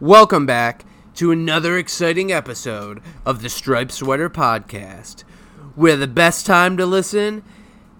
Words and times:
Welcome 0.00 0.46
back 0.46 0.86
to 1.16 1.30
another 1.30 1.76
exciting 1.76 2.32
episode 2.32 3.02
of 3.26 3.42
the 3.42 3.50
Striped 3.50 3.92
Sweater 3.92 4.30
Podcast, 4.30 5.24
where 5.74 5.98
the 5.98 6.06
best 6.06 6.46
time 6.46 6.78
to 6.78 6.86
listen 6.86 7.42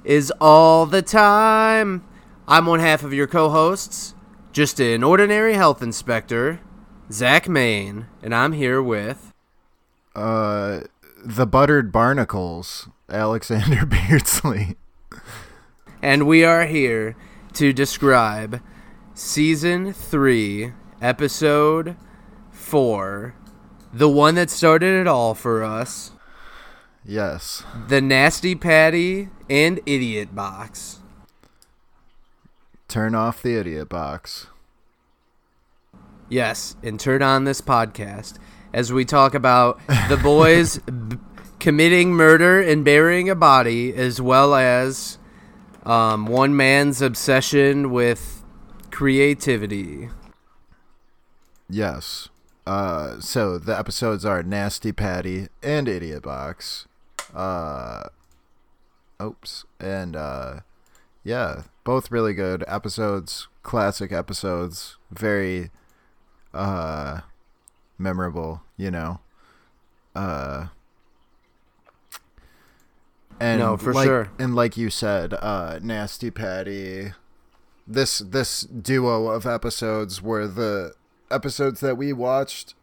is 0.02 0.32
all 0.40 0.86
the 0.86 1.02
time. 1.02 2.02
I'm 2.48 2.64
one 2.64 2.80
half 2.80 3.02
of 3.02 3.12
your 3.12 3.26
co 3.26 3.50
hosts, 3.50 4.14
just 4.50 4.80
an 4.80 5.02
ordinary 5.02 5.52
health 5.52 5.82
inspector, 5.82 6.60
Zach 7.12 7.50
Main, 7.50 8.06
and 8.22 8.34
I'm 8.34 8.52
here 8.52 8.82
with. 8.82 9.34
Uh, 10.16 10.80
the 11.22 11.46
buttered 11.46 11.92
barnacles, 11.92 12.88
Alexander 13.10 13.84
Beardsley. 14.08 14.76
And 16.00 16.26
we 16.26 16.44
are 16.44 16.64
here 16.64 17.14
to 17.52 17.74
describe 17.74 18.62
season 19.12 19.92
three, 19.92 20.72
episode 21.00 21.96
four, 22.50 23.34
the 23.92 24.08
one 24.08 24.34
that 24.36 24.50
started 24.50 25.00
it 25.00 25.06
all 25.06 25.34
for 25.34 25.62
us, 25.62 26.12
Yes. 27.04 27.62
the 27.88 28.00
Nasty 28.00 28.54
Patty 28.54 29.28
and 29.48 29.80
Idiot 29.86 30.34
Box. 30.34 30.98
Turn 32.88 33.14
off 33.14 33.42
the 33.42 33.56
idiot 33.56 33.88
box. 33.88 34.48
Yes, 36.28 36.76
and 36.82 36.98
turn 36.98 37.22
on 37.22 37.44
this 37.44 37.60
podcast 37.60 38.36
as 38.72 38.92
we 38.92 39.04
talk 39.04 39.34
about 39.34 39.80
the 40.08 40.16
boys 40.16 40.78
b- 41.08 41.16
committing 41.58 42.12
murder 42.12 42.60
and 42.60 42.84
burying 42.84 43.28
a 43.30 43.34
body, 43.34 43.94
as 43.94 44.20
well 44.20 44.54
as 44.54 45.18
um, 45.84 46.26
one 46.26 46.56
man's 46.56 47.00
obsession 47.02 47.90
with 47.90 48.44
creativity. 48.90 50.08
Yes. 51.70 52.28
Uh, 52.66 53.20
so 53.20 53.58
the 53.58 53.76
episodes 53.78 54.24
are 54.24 54.42
Nasty 54.42 54.92
Patty 54.92 55.48
and 55.62 55.88
Idiot 55.88 56.22
Box. 56.22 56.86
Uh, 57.34 58.04
oops. 59.22 59.64
And, 59.78 60.16
uh, 60.16 60.60
yeah, 61.24 61.62
both 61.84 62.10
really 62.10 62.34
good 62.34 62.64
episodes, 62.66 63.48
classic 63.62 64.12
episodes, 64.12 64.96
very, 65.10 65.70
uh, 66.52 67.20
memorable, 67.98 68.62
you 68.76 68.90
know. 68.90 69.20
Uh, 70.14 70.66
and 73.38 73.60
No, 73.60 73.76
for 73.76 73.94
like, 73.94 74.06
sure. 74.06 74.28
And 74.38 74.54
like 74.54 74.76
you 74.76 74.90
said, 74.90 75.34
uh, 75.34 75.78
Nasty 75.82 76.30
Patty, 76.30 77.12
this 77.86 78.18
this 78.18 78.60
duo 78.62 79.28
of 79.28 79.46
episodes 79.46 80.20
were 80.20 80.46
the 80.46 80.94
episodes 81.30 81.80
that 81.80 81.96
we 81.96 82.12
watched 82.12 82.74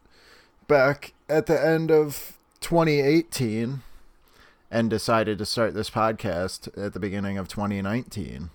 back 0.68 1.14
at 1.30 1.46
the 1.46 1.60
end 1.60 1.92
of 1.92 2.38
2018 2.62 3.82
and 4.70 4.90
decided 4.90 5.38
to 5.38 5.46
start 5.46 5.74
this 5.74 5.90
podcast 5.90 6.68
at 6.78 6.94
the 6.94 7.00
beginning 7.00 7.38
of 7.38 7.48
2019. 7.48 8.50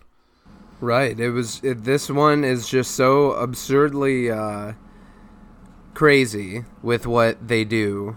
Right. 0.81 1.19
It 1.19 1.31
was. 1.31 1.63
It, 1.63 1.85
this 1.85 2.11
one 2.11 2.43
is 2.45 2.69
just 2.69 2.93
so 2.97 3.33
absurdly 3.33 4.31
uh, 4.31 4.73
crazy 5.95 6.65
with 6.83 7.07
what 7.07 7.47
they 7.47 7.65
do. 7.65 8.17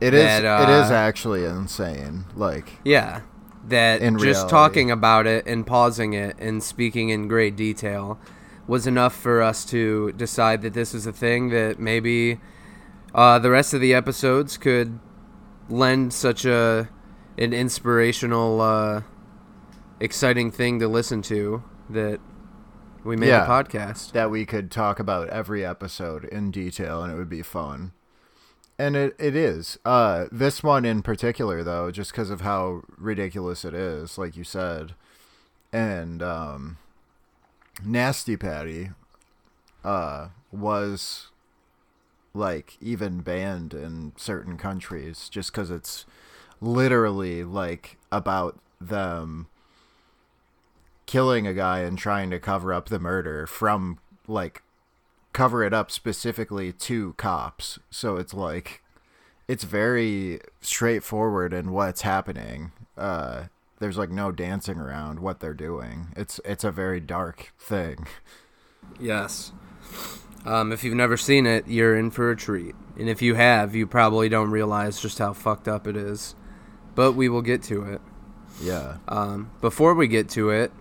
It 0.00 0.14
is 0.14 0.22
That, 0.22 0.68
it 0.68 0.72
is 0.72 0.90
uh, 0.90 0.94
actually 0.94 1.44
insane. 1.44 2.26
Like 2.34 2.70
Yeah. 2.84 3.22
That 3.68 4.00
just 4.00 4.22
reality. 4.22 4.50
talking 4.50 4.90
about 4.90 5.26
it 5.26 5.46
and 5.46 5.66
pausing 5.66 6.14
it 6.14 6.36
and 6.38 6.62
speaking 6.62 7.10
in 7.10 7.28
great 7.28 7.56
detail 7.56 8.18
was 8.70 8.86
enough 8.86 9.14
for 9.16 9.42
us 9.42 9.64
to 9.66 10.12
decide 10.12 10.62
that 10.62 10.72
this 10.74 10.94
is 10.94 11.04
a 11.06 11.12
thing 11.12 11.48
that 11.50 11.78
maybe 11.80 12.38
uh, 13.14 13.36
the 13.40 13.50
rest 13.50 13.74
of 13.74 13.80
the 13.80 13.92
episodes 13.92 14.56
could 14.56 14.98
lend 15.68 16.12
such 16.12 16.44
a 16.44 16.88
an 17.36 17.52
inspirational, 17.52 18.60
uh, 18.60 19.02
exciting 19.98 20.50
thing 20.50 20.78
to 20.78 20.86
listen 20.88 21.22
to 21.22 21.62
that 21.88 22.20
we 23.02 23.16
made 23.16 23.28
Yeah. 23.28 23.44
a 23.44 23.48
podcast. 23.48 24.12
that 24.12 24.30
we 24.30 24.44
could 24.46 24.70
talk 24.70 25.00
about 25.00 25.28
every 25.30 25.64
episode 25.64 26.24
in 26.26 26.50
detail 26.50 27.02
and 27.02 27.12
it 27.12 27.16
would 27.16 27.30
be 27.30 27.42
fun. 27.42 27.92
And 28.78 28.94
it, 28.96 29.16
it 29.18 29.34
is. 29.34 29.78
Uh, 29.84 30.26
this 30.30 30.62
one 30.62 30.84
in 30.84 31.02
particular, 31.02 31.62
though, 31.62 31.90
just 31.90 32.12
because 32.12 32.30
of 32.30 32.40
how 32.42 32.82
ridiculous 32.96 33.64
it 33.64 33.74
is, 33.74 34.16
like 34.16 34.36
you 34.36 34.44
said. 34.44 34.94
And 35.72 36.22
um, 36.22 36.76
Nasty 37.84 38.36
Patty 38.36 38.90
uh, 39.84 40.28
was 40.52 41.28
like 42.34 42.76
even 42.80 43.20
banned 43.20 43.74
in 43.74 44.12
certain 44.16 44.56
countries 44.56 45.28
just 45.28 45.52
because 45.52 45.70
it's 45.70 46.06
literally 46.60 47.42
like 47.42 47.96
about 48.12 48.58
them 48.80 49.48
killing 51.06 51.46
a 51.46 51.54
guy 51.54 51.80
and 51.80 51.98
trying 51.98 52.30
to 52.30 52.38
cover 52.38 52.72
up 52.72 52.88
the 52.88 53.00
murder 53.00 53.46
from 53.46 53.98
like 54.28 54.62
cover 55.32 55.64
it 55.64 55.72
up 55.72 55.90
specifically 55.90 56.72
to 56.72 57.14
cops. 57.14 57.78
So 57.90 58.16
it's 58.16 58.34
like 58.34 58.82
it's 59.48 59.64
very 59.64 60.40
straightforward 60.60 61.52
in 61.52 61.72
what's 61.72 62.02
happening. 62.02 62.72
Uh 62.96 63.44
there's 63.80 63.98
like 63.98 64.10
no 64.10 64.30
dancing 64.30 64.78
around 64.78 65.18
what 65.18 65.40
they're 65.40 65.54
doing. 65.54 66.08
It's 66.16 66.38
it's 66.44 66.64
a 66.64 66.70
very 66.70 67.00
dark 67.00 67.52
thing. 67.58 68.06
Yes. 69.00 69.52
Um, 70.46 70.72
if 70.72 70.84
you've 70.84 70.94
never 70.94 71.16
seen 71.16 71.46
it, 71.46 71.66
you're 71.66 71.96
in 71.96 72.10
for 72.10 72.30
a 72.30 72.36
treat. 72.36 72.74
And 72.98 73.08
if 73.08 73.20
you 73.20 73.34
have, 73.34 73.74
you 73.74 73.86
probably 73.86 74.28
don't 74.28 74.50
realize 74.50 75.00
just 75.00 75.18
how 75.18 75.32
fucked 75.32 75.68
up 75.68 75.86
it 75.86 75.96
is. 75.96 76.34
But 76.94 77.12
we 77.12 77.28
will 77.28 77.42
get 77.42 77.62
to 77.64 77.82
it. 77.82 78.00
Yeah. 78.62 78.98
Um, 79.08 79.50
before 79.60 79.94
we 79.94 80.08
get 80.08 80.28
to 80.30 80.50
it, 80.50 80.72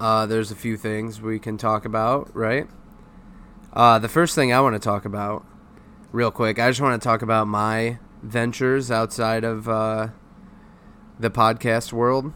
uh, 0.00 0.26
there's 0.26 0.50
a 0.50 0.56
few 0.56 0.76
things 0.76 1.20
we 1.20 1.38
can 1.38 1.58
talk 1.58 1.84
about, 1.84 2.34
right? 2.34 2.68
Uh, 3.72 3.98
the 3.98 4.08
first 4.08 4.34
thing 4.34 4.52
I 4.52 4.60
want 4.60 4.74
to 4.74 4.80
talk 4.80 5.04
about, 5.04 5.44
real 6.12 6.30
quick, 6.30 6.58
I 6.58 6.70
just 6.70 6.80
want 6.80 7.00
to 7.00 7.06
talk 7.06 7.22
about 7.22 7.46
my 7.48 7.98
ventures 8.22 8.90
outside 8.90 9.44
of 9.44 9.68
uh, 9.68 10.08
the 11.18 11.30
podcast 11.30 11.92
world. 11.92 12.32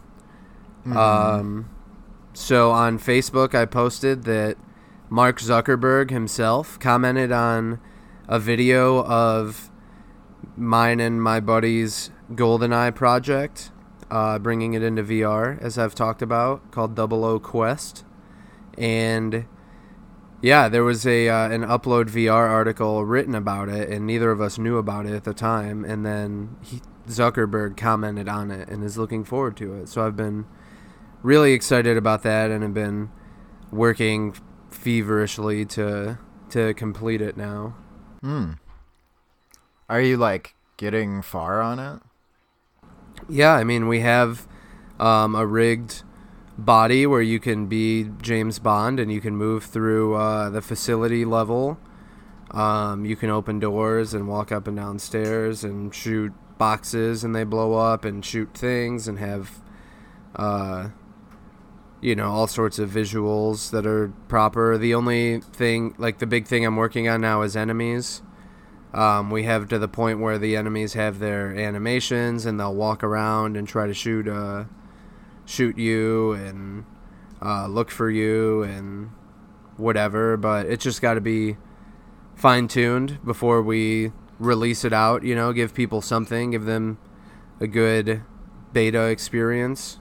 Um, 0.85 1.69
so 2.33 2.71
on 2.71 2.99
Facebook, 2.99 3.55
I 3.55 3.65
posted 3.65 4.23
that 4.23 4.57
Mark 5.09 5.39
Zuckerberg 5.39 6.09
himself 6.09 6.79
commented 6.79 7.31
on 7.31 7.79
a 8.27 8.39
video 8.39 9.03
of 9.05 9.69
mine 10.57 10.99
and 10.99 11.21
my 11.21 11.39
buddy's 11.39 12.11
GoldenEye 12.31 12.95
project, 12.95 13.71
uh, 14.09 14.39
bringing 14.39 14.73
it 14.73 14.83
into 14.83 15.03
VR, 15.03 15.61
as 15.61 15.77
I've 15.77 15.95
talked 15.95 16.21
about, 16.21 16.71
called 16.71 16.95
Double 16.95 17.23
O 17.23 17.39
Quest. 17.39 18.03
And 18.77 19.45
yeah, 20.41 20.67
there 20.67 20.83
was 20.83 21.05
a 21.05 21.29
uh, 21.29 21.49
an 21.49 21.61
Upload 21.61 22.09
VR 22.09 22.49
article 22.49 23.05
written 23.05 23.35
about 23.35 23.69
it, 23.69 23.89
and 23.89 24.05
neither 24.05 24.31
of 24.31 24.41
us 24.41 24.57
knew 24.57 24.77
about 24.77 25.05
it 25.05 25.13
at 25.13 25.23
the 25.23 25.33
time. 25.33 25.85
And 25.85 26.05
then 26.05 26.57
he, 26.61 26.81
Zuckerberg 27.07 27.77
commented 27.77 28.27
on 28.27 28.51
it 28.51 28.69
and 28.69 28.83
is 28.83 28.97
looking 28.97 29.23
forward 29.23 29.57
to 29.57 29.73
it. 29.75 29.89
So 29.89 30.05
I've 30.05 30.15
been 30.15 30.45
really 31.21 31.53
excited 31.53 31.97
about 31.97 32.23
that, 32.23 32.51
and 32.51 32.63
have 32.63 32.73
been 32.73 33.09
working 33.71 34.35
feverishly 34.69 35.65
to 35.65 36.19
to 36.49 36.73
complete 36.75 37.21
it 37.21 37.35
now. 37.35 37.75
Hmm. 38.21 38.51
Are 39.89 40.01
you 40.01 40.17
like 40.17 40.55
getting 40.77 41.21
far 41.21 41.61
on 41.61 41.79
it? 41.79 42.01
Yeah, 43.27 43.53
I 43.53 43.63
mean 43.63 43.87
we 43.87 44.01
have 44.01 44.47
um, 44.99 45.35
a 45.35 45.45
rigged 45.45 46.03
body 46.57 47.07
where 47.07 47.21
you 47.21 47.39
can 47.39 47.65
be 47.65 48.09
James 48.21 48.59
Bond 48.59 48.99
and 48.99 49.11
you 49.11 49.19
can 49.19 49.35
move 49.35 49.63
through 49.63 50.15
uh, 50.15 50.49
the 50.49 50.61
facility 50.61 51.25
level. 51.25 51.79
Um, 52.51 53.05
you 53.05 53.15
can 53.15 53.31
open 53.31 53.59
doors 53.59 54.13
and 54.13 54.27
walk 54.27 54.51
up 54.51 54.67
and 54.67 54.77
down 54.77 54.99
stairs 54.99 55.63
and 55.63 55.93
shoot 55.93 56.33
boxes 56.63 57.25
and 57.25 57.35
they 57.35 57.43
blow 57.43 57.73
up 57.73 58.05
and 58.05 58.23
shoot 58.23 58.53
things 58.53 59.05
and 59.05 59.19
have, 59.19 59.59
uh, 60.37 60.87
you 61.99 62.15
know, 62.15 62.31
all 62.31 62.47
sorts 62.47 62.79
of 62.79 62.89
visuals 62.89 63.69
that 63.71 63.85
are 63.85 64.13
proper. 64.29 64.77
The 64.77 64.95
only 64.95 65.41
thing, 65.41 65.93
like 65.97 66.19
the 66.19 66.25
big 66.25 66.47
thing 66.47 66.65
I'm 66.65 66.77
working 66.77 67.09
on 67.09 67.19
now 67.19 67.41
is 67.41 67.57
enemies. 67.57 68.21
Um, 68.93 69.29
we 69.29 69.43
have 69.43 69.67
to 69.67 69.77
the 69.77 69.89
point 69.89 70.21
where 70.21 70.37
the 70.37 70.55
enemies 70.55 70.93
have 70.93 71.19
their 71.19 71.53
animations 71.53 72.45
and 72.45 72.57
they'll 72.57 72.73
walk 72.73 73.03
around 73.03 73.57
and 73.57 73.67
try 73.67 73.85
to 73.85 73.93
shoot 73.93 74.25
uh, 74.29 74.63
shoot 75.45 75.77
you 75.77 76.31
and 76.31 76.85
uh, 77.41 77.67
look 77.67 77.91
for 77.91 78.09
you 78.09 78.63
and 78.63 79.09
whatever. 79.75 80.37
But 80.37 80.67
it's 80.67 80.85
just 80.85 81.01
got 81.01 81.15
to 81.15 81.21
be 81.21 81.57
fine 82.35 82.69
tuned 82.69 83.19
before 83.25 83.61
we 83.61 84.13
release 84.39 84.83
it 84.83 84.93
out. 84.93 85.23
You 85.23 85.35
know, 85.35 85.53
give 85.53 85.73
people 85.73 86.01
something, 86.01 86.51
give 86.51 86.65
them 86.65 86.97
a 87.59 87.67
good 87.67 88.23
beta 88.71 89.03
experience, 89.05 89.99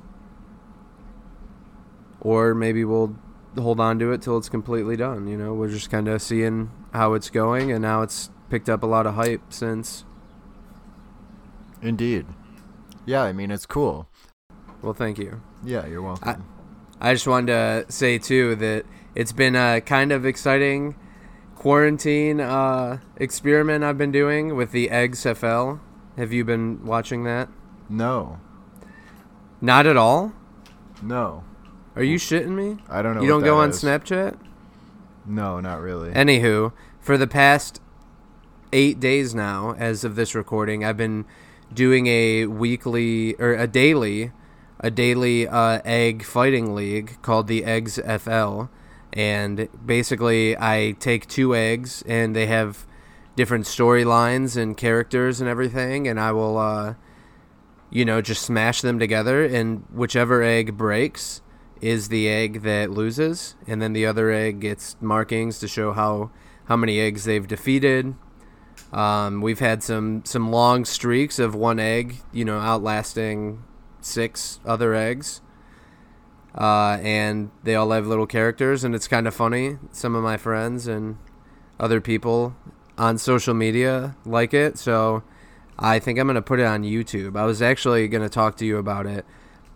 or 2.21 2.55
maybe 2.55 2.85
we'll 2.85 3.17
hold 3.59 3.81
on 3.81 3.99
to 3.99 4.13
it 4.13 4.23
till 4.23 4.39
it's 4.39 4.49
completely 4.49 4.97
done. 4.97 5.29
You 5.29 5.37
know, 5.37 5.55
we're 5.55 5.69
just 5.69 5.91
kind 5.91 6.09
of 6.09 6.23
seeing 6.23 6.71
how 6.93 7.15
it's 7.15 7.31
going, 7.31 7.71
and 7.71 7.83
now 7.83 8.03
it's 8.03 8.31
picked 8.51 8.69
up 8.69 8.83
a 8.83 8.87
lot 8.87 9.07
of 9.07 9.15
hype 9.15 9.53
since. 9.53 10.05
Indeed. 11.81 12.27
Yeah, 13.05 13.23
I 13.23 13.33
mean 13.33 13.51
it's 13.51 13.67
cool. 13.67 14.09
Well, 14.83 14.95
thank 14.95 15.19
you. 15.19 15.43
Yeah, 15.65 15.87
you're 15.87 16.03
welcome. 16.03 16.45
I 17.01 17.15
just 17.15 17.27
wanted 17.27 17.47
to 17.47 17.93
say 17.93 18.19
too 18.19 18.55
that 18.57 18.85
it's 19.15 19.33
been 19.33 19.57
a 19.57 19.81
kind 19.81 20.13
of 20.13 20.25
exciting 20.25 20.95
quarantine 21.63 22.41
uh, 22.41 22.99
experiment 23.19 23.85
I've 23.85 23.97
been 23.97 24.11
doing 24.11 24.57
with 24.57 24.73
the 24.73 24.91
Eggs 24.91 25.23
FL. 25.23 25.75
Have 26.17 26.33
you 26.33 26.45
been 26.45 26.85
watching 26.85 27.23
that? 27.25 27.49
no. 27.89 28.41
Not 29.61 29.87
at 29.87 29.97
all. 29.97 30.33
No. 31.01 31.45
Are 31.95 32.03
you 32.03 32.17
shitting 32.17 32.49
me? 32.49 32.79
I 32.89 33.01
don't 33.01 33.15
know. 33.15 33.23
You 33.23 33.29
don't 33.29 33.45
go 33.45 33.59
on 33.59 33.71
is. 33.71 33.81
Snapchat? 33.81 34.37
No, 35.25 35.61
not 35.61 35.81
really. 35.81 36.11
Anywho, 36.11 36.73
for 36.99 37.17
the 37.17 37.29
past 37.29 37.81
eight 38.73 38.99
days 38.99 39.37
now, 39.37 39.77
as 39.79 40.03
of 40.03 40.17
this 40.17 40.35
recording, 40.35 40.85
I've 40.85 40.97
been 40.97 41.27
doing 41.73 42.09
a 42.09 42.47
weekly 42.47 43.37
or 43.37 43.55
a 43.55 43.69
daily, 43.69 44.33
a 44.81 44.91
daily 44.91 45.47
uh, 45.47 45.81
egg 45.85 46.25
fighting 46.25 46.75
league 46.75 47.23
called 47.23 47.47
the 47.47 47.65
Eggs 47.65 48.01
FL, 48.19 48.65
and 49.13 49.69
basically 49.85 50.57
I 50.57 50.97
take 50.99 51.27
two 51.27 51.55
eggs 51.55 52.03
and 52.07 52.35
they 52.35 52.47
have 52.47 52.87
different 53.37 53.65
storylines 53.65 54.57
and 54.57 54.77
characters 54.77 55.41
and 55.41 55.49
everything, 55.49 56.07
and 56.07 56.21
I 56.21 56.33
will, 56.33 56.59
uh, 56.59 56.95
you 57.91 58.05
know, 58.05 58.21
just 58.21 58.43
smash 58.43 58.81
them 58.81 58.99
together, 58.99 59.45
and 59.45 59.85
whichever 59.93 60.43
egg 60.43 60.77
breaks 60.77 61.41
is 61.81 62.09
the 62.09 62.29
egg 62.29 62.63
that 62.63 62.91
loses, 62.91 63.57
and 63.67 63.83
then 63.83 63.93
the 63.93 64.07
other 64.07 64.31
egg 64.31 64.61
gets 64.61 64.97
markings 65.01 65.59
to 65.59 65.69
show 65.69 65.93
how 65.93 66.31
how 66.67 66.77
many 66.77 67.01
eggs 67.01 67.25
they've 67.25 67.47
defeated. 67.47 68.15
Um, 68.93 69.41
we've 69.41 69.59
had 69.59 69.83
some 69.83 70.25
some 70.25 70.51
long 70.51 70.85
streaks 70.85 71.39
of 71.39 71.55
one 71.55 71.81
egg, 71.81 72.17
you 72.33 72.45
know, 72.45 72.59
outlasting 72.59 73.65
six 74.01 74.61
other 74.65 74.95
eggs. 74.95 75.41
Uh, 76.55 76.99
and 77.03 77.51
they 77.63 77.75
all 77.75 77.91
have 77.93 78.07
little 78.07 78.27
characters, 78.27 78.85
and 78.85 78.95
it's 78.95 79.09
kind 79.09 79.27
of 79.27 79.35
funny. 79.35 79.79
Some 79.91 80.15
of 80.15 80.23
my 80.23 80.37
friends 80.37 80.87
and 80.87 81.17
other 81.81 82.01
people 82.01 82.55
on 82.99 83.17
social 83.19 83.55
media 83.55 84.17
like 84.27 84.53
it, 84.53 84.79
so 84.79 85.23
I 85.79 85.99
think 85.99 86.19
I'm 86.19 86.27
gonna 86.27 86.43
put 86.43 86.61
it 86.61 86.67
on 86.67 86.83
YouTube. 86.83 87.37
I 87.39 87.45
was 87.47 87.63
actually 87.63 88.07
gonna 88.09 88.29
talk 88.29 88.57
to 88.59 88.67
you 88.67 88.77
about 88.77 89.07
it. 89.07 89.25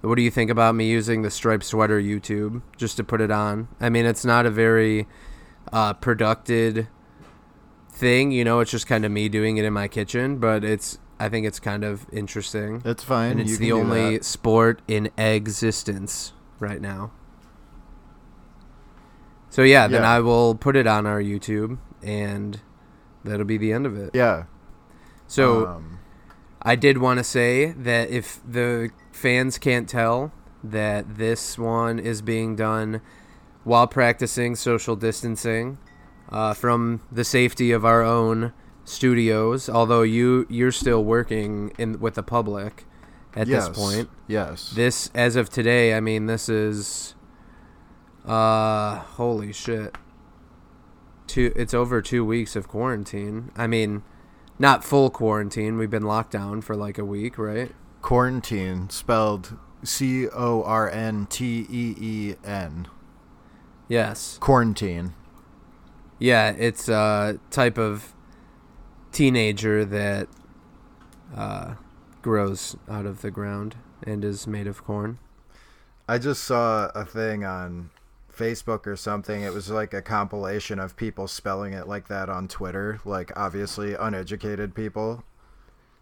What 0.03 0.17
do 0.17 0.23
you 0.23 0.31
think 0.31 0.51
about 0.51 0.75
me 0.75 0.87
using 0.89 1.23
the 1.23 1.31
striped 1.31 1.65
sweater 1.65 2.01
YouTube 2.01 2.61
just 2.77 2.99
to 2.99 3.05
put 3.05 3.21
it 3.23 3.31
on? 3.31 3.69
I 3.81 3.89
mean, 3.89 4.05
it's 4.05 4.25
not 4.25 4.45
a 4.45 4.51
very 4.51 5.09
uh, 5.73 5.95
productive 5.95 6.87
thing, 7.91 8.31
you 8.31 8.45
know. 8.45 8.61
It's 8.61 8.71
just 8.71 8.87
kind 8.87 9.05
of 9.07 9.11
me 9.11 9.29
doing 9.31 9.57
it 9.57 9.65
in 9.65 9.73
my 9.73 9.89
kitchen, 9.89 10.37
but 10.39 10.63
it's 10.63 10.99
I 11.19 11.31
think 11.31 11.47
it's 11.47 11.59
kind 11.59 11.83
of 11.85 12.07
interesting, 12.13 12.83
It's 12.85 13.03
fine. 13.03 13.33
and 13.33 13.41
it's 13.41 13.53
you 13.53 13.57
the 13.57 13.73
only 13.73 14.19
that. 14.19 14.25
sport 14.27 14.83
in 14.87 15.11
existence 15.17 16.35
right 16.59 16.81
now. 16.81 17.11
So 19.51 19.63
yeah, 19.63 19.87
then 19.87 20.03
Yeah. 20.03 20.11
I 20.11 20.21
will 20.21 20.55
put 20.55 20.77
it 20.77 20.87
on 20.87 21.07
our 21.07 21.21
YouTube, 21.23 21.79
and 22.03 22.61
that'll 23.25 23.47
be 23.47 23.59
the 23.59 23.73
end 23.73 23.87
of 23.87 23.97
it. 23.97 24.11
Yeah. 24.15 24.45
So. 25.27 25.67
um, 25.67 25.99
I 26.63 26.75
did 26.75 26.99
want 26.99 27.19
to 27.19 27.25
say 27.25 27.67
that 27.67 28.11
if 28.11 28.41
the 28.45 28.91
fans 29.13 29.57
can't 29.57 29.89
tell 29.89 30.33
that 30.65 31.17
this 31.17 31.57
one 31.57 32.01
is 32.01 32.23
being 32.23 32.57
done 32.57 33.01
while 33.63 33.87
practicing 33.87 34.57
social 34.57 34.97
distancing 34.97 35.79
uh, 36.29 36.55
from 36.55 37.03
the 37.13 37.23
safety 37.23 37.71
of 37.71 37.85
our 37.85 38.03
own 38.03 38.53
studios, 38.85 39.69
although 39.69 40.03
you 40.03 40.45
you're 40.51 40.73
still 40.73 41.05
working 41.05 41.71
in 41.79 42.01
with 42.01 42.15
the 42.15 42.23
public 42.25 42.85
at 43.37 43.47
yes, 43.47 43.69
this 43.69 43.77
point. 43.77 44.09
Yes. 44.27 44.71
This 44.71 45.11
as 45.15 45.37
of 45.37 45.51
today, 45.51 45.95
I 45.95 46.01
mean 46.01 46.27
this 46.27 46.49
is 46.49 47.15
uh 48.25 48.97
holy 48.97 49.53
shit. 49.53 49.95
Two 51.27 51.53
it's 51.55 51.75
over 51.75 52.03
2 52.03 52.25
weeks 52.25 52.57
of 52.57 52.67
quarantine. 52.67 53.53
I 53.57 53.67
mean 53.67 54.03
not 54.59 54.83
full 54.83 55.11
quarantine. 55.11 55.77
We've 55.77 55.91
been 55.91 56.07
locked 56.07 56.33
down 56.33 56.63
for 56.63 56.75
like 56.75 56.99
a 56.99 57.05
week, 57.05 57.39
right? 57.39 57.73
Quarantine 58.01 58.89
spelled 58.89 59.59
C 59.85 60.29
O 60.29 60.63
R 60.63 60.91
N 60.91 61.27
T 61.27 61.67
E 61.69 61.95
E 62.01 62.35
N. 62.45 62.89
Yes. 63.89 64.39
Quarantine. 64.39 65.15
Yeah, 66.19 66.51
it's 66.51 66.89
a 66.89 67.39
type 67.51 67.77
of 67.79 68.15
teenager 69.13 69.85
that 69.85 70.29
uh, 71.35 71.75
grows 72.31 72.75
out 72.91 73.07
of 73.07 73.23
the 73.23 73.31
ground 73.31 73.77
and 74.03 74.25
is 74.25 74.49
made 74.49 74.67
of 74.67 74.83
corn. 74.85 75.17
I 76.09 76.19
just 76.19 76.43
saw 76.43 76.91
a 76.93 77.05
thing 77.05 77.45
on 77.45 77.91
Facebook 78.37 78.85
or 78.89 78.97
something. 78.97 79.43
It 79.43 79.53
was 79.55 79.71
like 79.71 79.95
a 79.95 80.03
compilation 80.03 80.81
of 80.81 80.97
people 80.97 81.29
spelling 81.29 81.73
it 81.73 81.87
like 81.87 82.09
that 82.09 82.29
on 82.29 82.49
Twitter, 82.49 83.01
like 83.05 83.31
obviously 83.37 83.95
uneducated 83.95 84.75
people. 84.75 85.23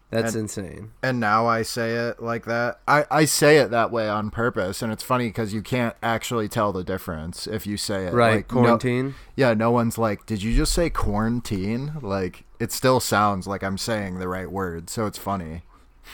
That's 0.09 0.33
And- 0.33 0.41
insane. 0.43 0.91
And 1.03 1.19
now 1.19 1.45
I 1.45 1.61
say 1.61 1.93
it 1.93 2.19
like 2.21 2.45
that. 2.45 2.79
I, 2.87 3.05
I 3.11 3.25
say 3.25 3.57
it 3.57 3.69
that 3.69 3.91
way 3.91 4.09
on 4.09 4.31
purpose, 4.31 4.81
and 4.81 4.91
it's 4.91 5.03
funny 5.03 5.27
because 5.27 5.53
you 5.53 5.61
can't 5.61 5.95
actually 6.01 6.47
tell 6.47 6.73
the 6.73 6.83
difference 6.83 7.45
if 7.45 7.67
you 7.67 7.77
say 7.77 8.07
it. 8.07 8.13
Right, 8.13 8.37
like, 8.37 8.51
no- 8.51 8.61
quarantine. 8.61 9.13
yeah, 9.35 9.53
no 9.53 9.69
one's 9.69 9.97
like, 9.99 10.25
did 10.25 10.41
you 10.41 10.55
just 10.55 10.73
say 10.73 10.89
quarantine? 10.89 11.93
Like, 12.01 12.45
it 12.59 12.71
still 12.71 12.99
sounds 12.99 13.45
like 13.47 13.63
I'm 13.63 13.77
saying 13.77 14.17
the 14.17 14.27
right 14.27 14.49
word, 14.51 14.89
so 14.89 15.05
it's 15.05 15.17
funny. 15.19 15.61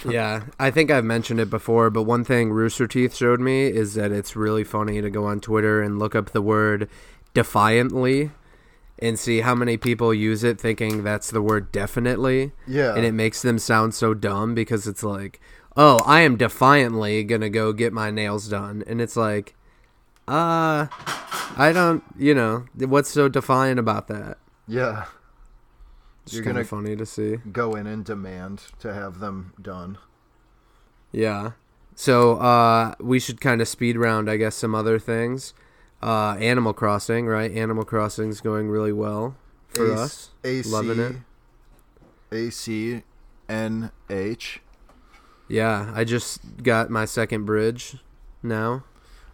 Yeah, 0.07 0.43
I 0.59 0.71
think 0.71 0.91
I've 0.91 1.05
mentioned 1.05 1.39
it 1.39 1.49
before, 1.49 1.89
but 1.89 2.03
one 2.03 2.23
thing 2.23 2.51
Rooster 2.51 2.87
Teeth 2.87 3.15
showed 3.15 3.39
me 3.39 3.67
is 3.67 3.93
that 3.95 4.11
it's 4.11 4.35
really 4.35 4.63
funny 4.63 5.01
to 5.01 5.09
go 5.09 5.25
on 5.25 5.39
Twitter 5.39 5.81
and 5.81 5.99
look 5.99 6.15
up 6.15 6.31
the 6.31 6.41
word 6.41 6.89
defiantly 7.33 8.31
and 8.99 9.17
see 9.17 9.41
how 9.41 9.55
many 9.55 9.77
people 9.77 10.13
use 10.13 10.43
it 10.43 10.59
thinking 10.61 11.03
that's 11.03 11.31
the 11.31 11.41
word 11.41 11.71
definitely. 11.71 12.51
Yeah. 12.67 12.95
and 12.95 13.05
it 13.05 13.13
makes 13.13 13.41
them 13.41 13.57
sound 13.59 13.93
so 13.95 14.13
dumb 14.13 14.53
because 14.53 14.87
it's 14.87 15.03
like, 15.03 15.39
"Oh, 15.75 15.99
I 16.05 16.21
am 16.21 16.37
defiantly 16.37 17.23
gonna 17.23 17.49
go 17.49 17.73
get 17.73 17.93
my 17.93 18.11
nails 18.11 18.47
done," 18.47 18.83
and 18.87 19.01
it's 19.01 19.15
like, 19.17 19.55
uh, 20.27 20.87
I 21.57 21.71
don't, 21.73 22.03
you 22.17 22.33
know, 22.35 22.65
what's 22.75 23.09
so 23.09 23.27
defiant 23.27 23.79
about 23.79 24.07
that? 24.07 24.37
yeah. 24.67 25.05
It's 26.23 26.33
You're 26.33 26.43
gonna 26.43 26.63
funny 26.63 26.95
to 26.95 27.05
see. 27.05 27.37
go 27.51 27.75
in 27.75 27.87
and 27.87 28.05
demand 28.05 28.63
to 28.79 28.93
have 28.93 29.19
them 29.19 29.53
done. 29.61 29.97
Yeah. 31.11 31.51
So 31.95 32.37
uh, 32.37 32.95
we 32.99 33.19
should 33.19 33.41
kind 33.41 33.61
of 33.61 33.67
speed 33.67 33.97
round, 33.97 34.29
I 34.29 34.37
guess, 34.37 34.55
some 34.55 34.73
other 34.75 34.97
things. 34.99 35.53
Uh, 36.01 36.35
Animal 36.39 36.73
Crossing, 36.73 37.27
right? 37.27 37.51
Animal 37.51 37.83
Crossing's 37.85 38.39
going 38.41 38.69
really 38.69 38.93
well 38.93 39.35
for 39.67 39.91
A- 39.91 39.95
us. 39.95 40.29
A 40.43 40.61
Loving 40.63 40.99
it. 40.99 41.15
A 42.31 42.49
C 42.49 43.03
N 43.49 43.91
H. 44.09 44.61
Yeah, 45.47 45.91
I 45.93 46.03
just 46.05 46.63
got 46.63 46.89
my 46.89 47.05
second 47.05 47.45
bridge 47.45 47.97
now. 48.41 48.83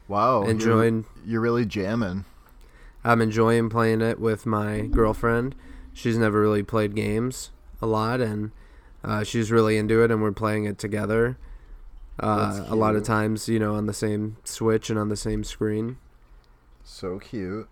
Wow. 0.08 0.39
you're- 0.41 0.51
Enjoying 0.51 1.06
You're, 1.25 1.41
really 1.41 1.65
jamming. 1.65 2.25
I'm 3.03 3.22
enjoying 3.22 3.70
playing 3.70 4.01
it 4.01 4.20
with 4.20 4.46
my 4.46 4.82
girlfriend. 4.82 5.53
She's 5.98 6.16
never 6.16 6.39
really 6.39 6.62
played 6.62 6.94
games 6.94 7.50
a 7.82 7.88
lot, 7.88 8.22
and 8.22 8.51
uh, 9.04 9.24
she's 9.24 9.50
really 9.51 9.77
into 9.77 10.04
it, 10.04 10.12
and 10.12 10.22
we're 10.22 10.32
playing 10.32 10.66
it 10.66 10.77
together. 10.77 11.39
Uh, 12.20 12.66
a 12.68 12.75
lot 12.75 12.96
of 12.96 13.04
times, 13.04 13.50
you 13.50 13.58
know, 13.58 13.74
on 13.74 13.88
the 13.88 13.94
same 13.94 14.38
Switch 14.44 14.92
and 14.92 15.00
on 15.00 15.10
the 15.10 15.16
same 15.16 15.44
screen. 15.44 15.98
So 16.84 17.18
cute. 17.18 17.68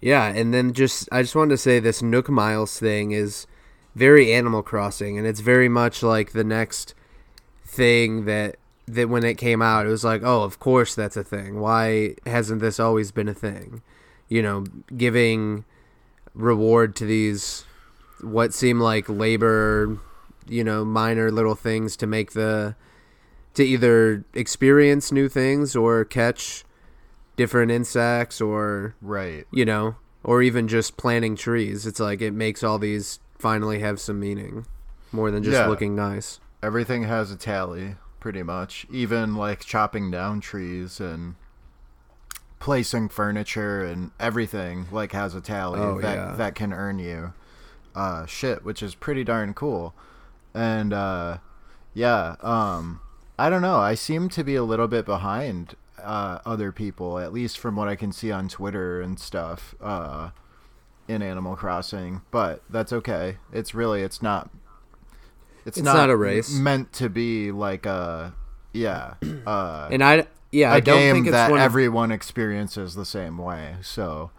Yeah, 0.00 0.26
and 0.28 0.54
then 0.54 0.72
just 0.72 1.08
I 1.10 1.22
just 1.22 1.34
wanted 1.34 1.50
to 1.50 1.56
say 1.58 1.80
this 1.80 2.00
Nook 2.00 2.28
Miles 2.28 2.78
thing 2.78 3.10
is 3.10 3.48
very 3.96 4.32
Animal 4.32 4.62
Crossing, 4.62 5.18
and 5.18 5.26
it's 5.26 5.40
very 5.40 5.68
much 5.68 6.04
like 6.04 6.30
the 6.30 6.44
next 6.44 6.94
thing 7.64 8.24
that 8.26 8.54
that 8.86 9.08
when 9.08 9.24
it 9.24 9.34
came 9.34 9.62
out, 9.62 9.86
it 9.86 9.90
was 9.90 10.04
like, 10.04 10.22
oh, 10.22 10.44
of 10.44 10.60
course 10.60 10.94
that's 10.94 11.16
a 11.16 11.24
thing. 11.24 11.58
Why 11.58 12.14
hasn't 12.24 12.60
this 12.60 12.78
always 12.78 13.10
been 13.10 13.28
a 13.28 13.34
thing? 13.34 13.82
You 14.28 14.42
know, 14.42 14.64
giving 14.96 15.64
reward 16.34 16.94
to 16.96 17.04
these 17.04 17.64
what 18.20 18.52
seem 18.54 18.78
like 18.80 19.08
labor, 19.08 19.98
you 20.46 20.62
know, 20.64 20.84
minor 20.84 21.30
little 21.30 21.54
things 21.54 21.96
to 21.96 22.06
make 22.06 22.32
the 22.32 22.74
to 23.54 23.64
either 23.64 24.24
experience 24.34 25.10
new 25.10 25.28
things 25.28 25.74
or 25.74 26.04
catch 26.04 26.64
different 27.36 27.70
insects 27.72 28.40
or 28.40 28.94
Right. 29.00 29.46
you 29.50 29.64
know, 29.64 29.96
or 30.22 30.42
even 30.42 30.68
just 30.68 30.96
planting 30.96 31.34
trees. 31.36 31.86
It's 31.86 31.98
like 32.00 32.20
it 32.20 32.32
makes 32.32 32.62
all 32.62 32.78
these 32.78 33.18
finally 33.38 33.78
have 33.80 33.98
some 34.00 34.20
meaning 34.20 34.66
more 35.10 35.30
than 35.30 35.42
just 35.42 35.56
Yeah. 35.56 35.66
looking 35.66 35.96
nice. 35.96 36.38
Everything 36.62 37.04
has 37.04 37.30
a 37.32 37.36
tally, 37.36 37.96
pretty 38.20 38.42
much. 38.42 38.86
Even 38.90 39.34
like 39.34 39.60
chopping 39.60 40.10
down 40.10 40.40
trees 40.40 41.00
and 41.00 41.34
placing 42.60 43.08
furniture 43.08 43.82
and 43.84 44.12
everything 44.20 44.86
like 44.92 45.10
has 45.12 45.34
a 45.34 45.40
tally 45.40 45.80
Oh, 45.80 46.00
that 46.00 46.14
yeah. 46.16 46.34
that 46.36 46.54
can 46.54 46.72
earn 46.72 46.98
you 47.00 47.32
uh 47.94 48.24
shit, 48.26 48.64
which 48.64 48.82
is 48.82 48.94
pretty 48.94 49.24
darn 49.24 49.52
cool. 49.54 49.94
And 50.54 50.92
uh 50.92 51.38
yeah, 51.94 52.36
um 52.40 53.00
I 53.38 53.50
don't 53.50 53.62
know, 53.62 53.78
I 53.78 53.94
seem 53.94 54.28
to 54.28 54.44
be 54.44 54.54
a 54.54 54.62
little 54.62 54.86
bit 54.88 55.04
behind 55.06 55.74
uh 56.00 56.38
other 56.46 56.70
people, 56.70 57.18
at 57.18 57.32
least 57.32 57.58
from 57.58 57.74
what 57.76 57.88
I 57.88 57.96
can 57.96 58.12
see 58.12 58.30
on 58.30 58.48
Twitter 58.48 59.00
and 59.00 59.18
stuff, 59.18 59.74
uh 59.80 60.30
in 61.08 61.22
Animal 61.22 61.56
Crossing, 61.56 62.20
but 62.30 62.62
that's 62.70 62.92
okay. 62.92 63.38
It's 63.52 63.74
really 63.74 64.02
it's 64.02 64.22
not 64.22 64.50
it's, 65.66 65.76
It's 65.78 65.84
not 65.84 66.10
a 66.10 66.16
race. 66.16 66.52
meant 66.54 66.92
to 66.94 67.08
be 67.08 67.50
like 67.52 67.86
a 67.86 68.34
yeah, 68.72 69.14
uh 69.46 69.88
And 69.90 70.04
I 70.04 70.26
yeah, 70.52 70.72
a 70.72 70.76
I 70.76 70.80
don't 70.80 70.98
game 70.98 71.14
think 71.14 71.26
it's 71.26 71.32
that 71.32 71.50
one 71.50 71.60
everyone 71.60 72.10
experiences 72.10 72.94
the 72.94 73.04
same 73.04 73.38
way. 73.38 73.76
So, 73.82 74.30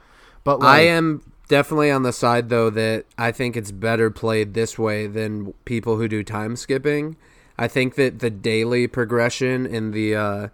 but 0.43 0.63
I 0.63 0.81
am 0.81 1.21
definitely 1.47 1.91
on 1.91 2.03
the 2.03 2.13
side 2.13 2.49
though 2.49 2.69
that 2.69 3.05
I 3.17 3.31
think 3.31 3.55
it's 3.55 3.71
better 3.71 4.09
played 4.09 4.53
this 4.53 4.77
way 4.79 5.07
than 5.07 5.53
people 5.65 5.97
who 5.97 6.07
do 6.07 6.23
time 6.23 6.55
skipping. 6.55 7.15
I 7.57 7.67
think 7.67 7.95
that 7.95 8.19
the 8.19 8.29
daily 8.29 8.87
progression 8.87 9.65
and 9.65 9.93
the 9.93 10.15
uh 10.15 10.47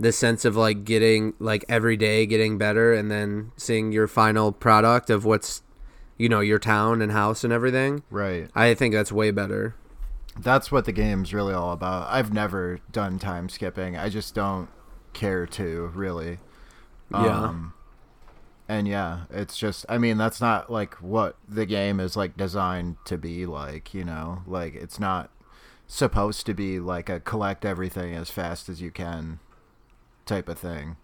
the 0.00 0.12
sense 0.12 0.44
of 0.44 0.56
like 0.56 0.84
getting 0.84 1.34
like 1.38 1.64
every 1.68 1.96
day 1.96 2.24
getting 2.24 2.56
better 2.56 2.92
and 2.92 3.10
then 3.10 3.52
seeing 3.56 3.92
your 3.92 4.06
final 4.06 4.52
product 4.52 5.10
of 5.10 5.24
what's 5.24 5.62
you 6.16 6.28
know 6.28 6.40
your 6.40 6.58
town 6.58 7.02
and 7.02 7.12
house 7.12 7.44
and 7.44 7.52
everything. 7.52 8.02
right. 8.10 8.48
I 8.54 8.74
think 8.74 8.94
that's 8.94 9.12
way 9.12 9.30
better. 9.30 9.74
That's 10.38 10.70
what 10.70 10.84
the 10.84 10.92
game's 10.92 11.34
really 11.34 11.52
all 11.52 11.72
about. 11.72 12.08
I've 12.08 12.32
never 12.32 12.78
done 12.92 13.18
time 13.18 13.48
skipping. 13.48 13.96
I 13.96 14.08
just 14.08 14.34
don't 14.34 14.68
care 15.12 15.46
to 15.46 15.90
really. 15.94 16.38
Yeah. 17.10 17.44
Um, 17.44 17.72
and 18.68 18.86
yeah, 18.86 19.20
it's 19.30 19.56
just. 19.56 19.86
I 19.88 19.96
mean, 19.98 20.18
that's 20.18 20.40
not 20.40 20.70
like 20.70 20.94
what 20.96 21.36
the 21.48 21.64
game 21.66 22.00
is 22.00 22.16
like 22.16 22.36
designed 22.36 22.96
to 23.06 23.16
be 23.16 23.46
like. 23.46 23.94
You 23.94 24.04
know, 24.04 24.42
like 24.46 24.74
it's 24.74 25.00
not 25.00 25.30
supposed 25.86 26.44
to 26.46 26.54
be 26.54 26.78
like 26.78 27.08
a 27.08 27.18
collect 27.20 27.64
everything 27.64 28.14
as 28.14 28.30
fast 28.30 28.68
as 28.68 28.82
you 28.82 28.90
can 28.90 29.38
type 30.26 30.48
of 30.48 30.58
thing. 30.58 30.96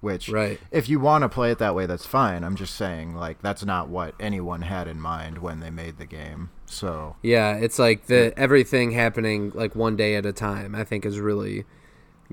Which 0.00 0.28
Right. 0.28 0.60
if 0.70 0.88
you 0.88 1.00
want 1.00 1.22
to 1.22 1.28
play 1.28 1.50
it 1.50 1.58
that 1.58 1.74
way, 1.74 1.86
that's 1.86 2.06
fine. 2.06 2.44
I'm 2.44 2.54
just 2.54 2.76
saying, 2.76 3.16
like, 3.16 3.40
that's 3.42 3.64
not 3.64 3.88
what 3.88 4.14
anyone 4.20 4.62
had 4.62 4.86
in 4.86 5.00
mind 5.00 5.38
when 5.38 5.58
they 5.58 5.70
made 5.70 5.96
the 5.98 6.04
game. 6.06 6.50
So, 6.66 7.16
Yeah, 7.22 7.56
it's 7.56 7.78
like 7.78 8.06
the 8.06 8.32
everything 8.38 8.92
happening 8.92 9.50
like 9.54 9.74
one 9.74 9.96
day 9.96 10.14
at 10.14 10.26
a 10.26 10.32
time. 10.32 10.74
I 10.76 10.84
think 10.84 11.04
is 11.06 11.18
really 11.18 11.64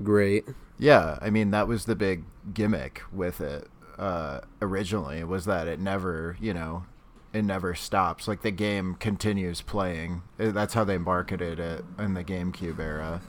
great. 0.00 0.44
Yeah, 0.78 1.18
I 1.22 1.30
mean, 1.30 1.50
that 1.52 1.68
was 1.68 1.84
the 1.84 1.94
big 1.96 2.24
gimmick 2.52 3.02
with 3.12 3.40
it 3.40 3.68
uh, 3.98 4.40
originally, 4.60 5.22
was 5.24 5.44
that 5.46 5.68
it 5.68 5.78
never, 5.80 6.36
you 6.40 6.52
know, 6.54 6.84
it 7.32 7.44
never 7.44 7.74
stops. 7.74 8.26
Like, 8.28 8.42
the 8.42 8.50
game 8.50 8.94
continues 8.94 9.60
playing. 9.60 10.22
Uh, 10.38 10.50
That's 10.50 10.74
how 10.74 10.84
they 10.84 10.98
marketed 10.98 11.58
it 11.58 11.84
in 11.98 12.14
the 12.14 12.22
GameCube 12.24 12.78
era. 12.78 13.20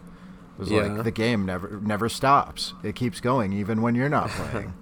It 0.57 0.59
was 0.59 0.71
Yeah. 0.71 0.83
like, 0.83 1.03
the 1.03 1.11
game 1.11 1.45
never 1.45 1.79
never 1.81 2.07
stops. 2.09 2.73
It 2.83 2.95
keeps 2.95 3.19
going 3.19 3.51
even 3.53 3.81
when 3.81 3.93
you're 3.95 4.09
not 4.09 4.29
playing. 4.31 4.73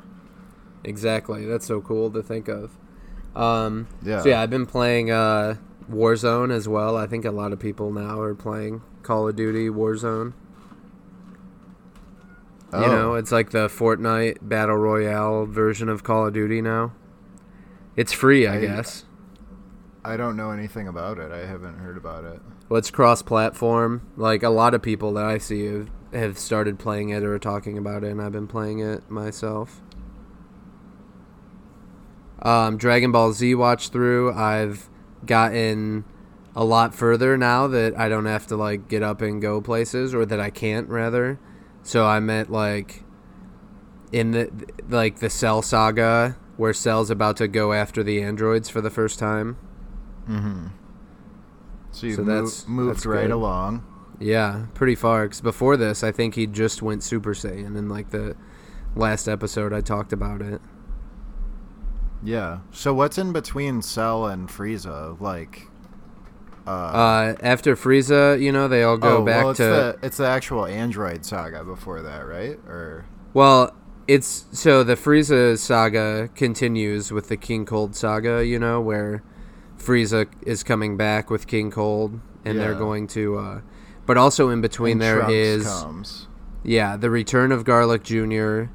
Exactly. 0.83 1.45
That's 1.45 1.65
so 1.65 1.81
cool 1.81 2.11
to 2.11 2.21
think 2.21 2.47
of. 2.47 2.77
Um, 3.35 3.87
Yeah. 4.03 4.21
So 4.21 4.29
yeah, 4.29 4.41
I've 4.41 4.49
been 4.49 4.65
playing 4.65 5.09
uh, 5.11 5.55
Warzone 5.89 6.51
as 6.51 6.67
well. 6.67 6.97
I 6.97 7.07
think 7.07 7.25
a 7.25 7.31
lot 7.31 7.53
of 7.53 7.59
people 7.59 7.91
now 7.91 8.19
are 8.21 8.35
playing 8.35 8.81
Call 9.01 9.27
of 9.27 9.35
Duty 9.35 9.69
Warzone. 9.69 10.33
You 12.73 12.85
Oh. 12.85 12.91
know, 12.91 13.13
it's 13.15 13.31
like 13.31 13.51
the 13.51 13.67
Fortnite 13.67 14.37
Battle 14.41 14.75
Royale 14.77 15.45
version 15.45 15.89
of 15.89 16.03
Call 16.03 16.27
of 16.27 16.33
Duty 16.33 16.61
now. 16.61 16.93
It's 17.95 18.11
free, 18.11 18.47
I, 18.47 18.55
I- 18.57 18.61
guess. 18.61 19.05
I 20.05 20.17
don't 20.17 20.35
know 20.35 20.51
anything 20.51 20.87
about 20.89 21.17
it. 21.19 21.31
I 21.31 21.45
haven't 21.45 21.77
heard 21.77 21.95
about 21.97 22.25
it. 22.25 22.41
Well, 22.67 22.77
it's 22.79 22.91
cross-platform. 22.91 24.01
Like 24.17 24.43
a 24.43 24.49
lot 24.49 24.73
of 24.73 24.81
people 24.81 25.13
that 25.13 25.23
I 25.25 25.37
see 25.37 25.65
have, 25.67 25.89
have 26.13 26.37
started 26.37 26.77
playing 26.79 27.09
it 27.09 27.23
or 27.23 27.35
are 27.35 27.39
talking 27.39 27.77
about 27.77 28.03
it, 28.03 28.11
and 28.11 28.21
I've 28.21 28.31
been 28.33 28.47
playing 28.47 28.79
it 28.79 29.09
myself. 29.09 29.81
Um, 32.41 32.77
Dragon 32.77 33.11
Ball 33.11 33.31
Z 33.31 33.55
watch 33.55 33.89
through. 33.89 34.33
I've 34.33 34.89
gotten 35.25 36.03
a 36.55 36.63
lot 36.65 36.93
further 36.93 37.37
now 37.37 37.67
that 37.67 37.97
I 37.97 38.09
don't 38.09 38.25
have 38.25 38.45
to 38.47 38.57
like 38.57 38.87
get 38.89 39.01
up 39.03 39.21
and 39.21 39.41
go 39.41 39.61
places, 39.61 40.13
or 40.13 40.25
that 40.25 40.39
I 40.39 40.49
can't 40.49 40.89
rather. 40.89 41.39
So 41.83 42.05
I 42.05 42.19
meant 42.19 42.51
like 42.51 43.03
in 44.11 44.31
the 44.31 44.49
like 44.89 45.19
the 45.19 45.29
Cell 45.29 45.61
saga 45.61 46.37
where 46.57 46.73
Cell's 46.73 47.09
about 47.09 47.37
to 47.37 47.47
go 47.47 47.73
after 47.73 48.03
the 48.03 48.21
androids 48.21 48.69
for 48.69 48.79
the 48.81 48.89
first 48.89 49.19
time. 49.19 49.57
Mm-hmm. 50.29 50.67
So 51.91 52.07
you 52.07 52.13
So 52.15 52.21
move, 52.23 52.27
that's- 52.27 52.67
moved 52.67 52.89
that's 52.97 53.05
right 53.05 53.21
good. 53.23 53.31
along. 53.31 53.85
Yeah, 54.19 54.67
pretty 54.73 54.95
far. 54.95 55.27
Cause 55.27 55.41
before 55.41 55.75
this, 55.75 56.03
I 56.03 56.11
think 56.11 56.35
he 56.35 56.47
just 56.47 56.81
went 56.81 57.03
Super 57.03 57.33
Saiyan 57.33 57.75
in 57.77 57.89
like 57.89 58.11
the 58.11 58.35
last 58.95 59.27
episode 59.27 59.73
I 59.73 59.81
talked 59.81 60.13
about 60.13 60.41
it. 60.41 60.61
Yeah. 62.23 62.59
So 62.71 62.93
what's 62.93 63.17
in 63.17 63.33
between 63.33 63.81
Cell 63.81 64.27
and 64.27 64.47
Frieza? 64.47 65.19
Like, 65.19 65.67
uh, 66.65 66.69
Uh, 66.69 67.35
after 67.41 67.75
Frieza, 67.75 68.41
you 68.41 68.51
know, 68.51 68.67
they 68.67 68.83
all 68.83 68.97
go 68.97 69.17
oh, 69.17 69.25
back 69.25 69.43
well, 69.43 69.49
it's 69.51 69.57
to 69.57 69.63
the 69.63 69.99
it's 70.01 70.17
the 70.17 70.27
actual 70.27 70.65
Android 70.65 71.25
saga 71.25 71.63
before 71.63 72.01
that, 72.01 72.25
right? 72.27 72.57
Or 72.67 73.05
well, 73.33 73.75
it's 74.07 74.45
so 74.51 74.83
the 74.83 74.95
Frieza 74.95 75.57
saga 75.57 76.29
continues 76.35 77.11
with 77.11 77.29
the 77.29 77.37
King 77.37 77.65
Cold 77.65 77.95
saga, 77.95 78.45
you 78.45 78.59
know, 78.59 78.79
where 78.79 79.23
Frieza 79.77 80.27
is 80.43 80.63
coming 80.63 80.97
back 80.97 81.29
with 81.29 81.47
King 81.47 81.71
Cold, 81.71 82.19
and 82.45 82.59
they're 82.59 82.75
going 82.75 83.07
to. 83.07 83.37
Uh, 83.37 83.61
but 84.05 84.17
also 84.17 84.49
in 84.49 84.61
between 84.61 84.93
and 84.93 85.01
there 85.01 85.19
Trunks 85.19 85.33
is 85.33 85.65
comes. 85.65 86.27
Yeah, 86.63 86.95
the 86.97 87.09
return 87.09 87.51
of 87.51 87.65
Garlic 87.65 88.03
Jr. 88.03 88.65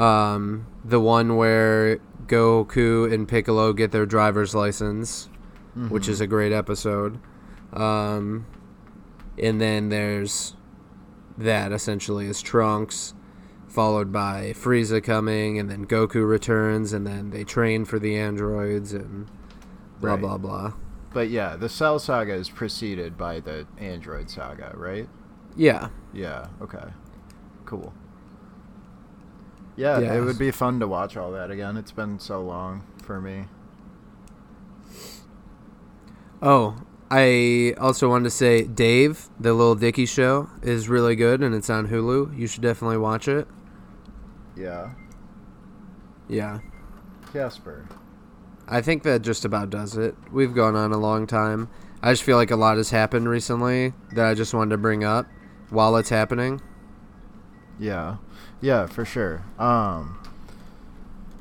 Um, 0.00 0.66
the 0.84 1.00
one 1.00 1.36
where 1.36 1.98
Goku 2.26 3.12
and 3.12 3.26
Piccolo 3.26 3.72
get 3.72 3.90
their 3.92 4.06
driver's 4.06 4.54
license, 4.54 5.28
which 5.74 6.04
Mm-hmm. 6.04 6.12
is 6.12 6.20
a 6.20 6.26
great 6.26 6.52
episode. 6.52 7.18
Um, 7.72 8.46
and 9.38 9.60
then 9.60 9.88
there's 9.88 10.56
that 11.38 11.72
essentially 11.72 12.26
is 12.26 12.42
Trunks, 12.42 13.14
followed 13.68 14.12
by 14.12 14.52
Frieza 14.56 15.02
coming, 15.02 15.58
and 15.58 15.70
then 15.70 15.86
Goku 15.86 16.28
returns, 16.28 16.92
and 16.92 17.06
then 17.06 17.30
they 17.30 17.44
train 17.44 17.84
for 17.84 17.98
the 17.98 18.16
androids 18.18 18.92
and 18.92 19.30
blah 20.00 20.12
Right. 20.12 20.20
blah 20.20 20.38
blah. 20.38 20.72
But 21.14 21.30
yeah, 21.30 21.56
the 21.56 21.68
Cell 21.68 21.98
saga 21.98 22.34
is 22.34 22.50
preceded 22.50 23.16
by 23.16 23.40
the 23.40 23.66
Android 23.78 24.28
saga, 24.30 24.72
right? 24.76 25.08
Yeah, 25.56 25.88
Yeah. 26.12 26.48
Okay. 26.60 26.88
Cool. 27.64 27.92
Yeah, 29.76 29.98
Yeah. 30.00 30.14
it 30.14 30.20
would 30.20 30.38
be 30.38 30.50
fun 30.50 30.80
to 30.80 30.88
watch 30.88 31.16
all 31.16 31.32
that 31.32 31.50
again. 31.50 31.76
It's 31.76 31.92
been 31.92 32.18
so 32.18 32.42
long 32.42 32.84
for 33.02 33.20
me. 33.20 33.46
Oh, 36.42 36.76
I 37.10 37.74
also 37.78 38.08
wanted 38.08 38.24
to 38.24 38.30
say 38.30 38.62
Dave, 38.62 39.28
the 39.38 39.52
Little 39.52 39.74
Dicky 39.74 40.06
show, 40.06 40.48
is 40.62 40.88
really 40.88 41.16
good 41.16 41.42
and 41.42 41.54
it's 41.54 41.68
on 41.68 41.88
Hulu. 41.88 42.38
You 42.38 42.46
should 42.46 42.62
definitely 42.62 42.98
watch 42.98 43.28
it. 43.28 43.46
Yeah. 44.56 44.92
Yeah. 46.28 46.60
Casper. 47.32 47.86
I 48.68 48.80
think 48.80 49.02
that 49.02 49.22
just 49.22 49.44
about 49.44 49.70
does 49.70 49.96
it. 49.96 50.14
We've 50.30 50.54
gone 50.54 50.76
on 50.76 50.92
a 50.92 50.98
long 50.98 51.26
time. 51.26 51.68
I 52.02 52.12
just 52.12 52.22
feel 52.22 52.36
like 52.36 52.50
a 52.50 52.56
lot 52.56 52.76
has 52.76 52.90
happened 52.90 53.28
recently 53.28 53.92
that 54.12 54.26
I 54.26 54.34
just 54.34 54.54
wanted 54.54 54.70
to 54.70 54.78
bring 54.78 55.04
up 55.04 55.26
while 55.68 55.96
it's 55.96 56.08
happening. 56.08 56.62
Yeah. 57.78 58.16
Yeah, 58.60 58.86
for 58.86 59.04
sure. 59.04 59.42
Um 59.58 60.16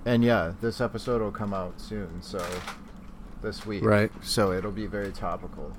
and 0.05 0.23
yeah, 0.23 0.53
this 0.61 0.81
episode 0.81 1.21
will 1.21 1.31
come 1.31 1.53
out 1.53 1.79
soon, 1.79 2.21
so 2.21 2.43
this 3.41 3.65
week. 3.65 3.83
Right. 3.83 4.11
So 4.21 4.51
it'll 4.51 4.71
be 4.71 4.85
very 4.85 5.11
topical. 5.11 5.75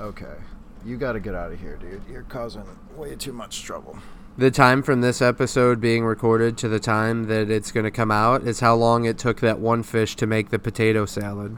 Okay. 0.00 0.36
You 0.84 0.96
got 0.96 1.12
to 1.12 1.20
get 1.20 1.34
out 1.34 1.52
of 1.52 1.60
here, 1.60 1.76
dude. 1.76 2.02
You're 2.08 2.22
causing 2.22 2.64
way 2.94 3.16
too 3.16 3.32
much 3.32 3.62
trouble. 3.62 3.98
The 4.38 4.50
time 4.50 4.82
from 4.82 5.00
this 5.00 5.22
episode 5.22 5.80
being 5.80 6.04
recorded 6.04 6.58
to 6.58 6.68
the 6.68 6.78
time 6.78 7.26
that 7.26 7.50
it's 7.50 7.72
going 7.72 7.84
to 7.84 7.90
come 7.90 8.10
out 8.10 8.42
is 8.42 8.60
how 8.60 8.74
long 8.74 9.06
it 9.06 9.16
took 9.16 9.40
that 9.40 9.58
one 9.58 9.82
fish 9.82 10.14
to 10.16 10.26
make 10.26 10.50
the 10.50 10.58
potato 10.58 11.06
salad. 11.06 11.56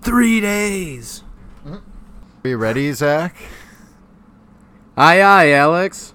Three 0.00 0.40
days. 0.40 1.24
Mm-hmm. 1.66 1.74
Are 2.44 2.48
you 2.48 2.56
ready, 2.56 2.92
Zach? 2.92 3.36
Aye, 4.96 5.20
aye, 5.20 5.50
Alex. 5.50 6.14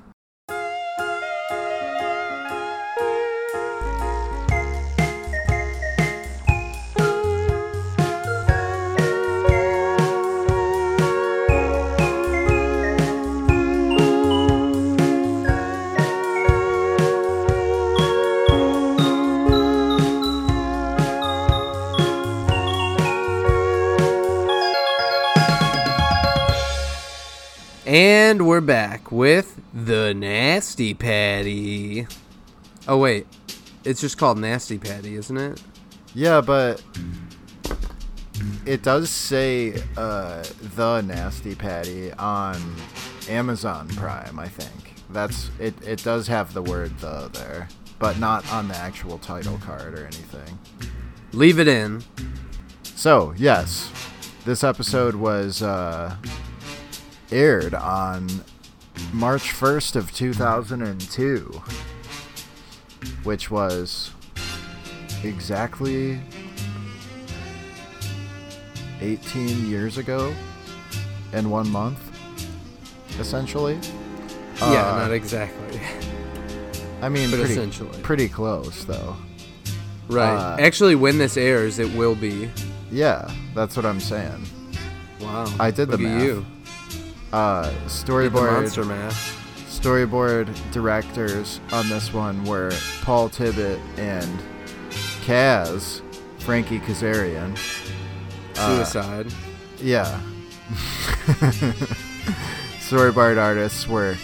And 27.96 28.46
we're 28.46 28.60
back 28.60 29.10
with 29.10 29.58
the 29.74 30.14
Nasty 30.14 30.94
Patty. 30.94 32.06
Oh 32.90 32.98
wait, 32.98 33.25
it's 33.86 34.02
just 34.02 34.18
called 34.18 34.38
Nasty 34.38 34.78
Patty, 34.78 35.16
isn't 35.16 35.38
it? 35.38 35.64
Yeah, 36.14 36.42
but 36.42 36.84
it 38.66 38.84
does 38.84 39.10
say 39.10 39.82
uh, 39.96 40.44
the 40.75 41.04
Nasty 41.04 41.56
Patty 41.56 42.12
on 42.12 42.58
Amazon 43.30 43.88
Prime. 43.88 44.40
I 44.40 44.50
think 44.50 44.96
that's 45.12 45.50
it. 45.58 45.74
It 45.88 46.04
does 46.04 46.28
have 46.28 46.54
the 46.54 46.64
word 46.64 47.00
the 47.00 47.30
there, 47.32 47.70
but 47.98 48.20
not 48.20 48.46
on 48.52 48.68
the 48.68 48.75
actual 48.75 49.20
title 49.20 49.58
card 49.60 49.98
or 49.98 50.04
anything. 50.06 50.60
Leave 51.32 51.60
it 51.60 51.70
in. 51.70 52.04
So 52.84 53.34
yes, 53.38 53.90
this 54.44 54.66
episode 54.66 55.16
was 55.16 55.62
uh, 55.62 56.14
aired 57.32 57.74
on 57.74 58.29
March 59.13 59.51
first 59.51 59.96
of 59.96 60.13
two 60.13 60.34
thousand 60.34 60.82
and 60.82 61.00
two, 61.01 61.62
which 63.24 63.50
was 63.51 64.12
exactly 65.24 66.20
18 69.01 69.70
years 69.70 69.98
ago 69.98 70.34
in 71.34 71.50
one 71.50 71.70
month, 71.70 72.00
essentially. 73.20 73.77
yeah, 74.58 74.65
Uh, 74.94 74.98
not 75.00 75.12
exactly. 75.12 75.79
I 77.01 77.10
mean, 77.10 77.29
but 77.32 77.38
pretty, 77.39 77.53
essentially. 77.53 78.01
pretty 78.01 78.29
close, 78.29 78.86
though. 78.86 79.15
Right. 80.08 80.34
uh, 80.36 80.58
Actually, 80.60 80.96
when 80.96 81.17
this 81.17 81.36
airs, 81.38 81.79
it 81.79 81.94
will 81.96 82.15
be. 82.15 82.50
Yeah, 82.91 83.29
that's 83.53 83.75
what 83.75 83.86
I'm 83.86 84.00
saying. 84.00 84.46
Wow. 85.20 85.46
I 85.60 85.72
did 85.72 85.89
the 85.89 85.98
Look 85.98 86.01
at 86.01 86.13
math. 86.13 86.24
you. 86.24 86.46
Uh, 87.36 87.70
storyboard, 87.88 88.63
storyboard 89.68 90.72
directors 90.72 91.60
on 91.74 91.89
this 91.89 92.13
one 92.13 92.42
were 92.46 92.72
Paul 93.01 93.27
Tibbitt 93.27 93.77
and 93.98 94.39
Kaz, 95.25 96.01
Frankie 96.39 96.80
Kazarian. 96.80 97.51
Uh, 98.58 98.86
Suicide. 98.86 99.34
Yeah. 99.82 100.22
Storyboard 102.80 103.38
artists 103.38 103.86
were 103.86 104.15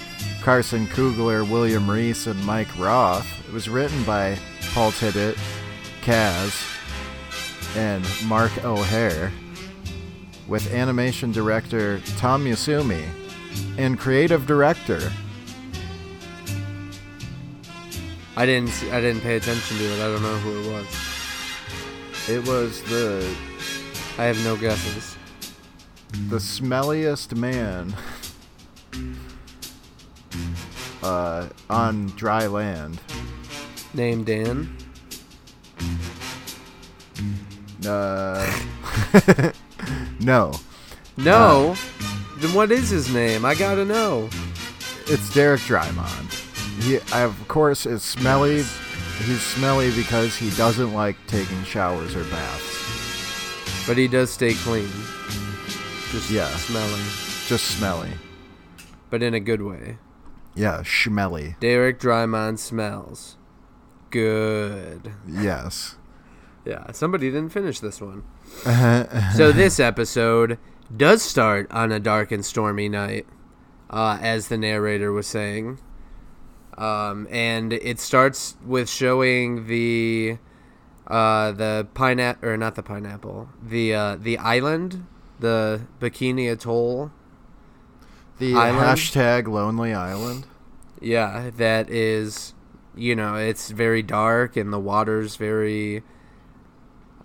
Carson 0.42 0.88
Kugler, 0.88 1.44
William 1.44 1.92
Reiss, 1.92 2.28
and 2.28 2.42
Mike 2.46 2.70
Roth. 2.80 3.28
It 3.46 3.52
was 3.52 3.68
written 3.68 4.06
by 4.06 4.40
Paul 4.74 4.94
Tibbitt, 4.94 5.38
Kaz, 6.02 6.66
and 7.76 8.08
Mark 8.26 8.64
O'Hare, 8.64 9.34
with 10.52 10.74
animation 10.74 11.32
director 11.32 12.02
Tom 12.18 12.44
Yasumi 12.44 13.08
and 13.78 13.98
creative 13.98 14.46
director. 14.46 15.10
I 18.36 18.46
didn't. 18.46 18.70
See, 18.70 18.92
I 18.92 19.00
didn't 19.00 19.22
pay 19.22 19.38
attention 19.38 19.78
to 19.78 19.84
it. 19.86 20.02
I 20.02 20.08
don't 20.08 20.22
know 20.22 20.38
who 20.40 20.60
it 20.60 20.74
was. 20.74 22.30
It 22.30 22.46
was 22.46 22.84
the 22.84 23.34
I 24.18 24.26
have 24.26 24.44
no 24.44 24.58
guesses. 24.58 25.16
the 26.28 26.36
smelliest 26.36 27.34
man 27.34 27.96
uh, 31.02 31.48
on 31.70 32.08
dry 32.18 32.48
land. 32.48 33.00
Named 33.94 34.26
Dan. 34.26 34.76
Uh, 37.86 38.62
no, 40.22 40.54
No. 41.18 41.72
Uh, 41.72 41.76
then 42.40 42.54
what 42.54 42.72
is 42.72 42.90
his 42.90 43.14
name? 43.14 43.46
I 43.46 43.56
gotta 43.56 43.86
know. 43.86 44.30
it's 45.08 45.34
Derek 45.34 45.62
Drymon. 45.62 46.84
He, 46.84 47.00
of 47.14 47.36
course, 47.48 47.86
is 47.86 48.02
smelly. 48.02 48.64
He's 49.20 49.42
smelly 49.42 49.92
because 49.96 50.36
he 50.36 50.50
doesn't 50.52 50.94
like 50.94 51.16
taking 51.28 51.64
showers 51.64 52.16
or 52.16 52.24
baths. 52.26 53.86
But 53.88 53.98
he 53.98 54.08
does 54.08 54.32
stay 54.32 54.54
clean. 54.54 54.90
Just 56.12 56.30
Yeah. 56.32 56.48
smelling. 56.58 57.04
Just 57.48 57.78
smelly. 57.78 58.12
But 59.10 59.22
in 59.22 59.34
a 59.34 59.40
good 59.40 59.62
way. 59.62 59.98
Yeah, 60.56 60.82
schmelly. 60.84 61.60
Derek 61.60 62.00
Drymon 62.00 62.58
smells. 62.58 63.38
Good. 64.10 65.14
Yes. 65.28 65.96
Yeah, 66.66 66.92
somebody 66.92 67.30
didn't 67.32 67.50
finish 67.52 67.80
this 67.80 68.02
one. 68.02 68.24
So 69.36 69.52
this 69.52 69.80
episode 69.80 70.58
does 70.96 71.22
start 71.22 71.72
on 71.72 71.92
a 71.92 72.00
dark 72.00 72.32
and 72.32 72.46
stormy 72.46 72.90
night, 72.90 73.26
uh, 73.90 74.18
as 74.22 74.48
the 74.50 74.58
narrator 74.58 75.12
was 75.12 75.28
saying, 75.28 75.80
um, 76.78 77.28
and 77.32 77.74
it 77.74 78.00
starts 78.00 78.56
with 78.66 78.90
showing 78.90 79.68
the 79.68 80.38
uh, 81.08 81.52
the 81.52 81.88
pineapple 81.94 82.50
or 82.50 82.58
not 82.58 82.76
the 82.76 82.84
pineapple, 82.84 83.50
the 83.62 83.94
uh, 83.94 84.16
the 84.16 84.38
island, 84.38 85.06
the 85.40 85.82
Bikini 86.00 86.52
Atoll. 86.52 87.12
The 88.40 88.56
Island? 88.56 88.80
hashtag 88.80 89.48
Lonely 89.48 89.94
Island. 89.94 90.48
Yeah, 91.00 91.52
that 91.58 91.90
is, 91.90 92.54
you 92.96 93.16
know, 93.16 93.36
it's 93.36 93.70
very 93.70 94.02
dark 94.02 94.56
and 94.56 94.72
the 94.72 94.80
water's 94.80 95.36
very 95.36 96.04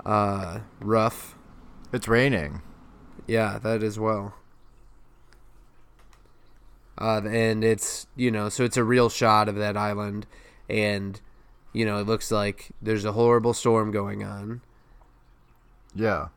uh, 0.07 0.61
rough. 0.81 1.35
It's 1.93 2.09
raining. 2.09 2.63
Yeah, 3.27 3.59
that 3.59 3.83
as 3.83 3.99
well. 3.99 4.35
Uh, 6.99 7.21
and 7.27 7.63
it's 7.63 8.07
you 8.17 8.31
know, 8.31 8.49
so 8.49 8.65
it's 8.65 8.77
a 8.79 8.85
real 8.85 9.11
shot 9.11 9.49
of 9.49 9.57
that 9.57 9.77
island, 9.77 10.27
and 10.69 11.21
you 11.73 11.85
know, 11.85 11.99
it 11.99 12.07
looks 12.07 12.31
like 12.31 12.71
there's 12.81 13.05
a 13.05 13.13
horrible 13.13 13.53
storm 13.53 13.91
going 13.91 14.25
on, 14.25 14.63
Yeah. 15.95 16.29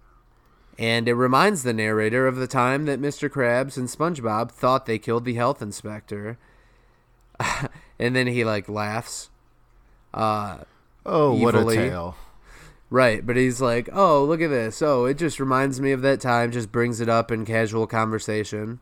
and 0.78 1.08
it 1.08 1.14
reminds 1.14 1.64
the 1.64 1.72
narrator 1.72 2.28
of 2.28 2.36
the 2.36 2.48
time 2.48 2.86
that 2.88 3.00
Mr. 3.00 3.30
Krabs 3.30 3.78
and 3.78 3.88
SpongeBob 3.88 4.52
thought 4.52 4.86
they 4.86 5.00
killed 5.00 5.24
the 5.24 5.36
health 5.36 5.62
inspector, 5.62 6.38
and 7.98 8.14
then 8.16 8.28
he 8.28 8.44
like 8.44 8.68
laughs. 8.68 9.30
Uh, 10.14 10.60
Oh, 11.06 11.34
what 11.34 11.56
a 11.56 11.64
tale. 11.64 12.18
Right, 12.90 13.26
but 13.26 13.36
he's 13.36 13.62
like, 13.62 13.88
"Oh, 13.94 14.26
look 14.26 14.42
at 14.42 14.50
this. 14.50 14.82
Oh, 14.82 15.06
it 15.06 15.18
just 15.18 15.40
reminds 15.40 15.80
me 15.80 15.92
of 15.92 16.02
that 16.02 16.20
time, 16.20 16.52
just 16.52 16.72
brings 16.72 17.00
it 17.00 17.10
up 17.10 17.32
in 17.32 17.46
casual 17.46 17.86
conversation. 17.86 18.80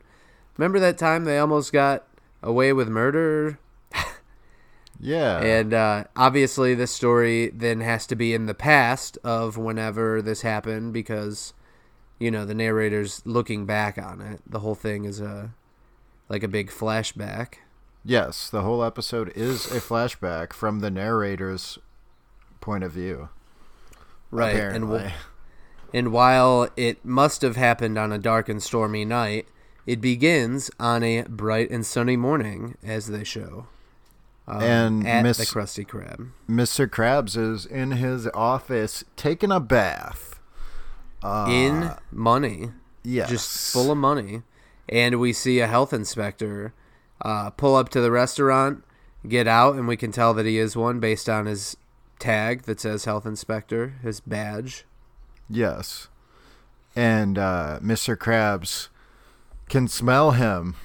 Remember 0.56 0.80
that 0.80 0.98
time 0.98 1.26
they 1.26 1.38
almost 1.38 1.74
got 1.74 2.06
away 2.42 2.74
with 2.74 2.88
murder?" 2.90 3.60
Yeah. 5.00 5.40
And 5.44 5.74
uh, 5.76 6.06
obviously 6.16 6.74
this 6.74 6.92
story 6.92 7.52
then 7.54 7.82
has 7.82 8.08
to 8.08 8.16
be 8.16 8.34
in 8.34 8.48
the 8.48 8.56
past 8.56 9.18
of 9.24 9.56
whenever 9.56 10.24
this 10.24 10.42
happened 10.42 10.92
because 10.94 11.54
you 12.20 12.32
know, 12.32 12.46
the 12.46 12.56
narrator's 12.56 13.22
looking 13.26 13.68
back 13.68 14.00
on 14.00 14.22
it. 14.22 14.42
The 14.48 14.60
whole 14.60 14.74
thing 14.74 15.06
is 15.06 15.20
a 15.22 15.54
like 16.30 16.42
a 16.44 16.48
big 16.48 16.72
flashback. 16.72 17.56
yes, 18.04 18.50
the 18.50 18.64
whole 18.64 18.84
episode 18.84 19.32
is 19.36 19.68
a 19.68 19.80
flashback 19.80 20.52
from 20.52 20.80
the 20.80 20.90
narrator's 20.90 21.78
point 22.60 22.84
of 22.84 22.92
view. 22.92 23.30
Right. 24.32 24.50
And 24.56 24.84
Apparently. 24.86 24.98
w- 25.00 25.12
And 25.94 26.12
while 26.12 26.70
it 26.76 27.04
must 27.06 27.42
have 27.42 27.56
happened 27.56 27.98
on 27.98 28.12
a 28.12 28.18
dark 28.18 28.50
and 28.50 28.62
stormy 28.62 29.06
night, 29.06 29.48
it 29.86 30.02
begins 30.02 30.70
on 30.80 31.02
a 31.04 31.24
bright 31.24 31.70
and 31.70 31.86
sunny 31.86 32.18
morning, 32.18 32.76
as 32.84 33.08
they 33.08 33.24
show. 33.24 33.68
Um, 34.48 34.62
And 34.62 35.08
at 35.08 35.24
Miss- 35.24 35.38
the 35.38 35.46
Krusty 35.46 35.86
Krab. 35.88 36.30
Mr. 36.50 36.88
Krabs 36.88 37.38
is 37.38 37.66
in 37.66 37.92
his 37.92 38.28
office 38.34 39.04
taking 39.16 39.52
a 39.52 39.60
bath. 39.60 40.40
Uh, 41.24 41.48
in 41.50 41.92
money, 42.12 42.72
yes. 43.04 43.30
just 43.30 43.74
full 43.74 43.92
of 43.92 43.98
money, 43.98 44.44
and 44.88 45.20
we 45.20 45.34
see 45.34 45.60
a 45.60 45.68
health 45.68 45.92
inspector 45.92 46.74
uh, 47.24 47.50
pull 47.50 47.76
up 47.76 47.90
to 47.90 48.00
the 48.02 48.12
restaurant, 48.12 48.84
get 49.28 49.48
out, 49.48 49.76
and 49.76 49.88
we 49.88 49.98
can 49.98 50.12
tell 50.12 50.34
that 50.36 50.46
he 50.46 50.60
is 50.60 50.78
one 50.78 51.00
based 51.00 51.28
on 51.28 51.48
his 51.48 51.76
tag 52.20 52.64
that 52.64 52.80
says 52.80 53.06
health 53.06 53.26
inspector, 53.26 53.96
his 54.02 54.20
badge. 54.20 54.86
Yes. 55.50 56.08
And 56.96 57.38
uh, 57.38 57.80
Mr. 57.82 58.16
Krabs 58.18 58.88
can 59.70 59.88
smell 59.88 60.32
him. 60.32 60.76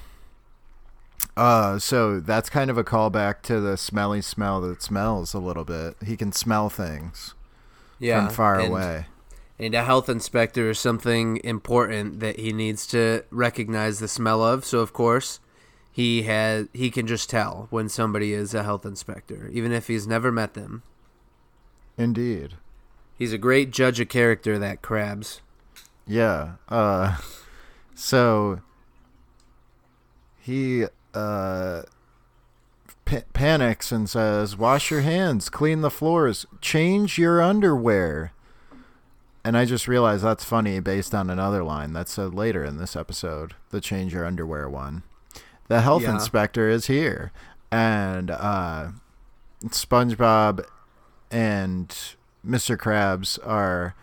Uh, 1.35 1.79
so 1.79 2.19
that's 2.19 2.49
kind 2.49 2.69
of 2.69 2.77
a 2.77 2.83
callback 2.83 3.41
to 3.43 3.59
the 3.59 3.75
smelly 3.77 4.21
smell 4.21 4.61
that 4.61 4.81
smells 4.83 5.33
a 5.33 5.39
little 5.39 5.63
bit. 5.63 5.95
He 6.05 6.15
can 6.15 6.31
smell 6.31 6.69
things 6.69 7.33
Yeah, 7.99 8.27
from 8.27 8.35
far 8.35 8.59
and- 8.59 8.69
away. 8.71 9.05
And 9.59 9.75
a 9.75 9.83
health 9.83 10.09
inspector 10.09 10.71
is 10.71 10.79
something 10.79 11.37
important 11.43 12.19
that 12.19 12.39
he 12.39 12.51
needs 12.51 12.85
to 12.87 13.23
recognize 13.29 13.99
the 13.99 14.07
smell 14.07 14.43
of. 14.43 14.65
So 14.65 14.79
of 14.79 14.93
course, 14.93 15.39
he 15.91 16.23
has 16.23 16.67
he 16.73 16.89
can 16.89 17.05
just 17.05 17.29
tell 17.29 17.67
when 17.69 17.87
somebody 17.87 18.33
is 18.33 18.53
a 18.55 18.63
health 18.63 18.83
inspector, 18.83 19.49
even 19.53 19.71
if 19.71 19.87
he's 19.87 20.07
never 20.07 20.31
met 20.31 20.55
them. 20.55 20.81
Indeed. 21.97 22.55
He's 23.17 23.33
a 23.33 23.37
great 23.37 23.71
judge 23.71 23.99
of 23.99 24.09
character, 24.09 24.57
that 24.59 24.81
Krabs. 24.81 25.41
Yeah. 26.07 26.53
Uh, 26.67 27.17
so 27.95 28.59
he 30.39 30.85
uh, 31.13 31.83
pa- 33.05 33.21
panics 33.33 33.91
and 33.91 34.09
says, 34.09 34.57
"Wash 34.57 34.91
your 34.91 35.01
hands, 35.01 35.49
clean 35.49 35.81
the 35.81 35.91
floors, 35.91 36.45
change 36.61 37.17
your 37.17 37.41
underwear." 37.41 38.33
And 39.45 39.57
I 39.57 39.65
just 39.65 39.87
realized 39.87 40.23
that's 40.23 40.43
funny 40.45 40.79
based 40.79 41.13
on 41.13 41.29
another 41.29 41.63
line 41.63 41.91
that's 41.93 42.13
said 42.13 42.33
later 42.33 42.63
in 42.63 42.77
this 42.77 42.95
episode, 42.95 43.55
the 43.71 43.81
change 43.81 44.13
your 44.13 44.25
underwear 44.25 44.69
one. 44.69 45.03
The 45.67 45.81
health 45.81 46.03
Yeah. 46.03 46.13
inspector 46.13 46.69
is 46.69 46.87
here, 46.87 47.31
and 47.71 48.31
uh, 48.31 48.89
SpongeBob 49.65 50.65
and 51.33 51.89
Mr. 52.47 52.77
Krabs 52.77 53.39
are 53.45 53.95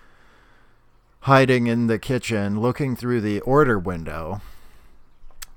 hiding 1.21 1.67
in 1.67 1.87
the 1.87 1.99
kitchen, 1.99 2.61
looking 2.61 2.97
through 2.97 3.21
the 3.21 3.41
order 3.41 3.79
window. 3.79 4.41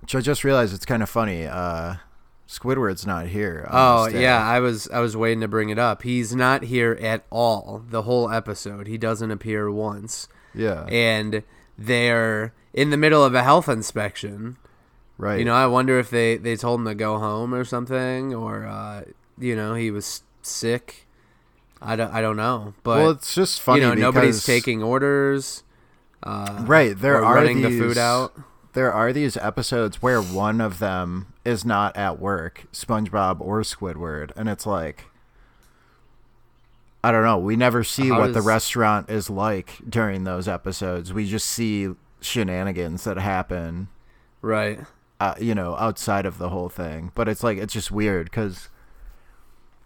Which 0.01 0.15
I 0.15 0.19
just 0.21 0.43
realized 0.43 0.73
it's 0.73 0.85
kind 0.85 1.01
of 1.01 1.09
funny. 1.09 1.45
Uh, 1.47 1.95
Squidward's 2.47 3.07
not 3.07 3.27
here. 3.27 3.67
Oh 3.71 4.07
yeah, 4.07 4.45
I 4.45 4.59
was 4.59 4.89
I 4.89 4.99
was 4.99 5.15
waiting 5.15 5.39
to 5.41 5.47
bring 5.47 5.69
it 5.69 5.79
up. 5.79 6.03
He's 6.03 6.35
not 6.35 6.63
here 6.63 6.97
at 7.01 7.23
all 7.29 7.83
the 7.89 8.01
whole 8.01 8.29
episode. 8.29 8.85
He 8.87 8.97
doesn't 8.97 9.31
appear 9.31 9.71
once. 9.71 10.27
yeah, 10.53 10.85
And 10.89 11.43
they're 11.77 12.53
in 12.73 12.89
the 12.89 12.97
middle 12.97 13.23
of 13.23 13.33
a 13.33 13.43
health 13.43 13.69
inspection. 13.69 14.57
right. 15.17 15.39
You 15.39 15.45
know, 15.45 15.55
I 15.55 15.67
wonder 15.67 15.97
if 15.99 16.09
they 16.09 16.35
they 16.35 16.57
told 16.57 16.81
him 16.81 16.85
to 16.85 16.95
go 16.95 17.17
home 17.17 17.53
or 17.55 17.63
something 17.63 18.35
or 18.35 18.65
uh, 18.67 19.03
you 19.39 19.55
know, 19.55 19.73
he 19.75 19.89
was 19.89 20.21
sick. 20.41 21.02
I 21.83 21.95
don't 21.95 22.11
I 22.13 22.21
don't 22.21 22.37
know. 22.37 22.73
But 22.83 22.97
well, 22.97 23.09
it's 23.11 23.35
just 23.35 23.61
funny. 23.61 23.81
you 23.81 23.87
know, 23.87 23.93
nobody's 23.93 24.43
taking 24.45 24.81
orders. 24.81 25.63
Uh, 26.21 26.63
Right, 26.65 26.97
there 26.97 27.23
are 27.23 27.35
running 27.35 27.61
the 27.61 27.69
food 27.77 27.97
out. 27.97 28.33
There 28.73 28.91
are 28.93 29.11
these 29.13 29.35
episodes 29.37 30.01
where 30.01 30.21
one 30.21 30.61
of 30.61 30.79
them 30.79 31.27
is 31.45 31.63
not 31.65 31.95
at 31.97 32.17
work, 32.19 32.65
SpongeBob 32.71 33.39
or 33.41 33.61
Squidward, 33.61 34.31
and 34.35 34.47
it's 34.49 34.65
like. 34.65 35.05
I 37.03 37.11
don't 37.11 37.23
know. 37.23 37.37
We 37.37 37.57
never 37.57 37.83
see 37.83 38.07
How 38.07 38.19
what 38.19 38.33
the 38.33 38.41
restaurant 38.41 39.09
is 39.09 39.29
like 39.29 39.79
during 39.89 40.23
those 40.23 40.47
episodes. 40.47 41.11
We 41.11 41.27
just 41.27 41.47
see 41.47 41.89
shenanigans 42.21 43.03
that 43.03 43.17
happen 43.17 43.89
Right. 44.41 44.79
uh, 45.19 45.35
you 45.37 45.53
know, 45.53 45.75
outside 45.75 46.25
of 46.25 46.37
the 46.37 46.47
whole 46.47 46.69
thing. 46.69 47.11
But 47.13 47.27
it's 47.27 47.43
like 47.43 47.57
it's 47.57 47.73
just 47.73 47.91
weird 47.91 48.27
because 48.27 48.69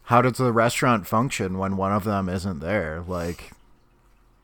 how 0.08 0.22
does 0.22 0.34
the 0.38 0.52
restaurant 0.52 1.06
function 1.08 1.58
when 1.58 1.78
one 1.78 1.92
of 1.94 2.04
them 2.04 2.28
isn't 2.30 2.60
there? 2.60 3.04
Like, 3.08 3.52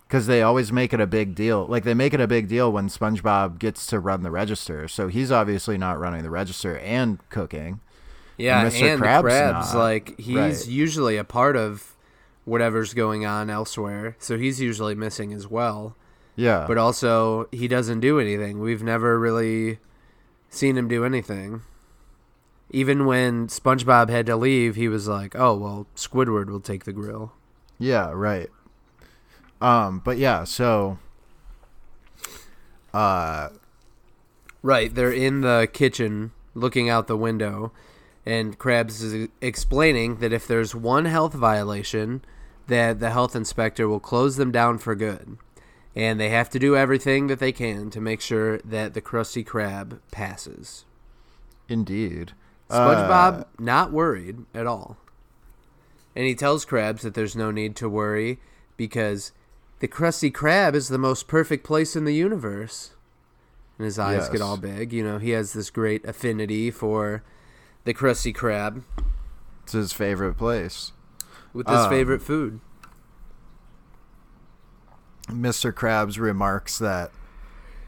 because 0.07 0.27
they 0.27 0.41
always 0.41 0.71
make 0.71 0.93
it 0.93 0.99
a 1.01 1.07
big 1.07 1.35
deal. 1.35 1.65
Like 1.65 1.83
they 1.83 1.93
make 1.93 2.13
it 2.13 2.21
a 2.21 2.27
big 2.27 2.47
deal 2.47 2.71
when 2.71 2.87
SpongeBob 2.87 3.59
gets 3.59 3.87
to 3.87 3.99
run 3.99 4.23
the 4.23 4.31
register. 4.31 4.87
So 4.87 5.07
he's 5.07 5.31
obviously 5.31 5.77
not 5.77 5.99
running 5.99 6.21
the 6.23 6.29
register 6.29 6.77
and 6.77 7.17
cooking. 7.29 7.79
Yeah, 8.37 8.65
Mr. 8.65 8.93
and 8.93 9.01
Krabs 9.01 9.73
like 9.73 10.19
he's 10.19 10.35
Right. 10.35 10.67
usually 10.67 11.17
a 11.17 11.23
part 11.23 11.55
of 11.55 11.95
whatever's 12.45 12.93
going 12.93 13.25
on 13.25 13.49
elsewhere, 13.49 14.15
so 14.19 14.37
he's 14.37 14.59
usually 14.59 14.95
missing 14.95 15.31
as 15.33 15.47
well. 15.47 15.95
Yeah, 16.35 16.65
But 16.67 16.77
also, 16.79 17.47
he 17.51 17.67
doesn't 17.67 17.99
do 17.99 18.19
anything. 18.19 18.59
We've 18.59 18.81
never 18.83 19.19
really 19.19 19.77
seen 20.49 20.77
him 20.77 20.87
do 20.87 21.05
anything. 21.05 21.61
Even 22.73 23.05
when 23.05 23.47
SpongeBob 23.47 24.09
had 24.09 24.25
to 24.25 24.35
leave, 24.35 24.75
he 24.75 24.89
was 24.89 25.07
like, 25.07 25.35
"Oh 25.35 25.55
well, 25.55 25.87
Squidward 25.95 26.47
will 26.47 26.59
take 26.59 26.83
the 26.83 26.91
grill." 26.91 27.31
Yeah, 27.79 28.11
right. 28.13 28.49
Um, 29.61 30.01
but 30.03 30.17
yeah, 30.17 30.43
so 30.43 30.97
uh 32.93 33.49
Right, 34.61 34.93
they're 34.95 35.11
in 35.11 35.41
the 35.41 35.67
kitchen 35.71 36.31
looking 36.55 36.89
out 36.89 37.07
the 37.07 37.17
window, 37.17 37.73
and 38.25 38.57
Krabs 38.57 39.03
is 39.03 39.27
explaining 39.41 40.17
that 40.17 40.31
if 40.31 40.47
there's 40.47 40.73
one 40.73 41.03
health 41.03 41.33
violation, 41.33 42.23
that 42.67 43.01
the 43.01 43.09
health 43.09 43.35
inspector 43.35 43.89
will 43.89 43.99
close 43.99 44.37
them 44.37 44.51
down 44.53 44.77
for 44.77 44.95
good. 44.95 45.37
And 45.95 46.17
they 46.17 46.29
have 46.29 46.49
to 46.51 46.59
do 46.59 46.77
everything 46.77 47.27
that 47.27 47.39
they 47.39 47.51
can 47.51 47.89
to 47.89 47.99
make 47.99 48.21
sure 48.21 48.57
that 48.59 48.93
the 48.93 49.01
Krusty 49.01 49.45
Krab 49.45 49.99
passes. 50.11 50.85
indeed. 51.67 52.31
SpongeBob 52.73 53.41
Uh, 53.41 53.43
not 53.59 53.91
worried 53.91 54.45
at 54.53 54.65
all. 54.67 54.97
And 56.15 56.25
he 56.25 56.35
tells 56.35 56.65
Krabs 56.65 57.01
that 57.01 57.13
there's 57.13 57.35
no 57.35 57.49
need 57.51 57.75
to 57.77 57.89
worry 57.89 58.39
because 58.77 59.31
the 59.79 59.87
Krusty 59.87 60.31
Krab 60.31 60.75
is 60.75 60.87
the 60.89 60.97
most 60.97 61.27
perfect 61.27 61.65
place 61.65 61.95
in 61.95 62.05
the 62.05 62.13
universe. 62.13 62.91
And 63.77 63.85
his 63.85 63.97
eyes 63.97 64.29
get 64.29 64.41
all 64.41 64.57
big. 64.57 64.93
You 64.93 65.03
know, 65.03 65.17
he 65.17 65.31
has 65.31 65.53
this 65.53 65.69
great 65.71 66.05
affinity 66.05 66.69
for 66.69 67.23
the 67.83 67.93
Krusty 67.93 68.33
Krab 68.33 68.83
it's 69.63 69.71
his 69.73 69.93
favorite 69.93 70.37
place. 70.37 70.91
with 71.53 71.67
his 71.67 71.79
Um, 71.79 71.89
favorite 71.89 72.21
food. 72.21 72.59
Mr. 75.29 75.71
Krabs 75.71 76.19
remarks 76.19 76.77
that 76.79 77.11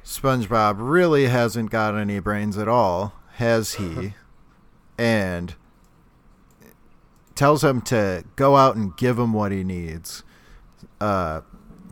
SpongeBob 0.03 0.75
really 0.79 1.25
hasn't 1.27 1.69
got 1.69 1.95
any 1.95 2.19
brains 2.19 2.57
at 2.57 2.67
all, 2.67 3.13
has 3.33 3.73
he? 3.73 4.13
and 4.97 5.55
tells 7.35 7.63
him 7.63 7.81
to 7.81 8.23
go 8.35 8.55
out 8.55 8.75
and 8.75 8.95
give 8.97 9.19
him 9.19 9.33
what 9.33 9.51
he 9.51 9.63
needs. 9.63 10.23
Uh, 10.99 11.41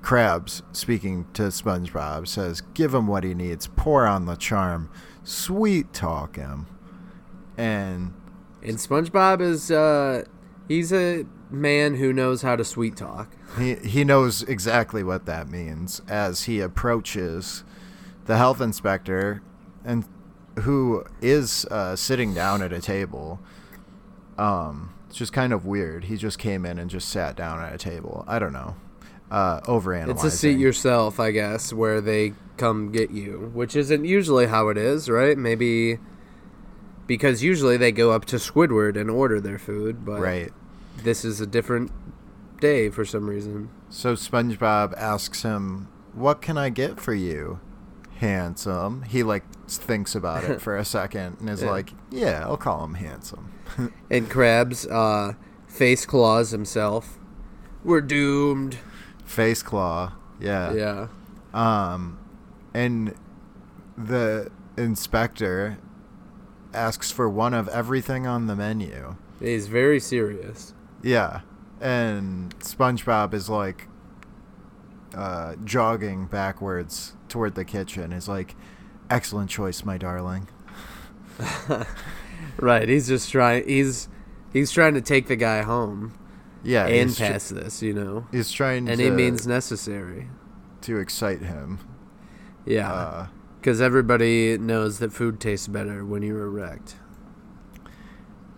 Krabs, 0.01 0.61
speaking 0.75 1.25
to 1.33 1.43
SpongeBob, 1.43 2.27
says, 2.27 2.61
Give 2.73 2.93
him 2.93 3.07
what 3.07 3.23
he 3.23 3.33
needs, 3.33 3.67
pour 3.67 4.05
on 4.05 4.25
the 4.25 4.35
charm, 4.35 4.89
sweet 5.23 5.93
talk 5.93 6.35
him. 6.35 6.67
And 7.57 8.13
And 8.61 8.77
SpongeBob 8.77 9.41
is 9.41 9.71
uh 9.71 10.25
he's 10.67 10.91
a 10.91 11.25
man 11.49 11.95
who 11.95 12.11
knows 12.11 12.41
how 12.41 12.55
to 12.55 12.65
sweet 12.65 12.95
talk. 12.97 13.31
He 13.57 13.75
he 13.75 14.03
knows 14.03 14.43
exactly 14.43 15.03
what 15.03 15.25
that 15.25 15.47
means 15.49 16.01
as 16.07 16.43
he 16.43 16.59
approaches 16.59 17.63
the 18.25 18.37
health 18.37 18.61
inspector, 18.61 19.41
and 19.85 20.05
who 20.61 21.03
is 21.21 21.65
uh, 21.65 21.95
sitting 21.95 22.33
down 22.33 22.61
at 22.61 22.71
a 22.71 22.81
table. 22.81 23.39
Um, 24.37 24.93
it's 25.07 25.17
just 25.17 25.33
kind 25.33 25.53
of 25.53 25.65
weird. 25.65 26.05
He 26.05 26.17
just 26.17 26.39
came 26.39 26.65
in 26.65 26.79
and 26.79 26.89
just 26.89 27.09
sat 27.09 27.35
down 27.35 27.61
at 27.61 27.73
a 27.73 27.77
table. 27.77 28.23
I 28.27 28.39
don't 28.39 28.53
know. 28.53 28.75
Uh, 29.29 29.61
overanalyzing. 29.61 30.09
It's 30.09 30.23
a 30.23 30.31
seat 30.31 30.59
yourself, 30.59 31.19
I 31.19 31.31
guess, 31.31 31.73
where 31.73 32.01
they 32.01 32.33
come 32.57 32.91
get 32.91 33.11
you, 33.11 33.51
which 33.53 33.75
isn't 33.75 34.05
usually 34.05 34.47
how 34.47 34.69
it 34.69 34.77
is, 34.77 35.09
right? 35.09 35.37
Maybe 35.37 35.97
because 37.07 37.43
usually 37.43 37.77
they 37.77 37.91
go 37.91 38.11
up 38.11 38.25
to 38.25 38.37
Squidward 38.37 38.99
and 38.99 39.09
order 39.09 39.39
their 39.41 39.59
food, 39.59 40.05
but 40.05 40.19
right. 40.21 40.51
this 41.03 41.25
is 41.25 41.41
a 41.41 41.47
different 41.47 41.91
day 42.59 42.89
for 42.89 43.05
some 43.05 43.29
reason. 43.29 43.69
So 43.89 44.13
SpongeBob 44.13 44.97
asks 44.97 45.43
him, 45.43 45.87
"What 46.13 46.41
can 46.41 46.57
I 46.57 46.69
get 46.69 46.99
for 46.99 47.13
you, 47.13 47.59
handsome?" 48.23 49.03
He 49.03 49.21
like 49.23 49.43
thinks 49.67 50.15
about 50.15 50.43
it 50.43 50.61
for 50.61 50.75
a 50.77 50.85
second 50.85 51.37
and 51.39 51.49
is 51.49 51.61
Yeah. 51.63 51.69
like, 51.71 51.93
"Yeah, 52.09 52.43
I'll 52.45 52.57
call 52.57 52.83
him 52.83 52.95
handsome." 52.95 53.51
And 54.09 54.29
Krabs 54.29 54.85
uh, 54.91 55.33
face 55.67 56.05
claws 56.05 56.51
himself. 56.51 57.17
We're 57.83 58.01
doomed. 58.01 58.77
Face 59.25 59.63
claw. 59.63 60.13
Yeah. 60.39 60.73
Yeah. 60.73 61.07
Um, 61.53 62.19
and 62.73 63.13
the 63.97 64.51
inspector 64.77 65.77
asks 66.73 67.11
for 67.11 67.29
one 67.29 67.53
of 67.53 67.67
everything 67.69 68.25
on 68.27 68.47
the 68.47 68.55
menu. 68.55 69.15
He's 69.39 69.67
very 69.67 69.99
serious. 69.99 70.73
Yeah, 71.03 71.41
and 71.81 72.57
SpongeBob 72.59 73.33
is 73.33 73.49
like 73.49 73.87
uh, 75.13 75.55
jogging 75.63 76.25
backwards 76.27 77.13
toward 77.29 77.55
the 77.55 77.65
kitchen. 77.65 78.11
Is 78.13 78.27
like, 78.27 78.55
excellent 79.09 79.49
choice, 79.49 79.83
my 79.83 79.97
darling. 79.97 80.47
Right. 82.57 82.87
He's 82.87 83.07
just 83.07 83.31
trying. 83.31 83.67
He's 83.67 84.07
he's 84.51 84.71
trying 84.71 84.93
to 84.93 85.01
take 85.01 85.27
the 85.27 85.35
guy 85.35 85.63
home 85.63 86.13
Yeah, 86.63 86.85
and 86.85 87.09
he's 87.09 87.17
tr- 87.17 87.23
pass 87.23 87.49
this, 87.49 87.81
you 87.81 87.93
know. 87.93 88.27
he's 88.31 88.51
trying 88.51 88.87
Any 88.87 89.05
to 89.05 89.11
means 89.11 89.47
necessary. 89.47 90.27
to 90.81 90.99
excite 90.99 91.41
him. 91.41 91.79
Yeah. 92.65 92.91
Uh, 92.93 93.27
Because 93.59 93.81
everybody 93.81 94.57
knows 94.59 94.99
that 94.99 95.11
food 95.11 95.39
tastes 95.39 95.67
better 95.67 96.05
when 96.05 96.21
you're 96.21 96.43
erect. 96.45 96.95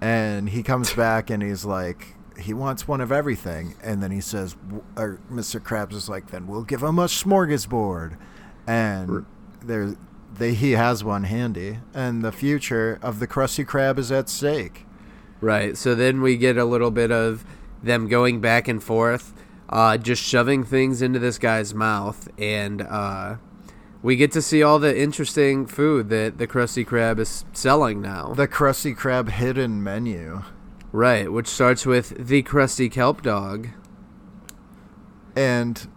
and 0.02 0.50
he 0.50 0.62
comes 0.62 0.94
back 1.06 1.30
and 1.30 1.42
he's 1.42 1.64
like 1.64 2.15
he 2.40 2.54
wants 2.54 2.88
one 2.88 3.02
of 3.02 3.12
everything 3.12 3.76
and 3.84 4.02
then 4.04 4.12
he 4.12 4.22
says 4.22 4.56
or 4.98 5.20
mr 5.32 5.60
krabs 5.60 5.94
is 5.94 6.10
like 6.10 6.32
then 6.32 6.48
we'll 6.48 6.64
give 6.64 6.84
him 6.84 7.00
a 7.00 7.06
smorgasbord 7.06 8.18
and 8.68 9.26
there 9.62 9.96
they 10.34 10.54
he 10.54 10.72
has 10.72 11.04
one 11.04 11.24
handy 11.24 11.80
and 11.94 12.24
the 12.24 12.32
future 12.32 13.00
of 13.02 13.20
the 13.20 13.28
krusty 13.28 13.66
krab 13.66 13.98
is 13.98 14.12
at 14.12 14.28
stake 14.28 14.86
Right. 15.42 15.78
So 15.78 15.96
then 15.96 16.22
we 16.22 16.38
get 16.38 16.58
a 16.58 16.66
little 16.66 16.92
bit 16.92 17.12
of 17.12 17.46
them 17.84 18.08
going 18.08 18.42
back 18.42 18.68
and 18.68 18.82
forth, 18.82 19.34
uh, 19.70 19.98
just 19.98 20.24
shoving 20.24 20.64
things 20.64 21.02
into 21.02 21.20
this 21.20 21.38
guy's 21.38 21.74
mouth. 21.74 22.28
And 22.40 22.82
uh, 22.82 23.36
we 24.02 24.16
get 24.16 24.32
to 24.32 24.42
see 24.42 24.64
all 24.64 24.80
the 24.80 25.00
interesting 25.00 25.66
food 25.66 26.10
that 26.10 26.38
the 26.38 26.48
Krusty 26.48 26.86
Krab 26.86 27.20
is 27.20 27.46
selling 27.54 28.02
now. 28.02 28.34
The 28.34 28.48
Krusty 28.48 28.96
Krab 28.96 29.30
hidden 29.30 29.84
menu. 29.84 30.44
Right, 30.96 31.32
which 31.32 31.48
starts 31.48 31.86
with 31.86 32.28
the 32.28 32.42
crusty 32.44 32.90
Kelp 32.90 33.22
Dog. 33.22 33.70
And 35.36 35.88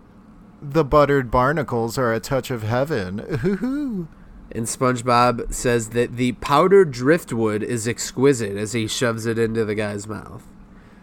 the 0.61 0.85
buttered 0.85 1.31
barnacles 1.31 1.97
are 1.99 2.13
a 2.13 2.21
touch 2.21 2.51
of 2.51 2.63
heaven. 2.63 3.21
Ooh-hoo. 3.45 4.09
And 4.51 4.67
SpongeBob 4.67 5.53
says 5.53 5.91
that 5.91 6.17
the 6.17 6.33
powdered 6.33 6.91
driftwood 6.91 7.63
is 7.63 7.87
exquisite 7.87 8.57
as 8.57 8.73
he 8.73 8.87
shoves 8.87 9.27
it 9.27 9.39
into 9.39 9.65
the 9.65 9.75
guy's 9.75 10.07
mouth. 10.09 10.43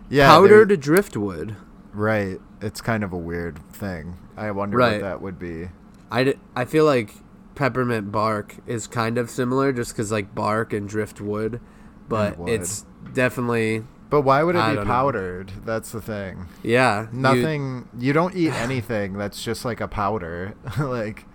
Yeah, 0.10 0.28
powdered 0.30 0.80
driftwood. 0.80 1.56
Right. 1.94 2.40
It's 2.62 2.82
kind 2.82 3.04
of 3.04 3.14
a 3.14 3.18
weird 3.18 3.60
thing. 3.72 4.18
I 4.36 4.52
wonder 4.52 4.78
Right. 4.78 4.94
what 4.94 5.02
that 5.02 5.22
would 5.22 5.40
be. 5.40 5.70
I, 6.12 6.24
d- 6.26 6.34
I 6.56 6.66
feel 6.66 6.86
like 6.86 7.12
peppermint 7.54 8.12
bark 8.12 8.56
is 8.68 8.88
kind 8.88 9.18
of 9.18 9.30
similar 9.30 9.72
just 9.72 9.92
because 9.94 10.12
like 10.12 10.36
bark 10.36 10.74
and 10.74 10.90
driftwood, 10.90 11.62
but 12.10 12.38
wood. 12.38 12.50
it's 12.50 12.86
definitely 13.14 13.84
But 14.10 14.22
why 14.22 14.44
would 14.44 14.56
it 14.56 14.60
I 14.60 14.72
be 14.72 14.76
don't 14.76 14.88
know. 14.88 14.94
powdered? 14.94 15.52
That's 15.66 15.92
the 15.92 16.02
thing. 16.02 16.48
yeah 16.64 17.08
Nothing. 17.12 17.88
You, 17.98 18.14
don't 18.14 18.36
eat 18.36 18.52
anything 18.54 19.14
that's 19.14 19.44
just 19.44 19.66
like 19.66 19.82
a 19.82 19.88
powder, 19.88 20.56
like 20.80 21.26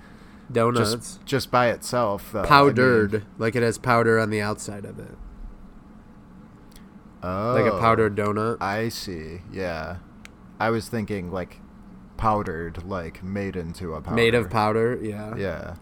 donuts 0.51 0.93
just 0.93 1.25
just 1.25 1.51
by 1.51 1.69
itself. 1.71 2.33
Though. 2.33 2.41
I 2.41 2.43
mean- 2.43 2.49
powdered 2.49 3.25
like 3.39 3.57
it 3.57 3.63
has 3.63 3.79
powder 3.79 4.19
on 4.19 4.31
the 4.31 4.41
outside 4.41 4.85
of 4.85 4.99
it 4.99 5.17
oh, 7.23 7.55
like 7.55 7.71
a 7.71 7.77
oh. 7.77 7.81
powdered 7.81 8.17
donut. 8.17 8.61
I 8.61 8.89
see. 8.89 9.41
Yeah, 9.53 9.97
I 10.59 10.71
was 10.71 10.89
thinking 10.89 11.31
like 11.31 11.59
powdered, 12.17 12.85
like 12.85 13.23
made 13.23 13.57
into 13.57 13.95
a 13.95 14.01
powder. 14.01 14.17
Made 14.17 14.35
of 14.35 14.51
powder, 14.51 14.99
yeah. 15.03 15.37
Yeah. 15.37 15.75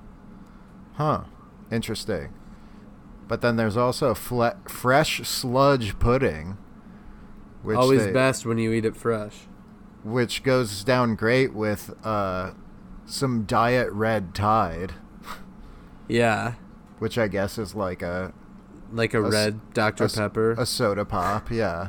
Huh. 0.94 1.24
Interesting. 1.70 2.32
But 3.28 3.42
then 3.42 3.56
there's 3.56 3.76
also 3.76 4.14
fle- 4.14 4.56
fresh 4.66 5.20
sludge 5.28 5.98
pudding, 5.98 6.56
which 7.62 7.76
Always 7.76 8.06
they- 8.06 8.12
best 8.12 8.46
when 8.46 8.58
you 8.58 8.72
eat 8.72 8.84
it 8.86 8.96
fresh. 8.96 9.46
which 10.02 10.42
goes 10.42 10.82
down 10.82 11.14
great 11.14 11.52
with 11.54 11.94
uh, 12.04 12.52
some 13.04 13.44
diet 13.44 13.92
red 13.92 14.34
Tide, 14.34 14.94
Yeah, 16.08 16.54
which 16.98 17.18
I 17.18 17.28
guess 17.28 17.58
is 17.58 17.74
like 17.74 18.00
a 18.02 18.32
like 18.92 19.12
a 19.12 19.20
red 19.20 19.60
Dr 19.74 20.04
a 20.04 20.08
Pepper. 20.08 20.52
a 20.52 20.64
soda 20.64 21.04
pop. 21.04 21.50
Yeah. 21.50 21.88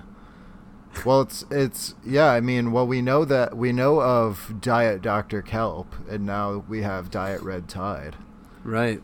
Well, 1.05 1.21
it's 1.21 1.45
it's 1.49 1.95
yeah. 2.05 2.31
I 2.31 2.41
mean, 2.41 2.71
well, 2.73 2.85
we 2.85 3.01
know 3.01 3.23
that 3.23 3.55
we 3.55 3.71
know 3.71 4.01
of 4.01 4.55
Diet 4.59 5.01
Dr 5.01 5.41
Kelp, 5.41 5.95
and 6.09 6.25
now 6.25 6.65
we 6.67 6.81
have 6.81 7.09
Diet 7.09 7.41
Red 7.41 7.69
Tide. 7.69 8.17
right. 8.63 9.01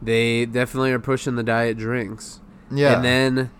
They 0.00 0.46
definitely 0.46 0.92
are 0.92 0.98
pushing 0.98 1.36
the 1.36 1.42
diet 1.42 1.78
drinks. 1.78 2.40
Yeah. 2.70 2.96
And 2.96 3.04
then 3.04 3.50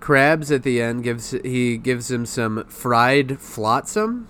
Krabs 0.00 0.54
at 0.54 0.62
the 0.64 0.82
end 0.82 1.02
gives 1.02 1.30
he 1.30 1.78
gives 1.78 2.10
him 2.10 2.26
some 2.26 2.64
fried 2.64 3.40
flotsam. 3.40 4.28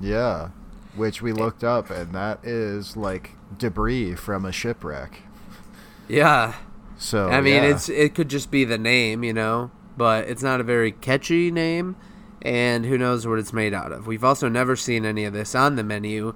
Yeah, 0.00 0.50
which 0.94 1.22
we 1.22 1.32
looked 1.32 1.64
up, 1.64 1.90
and 1.90 2.12
that 2.14 2.44
is 2.44 2.96
like 2.96 3.32
debris 3.56 4.14
from 4.14 4.44
a 4.44 4.52
shipwreck. 4.52 5.20
Yeah. 6.08 6.54
So 6.96 7.28
I 7.28 7.40
mean, 7.40 7.62
yeah. 7.62 7.70
it's 7.70 7.88
it 7.88 8.14
could 8.14 8.28
just 8.28 8.50
be 8.50 8.64
the 8.64 8.78
name, 8.78 9.24
you 9.24 9.32
know, 9.32 9.70
but 9.96 10.28
it's 10.28 10.42
not 10.42 10.60
a 10.60 10.64
very 10.64 10.92
catchy 10.92 11.50
name, 11.50 11.96
and 12.42 12.84
who 12.84 12.98
knows 12.98 13.26
what 13.26 13.38
it's 13.38 13.52
made 13.52 13.72
out 13.74 13.92
of. 13.92 14.06
We've 14.06 14.24
also 14.24 14.48
never 14.48 14.76
seen 14.76 15.04
any 15.04 15.24
of 15.24 15.32
this 15.32 15.54
on 15.54 15.76
the 15.76 15.84
menu, 15.84 16.34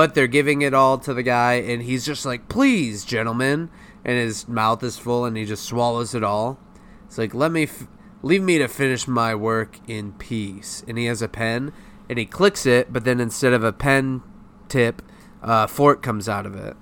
but 0.00 0.14
they're 0.14 0.26
giving 0.26 0.62
it 0.62 0.72
all 0.72 0.96
to 0.96 1.12
the 1.12 1.22
guy, 1.22 1.56
and 1.56 1.82
he's 1.82 2.06
just 2.06 2.24
like, 2.24 2.48
"Please, 2.48 3.04
gentlemen," 3.04 3.68
and 4.02 4.16
his 4.16 4.48
mouth 4.48 4.82
is 4.82 4.96
full, 4.96 5.26
and 5.26 5.36
he 5.36 5.44
just 5.44 5.62
swallows 5.62 6.14
it 6.14 6.24
all. 6.24 6.58
It's 7.04 7.18
like, 7.18 7.34
"Let 7.34 7.52
me, 7.52 7.64
f- 7.64 7.86
leave 8.22 8.40
me 8.42 8.56
to 8.56 8.66
finish 8.66 9.06
my 9.06 9.34
work 9.34 9.76
in 9.86 10.12
peace." 10.12 10.82
And 10.88 10.96
he 10.96 11.04
has 11.04 11.20
a 11.20 11.28
pen, 11.28 11.74
and 12.08 12.18
he 12.18 12.24
clicks 12.24 12.64
it, 12.64 12.90
but 12.94 13.04
then 13.04 13.20
instead 13.20 13.52
of 13.52 13.62
a 13.62 13.74
pen 13.74 14.22
tip, 14.70 15.02
a 15.42 15.68
fork 15.68 16.00
comes 16.00 16.30
out 16.30 16.46
of 16.46 16.54
it. 16.56 16.78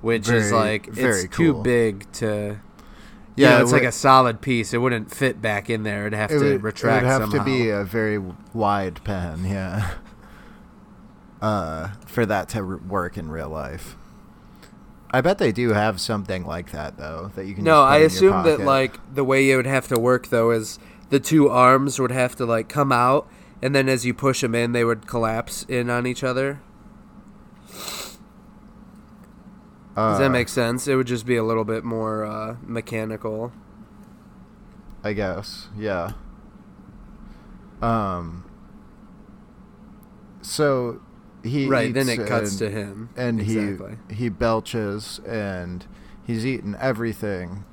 Which 0.00 0.30
is 0.30 0.50
like 0.52 0.86
very 0.86 1.24
it's 1.24 1.36
too 1.36 1.60
big 1.62 2.10
to 2.12 2.60
Yeah, 3.36 3.50
yeah, 3.50 3.58
it 3.58 3.62
it's 3.64 3.72
like 3.72 3.82
would- 3.82 3.88
a 3.90 3.92
solid 3.92 4.40
piece. 4.40 4.72
It 4.72 4.78
wouldn't 4.78 5.10
fit 5.14 5.42
back 5.42 5.68
in 5.68 5.82
there. 5.82 6.06
It'd 6.06 6.18
have 6.18 6.30
it 6.30 6.38
to 6.38 6.52
would, 6.52 6.62
retract 6.62 7.02
it 7.02 7.04
would 7.04 7.10
have 7.12 7.20
somehow. 7.30 7.38
to 7.40 7.44
be 7.44 7.68
a 7.68 7.84
very 7.84 8.18
wide 8.54 9.04
pen, 9.04 9.44
yeah. 9.44 9.90
Uh, 11.40 11.88
for 12.06 12.26
that 12.26 12.48
to 12.50 12.58
r- 12.58 12.76
work 12.76 13.16
in 13.16 13.30
real 13.30 13.48
life. 13.48 13.96
I 15.10 15.20
bet 15.22 15.38
they 15.38 15.52
do 15.52 15.70
have 15.70 16.00
something 16.00 16.44
like 16.44 16.70
that 16.72 16.96
though 16.98 17.32
that 17.34 17.46
you 17.46 17.54
can. 17.54 17.64
no, 17.64 17.82
I 17.82 17.98
assume 17.98 18.42
that 18.44 18.60
like 18.60 18.98
the 19.14 19.24
way 19.24 19.50
it 19.50 19.56
would 19.56 19.66
have 19.66 19.88
to 19.88 19.98
work 19.98 20.28
though 20.28 20.50
is 20.50 20.78
the 21.08 21.18
two 21.18 21.48
arms 21.48 21.98
would 21.98 22.12
have 22.12 22.36
to 22.36 22.44
like 22.46 22.68
come 22.68 22.92
out, 22.92 23.26
and 23.62 23.74
then 23.74 23.88
as 23.88 24.04
you 24.06 24.12
push 24.14 24.42
them 24.42 24.54
in, 24.54 24.72
they 24.72 24.84
would 24.84 25.06
collapse 25.06 25.64
in 25.68 25.88
on 25.90 26.06
each 26.06 26.22
other. 26.22 26.60
Does 27.68 28.18
Uh, 29.96 30.18
that 30.18 30.30
make 30.30 30.48
sense? 30.48 30.86
It 30.86 30.94
would 30.94 31.06
just 31.08 31.26
be 31.26 31.36
a 31.36 31.42
little 31.42 31.64
bit 31.64 31.84
more 31.84 32.24
uh, 32.24 32.56
mechanical. 32.62 33.52
I 35.02 35.12
guess, 35.14 35.68
yeah. 35.76 36.12
Um. 37.82 38.44
So 40.42 41.00
he 41.42 41.66
right. 41.66 41.92
Then 41.92 42.08
it 42.08 42.26
cuts 42.26 42.56
to 42.56 42.70
him. 42.70 43.10
and 43.16 43.40
exactly. 43.40 43.96
he 44.08 44.14
he 44.14 44.28
belches 44.28 45.20
and 45.26 45.86
he's 46.24 46.44
eating 46.46 46.76
everything. 46.80 47.64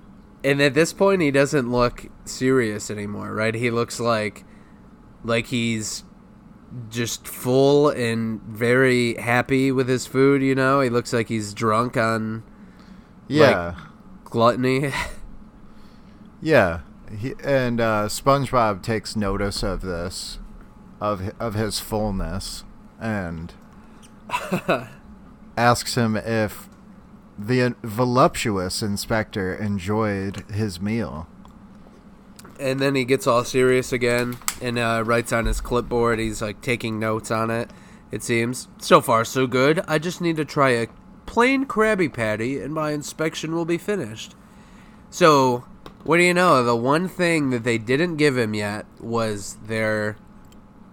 And 0.43 0.61
at 0.61 0.73
this 0.73 0.93
point, 0.93 1.21
he 1.21 1.31
doesn't 1.31 1.71
look 1.71 2.07
serious 2.25 2.89
anymore, 2.89 3.33
right? 3.33 3.53
He 3.55 3.69
looks 3.71 3.99
like 3.99 4.45
like 5.23 5.47
he's 5.47 6.03
just 6.89 7.27
full 7.27 7.89
and 7.89 8.41
very 8.41 9.15
happy 9.15 9.71
with 9.71 9.87
his 9.89 10.05
food. 10.05 10.41
You 10.41 10.55
know, 10.55 10.81
he 10.81 10.89
looks 10.89 11.11
like 11.13 11.27
he's 11.29 11.53
drunk 11.53 11.97
on 11.97 12.43
Yeah, 13.27 13.75
gluttony. 14.23 14.91
yeah. 16.41 16.81
He, 17.17 17.33
and 17.41 17.79
uh, 17.79 18.07
SpongeBob 18.07 18.83
takes 18.83 19.15
notice 19.15 19.63
of 19.63 19.81
this, 19.81 20.39
of 20.99 21.31
of 21.39 21.53
his 21.53 21.79
fullness, 21.79 22.65
and 22.99 23.53
asks 25.57 25.95
him 25.95 26.15
if 26.15 26.69
the 27.37 27.75
voluptuous 27.83 28.81
inspector 28.81 29.53
enjoyed 29.55 30.43
his 30.49 30.81
meal. 30.81 31.27
and 32.59 32.79
then 32.79 32.95
he 32.95 33.05
gets 33.05 33.27
all 33.27 33.43
serious 33.43 33.93
again 33.93 34.35
and 34.61 34.79
uh, 34.79 35.03
writes 35.05 35.31
on 35.31 35.45
his 35.45 35.61
clipboard. 35.61 36.17
He's 36.19 36.41
like 36.41 36.61
taking 36.61 36.99
notes 36.99 37.29
on 37.29 37.51
it. 37.51 37.69
It 38.11 38.23
seems 38.23 38.67
so 38.79 39.01
far 39.01 39.25
so 39.25 39.45
good. 39.47 39.81
I 39.87 39.99
just 39.99 40.21
need 40.21 40.37
to 40.37 40.45
try 40.45 40.69
a 40.71 40.87
plain 41.25 41.65
Krabby 41.65 42.11
Patty, 42.11 42.59
and 42.59 42.73
my 42.73 42.91
inspection 42.91 43.53
will 43.53 43.65
be 43.65 43.77
finished. 43.77 44.33
So, 45.09 45.65
what 46.03 46.17
do 46.17 46.23
you 46.23 46.33
know? 46.33 46.63
The 46.63 46.75
one 46.75 47.07
thing 47.07 47.49
that 47.51 47.63
they 47.63 47.77
didn't 47.77 48.15
give 48.15 48.37
him 48.37 48.53
yet 48.53 48.85
was 48.99 49.57
their 49.65 50.15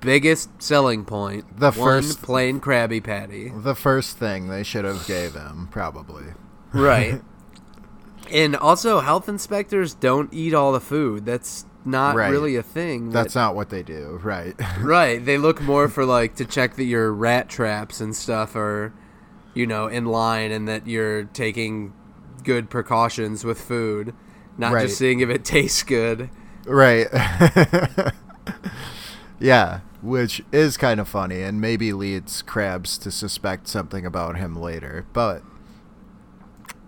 biggest 0.04 0.62
selling 0.62 1.04
point: 1.04 1.58
The 1.58 1.72
one 1.72 2.02
first- 2.02 2.22
plain 2.22 2.60
Krabby 2.60 3.02
Patty. 3.02 3.50
The 3.54 3.74
first 3.74 4.16
thing 4.18 4.48
they 4.48 4.62
should 4.62 4.84
have 4.84 5.06
gave 5.06 5.34
him, 5.34 5.68
probably. 5.70 6.24
Right. 6.72 7.22
and 8.32 8.56
also, 8.56 9.00
health 9.00 9.28
inspectors 9.28 9.94
don't 9.94 10.32
eat 10.32 10.54
all 10.54 10.72
the 10.72 10.80
food. 10.80 11.24
That's 11.26 11.66
not 11.84 12.16
Right. 12.16 12.30
really 12.30 12.56
a 12.56 12.62
thing. 12.62 13.10
that- 13.10 13.22
That's 13.24 13.34
not 13.34 13.54
what 13.54 13.68
they 13.70 13.82
do, 13.82 14.18
right? 14.22 14.54
Right. 14.80 15.22
They 15.24 15.36
look 15.38 15.60
more 15.60 15.88
for 15.88 16.04
like 16.06 16.34
to 16.36 16.44
check 16.44 16.76
that 16.76 16.84
your 16.84 17.12
rat 17.12 17.48
traps 17.48 18.00
and 18.00 18.16
stuff 18.16 18.56
are, 18.56 18.92
you 19.52 19.66
know, 19.66 19.86
in 19.86 20.06
line 20.06 20.50
and 20.50 20.66
that 20.66 20.86
you're 20.86 21.24
taking 21.24 21.92
good 22.42 22.70
precautions 22.70 23.44
with 23.44 23.60
food, 23.60 24.14
not 24.56 24.72
Right. 24.72 24.82
just 24.86 24.96
seeing 24.98 25.20
if 25.20 25.28
it 25.28 25.44
tastes 25.56 25.82
good. 25.82 26.30
Right. 26.66 27.06
yeah, 29.38 29.80
which 30.04 30.42
is 30.52 30.76
kind 30.76 31.00
of 31.00 31.08
funny 31.08 31.42
and 31.42 31.60
maybe 31.60 31.92
leads 31.92 32.42
Krabs 32.42 33.00
to 33.02 33.10
suspect 33.10 33.66
something 33.66 34.04
about 34.04 34.36
him 34.36 34.54
later. 34.54 35.06
But 35.12 35.42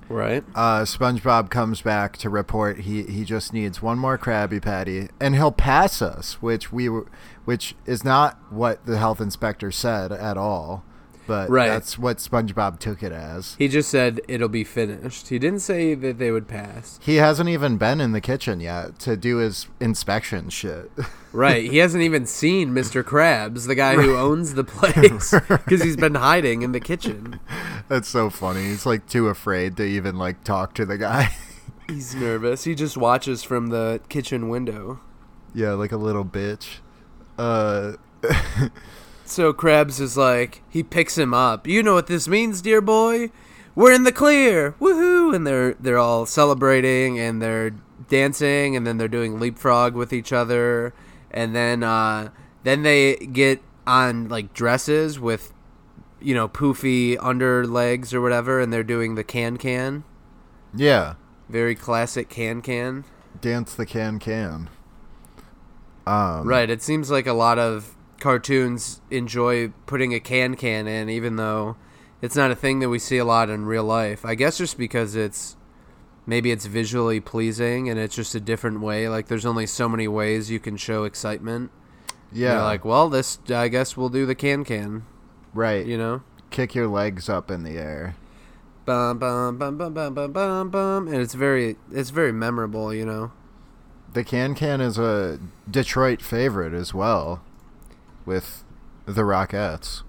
Right. 0.08 0.44
uh, 0.54 0.82
SpongeBob 0.82 1.50
comes 1.50 1.80
back 1.80 2.16
to 2.18 2.30
report 2.30 2.80
he, 2.80 3.02
he 3.04 3.24
just 3.24 3.52
needs 3.52 3.82
one 3.82 3.98
more 3.98 4.18
Krabby 4.18 4.62
Patty 4.62 5.08
and 5.18 5.34
he'll 5.34 5.50
pass 5.50 6.00
us, 6.00 6.40
which 6.42 6.70
we 6.70 6.88
were, 6.88 7.06
which 7.44 7.74
is 7.86 8.04
not 8.04 8.38
what 8.50 8.84
the 8.86 8.98
health 8.98 9.20
inspector 9.20 9.72
said 9.72 10.12
at 10.12 10.36
all. 10.36 10.84
But 11.26 11.50
Right. 11.50 11.68
that's 11.68 11.98
what 11.98 12.18
SpongeBob 12.18 12.78
took 12.78 13.02
it 13.02 13.10
as. 13.12 13.54
He 13.58 13.66
just 13.68 13.88
said 13.88 14.20
it'll 14.28 14.48
be 14.48 14.62
finished. 14.64 15.28
He 15.28 15.38
didn't 15.38 15.58
say 15.60 15.94
that 15.94 16.18
they 16.18 16.30
would 16.30 16.46
pass. 16.46 17.00
He 17.02 17.16
hasn't 17.16 17.48
even 17.48 17.76
been 17.78 18.00
in 18.00 18.12
the 18.12 18.20
kitchen 18.20 18.60
yet 18.60 18.98
to 19.00 19.16
do 19.16 19.38
his 19.38 19.66
inspection 19.80 20.48
shit. 20.50 20.90
Right. 21.32 21.70
He 21.70 21.78
hasn't 21.78 22.02
even 22.02 22.24
seen 22.24 22.70
Mr. 22.70 23.02
Krabs, 23.02 23.66
the 23.66 23.74
guy 23.74 23.94
who 23.94 24.16
owns 24.16 24.54
the 24.54 24.64
place, 24.64 25.32
because 25.48 25.82
he's 25.82 25.96
been 25.96 26.14
hiding 26.14 26.62
in 26.62 26.72
the 26.72 26.80
kitchen. 26.80 27.40
That's 27.88 28.08
so 28.08 28.30
funny. 28.30 28.62
He's 28.62 28.86
like 28.86 29.06
too 29.06 29.28
afraid 29.28 29.76
to 29.76 29.82
even 29.82 30.16
like 30.16 30.44
talk 30.44 30.72
to 30.76 30.86
the 30.86 30.96
guy. 30.96 31.28
He's 31.88 32.14
nervous. 32.14 32.64
He 32.64 32.74
just 32.74 32.96
watches 32.96 33.42
from 33.42 33.66
the 33.66 34.00
kitchen 34.08 34.48
window. 34.48 35.00
yeah, 35.54 35.72
like 35.72 35.92
a 35.92 35.98
little 35.98 36.24
bitch. 36.24 36.78
Uh 37.36 37.92
So 39.28 39.52
Krabs 39.52 40.00
is 40.00 40.16
like, 40.16 40.62
he 40.68 40.82
picks 40.82 41.18
him 41.18 41.34
up. 41.34 41.66
You 41.66 41.82
know 41.82 41.94
what 41.94 42.06
this 42.06 42.28
means, 42.28 42.62
dear 42.62 42.80
boy? 42.80 43.30
We're 43.74 43.92
in 43.92 44.04
the 44.04 44.12
clear. 44.12 44.72
Woohoo! 44.80 45.34
And 45.34 45.46
they're 45.46 45.74
they're 45.74 45.98
all 45.98 46.24
celebrating 46.26 47.18
and 47.18 47.42
they're 47.42 47.72
dancing 48.08 48.76
and 48.76 48.86
then 48.86 48.96
they're 48.98 49.08
doing 49.08 49.38
leapfrog 49.40 49.94
with 49.94 50.12
each 50.12 50.32
other 50.32 50.94
and 51.30 51.56
then 51.56 51.82
uh 51.82 52.28
then 52.62 52.82
they 52.82 53.16
get 53.16 53.60
on 53.86 54.28
like 54.28 54.54
dresses 54.54 55.18
with 55.18 55.52
you 56.20 56.34
know 56.34 56.48
poofy 56.48 57.16
underlegs 57.16 58.14
or 58.14 58.20
whatever 58.20 58.60
and 58.60 58.72
they're 58.72 58.84
doing 58.84 59.14
the 59.14 59.24
can 59.24 59.56
can. 59.56 60.04
yeah. 60.74 61.14
Very 61.48 61.74
classic 61.74 62.28
can 62.28 62.60
can. 62.62 63.04
Dance 63.40 63.74
the 63.74 63.86
can 63.86 64.18
can. 64.18 64.68
Um 66.06 66.46
Right. 66.46 66.70
It 66.70 66.82
seems 66.82 67.10
like 67.10 67.26
a 67.26 67.32
lot 67.32 67.58
of 67.58 67.95
cartoons 68.20 69.00
enjoy 69.10 69.68
putting 69.86 70.14
a 70.14 70.20
can 70.20 70.56
can 70.56 70.86
in, 70.86 71.08
even 71.08 71.36
though 71.36 71.76
it's 72.22 72.36
not 72.36 72.50
a 72.50 72.56
thing 72.56 72.80
that 72.80 72.88
we 72.88 72.98
see 72.98 73.18
a 73.18 73.24
lot 73.24 73.50
in 73.50 73.66
real 73.66 73.84
life. 73.84 74.24
I 74.24 74.34
guess 74.34 74.58
just 74.58 74.78
because 74.78 75.14
it's 75.14 75.56
maybe 76.26 76.50
it's 76.50 76.66
visually 76.66 77.20
pleasing 77.20 77.88
and 77.88 77.98
it's 77.98 78.16
just 78.16 78.34
a 78.34 78.40
different 78.40 78.80
way. 78.80 79.08
Like 79.08 79.28
there's 79.28 79.46
only 79.46 79.66
so 79.66 79.88
many 79.88 80.08
ways 80.08 80.50
you 80.50 80.60
can 80.60 80.76
show 80.76 81.04
excitement. 81.04 81.70
Yeah. 82.32 82.62
Like, 82.64 82.84
well, 82.84 83.08
this 83.08 83.38
I 83.48 83.68
guess 83.68 83.96
we'll 83.96 84.08
do 84.08 84.26
the 84.26 84.34
can 84.34 84.64
can. 84.64 85.04
right. 85.54 85.86
You 85.86 85.98
know. 85.98 86.22
Kick 86.50 86.74
your 86.74 86.86
legs 86.86 87.28
up 87.28 87.50
in 87.50 87.64
the 87.64 87.76
air. 87.76 88.16
Bum 88.84 89.18
bum 89.18 89.58
bum 89.58 89.76
bum 89.76 89.94
bum 89.94 90.14
bum 90.14 90.32
bum 90.32 90.70
bum, 90.70 91.08
and 91.08 91.16
it's 91.16 91.34
very 91.34 91.76
it's 91.90 92.10
very 92.10 92.32
memorable. 92.32 92.94
You 92.94 93.04
know. 93.04 93.32
The 94.12 94.24
can 94.24 94.54
can 94.54 94.80
is 94.80 94.96
a 94.96 95.38
Detroit 95.70 96.22
favorite 96.22 96.72
as 96.72 96.94
well 96.94 97.42
with 98.26 98.64
the 99.06 99.24
rockets 99.24 100.02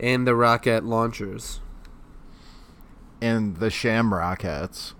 And 0.00 0.26
the 0.26 0.34
rocket 0.36 0.84
launchers. 0.84 1.60
And 3.20 3.56
the 3.56 3.70
Sham 3.70 4.14
Rockets 4.14 4.94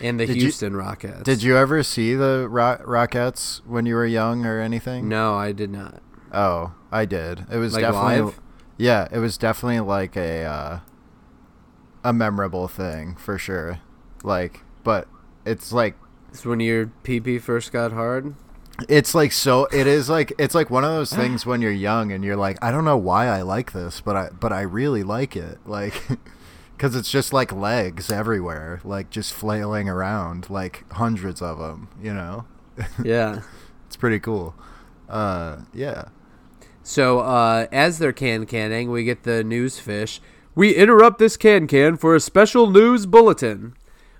And 0.00 0.20
the 0.20 0.26
Did 0.26 0.36
you- 0.36 0.42
Houston 0.42 0.76
Rockets. 0.76 1.22
Did 1.22 1.42
you 1.42 1.56
ever 1.56 1.82
see 1.82 2.14
the 2.14 2.46
Ro- 2.50 2.78
Rockettes 2.84 3.62
when 3.66 3.86
you 3.86 3.94
were 3.94 4.04
young 4.06 4.44
or 4.44 4.60
anything? 4.60 5.08
No, 5.08 5.34
I 5.34 5.52
did 5.52 5.70
not. 5.70 6.02
Oh, 6.32 6.72
I 6.92 7.06
did. 7.06 7.46
It 7.50 7.56
was 7.56 7.72
Like 7.72 7.80
definitely 7.82 8.20
live? 8.20 8.40
Yeah, 8.76 9.08
it 9.10 9.18
was 9.20 9.38
definitely 9.38 9.80
like 9.80 10.14
a 10.16 10.44
uh, 10.44 10.78
a 12.04 12.12
memorable 12.12 12.68
thing 12.68 13.16
for 13.16 13.38
sure. 13.38 13.78
Like, 14.22 14.60
but 14.84 15.08
it's 15.46 15.72
like 15.72 15.94
It's 16.28 16.44
when 16.44 16.60
your 16.60 16.92
PP 17.02 17.40
first 17.40 17.72
got 17.72 17.92
hard. 17.92 18.34
It's 18.88 19.14
like 19.14 19.32
so 19.32 19.66
it 19.72 19.86
is 19.86 20.08
like 20.08 20.32
it's 20.38 20.54
like 20.54 20.70
one 20.70 20.84
of 20.84 20.90
those 20.90 21.12
things 21.14 21.46
when 21.46 21.62
you're 21.62 21.72
young 21.72 22.12
and 22.12 22.24
you're 22.24 22.36
like 22.36 22.58
I 22.62 22.70
don't 22.70 22.84
know 22.84 22.96
why 22.96 23.26
I 23.26 23.42
like 23.42 23.72
this, 23.72 24.00
but 24.00 24.16
I 24.16 24.28
but 24.30 24.52
I 24.52 24.62
really 24.62 25.02
like 25.02 25.36
it. 25.36 25.58
Like 25.66 25.94
cuz 26.78 26.94
it's 26.94 27.10
just 27.10 27.32
like 27.32 27.52
legs 27.52 28.10
everywhere, 28.10 28.80
like 28.84 29.10
just 29.10 29.32
flailing 29.32 29.88
around 29.88 30.50
like 30.50 30.84
hundreds 30.92 31.40
of 31.42 31.58
them, 31.58 31.88
you 32.02 32.14
know. 32.14 32.44
Yeah. 33.02 33.40
It's 33.86 33.96
pretty 33.96 34.20
cool. 34.20 34.54
Uh 35.08 35.58
yeah. 35.72 36.06
So 36.82 37.18
uh, 37.18 37.66
as 37.72 37.98
they're 37.98 38.12
can 38.12 38.46
canning, 38.46 38.92
we 38.92 39.02
get 39.02 39.24
the 39.24 39.42
news 39.42 39.80
fish. 39.80 40.20
We 40.54 40.72
interrupt 40.72 41.18
this 41.18 41.36
can 41.36 41.66
can 41.66 41.96
for 41.96 42.14
a 42.14 42.20
special 42.20 42.70
news 42.70 43.06
bulletin, 43.06 43.74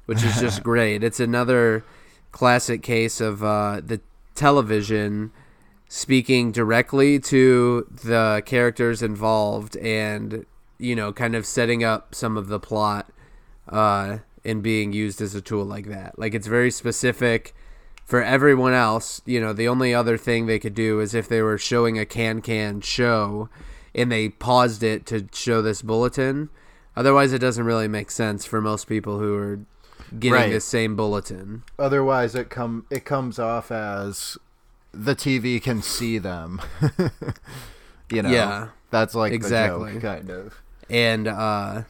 which 0.06 0.24
is 0.24 0.40
just 0.40 0.62
great. 0.64 1.04
It's 1.04 1.20
another 1.20 1.84
classic 2.32 2.82
case 2.82 3.20
of 3.20 3.44
uh, 3.44 3.80
the 3.84 4.00
television 4.36 5.32
speaking 5.88 6.52
directly 6.52 7.18
to 7.18 7.86
the 8.04 8.42
characters 8.44 9.02
involved 9.02 9.76
and 9.76 10.44
you 10.78 10.96
know 10.96 11.12
kind 11.12 11.34
of 11.34 11.46
setting 11.46 11.84
up 11.84 12.14
some 12.14 12.36
of 12.36 12.48
the 12.48 12.60
plot 12.60 13.10
uh, 13.68 14.18
and 14.44 14.62
being 14.62 14.92
used 14.92 15.20
as 15.20 15.34
a 15.34 15.40
tool 15.40 15.64
like 15.64 15.86
that. 15.86 16.18
Like 16.18 16.34
it's 16.34 16.46
very 16.46 16.70
specific 16.70 17.54
for 18.04 18.22
everyone 18.22 18.72
else. 18.72 19.20
You 19.26 19.40
know 19.40 19.52
the 19.52 19.68
only 19.68 19.94
other 19.94 20.16
thing 20.16 20.46
they 20.46 20.58
could 20.58 20.74
do 20.74 21.00
is 21.00 21.14
if 21.14 21.28
they 21.28 21.42
were 21.42 21.58
showing 21.58 21.98
a 21.98 22.06
can 22.06 22.40
can 22.40 22.80
show 22.80 23.48
and 23.94 24.12
they 24.12 24.28
paused 24.28 24.82
it 24.82 25.06
to 25.06 25.26
show 25.32 25.62
this 25.62 25.82
bulletin. 25.82 26.50
Otherwise 26.96 27.32
it 27.32 27.38
doesn't 27.40 27.64
really 27.64 27.88
make 27.88 28.10
sense 28.10 28.44
for 28.44 28.60
most 28.60 28.86
people 28.86 29.18
who 29.18 29.36
are 29.36 29.60
getting 30.18 30.32
Right. 30.32 30.52
the 30.52 30.60
same 30.60 30.96
bulletin 30.96 31.62
Otherwise, 31.78 32.34
it 32.34 32.48
come 32.50 32.86
it 32.90 33.04
comes 33.04 33.38
off 33.38 33.70
as 33.70 34.38
the 34.92 35.14
TV 35.14 35.62
can 35.62 35.82
see 35.82 36.16
them. 36.18 36.60
you 38.10 38.22
know, 38.22 38.30
Yeah. 38.30 38.68
that's 38.90 39.14
like 39.14 39.32
Exactly. 39.32 39.94
the 39.94 40.00
joke, 40.00 40.02
kind 40.02 40.30
of. 40.30 40.62
And 40.88 41.28
uh 41.28 41.82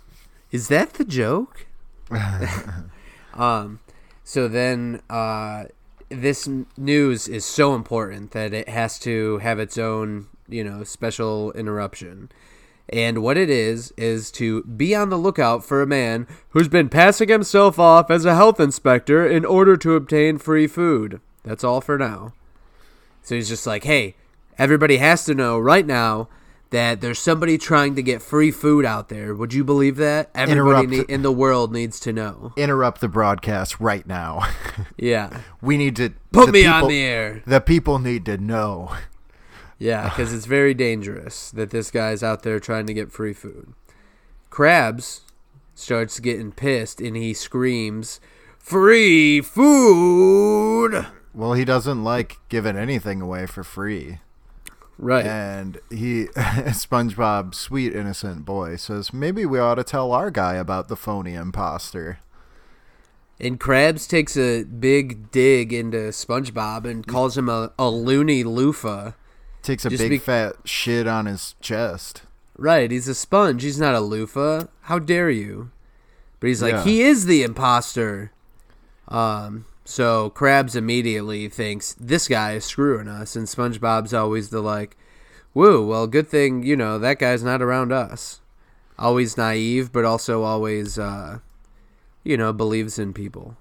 is 0.50 0.68
that 0.68 0.94
the 0.94 1.04
joke? 1.04 1.66
um 3.34 3.80
so 4.24 4.48
then 4.48 5.00
uh 5.10 5.64
this 6.08 6.48
news 6.76 7.26
is 7.28 7.44
so 7.44 7.74
important 7.74 8.30
that 8.30 8.54
it 8.54 8.68
has 8.68 8.98
to 9.00 9.38
have 9.38 9.58
its 9.58 9.76
own, 9.76 10.28
you 10.48 10.62
know, 10.62 10.84
special 10.84 11.50
interruption. 11.52 12.30
And 12.88 13.22
what 13.22 13.36
it 13.36 13.50
is 13.50 13.92
is 13.96 14.30
to 14.32 14.62
be 14.62 14.94
on 14.94 15.08
the 15.10 15.18
lookout 15.18 15.64
for 15.64 15.82
a 15.82 15.86
man 15.86 16.26
who's 16.50 16.68
been 16.68 16.88
passing 16.88 17.28
himself 17.28 17.78
off 17.78 18.10
as 18.10 18.24
a 18.24 18.36
health 18.36 18.60
inspector 18.60 19.26
in 19.26 19.44
order 19.44 19.76
to 19.78 19.94
obtain 19.94 20.38
free 20.38 20.66
food. 20.66 21.20
That's 21.42 21.64
all 21.64 21.80
for 21.80 21.98
now. 21.98 22.32
So 23.22 23.34
he's 23.34 23.48
just 23.48 23.66
like, 23.66 23.84
"Hey, 23.84 24.14
everybody 24.56 24.98
has 24.98 25.24
to 25.24 25.34
know 25.34 25.58
right 25.58 25.84
now 25.86 26.28
that 26.70 27.00
there's 27.00 27.18
somebody 27.18 27.58
trying 27.58 27.96
to 27.96 28.02
get 28.02 28.22
free 28.22 28.50
food 28.52 28.84
out 28.84 29.08
there. 29.08 29.34
Would 29.34 29.52
you 29.52 29.64
believe 29.64 29.96
that? 29.96 30.30
Everybody 30.34 30.86
ne- 30.86 31.04
in 31.08 31.22
the 31.22 31.32
world 31.32 31.72
needs 31.72 31.98
to 32.00 32.12
know." 32.12 32.52
Interrupt 32.56 33.00
the 33.00 33.08
broadcast 33.08 33.80
right 33.80 34.06
now. 34.06 34.46
Yeah. 34.96 35.40
we 35.60 35.76
need 35.76 35.96
to 35.96 36.10
Put 36.30 36.52
me 36.52 36.66
on 36.66 36.86
the 36.86 37.02
air. 37.02 37.42
The 37.46 37.60
people 37.60 37.98
need 37.98 38.24
to 38.26 38.38
know. 38.38 38.94
Yeah, 39.78 40.08
because 40.08 40.32
it's 40.32 40.46
very 40.46 40.74
dangerous 40.74 41.50
that 41.52 41.70
this 41.70 41.90
guy's 41.90 42.22
out 42.22 42.42
there 42.42 42.60
trying 42.60 42.86
to 42.86 42.94
get 42.94 43.12
free 43.12 43.32
food. 43.32 43.72
Krabs 44.50 45.20
starts 45.74 46.20
getting 46.20 46.52
pissed 46.52 47.00
and 47.00 47.16
he 47.16 47.34
screams, 47.34 48.20
Free 48.58 49.40
food! 49.40 51.06
Well, 51.34 51.52
he 51.52 51.64
doesn't 51.64 52.02
like 52.02 52.38
giving 52.48 52.76
anything 52.76 53.20
away 53.20 53.46
for 53.46 53.62
free. 53.62 54.18
Right. 54.98 55.26
And 55.26 55.78
he, 55.90 56.24
SpongeBob, 56.34 57.54
sweet 57.54 57.94
innocent 57.94 58.44
boy, 58.44 58.76
says 58.76 59.12
maybe 59.12 59.44
we 59.44 59.58
ought 59.58 59.74
to 59.74 59.84
tell 59.84 60.12
our 60.12 60.30
guy 60.30 60.54
about 60.54 60.88
the 60.88 60.96
phony 60.96 61.34
imposter. 61.34 62.18
And 63.38 63.60
Krabs 63.60 64.08
takes 64.08 64.36
a 64.36 64.64
big 64.64 65.30
dig 65.30 65.72
into 65.72 65.98
SpongeBob 66.08 66.86
and 66.86 67.06
calls 67.06 67.36
him 67.36 67.50
a, 67.50 67.72
a 67.78 67.90
loony 67.90 68.42
loofah. 68.42 69.12
Takes 69.66 69.84
a 69.84 69.90
Just 69.90 70.00
big 70.00 70.10
be- 70.10 70.18
fat 70.18 70.54
shit 70.64 71.08
on 71.08 71.26
his 71.26 71.56
chest. 71.60 72.22
Right, 72.56 72.88
he's 72.88 73.08
a 73.08 73.16
sponge. 73.16 73.64
He's 73.64 73.80
not 73.80 73.96
a 73.96 74.00
loofah. 74.00 74.66
How 74.82 75.00
dare 75.00 75.28
you? 75.28 75.72
But 76.38 76.46
he's 76.46 76.62
like, 76.62 76.72
Yeah. 76.72 76.84
he 76.84 77.02
is 77.02 77.26
the 77.26 77.42
imposter. 77.42 78.30
Um, 79.08 79.64
so 79.84 80.30
Krabs 80.30 80.76
immediately 80.76 81.48
thinks 81.48 81.94
this 81.98 82.28
guy 82.28 82.52
is 82.52 82.64
screwing 82.64 83.08
us, 83.08 83.34
and 83.34 83.48
SpongeBob's 83.48 84.14
always 84.14 84.50
the 84.50 84.60
like, 84.60 84.96
woo, 85.52 85.84
well, 85.84 86.06
good 86.06 86.28
thing, 86.28 86.62
you 86.62 86.76
know, 86.76 86.96
that 87.00 87.18
guy's 87.18 87.42
not 87.42 87.60
around 87.60 87.90
us. 87.92 88.40
Always 89.00 89.36
naive, 89.36 89.92
but 89.92 90.04
also 90.04 90.44
always, 90.44 90.96
uh, 90.96 91.40
you 92.22 92.36
know, 92.36 92.52
believes 92.52 93.00
in 93.00 93.12
people. 93.12 93.56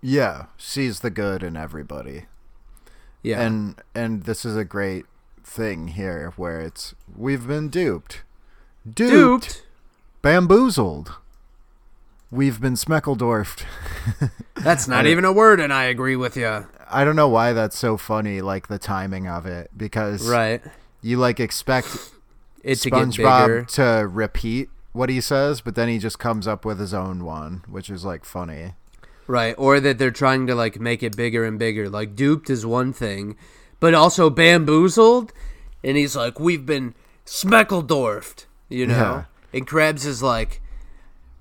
Yeah, 0.00 0.46
sees 0.56 1.00
the 1.00 1.10
good 1.10 1.42
in 1.42 1.56
everybody. 1.56 2.26
Yeah. 3.22 3.40
And 3.42 3.80
and 3.94 4.24
this 4.24 4.44
is 4.44 4.56
a 4.56 4.64
great 4.64 5.06
thing 5.44 5.88
here 5.88 6.32
where 6.36 6.60
it's 6.60 6.94
we've 7.16 7.46
been 7.46 7.68
duped. 7.68 8.22
Duped, 8.90 9.10
Duped. 9.12 9.62
bamboozled. 10.22 11.14
We've 12.30 12.60
been 12.60 12.74
smeckledorfed. 12.74 13.64
That's 14.54 14.86
not 14.86 15.06
even 15.06 15.24
a 15.24 15.32
word, 15.32 15.58
and 15.60 15.72
I 15.72 15.84
agree 15.84 16.14
with 16.16 16.36
you. 16.36 16.66
I 16.88 17.04
don't 17.04 17.16
know 17.16 17.28
why 17.28 17.52
that's 17.52 17.78
so 17.78 17.96
funny, 17.96 18.40
like 18.40 18.68
the 18.68 18.78
timing 18.78 19.26
of 19.28 19.46
it, 19.46 19.70
because 19.76 20.28
Right. 20.28 20.60
you 21.02 21.18
like 21.18 21.38
expect 21.40 22.10
It 22.64 22.76
to. 22.76 22.90
SpongeBob 22.90 23.68
to 23.74 24.06
repeat 24.08 24.68
what 24.92 25.08
he 25.08 25.20
says, 25.20 25.60
but 25.60 25.74
then 25.76 25.88
he 25.88 25.98
just 25.98 26.18
comes 26.18 26.46
up 26.48 26.64
with 26.64 26.78
his 26.80 26.92
own 26.94 27.24
one, 27.24 27.62
which 27.68 27.90
is 27.90 28.04
like 28.04 28.24
funny. 28.24 28.74
Right, 29.30 29.54
or 29.56 29.78
that 29.78 29.98
they're 29.98 30.10
trying 30.10 30.48
to 30.48 30.54
like 30.56 30.80
make 30.80 31.02
it 31.04 31.16
bigger 31.16 31.44
and 31.44 31.56
bigger. 31.58 31.88
Like 31.88 32.16
duped 32.16 32.50
is 32.50 32.66
one 32.66 32.92
thing, 32.92 33.36
but 33.78 33.94
also 33.94 34.28
bamboozled, 34.28 35.32
and 35.84 35.96
he's 35.96 36.16
like, 36.16 36.40
"We've 36.40 36.66
been 36.66 36.94
Smeckledorfed, 37.26 38.46
you 38.68 38.86
know? 38.88 38.94
Yeah. 38.94 39.24
And 39.52 39.66
Krabs 39.68 40.04
is 40.04 40.20
like, 40.22 40.60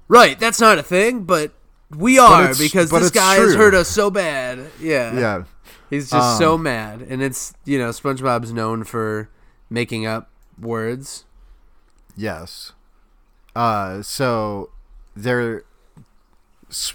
right, 0.07 0.39
that's 0.39 0.59
not 0.59 0.77
a 0.77 0.83
thing, 0.83 1.23
but 1.23 1.51
we 1.95 2.19
are 2.19 2.43
it's- 2.43 2.59
because 2.59 2.91
this 2.91 3.09
guy 3.11 3.35
has 3.35 3.55
hurt 3.55 3.73
us 3.73 3.87
so 3.87 4.11
bad. 4.11 4.67
Yeah. 4.79 5.17
Yeah. 5.19 5.43
He's 5.89 6.11
just 6.11 6.37
so 6.37 6.53
Um, 6.53 6.63
mad. 6.63 7.01
And 7.09 7.23
it's, 7.23 7.53
you 7.65 7.79
know, 7.79 7.89
SpongeBob's 7.89 8.53
known 8.53 8.83
for 8.83 9.29
making 9.71 10.05
up 10.05 10.29
words. 10.61 11.25
Yes. 12.15 12.73
Uh, 13.55 14.03
so 14.03 14.69
they're 15.15 15.57
s- 15.59 15.63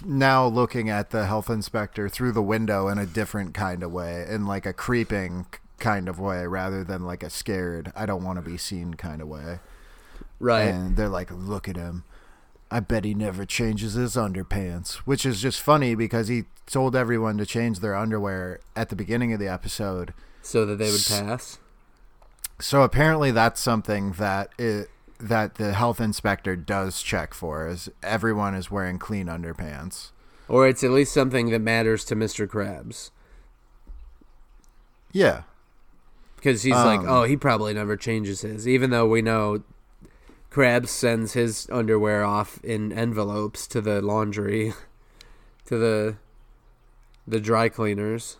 now 0.05 0.45
looking 0.47 0.89
at 0.89 1.09
the 1.09 1.25
health 1.25 1.49
inspector 1.49 2.09
through 2.09 2.31
the 2.31 2.41
window 2.41 2.87
in 2.87 2.97
a 2.97 3.05
different 3.05 3.53
kind 3.53 3.83
of 3.83 3.91
way, 3.91 4.25
in 4.29 4.45
like 4.45 4.65
a 4.65 4.73
creeping 4.73 5.45
kind 5.79 6.07
of 6.07 6.19
way, 6.19 6.45
rather 6.47 6.83
than 6.83 7.05
like 7.05 7.23
a 7.23 7.29
scared, 7.29 7.91
I 7.95 8.05
don't 8.05 8.23
want 8.23 8.37
to 8.37 8.49
be 8.49 8.57
seen 8.57 8.93
kind 8.93 9.21
of 9.21 9.27
way. 9.27 9.59
Right. 10.39 10.63
And 10.63 10.95
they're 10.95 11.09
like, 11.09 11.29
look 11.31 11.67
at 11.67 11.75
him. 11.75 12.03
I 12.71 12.79
bet 12.79 13.05
he 13.05 13.13
never 13.13 13.45
changes 13.45 13.93
his 13.93 14.15
underpants, 14.15 14.95
which 15.05 15.25
is 15.25 15.41
just 15.41 15.61
funny 15.61 15.93
because 15.95 16.27
he 16.27 16.45
told 16.65 16.95
everyone 16.95 17.37
to 17.37 17.45
change 17.45 17.79
their 17.79 17.95
underwear 17.95 18.59
at 18.75 18.89
the 18.89 18.95
beginning 18.95 19.33
of 19.33 19.39
the 19.39 19.47
episode. 19.47 20.13
so 20.41 20.65
that 20.65 20.77
they 20.77 20.91
would 20.91 21.05
pass. 21.07 21.59
So 22.59 22.81
apparently 22.83 23.31
that's 23.31 23.59
something 23.61 24.13
that 24.13 24.49
it, 24.57 24.89
that 25.19 25.55
the 25.55 25.73
health 25.73 26.01
inspector 26.01 26.55
does 26.55 27.01
check 27.01 27.33
for 27.33 27.67
is 27.67 27.89
everyone 28.03 28.55
is 28.55 28.69
wearing 28.69 28.99
clean 28.99 29.27
underpants. 29.27 30.11
Or 30.47 30.67
it's 30.67 30.83
at 30.83 30.91
least 30.91 31.13
something 31.13 31.49
that 31.49 31.59
matters 31.61 32.05
to 32.05 32.15
Mr. 32.15 32.47
Krabs. 32.47 33.09
Yeah. 35.11 35.43
Because 36.35 36.63
he's 36.63 36.75
like, 36.75 36.99
Um, 36.99 37.07
oh, 37.09 37.23
he 37.23 37.37
probably 37.37 37.73
never 37.73 37.95
changes 37.95 38.41
his, 38.41 38.67
even 38.67 38.89
though 38.91 39.07
we 39.07 39.21
know 39.21 39.63
Krabs 40.51 40.89
sends 40.89 41.33
his 41.33 41.67
underwear 41.71 42.23
off 42.23 42.63
in 42.63 42.91
envelopes 42.91 43.65
to 43.67 43.81
the 43.81 44.01
laundry, 44.01 44.73
to 45.65 45.77
the 45.77 46.17
the 47.27 47.39
dry 47.39 47.69
cleaners. 47.69 48.37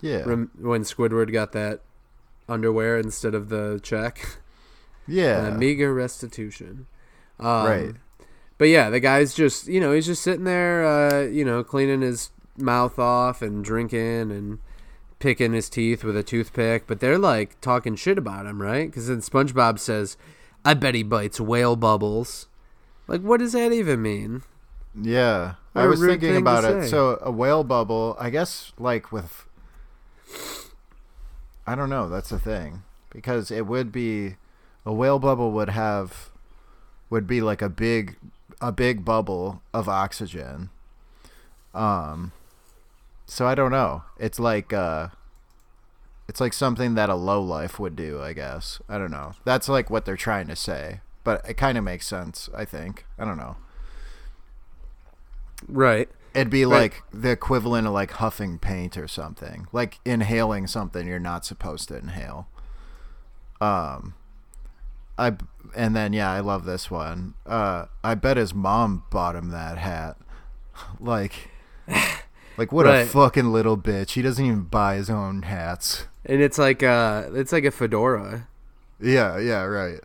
Yeah. 0.00 0.22
Rem- 0.24 0.50
when 0.58 0.82
Squidward 0.82 1.32
got 1.32 1.52
that 1.52 1.80
underwear 2.48 2.98
instead 2.98 3.34
of 3.34 3.48
the 3.50 3.78
check, 3.82 4.38
yeah. 5.06 5.48
uh, 5.48 5.50
meager 5.58 5.92
restitution. 5.92 6.86
Um, 7.38 7.66
Right. 7.66 7.94
But 8.58 8.68
yeah, 8.68 8.90
the 8.90 9.00
guy's 9.00 9.34
just 9.34 9.66
you 9.66 9.80
know 9.80 9.92
he's 9.92 10.06
just 10.06 10.22
sitting 10.22 10.44
there, 10.44 10.84
uh, 10.84 11.22
you 11.22 11.44
know, 11.44 11.64
cleaning 11.64 12.00
his 12.00 12.30
mouth 12.56 12.98
off 12.98 13.42
and 13.42 13.64
drinking 13.64 14.30
and 14.30 14.60
picking 15.18 15.52
his 15.52 15.68
teeth 15.68 16.04
with 16.04 16.16
a 16.16 16.22
toothpick. 16.22 16.86
But 16.86 17.00
they're 17.00 17.18
like 17.18 17.60
talking 17.60 17.96
shit 17.96 18.18
about 18.18 18.46
him, 18.46 18.62
right? 18.62 18.88
Because 18.88 19.08
then 19.08 19.18
SpongeBob 19.18 19.80
says, 19.80 20.16
"I 20.64 20.74
bet 20.74 20.94
he 20.94 21.02
bites 21.02 21.40
whale 21.40 21.74
bubbles." 21.74 22.46
Like, 23.08 23.22
what 23.22 23.40
does 23.40 23.52
that 23.52 23.72
even 23.72 24.00
mean? 24.00 24.42
yeah. 24.94 25.54
What 25.72 25.82
I 25.82 25.86
was 25.86 26.00
thinking 26.00 26.36
about 26.36 26.64
it. 26.64 26.84
say. 26.84 26.88
So 26.88 27.18
a 27.22 27.30
whale 27.30 27.64
bubble, 27.64 28.16
I 28.20 28.30
guess 28.30 28.72
like 28.78 29.10
with 29.10 29.46
I 31.66 31.74
don't 31.74 31.90
know, 31.90 32.08
that's 32.08 32.28
the 32.28 32.38
thing. 32.38 32.82
Because 33.10 33.50
it 33.50 33.66
would 33.66 33.92
be 33.92 34.36
a 34.84 34.92
whale 34.92 35.18
bubble 35.18 35.52
would 35.52 35.70
have 35.70 36.30
would 37.10 37.26
be 37.26 37.40
like 37.40 37.62
a 37.62 37.68
big 37.68 38.16
a 38.60 38.72
big 38.72 39.04
bubble 39.04 39.62
of 39.74 39.88
oxygen. 39.88 40.70
Um 41.74 42.32
so 43.26 43.46
I 43.46 43.54
don't 43.54 43.70
know. 43.70 44.02
It's 44.18 44.38
like 44.38 44.72
uh 44.72 45.08
it's 46.28 46.40
like 46.40 46.52
something 46.52 46.94
that 46.94 47.08
a 47.10 47.14
low 47.14 47.42
life 47.42 47.78
would 47.78 47.96
do, 47.96 48.22
I 48.22 48.32
guess. 48.32 48.80
I 48.88 48.96
don't 48.98 49.10
know. 49.10 49.32
That's 49.44 49.68
like 49.68 49.90
what 49.90 50.04
they're 50.04 50.16
trying 50.16 50.46
to 50.48 50.56
say. 50.56 51.00
But 51.24 51.48
it 51.48 51.54
kind 51.54 51.76
of 51.78 51.84
makes 51.84 52.06
sense, 52.06 52.48
I 52.56 52.64
think. 52.64 53.04
I 53.18 53.24
don't 53.24 53.36
know. 53.36 53.56
Right. 55.68 56.08
It'd 56.34 56.50
be 56.50 56.64
Right. 56.64 56.80
like 56.82 57.02
the 57.12 57.30
equivalent 57.30 57.86
of 57.86 57.92
like 57.92 58.12
huffing 58.12 58.58
paint 58.58 58.96
or 58.96 59.06
something. 59.06 59.66
Like 59.72 60.00
inhaling 60.04 60.66
something 60.66 61.06
you're 61.06 61.18
not 61.18 61.44
supposed 61.44 61.88
to 61.88 61.96
inhale. 61.98 62.48
Um 63.60 64.14
I 65.18 65.36
and 65.74 65.96
then 65.96 66.12
yeah, 66.12 66.30
I 66.30 66.40
love 66.40 66.64
this 66.64 66.90
one. 66.90 67.34
Uh 67.46 67.86
I 68.02 68.14
bet 68.14 68.36
his 68.36 68.54
mom 68.54 69.04
bought 69.10 69.36
him 69.36 69.50
that 69.50 69.78
hat. 69.78 70.16
like 71.00 71.50
like 72.56 72.72
what 72.72 72.86
a 72.86 73.04
fucking 73.04 73.52
little 73.52 73.76
bitch. 73.76 74.10
He 74.10 74.22
doesn't 74.22 74.44
even 74.44 74.62
buy 74.62 74.96
his 74.96 75.10
own 75.10 75.42
hats. 75.42 76.06
And 76.24 76.40
it's 76.40 76.58
like 76.58 76.82
uh 76.82 77.30
it's 77.32 77.52
like 77.52 77.64
a 77.64 77.70
fedora. 77.70 78.48
Yeah, 79.00 79.38
yeah, 79.38 79.62
right. 79.62 80.00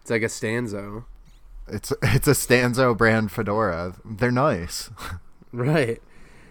It's 0.00 0.10
like 0.10 0.22
a 0.22 0.28
stanzo. 0.28 1.04
It's 1.70 1.92
it's 2.02 2.28
a 2.28 2.34
Stanzo 2.34 2.94
brand 2.94 3.30
fedora. 3.30 3.94
They're 4.04 4.30
nice. 4.30 4.90
Right. 5.52 6.02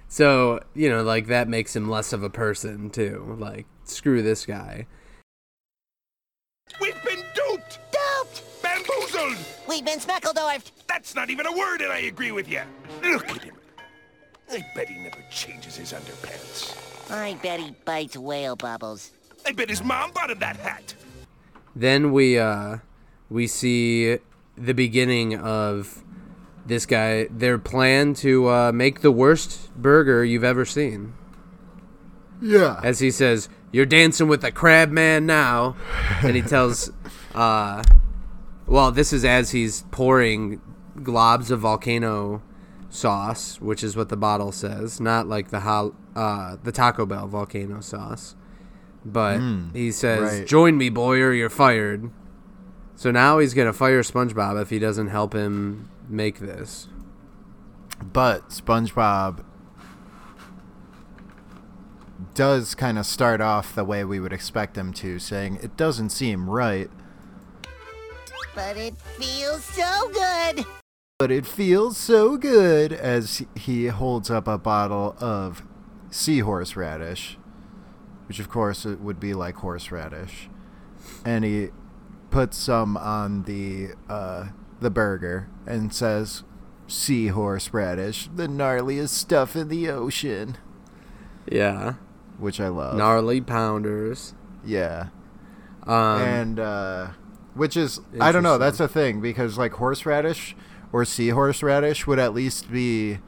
So, 0.08 0.62
you 0.74 0.90
know, 0.90 1.04
like 1.04 1.28
that 1.28 1.48
makes 1.50 1.76
him 1.76 1.90
less 1.90 2.14
of 2.14 2.24
a 2.24 2.30
person 2.30 2.90
too. 2.90 3.36
Like, 3.40 3.66
screw 3.84 4.22
this 4.22 4.46
guy. 4.46 4.88
We've 6.80 7.04
been 7.04 7.17
duped! 7.17 7.17
Duped! 7.17 7.17
Bamboozled! 9.82 9.86
We've 9.86 9.86
been 9.86 10.00
Smeckledorfed. 10.00 10.72
That's 10.88 11.16
not 11.16 11.30
even 11.30 11.46
a 11.46 11.52
word, 11.52 11.82
and 11.82 11.92
I 11.92 12.00
agree 12.00 12.32
with 12.32 12.50
you. 12.50 12.62
Look 13.04 13.30
at 13.30 13.44
him. 13.44 13.56
I 14.52 14.66
bet 14.76 14.88
he 14.88 14.98
never 14.98 15.24
changes 15.30 15.76
his 15.76 15.94
underpants. 15.94 17.12
I 17.12 17.36
bet 17.36 17.60
he 17.60 17.76
bites 17.86 18.18
whale 18.18 18.56
bubbles. 18.56 19.12
I 19.46 19.52
bet 19.52 19.70
his 19.70 19.84
mom 19.84 20.12
bought 20.12 20.30
him 20.30 20.40
that 20.40 20.58
hat. 20.58 20.96
Then 21.76 22.12
we 22.12 22.40
uh 22.40 22.78
we 23.30 23.48
see 23.48 24.18
the 24.58 24.74
beginning 24.74 25.38
of 25.38 26.04
this 26.66 26.86
guy 26.86 27.28
their 27.30 27.58
plan 27.58 28.14
to 28.16 28.50
uh 28.50 28.72
make 28.72 29.02
the 29.02 29.12
worst 29.12 29.74
burger 29.76 30.24
you've 30.24 30.44
ever 30.44 30.66
seen. 30.66 31.14
Yeah. 32.42 32.80
As 32.84 33.00
he 33.00 33.12
says, 33.12 33.50
"You're 33.72 33.86
dancing 33.86 34.28
with 34.28 34.42
the 34.42 34.52
crab 34.52 34.92
man 34.92 35.26
now." 35.26 35.76
and 36.24 36.36
he 36.36 36.42
tells 36.42 36.92
uh 37.36 37.84
well, 38.68 38.92
this 38.92 39.14
is 39.14 39.26
as 39.26 39.52
he's 39.52 39.84
pouring 39.92 40.62
globs 40.98 41.52
of 41.52 41.62
volcano 41.62 42.42
sauce, 42.90 43.60
which 43.62 43.84
is 43.84 43.96
what 43.96 44.10
the 44.10 44.18
bottle 44.18 44.52
says, 44.52 45.00
not 45.00 45.28
like 45.28 45.50
the 45.50 45.94
uh 46.16 46.58
the 46.64 46.72
Taco 46.72 47.06
Bell 47.06 47.28
volcano 47.28 47.82
sauce. 47.82 48.36
But 49.06 49.40
he 49.74 49.92
says, 49.92 50.40
right. 50.40 50.48
"Join 50.48 50.78
me, 50.78 50.90
boy, 50.90 51.20
or 51.22 51.34
you're 51.34 51.50
fired." 51.50 52.12
So 52.96 53.12
now 53.12 53.40
he's 53.40 53.54
gonna 53.54 53.74
fire 53.74 54.02
SpongeBob 54.02 54.62
if 54.62 54.70
he 54.70 54.80
doesn't 54.80 55.08
help 55.08 55.34
him 55.34 55.90
make 56.10 56.40
this. 56.40 56.88
But 58.04 58.50
SpongeBob 58.50 59.44
does 62.34 62.76
kind 62.76 62.98
of 62.98 63.06
start 63.06 63.42
off 63.42 63.74
the 63.74 63.84
way 63.84 64.04
we 64.04 64.20
would 64.20 64.34
expect 64.34 64.78
him 64.78 64.94
to, 64.94 65.20
saying, 65.20 65.60
It 65.62 65.76
doesn't 65.78 66.10
seem 66.10 66.50
right, 66.50 66.90
But 68.58 68.76
it 68.76 68.96
feels 69.20 69.64
so 69.64 70.10
good. 70.12 70.66
but 71.20 71.32
it 71.32 71.46
feels 71.46 71.96
so 71.96 72.38
good 72.38 72.92
as 72.92 73.44
he 73.56 73.86
holds 73.88 74.32
up 74.32 74.48
a 74.48 74.58
bottle 74.58 75.16
of 75.20 75.62
seahorse 76.10 76.76
radish, 76.76 77.38
which 78.28 78.40
of 78.40 78.50
course 78.50 78.84
it 78.84 79.00
would 79.00 79.20
be 79.20 79.36
like 79.36 79.58
horseradish. 79.58 80.50
And 81.24 81.46
he 81.46 81.70
puts 82.32 82.58
some 82.58 82.98
on 82.98 83.44
the 83.44 83.90
uh, 84.10 84.48
the 84.82 84.90
burger 84.90 85.50
and 85.68 85.94
says, 85.94 86.44
Seahorse 86.88 87.72
radish, 87.74 88.28
the 88.36 88.48
gnarliest 88.48 89.10
stuff 89.10 89.56
in 89.56 89.68
the 89.68 89.88
ocean. 89.90 90.58
Yeah, 91.52 91.94
Which 92.40 92.60
I 92.60 92.70
love. 92.70 92.98
gnarly 92.98 93.40
pounders. 93.40 94.34
Yeah. 94.66 95.10
Um, 95.86 96.22
and 96.22 96.60
uh 96.60 97.08
which 97.58 97.76
is 97.78 98.00
I 98.20 98.32
don't 98.32 98.44
know, 98.44 98.58
that's 98.58 98.80
a 98.80 98.88
thing 98.88 99.20
because 99.22 99.58
like 99.58 99.74
horseradish 99.74 100.56
or 100.94 101.04
seahorse 101.06 101.62
radish 101.64 102.08
would 102.08 102.20
at 102.20 102.34
least 102.34 102.72
be 102.72 103.20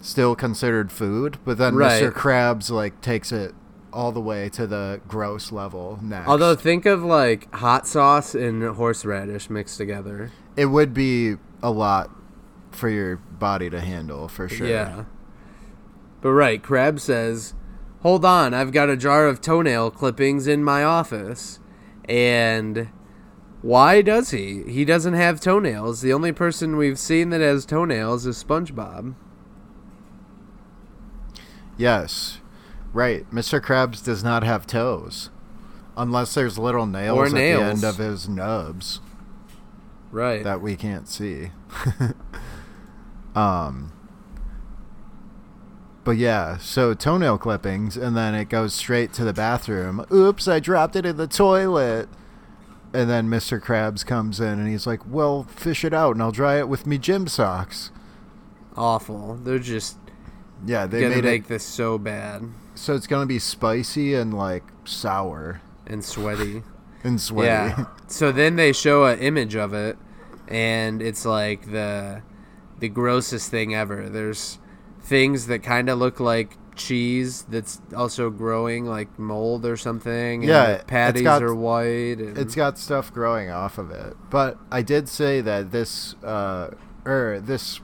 still 0.00 0.36
considered 0.36 0.92
food, 0.92 1.38
but 1.44 1.58
then 1.58 1.74
Right. 1.74 2.02
Mr. 2.02 2.12
Krabs 2.12 2.70
like 2.70 3.00
takes 3.00 3.32
it 3.32 3.54
all 3.92 4.12
the 4.12 4.20
way 4.20 4.48
to 4.50 4.66
the 4.66 5.00
gross 5.08 5.50
level 5.50 5.98
next. 6.02 6.28
although 6.28 6.54
think 6.54 6.84
of 6.84 7.02
like 7.02 7.52
hot 7.54 7.86
sauce 7.86 8.34
and 8.34 8.62
horseradish 8.62 9.48
mixed 9.48 9.78
together. 9.78 10.30
it 10.56 10.66
would 10.66 10.92
be 10.92 11.36
a 11.62 11.70
lot 11.70 12.10
for 12.70 12.88
your 12.90 13.16
body 13.16 13.70
to 13.70 13.80
handle 13.80 14.28
for 14.28 14.48
sure. 14.48 14.66
Yeah. 14.66 15.04
But 16.20 16.32
right, 16.32 16.62
Krabs 16.62 17.00
says, 17.00 17.54
"Hold 18.02 18.24
on, 18.24 18.52
I've 18.52 18.72
got 18.72 18.88
a 18.90 18.96
jar 18.96 19.26
of 19.26 19.40
toenail 19.40 19.90
clippings 19.92 20.46
in 20.46 20.62
my 20.64 20.82
office." 20.84 21.58
And 22.08 22.88
why 23.66 24.00
does 24.00 24.30
he? 24.30 24.62
He 24.62 24.84
doesn't 24.84 25.14
have 25.14 25.40
toenails. 25.40 26.00
The 26.00 26.12
only 26.12 26.30
person 26.30 26.76
we've 26.76 26.98
seen 26.98 27.30
that 27.30 27.40
has 27.40 27.66
toenails 27.66 28.24
is 28.24 28.42
SpongeBob. 28.42 29.14
Yes. 31.76 32.38
Right. 32.92 33.28
Mr. 33.30 33.60
Krabs 33.60 34.02
does 34.04 34.22
not 34.22 34.44
have 34.44 34.66
toes. 34.66 35.30
Unless 35.96 36.34
there's 36.34 36.58
little 36.58 36.86
nails 36.86 37.16
Or 37.18 37.26
at 37.26 37.32
the 37.32 37.40
end 37.42 37.82
of 37.84 37.96
his 37.96 38.28
nubs 38.28 39.00
Right. 40.12 40.44
that 40.44 40.60
we 40.60 40.76
can't 40.76 41.08
see. 41.08 41.50
um 43.34 43.92
But 46.04 46.18
yeah, 46.18 46.58
so 46.58 46.94
toenail 46.94 47.38
clippings 47.38 47.96
and 47.96 48.16
then 48.16 48.34
it 48.34 48.48
goes 48.48 48.74
straight 48.74 49.12
to 49.14 49.24
the 49.24 49.32
bathroom. 49.32 50.04
Oops, 50.12 50.46
I 50.46 50.60
dropped 50.60 50.94
it 50.96 51.04
in 51.04 51.16
the 51.16 51.26
toilet. 51.26 52.08
And 52.96 53.10
then 53.10 53.28
Mr. 53.28 53.60
Krabs 53.60 54.04
comes 54.04 54.40
in 54.40 54.58
and 54.58 54.68
he's 54.68 54.86
like, 54.86 55.00
"Well, 55.06 55.44
fish 55.44 55.84
it 55.84 55.92
out 55.92 56.12
and 56.12 56.22
I'll 56.22 56.32
dry 56.32 56.58
it 56.58 56.68
with 56.68 56.86
me 56.86 56.98
gym 56.98 57.26
socks." 57.26 57.90
Awful. 58.76 59.38
They're 59.42 59.58
just 59.58 59.96
Yeah, 60.64 60.86
they 60.86 61.00
gonna 61.00 61.16
made 61.16 61.24
make 61.24 61.42
it 61.42 61.48
this 61.48 61.64
so 61.64 61.98
bad 61.98 62.42
so 62.76 62.94
it's 62.94 63.06
going 63.06 63.22
to 63.22 63.26
be 63.26 63.38
spicy 63.38 64.14
and 64.14 64.32
like 64.32 64.64
sour 64.84 65.60
and 65.86 66.04
sweaty. 66.04 66.62
and 67.04 67.20
sweaty. 67.20 67.48
Yeah. 67.48 67.86
So 68.06 68.30
then 68.32 68.56
they 68.56 68.72
show 68.72 69.06
an 69.06 69.18
image 69.18 69.56
of 69.56 69.74
it, 69.74 69.96
and 70.46 71.02
it's 71.02 71.24
like 71.24 71.70
the 71.72 72.22
the 72.78 72.88
grossest 72.88 73.50
thing 73.50 73.74
ever. 73.74 74.08
There's 74.08 74.58
things 75.00 75.46
that 75.46 75.62
kind 75.62 75.88
of 75.88 75.98
look 75.98 76.20
like 76.20 76.56
cheese 76.76 77.42
that's 77.48 77.80
also 77.96 78.30
growing 78.30 78.84
like 78.84 79.18
mold 79.18 79.64
or 79.66 79.76
something. 79.76 80.42
and 80.42 80.44
Yeah, 80.44 80.82
patties 80.86 81.22
got- 81.22 81.42
are 81.42 81.54
white. 81.54 82.18
And 82.18 82.36
It's 82.38 82.54
got 82.54 82.78
stuff 82.78 83.12
growing 83.12 83.50
off 83.50 83.78
of 83.78 83.90
it. 83.90 84.16
But 84.30 84.58
I 84.70 84.82
did 84.82 85.08
say 85.08 85.40
that 85.40 85.72
this 85.72 86.14
uh 86.22 86.70
or 87.04 87.40
this 87.42 87.80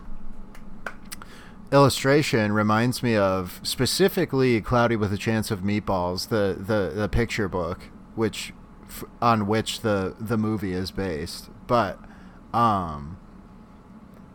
illustration 1.73 2.53
reminds 2.53 3.03
me 3.03 3.17
of 3.17 3.61
specifically 3.63 4.61
Cloudy 4.61 4.97
with 4.97 5.13
a 5.13 5.17
Chance 5.17 5.51
of 5.51 5.61
Meatballs, 5.61 6.29
the 6.29 6.57
the, 6.59 6.93
the 6.95 7.09
picture 7.09 7.49
book 7.49 7.89
which 8.15 8.53
f- 8.87 9.05
on 9.23 9.47
which 9.47 9.81
the 9.81 10.15
the 10.21 10.37
movie 10.37 10.73
is 10.73 10.91
based. 10.91 11.49
But 11.67 11.99
um 12.53 13.17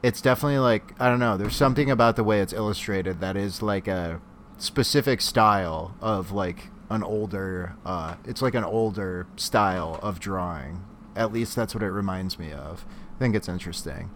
it's 0.02 0.22
definitely 0.22 0.58
like 0.60 1.00
I 1.00 1.10
don't 1.10 1.20
know, 1.20 1.38
there's 1.38 1.56
something 1.56 1.92
about 1.92 2.16
the 2.16 2.24
way 2.24 2.40
it's 2.42 2.54
illustrated 2.54 3.20
that 3.22 3.38
is 3.38 3.62
like 3.62 3.88
a 3.88 4.20
specific 4.58 5.22
style 5.22 5.96
of 6.02 6.32
like 6.32 6.70
an 6.90 7.04
older 7.04 7.76
uh 7.86 8.16
it's 8.26 8.42
like 8.42 8.56
an 8.56 8.64
older 8.64 9.28
style 9.36 10.00
of 10.02 10.20
drawing. 10.20 10.84
At 11.16 11.34
least 11.34 11.56
that's 11.56 11.74
what 11.74 11.84
it 11.84 11.92
reminds 11.92 12.38
me 12.38 12.52
of. 12.52 12.86
I 13.16 13.20
think 13.20 13.36
it's 13.36 13.50
interesting. 13.50 14.12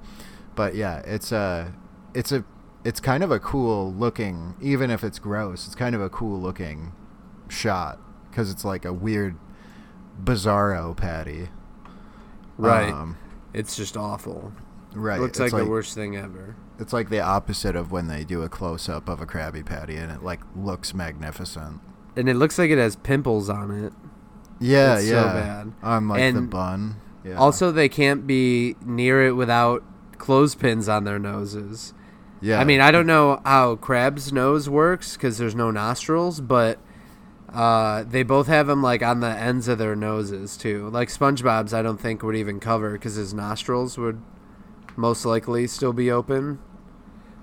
But 0.56 0.76
yeah, 0.76 1.00
it's 1.00 1.32
a 1.32 1.74
it's 2.14 2.32
a 2.32 2.44
it's 2.84 3.00
kind 3.00 3.24
of 3.24 3.32
a 3.32 3.40
cool 3.40 3.94
looking 3.94 4.56
even 4.62 4.90
if 4.90 5.04
it's 5.04 5.20
gross, 5.20 5.66
it's 5.66 5.76
kind 5.76 5.96
of 5.96 6.02
a 6.02 6.10
cool 6.10 6.40
looking 6.40 6.94
shot 7.50 8.00
cuz 8.32 8.50
it's 8.50 8.64
like 8.64 8.86
a 8.86 8.94
weird 8.94 9.36
bizarro 10.24 10.96
patty. 10.96 11.50
right. 12.58 12.92
Um, 12.92 13.18
it's 13.54 13.76
just 13.76 13.98
awful. 13.98 14.54
right. 14.94 15.18
it 15.18 15.22
Looks 15.22 15.40
it's 15.40 15.54
like, 15.54 15.64
the 15.64 15.70
worst 15.70 15.94
thing 15.94 16.16
ever. 16.16 16.56
It's 16.82 16.92
like 16.94 17.10
the 17.10 17.22
opposite 17.22 17.76
of 17.76 17.92
when 17.92 18.08
they 18.08 18.24
do 18.26 18.42
a 18.42 18.50
close 18.50 18.90
up 18.90 19.08
of 19.08 19.22
a 19.22 19.26
Krabby 19.26 19.66
Patty 19.66 19.96
and 19.96 20.12
it 20.12 20.24
like 20.24 20.42
looks 20.56 20.94
magnificent. 20.94 21.80
And 22.18 22.28
it 22.28 22.34
looks 22.36 22.58
like 22.58 22.70
it 22.72 22.78
has 22.78 22.96
pimples 22.98 23.50
on 23.50 23.72
it. 23.72 23.94
Yeah, 24.60 24.98
It's 24.98 25.08
so 25.08 25.14
yeah. 25.16 25.34
bad. 25.34 25.74
On 25.84 26.08
like 26.08 26.34
the 26.34 26.42
bun. 26.42 26.96
Yeah. 27.24 27.36
Also, 27.36 27.72
they 27.72 27.88
can't 27.88 28.26
be 28.28 28.76
near 28.84 29.26
it 29.28 29.34
without 29.34 29.84
clothespins 30.18 30.90
on 30.90 31.04
their 31.04 31.20
noses. 31.20 31.94
yeah. 32.42 32.60
I 32.60 32.64
mean, 32.64 32.82
I 32.82 32.90
don't 32.92 33.06
know 33.08 33.42
how 33.46 33.76
Krabs' 33.76 34.32
nose 34.34 34.68
works 34.70 35.14
because 35.14 35.38
there's 35.38 35.56
no 35.56 35.70
nostrils, 35.72 36.42
but 36.42 36.80
uh, 37.54 38.04
they 38.04 38.24
both 38.24 38.48
have 38.48 38.66
them 38.68 38.82
like 38.82 39.04
on 39.04 39.20
the 39.20 39.28
ends 39.30 39.68
of 39.68 39.78
their 39.78 39.96
noses 39.96 40.58
too. 40.58 40.90
Like 40.90 41.10
SpongeBob's, 41.10 41.74
I 41.74 41.82
don't 41.82 42.00
think 42.02 42.24
would 42.24 42.36
even 42.36 42.60
cover 42.60 42.94
because 42.94 43.16
his 43.16 43.34
nostrils 43.34 43.98
would 43.98 44.22
most 44.96 45.26
likely 45.26 45.68
still 45.68 45.94
be 45.94 46.10
open. 46.12 46.60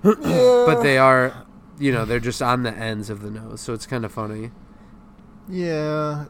But 0.01 0.81
they 0.81 0.97
are, 0.97 1.45
you 1.77 1.91
know, 1.91 2.05
they're 2.05 2.19
just 2.19 2.41
on 2.41 2.63
the 2.63 2.71
ends 2.71 3.09
of 3.09 3.21
the 3.21 3.31
nose, 3.31 3.61
so 3.61 3.73
it's 3.73 3.85
kind 3.85 4.05
of 4.05 4.11
funny. 4.11 4.51
Yeah. 5.49 6.25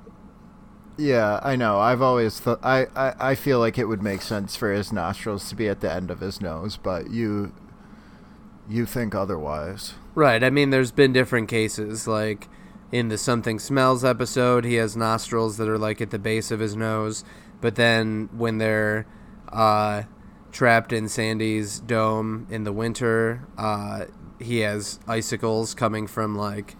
Yeah, 0.98 1.40
I 1.44 1.56
know. 1.56 1.80
I've 1.80 2.02
always 2.02 2.40
thought 2.40 2.60
I, 2.62 2.88
I 2.96 3.32
I 3.32 3.36
feel 3.36 3.60
like 3.60 3.78
it 3.78 3.86
would 3.86 4.04
make 4.04 4.22
sense 4.22 4.58
for 4.58 4.74
his 4.74 4.92
nostrils 4.92 5.48
to 5.50 5.56
be 5.56 5.70
at 5.70 5.80
the 5.80 5.92
end 5.92 6.12
of 6.12 6.20
his 6.20 6.42
nose, 6.42 6.76
but 6.76 7.10
you 7.10 7.54
you 8.68 8.86
think 8.86 9.16
otherwise. 9.16 9.94
Right. 10.14 10.44
I 10.44 10.50
mean, 10.50 10.72
there's 10.72 10.92
been 10.92 11.14
different 11.14 11.48
cases. 11.48 12.06
Like 12.06 12.50
in 12.92 13.08
the 13.08 13.18
Something 13.18 13.60
Smells 13.60 14.04
episode, 14.04 14.66
he 14.66 14.76
has 14.76 14.98
nostrils 14.98 15.58
that 15.58 15.70
are 15.70 15.78
like 15.78 16.02
at 16.02 16.12
the 16.12 16.20
base 16.20 16.52
of 16.52 16.60
his 16.60 16.76
nose. 16.76 17.24
But 17.62 17.76
then 17.76 18.30
when 18.34 18.58
they're 18.58 19.06
uh, 19.52 20.04
trapped 20.52 20.92
in 20.94 21.08
Sandy's 21.08 21.80
dome 21.80 22.48
in 22.50 22.64
the 22.64 22.72
winter, 22.72 23.48
uh, 23.58 24.06
he 24.40 24.60
has 24.60 25.00
icicles 25.08 25.74
coming 25.74 26.08
from 26.08 26.36
like 26.36 26.76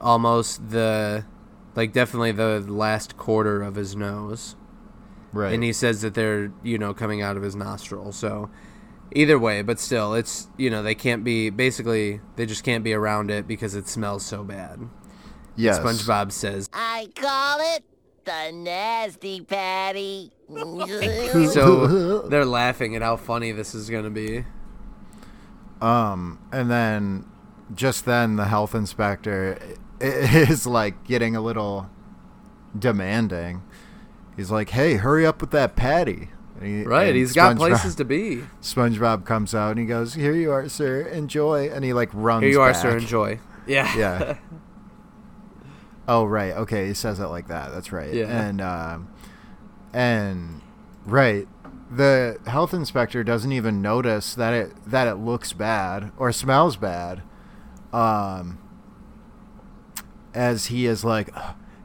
almost 0.00 0.70
the, 0.70 1.24
like 1.74 1.92
definitely 1.92 2.32
the 2.32 2.60
last 2.60 3.16
quarter 3.16 3.62
of 3.62 3.74
his 3.74 3.94
nose 3.96 4.56
Right. 5.32 5.52
and 5.52 5.64
he 5.64 5.72
says 5.72 6.02
that 6.02 6.14
they're 6.14 6.52
you 6.62 6.78
know 6.78 6.94
coming 6.94 7.20
out 7.20 7.36
of 7.36 7.42
his 7.42 7.56
nostril 7.56 8.12
so 8.12 8.50
either 9.10 9.36
way 9.36 9.62
but 9.62 9.80
still 9.80 10.14
it's 10.14 10.46
you 10.56 10.70
know 10.70 10.80
they 10.80 10.94
can't 10.94 11.24
be 11.24 11.50
basically 11.50 12.20
they 12.36 12.46
just 12.46 12.62
can't 12.62 12.84
be 12.84 12.92
around 12.92 13.32
it 13.32 13.48
because 13.48 13.74
it 13.74 13.88
smells 13.88 14.24
so 14.24 14.44
bad 14.44 14.78
yes. 15.56 15.80
spongebob 15.80 16.30
says 16.30 16.68
I 16.72 17.08
call 17.16 17.58
it 17.74 17.82
the 18.24 18.50
nasty 18.52 19.40
patty. 19.40 20.32
so 21.52 22.20
they're 22.28 22.44
laughing 22.44 22.94
at 22.96 23.02
how 23.02 23.16
funny 23.16 23.52
this 23.52 23.74
is 23.74 23.88
going 23.88 24.04
to 24.04 24.10
be 24.10 24.44
Um, 25.80 26.38
and 26.52 26.70
then 26.70 27.24
just 27.74 28.04
then 28.04 28.36
the 28.36 28.44
health 28.46 28.74
inspector 28.74 29.58
is 30.00 30.66
like 30.66 31.04
getting 31.04 31.34
a 31.34 31.40
little 31.40 31.88
demanding. 32.78 33.62
He's 34.36 34.50
like, 34.50 34.70
"Hey, 34.70 34.94
hurry 34.94 35.24
up 35.26 35.40
with 35.40 35.50
that 35.52 35.76
patty." 35.76 36.28
And 36.60 36.66
he- 36.66 36.82
right 36.84 37.08
and 37.08 37.16
he's 37.16 37.32
got 37.32 37.56
SpongeBob- 37.56 37.58
places 37.58 37.94
to 37.96 38.04
be 38.04 38.42
SpongeBob 38.62 39.24
comes 39.24 39.54
out 39.54 39.70
and 39.72 39.80
he 39.80 39.86
goes, 39.86 40.14
"Here 40.14 40.34
you 40.34 40.50
are, 40.52 40.68
sir. 40.68 41.00
Enjoy." 41.02 41.68
And 41.70 41.84
he 41.84 41.92
like 41.92 42.10
runs. 42.12 42.42
here 42.42 42.50
you 42.52 42.60
are 42.60 42.74
sir 42.74 42.96
enjoy 42.98 43.38
yeah 43.66 43.96
Yeah. 43.96 44.36
Oh 46.08 46.24
right, 46.24 46.52
okay. 46.54 46.86
He 46.88 46.94
says 46.94 47.20
it 47.20 47.26
like 47.26 47.48
that. 47.48 47.72
That's 47.72 47.92
right. 47.92 48.12
Yeah. 48.12 48.26
And 48.26 48.60
um, 48.60 49.08
and 49.92 50.60
right, 51.06 51.46
the 51.90 52.38
health 52.46 52.72
inspector 52.74 53.22
doesn't 53.24 53.52
even 53.52 53.80
notice 53.82 54.34
that 54.34 54.52
it 54.52 54.72
that 54.86 55.06
it 55.08 55.16
looks 55.16 55.52
bad 55.52 56.12
or 56.16 56.32
smells 56.32 56.76
bad. 56.76 57.22
Um, 57.92 58.58
as 60.34 60.66
he 60.66 60.86
is 60.86 61.04
like, 61.04 61.30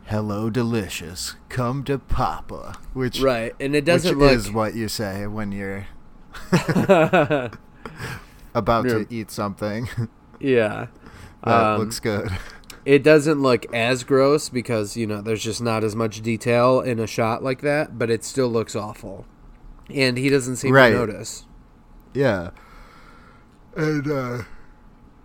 "Hello, 0.05 0.49
delicious. 0.49 1.35
Come 1.49 1.83
to 1.85 1.99
Papa," 1.99 2.77
which 2.93 3.21
right 3.21 3.55
and 3.59 3.75
it 3.75 3.85
doesn't 3.85 4.17
look 4.17 4.31
is 4.31 4.51
what 4.51 4.73
you 4.75 4.87
say 4.87 5.27
when 5.27 5.51
you're 5.51 5.85
about 8.55 8.87
to 8.87 9.05
eat 9.09 9.29
something 9.31 9.87
yeah 10.39 10.87
that 11.43 11.73
Um, 11.73 11.79
looks 11.79 11.99
good. 11.99 12.29
It 12.89 13.03
doesn't 13.03 13.39
look 13.39 13.71
as 13.71 14.03
gross 14.03 14.49
because 14.49 14.97
you 14.97 15.05
know 15.05 15.21
there's 15.21 15.43
just 15.43 15.61
not 15.61 15.83
as 15.83 15.95
much 15.95 16.21
detail 16.23 16.79
in 16.81 16.97
a 16.99 17.05
shot 17.05 17.43
like 17.43 17.61
that 17.61 17.99
but 17.99 18.09
it 18.09 18.23
still 18.23 18.47
looks 18.49 18.75
awful 18.75 19.25
and 19.93 20.17
he 20.17 20.27
doesn't 20.29 20.55
seem 20.55 20.73
Right. 20.73 20.89
to 20.89 20.95
notice 20.97 21.45
Yeah. 22.13 22.49
And 23.75 24.09
uh 24.09 24.37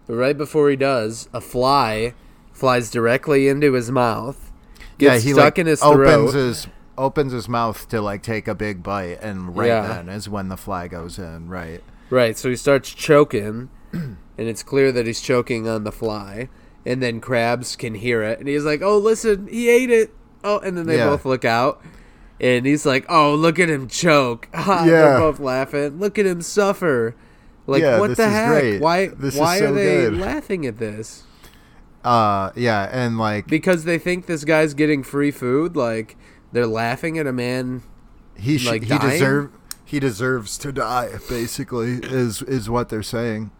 But 0.06 0.14
right 0.14 0.36
before 0.36 0.68
he 0.68 0.76
does, 0.76 1.28
a 1.32 1.40
fly 1.40 2.14
flies 2.52 2.90
directly 2.90 3.48
into 3.48 3.72
his 3.72 3.90
mouth, 3.90 4.52
yeah, 4.98 5.14
he 5.18 5.32
stuck 5.32 5.44
like 5.44 5.58
in 5.58 5.66
his 5.66 5.80
throat. 5.80 6.06
opens 6.06 6.32
his 6.34 6.66
opens 6.96 7.32
his 7.32 7.48
mouth 7.48 7.88
to 7.88 8.00
like 8.00 8.22
take 8.22 8.46
a 8.46 8.54
big 8.54 8.82
bite 8.82 9.18
and 9.22 9.56
right 9.56 9.68
Yeah. 9.68 9.86
then 9.88 10.08
is 10.08 10.28
when 10.28 10.48
the 10.48 10.56
fly 10.56 10.86
goes 10.88 11.18
in, 11.18 11.48
right? 11.48 11.82
Right, 12.10 12.36
so 12.36 12.50
he 12.50 12.56
starts 12.56 12.90
choking, 12.92 13.70
and 13.92 14.16
it's 14.36 14.62
clear 14.62 14.92
that 14.92 15.06
he's 15.06 15.20
choking 15.22 15.66
on 15.66 15.84
the 15.84 15.90
fly. 15.90 16.48
And 16.86 17.02
then 17.02 17.20
Krabs 17.20 17.76
can 17.78 17.94
hear 17.94 18.22
it, 18.22 18.38
and 18.38 18.46
he's 18.48 18.64
like, 18.64 18.82
"Oh, 18.82 18.98
listen, 18.98 19.46
he 19.46 19.70
ate 19.70 19.90
it." 19.90 20.10
Oh, 20.42 20.58
and 20.58 20.76
then 20.76 20.86
they 20.86 20.98
Yeah. 20.98 21.08
both 21.08 21.24
look 21.24 21.44
out, 21.44 21.80
and 22.40 22.66
he's 22.66 22.84
like, 22.84 23.06
"Oh, 23.08 23.34
look 23.34 23.58
at 23.58 23.70
him 23.70 23.88
choke!" 23.88 24.48
Yeah. 24.54 24.84
They're 24.84 25.18
both 25.18 25.40
laughing. 25.40 25.98
Look 25.98 26.18
at 26.18 26.26
him 26.26 26.42
suffer. 26.42 27.14
Like, 27.66 27.80
Yeah, 27.82 27.98
what 28.00 28.16
the 28.18 28.28
heck? 28.28 28.48
great. 28.60 28.80
Why? 28.82 29.06
This 29.06 29.34
is 29.34 29.40
why 29.40 29.58
so 29.60 29.70
are 29.70 29.72
they 29.72 29.84
good. 30.02 30.18
laughing 30.18 30.66
at 30.66 30.78
this? 30.78 31.22
Uh 32.04 32.50
yeah, 32.54 32.90
and 32.92 33.16
like 33.16 33.46
Because 33.46 33.84
they 33.84 33.98
think 33.98 34.26
this 34.26 34.44
guy's 34.44 34.74
getting 34.74 35.02
free 35.02 35.30
food. 35.30 35.74
Like 35.74 36.16
they're 36.52 36.66
laughing 36.66 37.18
at 37.18 37.26
a 37.26 37.32
man 37.32 37.82
he 38.36 38.58
sh- 38.58 38.66
like, 38.66 38.82
he 38.84 38.98
deserve 38.98 39.50
he 39.86 39.98
deserves 40.00 40.58
to 40.58 40.72
die 40.72 41.08
basically 41.30 42.00
is 42.02 42.42
is 42.42 42.68
what 42.68 42.90
they're 42.90 43.02
saying. 43.02 43.50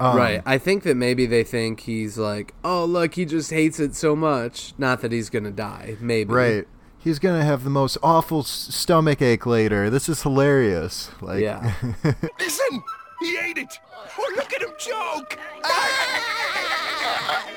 Um, 0.00 0.16
right. 0.16 0.42
I 0.46 0.56
think 0.58 0.82
that 0.84 0.96
maybe 0.96 1.26
they 1.26 1.44
think 1.44 1.80
he's 1.80 2.16
like, 2.18 2.54
oh, 2.64 2.84
look, 2.84 3.14
he 3.14 3.24
just 3.26 3.50
hates 3.50 3.78
it 3.78 3.94
so 3.94 4.16
much. 4.16 4.72
Not 4.78 5.00
that 5.02 5.12
he's 5.12 5.28
going 5.30 5.44
to 5.44 5.50
die. 5.50 5.96
Maybe. 6.00 6.32
Right. 6.32 6.66
he's 6.98 7.18
gonna 7.18 7.44
have 7.44 7.64
the 7.64 7.70
most 7.70 7.98
awful 8.02 8.40
s- 8.40 8.48
stomach 8.48 9.20
ache 9.22 9.44
later. 9.46 9.88
This 9.90 10.08
is 10.08 10.22
hilarious. 10.22 11.10
Like, 11.20 11.40
Yeah. 11.42 11.74
Listen! 12.38 12.82
He 13.20 13.36
ate 13.38 13.58
it! 13.58 13.78
Oh, 14.18 14.32
look 14.36 14.52
at 14.54 14.62
him 14.62 14.70
choke! 14.78 15.38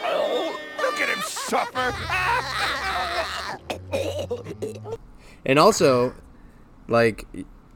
Oh, 0.06 0.60
look 0.82 1.00
at 1.02 1.10
him 1.10 1.22
suffer! 1.24 1.94
And 5.46 5.60
also, 5.60 6.14
like, 6.88 7.26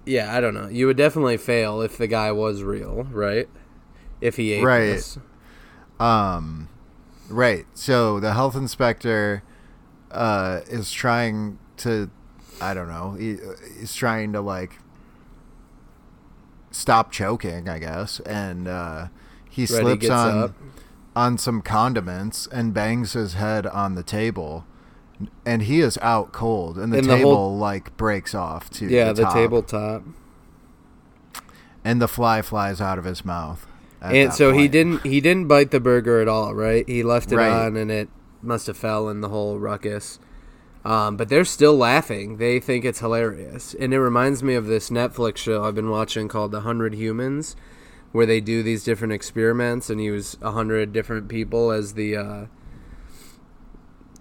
yeah, 0.06 0.34
I 0.36 0.40
don't 0.40 0.54
know. 0.54 0.70
You 0.70 0.88
would 0.88 0.96
definitely 0.96 1.36
fail 1.36 1.82
if 1.82 1.98
the 1.98 2.08
guy 2.08 2.32
was 2.32 2.64
real, 2.64 3.04
right? 3.12 3.50
If 4.22 4.38
he 4.38 4.54
ate 4.54 4.64
Right. 4.64 4.80
this. 4.88 5.18
Um, 6.00 6.70
right. 7.30 7.66
So 7.74 8.20
the 8.20 8.34
health 8.34 8.56
inspector 8.56 9.44
uh, 10.12 10.62
is 10.68 10.92
trying 10.92 11.60
to, 11.78 12.10
I 12.62 12.74
don't 12.74 12.88
know, 12.88 13.14
he, 13.14 13.38
he's 13.80 13.94
trying 13.96 14.34
to 14.34 14.42
like 14.42 14.80
stop 16.72 17.12
choking, 17.12 17.68
I 17.70 17.80
guess, 17.80 18.20
and 18.22 18.68
uh, 18.68 19.08
he 19.50 19.66
slips 19.66 20.10
on 20.10 20.38
up. 20.38 20.54
on 21.16 21.38
some 21.38 21.62
condiments 21.62 22.48
and 22.48 22.74
bangs 22.74 23.14
his 23.14 23.34
head 23.34 23.66
on 23.66 23.96
the 23.96 24.04
table. 24.04 24.66
And 25.48 25.64
he 25.64 25.82
is 25.82 25.98
out 26.04 26.32
cold, 26.32 26.78
and 26.78 26.94
the 26.94 27.00
And 27.00 27.08
the 27.10 27.16
table 27.16 27.36
whole- 27.36 27.58
like 27.58 27.98
breaks 27.98 28.36
off 28.36 28.70
to 28.72 28.86
Yeah, 28.86 29.14
the, 29.14 29.24
the 29.24 29.30
tabletop. 29.30 30.04
and 31.84 32.00
the 32.00 32.08
fly 32.08 32.44
flies 32.44 32.80
out 32.80 33.00
of 33.00 33.06
his 33.06 33.26
mouth. 33.26 33.66
And 34.02 34.34
so 34.34 34.54
he 34.54 34.68
didn't 34.68 35.06
he 35.06 35.22
didn't 35.22 35.48
bite 35.48 35.72
the 35.72 35.80
burger 35.80 36.22
at 36.22 36.28
all, 36.28 36.54
right? 36.54 36.88
He 36.88 37.04
left 37.04 37.32
it 37.32 37.38
Right. 37.38 37.50
on 37.52 37.76
and 37.76 37.90
it 37.92 38.10
must 38.42 38.68
have 38.68 38.78
fell 38.78 39.10
in 39.10 39.22
the 39.22 39.30
whole 39.30 39.60
ruckus. 39.60 40.20
Um, 40.86 41.18
but 41.18 41.28
they're 41.28 41.44
still 41.44 41.76
laughing. 41.76 42.38
They 42.38 42.60
think 42.60 42.86
it's 42.86 43.00
hilarious. 43.00 43.74
And 43.78 43.94
it 43.94 44.00
reminds 44.00 44.42
me 44.42 44.54
of 44.56 44.68
this 44.68 44.90
Netflix 44.90 45.38
show 45.38 45.64
I've 45.66 45.76
been 45.76 45.90
watching 45.90 46.28
called 46.28 46.52
The 46.52 46.62
Hundred 46.62 46.94
Humans, 46.94 47.56
where 48.14 48.26
they 48.26 48.40
do 48.40 48.64
these 48.64 48.84
different 48.86 49.12
experiments 49.14 49.90
and 49.90 50.02
use 50.02 50.38
a 50.42 50.52
hundred 50.52 50.94
different 50.94 51.28
people 51.28 51.72
as 51.72 51.96
the 51.96 52.16
uh, 52.16 52.46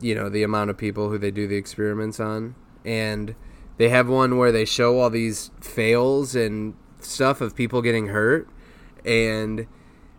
you 0.00 0.14
know, 0.14 0.28
the 0.28 0.42
amount 0.42 0.70
of 0.70 0.76
people 0.76 1.10
who 1.10 1.18
they 1.18 1.30
do 1.30 1.46
the 1.46 1.56
experiments 1.56 2.18
on. 2.20 2.54
And 2.84 3.34
they 3.76 3.88
have 3.88 4.08
one 4.08 4.36
where 4.38 4.52
they 4.52 4.64
show 4.64 4.98
all 4.98 5.10
these 5.10 5.50
fails 5.60 6.34
and 6.34 6.74
stuff 6.98 7.40
of 7.40 7.54
people 7.54 7.82
getting 7.82 8.08
hurt 8.08 8.48
and 9.06 9.66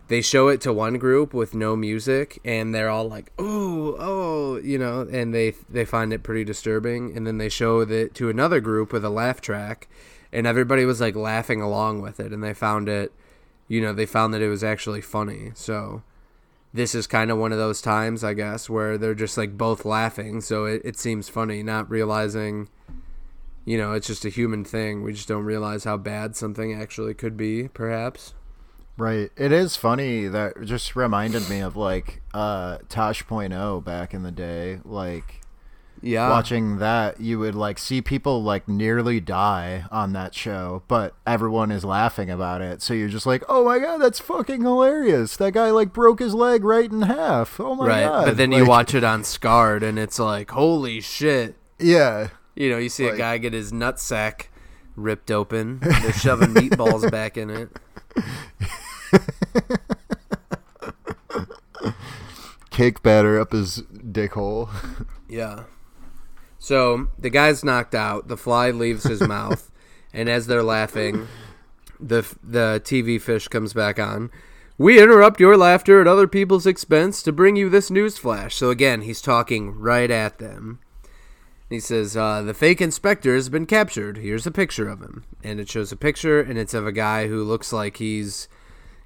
they 0.08 0.22
show 0.22 0.48
it 0.48 0.60
to 0.62 0.72
one 0.72 0.94
group 0.94 1.34
with 1.34 1.54
no 1.54 1.76
music 1.76 2.40
and 2.44 2.74
they're 2.74 2.88
all 2.88 3.06
like 3.06 3.30
oh 3.38 3.94
oh 3.98 4.56
you 4.56 4.78
know 4.78 5.02
and 5.12 5.34
they 5.34 5.50
they 5.68 5.84
find 5.84 6.12
it 6.12 6.22
pretty 6.22 6.44
disturbing. 6.44 7.16
And 7.16 7.26
then 7.26 7.38
they 7.38 7.48
show 7.48 7.80
it 7.80 8.14
to 8.14 8.28
another 8.28 8.60
group 8.60 8.92
with 8.92 9.04
a 9.04 9.10
laugh 9.10 9.40
track 9.40 9.88
and 10.32 10.46
everybody 10.46 10.84
was 10.84 11.00
like 11.00 11.14
laughing 11.14 11.60
along 11.60 12.00
with 12.00 12.18
it 12.18 12.32
and 12.32 12.42
they 12.42 12.54
found 12.54 12.88
it 12.88 13.12
you 13.68 13.80
know 13.80 13.92
they 13.92 14.06
found 14.06 14.32
that 14.32 14.42
it 14.42 14.48
was 14.48 14.64
actually 14.64 15.02
funny. 15.02 15.52
So 15.54 16.02
this 16.72 16.94
is 16.94 17.06
kind 17.06 17.30
of 17.30 17.38
one 17.38 17.50
of 17.50 17.56
those 17.56 17.80
times 17.80 18.22
i 18.22 18.34
guess 18.34 18.68
where 18.68 18.98
they're 18.98 19.14
just 19.14 19.38
like 19.38 19.56
both 19.56 19.86
laughing 19.86 20.38
so 20.38 20.66
it, 20.66 20.82
it 20.84 20.98
seems 20.98 21.26
funny 21.26 21.62
not 21.62 21.88
realizing 21.88 22.68
you 23.68 23.76
know 23.76 23.92
it's 23.92 24.06
just 24.06 24.24
a 24.24 24.30
human 24.30 24.64
thing. 24.64 25.02
We 25.02 25.12
just 25.12 25.28
don't 25.28 25.44
realize 25.44 25.84
how 25.84 25.98
bad 25.98 26.34
something 26.34 26.72
actually 26.72 27.12
could 27.12 27.36
be 27.36 27.68
perhaps 27.68 28.32
Right. 28.98 29.30
It 29.36 29.52
is 29.52 29.76
funny 29.76 30.26
that 30.26 30.60
just 30.64 30.96
reminded 30.96 31.48
me 31.48 31.60
of 31.60 31.76
like 31.76 32.20
uh 32.34 32.78
Tosh.0 32.88 33.84
back 33.84 34.12
in 34.12 34.24
the 34.24 34.32
day. 34.32 34.80
Like 34.84 35.40
yeah 36.02 36.30
watching 36.30 36.78
that, 36.78 37.20
you 37.20 37.38
would 37.38 37.54
like 37.54 37.78
see 37.78 38.02
people 38.02 38.42
like 38.42 38.68
nearly 38.68 39.20
die 39.20 39.84
on 39.92 40.12
that 40.14 40.34
show, 40.34 40.82
but 40.88 41.14
everyone 41.26 41.70
is 41.70 41.84
laughing 41.84 42.28
about 42.28 42.60
it. 42.60 42.82
So 42.82 42.92
you're 42.94 43.08
just 43.08 43.26
like, 43.26 43.42
"Oh 43.48 43.64
my 43.64 43.78
god, 43.78 43.98
that's 43.98 44.18
fucking 44.20 44.62
hilarious. 44.62 45.36
That 45.36 45.52
guy 45.54 45.70
like 45.70 45.92
broke 45.92 46.18
his 46.18 46.34
leg 46.34 46.64
right 46.64 46.90
in 46.90 47.02
half." 47.02 47.58
Oh 47.60 47.74
my 47.76 47.86
right 47.86 48.04
god. 48.04 48.24
but 48.26 48.36
then 48.36 48.50
you 48.52 48.66
watch 48.66 48.94
it 48.94 49.04
on 49.04 49.22
scarred 49.24 49.82
and 49.84 49.96
it's 49.98 50.18
like 50.18 50.50
holy 50.50 51.00
shit 51.00 51.54
Yeah. 51.78 52.28
you 52.56 52.68
know 52.70 52.78
you 52.78 52.88
see 52.88 53.06
a 53.06 53.16
guy 53.16 53.38
get 53.38 53.52
his 53.52 53.70
nutsack 53.72 54.46
ripped 54.96 55.30
open 55.30 55.78
they're 55.82 56.12
shoving 56.12 56.48
meatballs 56.54 57.08
back 57.10 57.36
in 57.36 57.50
it 57.50 57.70
Cake 62.70 63.02
batter 63.02 63.40
up 63.40 63.52
his 63.52 63.82
dick 64.10 64.32
hole. 64.34 64.70
yeah 65.28 65.64
so 66.60 67.08
the 67.18 67.30
guy's 67.30 67.64
knocked 67.64 67.94
out 67.94 68.28
the 68.28 68.36
fly 68.36 68.70
leaves 68.70 69.04
his 69.04 69.20
mouth 69.28 69.70
and 70.12 70.28
as 70.28 70.46
they're 70.46 70.62
laughing 70.62 71.26
the 72.00 72.22
the 72.42 72.80
tv 72.84 73.20
fish 73.20 73.48
comes 73.48 73.72
back 73.72 73.98
on 73.98 74.30
we 74.76 75.02
interrupt 75.02 75.40
your 75.40 75.56
laughter 75.56 76.00
at 76.00 76.06
other 76.06 76.28
people's 76.28 76.66
expense 76.66 77.22
to 77.22 77.32
bring 77.32 77.56
you 77.56 77.68
this 77.68 77.90
news 77.90 78.16
flash 78.16 78.54
so 78.54 78.70
again 78.70 79.02
he's 79.02 79.20
talking 79.20 79.72
right 79.78 80.10
at 80.10 80.38
them 80.38 80.78
He 81.68 81.80
says, 81.80 82.16
uh, 82.16 82.40
The 82.42 82.54
fake 82.54 82.80
inspector 82.80 83.34
has 83.34 83.48
been 83.50 83.66
captured. 83.66 84.16
Here's 84.18 84.46
a 84.46 84.50
picture 84.50 84.88
of 84.88 85.02
him. 85.02 85.24
And 85.44 85.60
it 85.60 85.68
shows 85.68 85.92
a 85.92 85.96
picture, 85.96 86.40
and 86.40 86.56
it's 86.58 86.72
of 86.72 86.86
a 86.86 86.92
guy 86.92 87.26
who 87.28 87.44
looks 87.44 87.74
like 87.74 87.98
he's, 87.98 88.48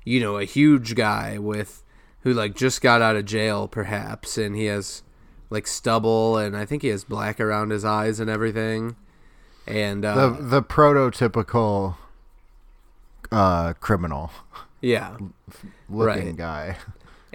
you 0.05 0.21
know, 0.21 0.39
a 0.39 0.45
huge 0.45 0.95
guy 0.95 1.39
with, 1.39 1.83
who, 2.23 2.33
like, 2.33 2.55
just 2.55 2.81
got 2.81 3.03
out 3.03 3.17
of 3.17 3.25
jail, 3.25 3.69
perhaps. 3.69 4.37
And 4.39 4.55
he 4.57 4.67
has, 4.67 5.03
like, 5.51 5.67
stubble, 5.67 6.37
and 6.39 6.57
I 6.57 6.65
think 6.65 6.83
he 6.83 6.89
has 6.89 7.05
black 7.05 7.41
around 7.41 7.71
his 7.71 7.85
eyes 7.85 8.21
and 8.21 8.29
everything. 8.31 8.97
And, 9.67 10.05
uh, 10.05 10.31
The 10.31 10.43
the 10.43 10.63
prototypical 10.63 11.97
uh 13.31 13.73
criminal 13.81 14.31
yeah. 14.81 15.17
looking 15.89 16.27
Right. 16.27 16.37
guy. 16.37 16.77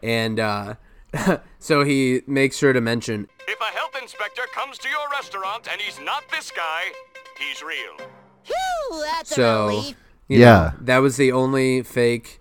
And, 0.04 0.40
uh, 0.40 0.76
so 1.60 1.84
he 1.84 2.22
makes 2.28 2.58
sure 2.58 2.74
to 2.74 2.82
mention 2.82 3.28
If 3.48 3.60
a 3.62 3.64
health 3.78 3.96
inspector 4.02 4.44
comes 4.54 4.78
to 4.80 4.90
your 4.90 5.10
restaurant 5.12 5.68
and 5.72 5.80
he's 5.82 6.00
not 6.02 6.24
this 6.30 6.52
guy, 6.52 6.82
he's 7.40 7.64
real. 7.64 8.08
Phew, 8.44 9.02
that's 9.06 9.34
So- 9.34 9.66
a 9.66 9.68
relief. 9.70 9.96
You 10.28 10.40
Yeah. 10.40 10.46
know, 10.46 10.72
that 10.82 10.98
was 10.98 11.16
the 11.16 11.32
only 11.32 11.82
fake 11.84 12.37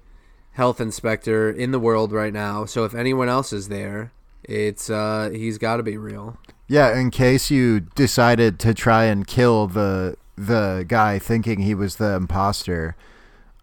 health 0.56 0.80
inspector 0.80 1.50
in 1.50 1.70
the 1.70 1.78
world 1.78 2.12
right 2.12 2.32
now. 2.32 2.64
So 2.64 2.84
if 2.84 2.94
anyone 2.94 3.28
else 3.28 3.52
is 3.52 3.68
there, 3.68 4.10
it's 4.42 4.88
uh 4.90 5.30
he's 5.32 5.58
got 5.58 5.76
to 5.76 5.82
be 5.82 5.96
real. 5.96 6.38
Yeah, 6.66 6.98
in 6.98 7.10
case 7.10 7.50
you 7.50 7.80
decided 7.80 8.58
to 8.60 8.74
try 8.74 9.04
and 9.04 9.26
kill 9.26 9.66
the 9.66 10.16
the 10.36 10.84
guy 10.88 11.18
thinking 11.18 11.60
he 11.60 11.74
was 11.74 11.96
the 11.96 12.14
imposter, 12.14 12.96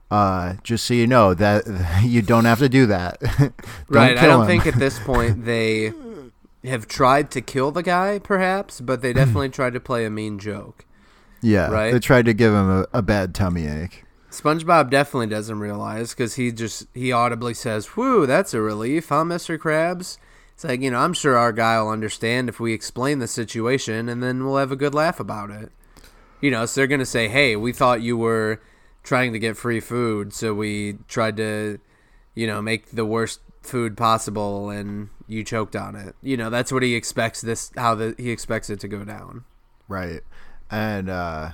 uh, 0.09 0.55
just 0.63 0.85
so 0.85 0.93
you 0.93 1.07
know 1.07 1.33
that 1.33 1.65
you 2.03 2.21
don't 2.21 2.45
have 2.45 2.59
to 2.59 2.69
do 2.69 2.85
that. 2.85 3.19
Don't 3.39 3.53
right. 3.89 4.17
I 4.17 4.27
don't 4.27 4.41
him. 4.41 4.47
think 4.47 4.67
at 4.67 4.75
this 4.79 4.99
point 5.05 5.45
they 5.45 5.91
have 6.63 6.87
tried 6.87 7.29
to 7.31 7.41
kill 7.41 7.71
the 7.71 7.83
guy 7.83 8.19
perhaps, 8.19 8.79
but 8.81 9.01
they 9.01 9.13
definitely 9.13 9.49
tried 9.49 9.73
to 9.73 9.79
play 9.79 10.05
a 10.05 10.09
mean 10.09 10.39
joke. 10.39 10.85
yeah, 11.41 11.69
right? 11.69 11.91
they 11.91 11.99
tried 11.99 12.25
to 12.25 12.33
give 12.33 12.53
him 12.53 12.69
a, 12.69 12.85
a 12.93 13.01
bad 13.01 13.33
tummy 13.35 13.65
ache. 13.67 14.05
SpongeBob 14.33 14.89
definitely 14.89 15.27
doesn't 15.27 15.59
realize 15.59 16.11
because 16.11 16.35
he 16.35 16.51
just 16.51 16.87
he 16.93 17.11
audibly 17.11 17.53
says, 17.53 17.85
"Whew, 17.87 18.25
that's 18.25 18.53
a 18.53 18.61
relief, 18.61 19.09
huh, 19.09 19.23
Mister 19.23 19.59
Krabs?" 19.59 20.17
It's 20.55 20.63
like 20.63 20.81
you 20.81 20.89
know, 20.89 20.99
I'm 20.99 21.13
sure 21.13 21.37
our 21.37 21.51
guy 21.51 21.79
will 21.79 21.89
understand 21.89 22.49
if 22.49 22.59
we 22.59 22.73
explain 22.73 23.19
the 23.19 23.27
situation, 23.27 24.09
and 24.09 24.23
then 24.23 24.43
we'll 24.43 24.57
have 24.57 24.71
a 24.71 24.75
good 24.75 24.95
laugh 24.95 25.19
about 25.19 25.51
it. 25.51 25.71
You 26.41 26.49
know, 26.49 26.65
so 26.65 26.81
they're 26.81 26.87
gonna 26.87 27.05
say, 27.05 27.27
"Hey, 27.27 27.55
we 27.55 27.71
thought 27.71 28.01
you 28.01 28.17
were 28.17 28.59
trying 29.03 29.33
to 29.33 29.39
get 29.39 29.55
free 29.55 29.79
food, 29.79 30.33
so 30.33 30.53
we 30.53 30.97
tried 31.07 31.37
to, 31.37 31.79
you 32.33 32.47
know, 32.47 32.61
make 32.61 32.87
the 32.91 33.05
worst 33.05 33.39
food 33.61 33.95
possible, 33.95 34.71
and 34.71 35.09
you 35.27 35.43
choked 35.43 35.75
on 35.75 35.95
it." 35.95 36.15
You 36.23 36.37
know, 36.37 36.49
that's 36.49 36.71
what 36.71 36.81
he 36.81 36.95
expects 36.95 37.41
this 37.41 37.71
how 37.75 37.93
the 37.93 38.15
he 38.17 38.31
expects 38.31 38.71
it 38.71 38.79
to 38.79 38.87
go 38.87 39.05
down. 39.05 39.45
Right. 39.87 40.21
And 40.71 41.07
uh, 41.07 41.51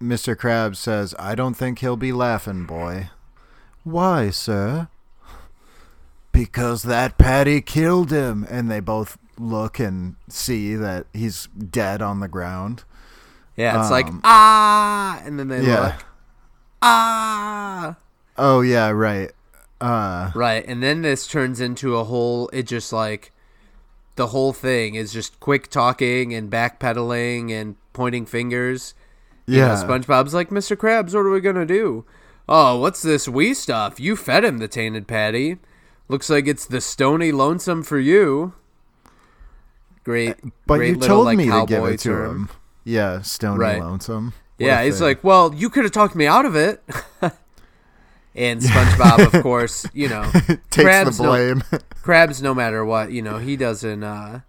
Mr. 0.00 0.36
Krabs 0.36 0.76
says, 0.76 1.14
I 1.18 1.34
don't 1.34 1.54
think 1.54 1.78
he'll 1.78 1.96
be 1.96 2.12
laughing, 2.12 2.64
boy. 2.66 3.10
Why, 3.84 4.30
sir? 4.30 4.88
Because 6.30 6.82
that 6.84 7.18
Patty 7.18 7.60
killed 7.60 8.10
him. 8.10 8.46
And 8.50 8.70
they 8.70 8.80
both 8.80 9.18
look 9.38 9.78
and 9.78 10.16
see 10.28 10.74
that 10.74 11.06
he's 11.12 11.46
dead 11.46 12.02
on 12.02 12.20
the 12.20 12.28
ground. 12.28 12.84
Yeah, 13.56 13.80
it's 13.80 13.90
like 13.90 14.06
Um, 14.06 14.20
ah, 14.24 15.20
and 15.24 15.38
then 15.38 15.48
they 15.48 15.62
yeah. 15.62 15.80
look 15.80 16.04
ah. 16.80 17.96
Oh, 18.36 18.60
yeah, 18.60 18.90
right. 18.90 19.30
Uh, 19.80 20.30
Right, 20.34 20.64
and 20.66 20.82
then 20.82 21.02
this 21.02 21.26
turns 21.26 21.60
into 21.60 21.96
a 21.96 22.04
whole. 22.04 22.48
It 22.52 22.64
just 22.64 22.92
like 22.92 23.32
the 24.16 24.28
whole 24.28 24.52
thing 24.52 24.94
is 24.94 25.12
just 25.12 25.40
quick 25.40 25.68
talking 25.68 26.32
and 26.34 26.50
backpedaling 26.50 27.50
and 27.50 27.76
pointing 27.92 28.26
fingers. 28.26 28.94
You 29.52 29.60
know, 29.60 29.66
yeah. 29.68 29.74
SpongeBob's 29.82 30.34
like, 30.34 30.50
Mr. 30.50 30.76
Krabs, 30.76 31.14
what 31.14 31.20
are 31.26 31.30
we 31.30 31.40
gonna 31.40 31.66
do? 31.66 32.04
Oh, 32.48 32.78
what's 32.78 33.02
this 33.02 33.28
wee 33.28 33.54
stuff? 33.54 34.00
You 34.00 34.16
fed 34.16 34.44
him 34.44 34.58
the 34.58 34.68
tainted 34.68 35.06
patty. 35.06 35.58
Looks 36.08 36.28
like 36.28 36.46
it's 36.46 36.66
the 36.66 36.80
stony 36.80 37.32
lonesome 37.32 37.82
for 37.82 37.98
you. 37.98 38.52
Great, 40.04 40.36
But 40.66 40.76
great 40.78 40.88
you 40.88 40.94
little, 40.96 41.08
told 41.08 41.24
like, 41.26 41.38
me 41.38 41.46
to 41.48 41.64
give 41.66 41.84
it 41.84 42.00
to 42.00 42.08
term. 42.08 42.36
him. 42.36 42.48
Yeah, 42.84 43.22
Stony 43.22 43.58
Right. 43.58 43.80
Lonesome. 43.80 44.32
What 44.56 44.66
Yeah, 44.66 44.82
he's 44.82 44.98
thing. 44.98 45.06
like, 45.06 45.24
well, 45.24 45.54
you 45.54 45.70
could 45.70 45.84
have 45.84 45.92
talked 45.92 46.16
me 46.16 46.26
out 46.26 46.44
of 46.44 46.56
it. 46.56 46.82
and 48.34 48.60
SpongeBob, 48.60 49.32
of 49.34 49.42
course, 49.44 49.86
you 49.94 50.08
know, 50.08 50.28
takes 50.70 50.76
Krabs 50.88 51.16
the 51.18 51.22
no- 51.22 51.28
blame. 51.30 51.62
Krabs, 52.02 52.42
no 52.42 52.52
matter 52.54 52.84
what, 52.84 53.12
you 53.12 53.22
know, 53.22 53.38
he 53.38 53.56
doesn't. 53.56 54.02
uh 54.02 54.40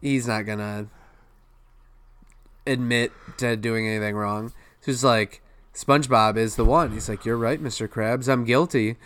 He's 0.00 0.26
not 0.28 0.46
gonna 0.46 0.86
admit 2.68 3.12
to 3.38 3.56
doing 3.56 3.86
anything 3.88 4.14
wrong. 4.14 4.48
So 4.80 4.92
he's 4.92 5.04
like, 5.04 5.42
SpongeBob 5.74 6.36
is 6.36 6.56
the 6.56 6.64
one. 6.64 6.92
He's 6.92 7.08
like, 7.08 7.24
you're 7.24 7.36
right, 7.36 7.62
Mr. 7.62 7.88
Krabs. 7.88 8.28
I'm 8.28 8.44
guilty. 8.44 8.96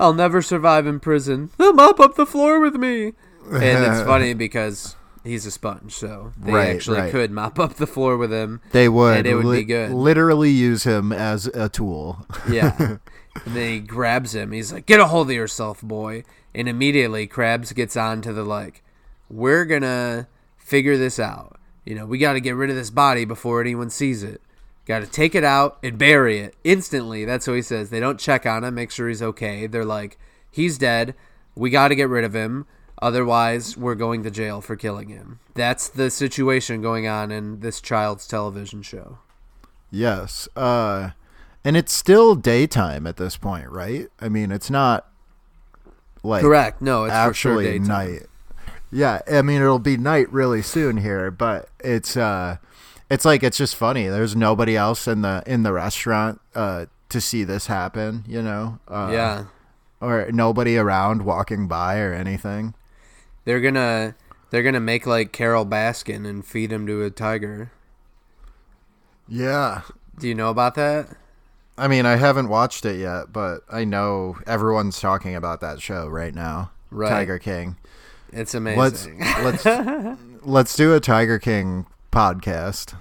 I'll 0.00 0.14
never 0.14 0.40
survive 0.42 0.86
in 0.86 1.00
prison. 1.00 1.50
They'll 1.58 1.72
mop 1.72 1.98
up 2.00 2.14
the 2.16 2.26
floor 2.26 2.60
with 2.60 2.74
me. 2.76 3.12
And 3.50 3.84
it's 3.84 4.02
funny 4.06 4.34
because 4.34 4.94
he's 5.24 5.46
a 5.46 5.50
sponge, 5.50 5.92
so 5.92 6.32
they 6.38 6.52
Right, 6.52 6.74
actually 6.76 7.00
right. 7.00 7.10
could 7.12 7.30
mop 7.30 7.58
up 7.58 7.74
the 7.74 7.86
floor 7.86 8.16
with 8.16 8.32
him. 8.32 8.60
they 8.72 8.88
would. 8.88 9.18
And 9.18 9.26
it 9.26 9.34
would 9.34 9.50
be 9.50 9.64
good. 9.64 9.90
Literally 9.90 10.50
use 10.50 10.84
him 10.84 11.12
as 11.12 11.46
a 11.46 11.68
tool. 11.68 12.26
Yeah. 12.48 12.76
and 13.44 13.54
then 13.54 13.72
he 13.72 13.80
grabs 13.80 14.34
him. 14.34 14.52
He's 14.52 14.72
like, 14.72 14.86
"Get 14.86 15.00
a 15.00 15.06
hold 15.06 15.30
of 15.30 15.36
yourself, 15.36 15.80
boy!" 15.82 16.24
And 16.54 16.68
immediately, 16.68 17.26
Krabs 17.26 17.74
gets 17.74 17.96
on 17.96 18.20
to 18.22 18.32
the 18.32 18.42
like, 18.44 18.82
"We're 19.30 19.64
gonna 19.64 20.28
figure 20.56 20.96
this 20.96 21.18
out. 21.18 21.57
You 21.88 21.94
know, 21.94 22.04
we 22.04 22.18
got 22.18 22.34
to 22.34 22.40
get 22.40 22.54
rid 22.54 22.68
of 22.68 22.76
this 22.76 22.90
body 22.90 23.24
before 23.24 23.62
anyone 23.62 23.88
sees 23.88 24.22
it. 24.22 24.42
Got 24.84 24.98
to 25.00 25.06
take 25.06 25.34
it 25.34 25.42
out 25.42 25.78
and 25.82 25.96
bury 25.96 26.38
it 26.38 26.54
instantly." 26.62 27.24
That's 27.24 27.46
what 27.46 27.54
he 27.54 27.62
says. 27.62 27.88
They 27.88 27.98
don't 27.98 28.20
check 28.20 28.44
on 28.44 28.62
him, 28.62 28.74
make 28.74 28.90
sure 28.90 29.08
he's 29.08 29.22
okay. 29.22 29.66
They're 29.66 29.86
like, 29.86 30.18
"He's 30.50 30.76
dead. 30.76 31.14
We 31.54 31.70
got 31.70 31.88
to 31.88 31.94
get 31.94 32.10
rid 32.10 32.24
of 32.24 32.34
him." 32.34 32.66
Otherwise, 33.00 33.74
we're 33.74 33.94
going 33.94 34.22
to 34.24 34.30
jail 34.30 34.60
for 34.60 34.76
killing 34.76 35.08
him. 35.08 35.40
That's 35.54 35.88
the 35.88 36.10
situation 36.10 36.82
going 36.82 37.06
on 37.06 37.30
in 37.30 37.60
this 37.60 37.80
child's 37.80 38.26
television 38.26 38.82
show. 38.82 39.18
Yes. 39.90 40.46
Uh 40.56 41.10
and 41.64 41.76
it's 41.76 41.92
still 41.92 42.34
daytime 42.34 43.06
at 43.06 43.16
this 43.16 43.36
point, 43.36 43.70
right? 43.70 44.08
I 44.20 44.28
mean, 44.28 44.50
it's 44.50 44.68
not 44.70 45.06
like 46.22 46.42
Correct. 46.42 46.82
No, 46.82 47.04
it's 47.04 47.12
for 47.12 47.34
sure 47.34 47.52
actually 47.52 47.78
daytime. 47.78 47.86
night. 47.86 48.26
Yeah, 48.90 49.20
I 49.30 49.42
mean 49.42 49.60
it'll 49.60 49.78
be 49.78 49.96
night 49.96 50.32
really 50.32 50.62
soon 50.62 50.98
here, 50.98 51.30
but 51.30 51.68
it's 51.80 52.16
uh 52.16 52.56
it's 53.10 53.24
like 53.24 53.42
it's 53.42 53.58
just 53.58 53.76
funny. 53.76 54.08
There's 54.08 54.34
nobody 54.36 54.76
else 54.76 55.06
in 55.06 55.22
the 55.22 55.42
in 55.46 55.62
the 55.62 55.72
restaurant 55.72 56.40
uh 56.54 56.86
to 57.10 57.20
see 57.20 57.44
this 57.44 57.66
happen, 57.66 58.24
you 58.26 58.42
know? 58.42 58.78
Uh 58.88 59.10
Yeah. 59.12 59.44
or 60.00 60.30
nobody 60.32 60.76
around 60.78 61.22
walking 61.22 61.66
by 61.68 61.98
or 61.98 62.12
anything. 62.14 62.74
They're 63.44 63.60
gonna 63.60 64.14
they're 64.50 64.62
gonna 64.62 64.80
make 64.80 65.06
like 65.06 65.32
Carole 65.32 65.66
Baskin 65.66 66.26
and 66.26 66.44
feed 66.44 66.72
him 66.72 66.86
to 66.86 67.02
a 67.04 67.10
tiger. 67.10 67.70
Yeah. 69.28 69.82
Do 70.18 70.28
you 70.28 70.34
know 70.34 70.50
about 70.50 70.74
that? 70.76 71.08
I 71.76 71.86
mean, 71.86 72.06
I 72.06 72.16
haven't 72.16 72.48
watched 72.48 72.84
it 72.84 72.98
yet, 72.98 73.32
but 73.32 73.60
I 73.70 73.84
know 73.84 74.38
everyone's 74.46 75.00
talking 75.00 75.36
about 75.36 75.60
that 75.60 75.80
show 75.80 76.08
right 76.08 76.34
now. 76.34 76.72
Right. 76.90 77.10
Tiger 77.10 77.38
King. 77.38 77.76
It's 78.32 78.54
amazing. 78.54 79.20
Let's 79.20 79.64
let's 79.64 80.18
let's 80.42 80.76
do 80.76 80.94
a 80.94 81.00
Tiger 81.00 81.38
King 81.38 81.86
podcast. 82.12 82.94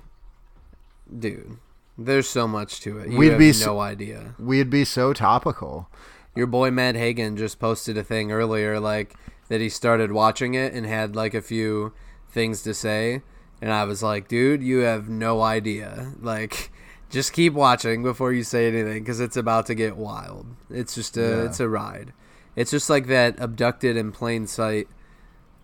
dude. 1.20 1.58
There's 2.00 2.30
so 2.30 2.48
much 2.48 2.80
to 2.82 3.00
it. 3.00 3.10
You 3.10 3.18
We'd 3.18 3.30
have 3.32 3.40
be 3.40 3.48
no 3.48 3.52
so- 3.54 3.80
idea. 3.80 4.36
We'd 4.38 4.70
be 4.70 4.86
so 4.86 5.14
topical. 5.14 5.90
Your 6.36 6.46
boy 6.46 6.70
Matt 6.70 6.96
Hagen 6.96 7.36
just 7.36 7.60
posted 7.60 7.98
a 7.98 8.04
thing 8.04 8.32
earlier, 8.32 8.80
like 8.80 9.16
that 9.50 9.62
he 9.62 9.70
started 9.70 10.12
watching 10.12 10.54
it 10.54 10.74
and 10.74 10.86
had 10.86 11.16
like 11.16 11.34
a 11.34 11.42
few 11.42 11.94
things 12.30 12.62
to 12.64 12.74
say, 12.76 13.24
and 13.62 13.72
I 13.74 13.86
was 13.86 14.04
like, 14.04 14.28
dude, 14.28 14.62
you 14.62 14.80
have 14.80 15.10
no 15.10 15.42
idea. 15.42 16.14
Like, 16.22 16.70
just 17.10 17.34
keep 17.34 17.54
watching 17.54 18.04
before 18.04 18.32
you 18.32 18.44
say 18.44 18.68
anything 18.68 19.02
because 19.04 19.20
it's 19.20 19.38
about 19.38 19.66
to 19.66 19.74
get 19.74 19.98
wild. 19.98 20.46
It's 20.70 20.94
just 20.94 21.18
a 21.18 21.22
Yeah. 21.22 21.44
it's 21.46 21.60
a 21.60 21.68
ride. 21.68 22.14
It's 22.56 22.70
just 22.70 22.90
like 22.92 23.08
that 23.08 23.40
abducted 23.40 23.98
in 23.98 24.12
plain 24.12 24.46
sight 24.46 24.88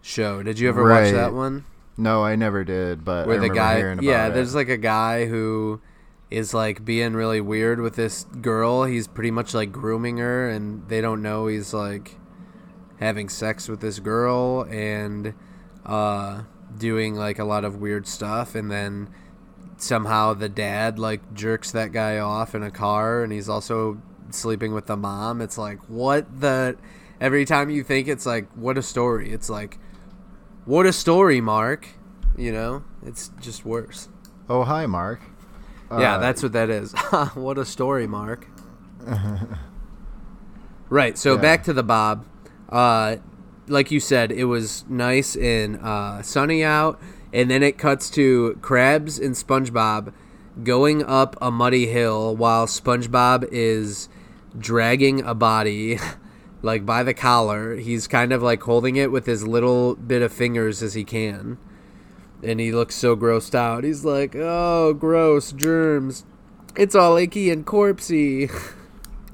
show. 0.03 0.43
Did 0.43 0.59
you 0.59 0.69
ever 0.69 0.83
Right. 0.83 1.05
watch 1.05 1.13
that 1.13 1.33
one? 1.33 1.63
No, 1.97 2.23
I 2.23 2.35
never 2.35 2.63
did, 2.63 3.03
but 3.05 3.25
where 3.25 3.39
the 3.39 3.49
guy 3.49 3.77
yeah 4.01 4.27
it. 4.27 4.33
there's 4.33 4.53
like 4.53 4.69
a 4.69 4.77
guy 4.77 5.25
who 5.25 5.81
is 6.29 6.53
like 6.53 6.83
being 6.83 7.13
really 7.13 7.39
weird 7.41 7.79
with 7.79 7.95
this 7.95 8.23
girl 8.41 8.85
he's 8.85 9.07
pretty 9.07 9.29
much 9.29 9.53
like 9.53 9.71
grooming 9.71 10.17
her 10.17 10.49
and 10.49 10.89
they 10.89 10.99
don't 10.99 11.21
know 11.21 11.45
he's 11.45 11.75
like 11.75 12.17
having 12.99 13.29
sex 13.29 13.69
with 13.69 13.81
this 13.81 13.99
girl 13.99 14.65
and 14.71 15.35
uh 15.85 16.41
doing 16.75 17.13
like 17.13 17.37
a 17.37 17.43
lot 17.43 17.63
of 17.63 17.75
weird 17.75 18.07
stuff 18.07 18.55
and 18.55 18.71
then 18.71 19.07
somehow 19.77 20.33
the 20.33 20.49
dad 20.49 20.97
like 20.97 21.35
jerks 21.35 21.69
that 21.69 21.91
guy 21.91 22.17
off 22.17 22.55
in 22.55 22.63
a 22.63 22.71
car 22.71 23.21
and 23.23 23.31
he's 23.31 23.47
also 23.47 24.01
sleeping 24.31 24.73
with 24.73 24.87
the 24.87 24.97
mom 24.97 25.39
it's 25.39 25.57
like 25.59 25.77
what 25.87 26.39
the 26.41 26.75
every 27.21 27.45
time 27.45 27.69
you 27.69 27.83
think 27.83 28.07
it's 28.07 28.25
like 28.25 28.49
what 28.55 28.75
a 28.75 28.81
story 28.81 29.29
it's 29.31 29.51
like 29.51 29.77
what 30.66 30.86
a 30.86 30.93
story, 30.93 31.41
Mark. 31.41 31.88
You 32.38 32.51
know, 32.51 32.84
it's 33.05 33.32
just 33.41 33.66
worse. 33.66 34.09
Oh, 34.49 34.64
hi, 34.64 34.86
Mark. 34.86 35.22
yeah, 35.91 36.16
Uh, 36.16 36.20
that's 36.20 36.41
what 36.43 36.53
that 36.53 36.70
is. 36.70 36.93
what 37.36 37.57
a 37.57 37.66
story, 37.66 38.07
Mark. 38.07 38.47
right. 40.89 41.18
So 41.18 41.36
Yeah. 41.36 41.41
back 41.41 41.64
to 41.64 41.74
the 41.74 41.84
Bob. 41.84 42.26
Uh, 42.70 43.18
like 43.68 43.91
you 43.91 43.99
said, 43.99 44.32
it 44.32 44.45
was 44.45 44.84
nice 44.89 45.36
and 45.36 45.78
uh, 45.82 46.22
sunny 46.22 46.64
out, 46.64 46.99
and 47.32 47.49
then 47.49 47.64
it 47.64 47.78
cuts 47.78 48.09
to 48.11 48.57
Krabs 48.61 49.24
and 49.24 49.36
SpongeBob 49.36 50.11
going 50.64 51.03
up 51.03 51.36
a 51.41 51.49
muddy 51.51 51.88
hill 51.88 52.36
while 52.36 52.66
SpongeBob 52.68 53.47
is 53.51 54.09
dragging 54.57 55.22
a 55.24 55.34
body. 55.34 55.99
Like 56.64 56.86
by 56.86 57.03
the 57.03 57.14
collar, 57.14 57.76
he's 57.76 58.07
kind 58.07 58.34
of 58.34 58.41
like 58.41 58.64
holding 58.64 58.95
it 58.95 59.11
with 59.11 59.28
his 59.28 59.45
little 59.45 59.95
bit 59.95 60.24
of 60.24 60.34
fingers 60.34 60.82
as 60.82 60.95
he 60.95 61.03
can 61.03 61.59
and 62.43 62.59
he 62.59 62.72
looks 62.72 62.95
so 62.95 63.16
grossed 63.16 63.55
out. 63.55 63.84
He's 63.84 64.03
like, 64.03 64.36
"Oh, 64.36 64.93
gross 64.93 65.51
germs. 65.53 66.26
It's 66.76 66.95
all 66.95 67.16
icky 67.18 67.49
and 67.49 67.66
corpsey." 67.66 68.51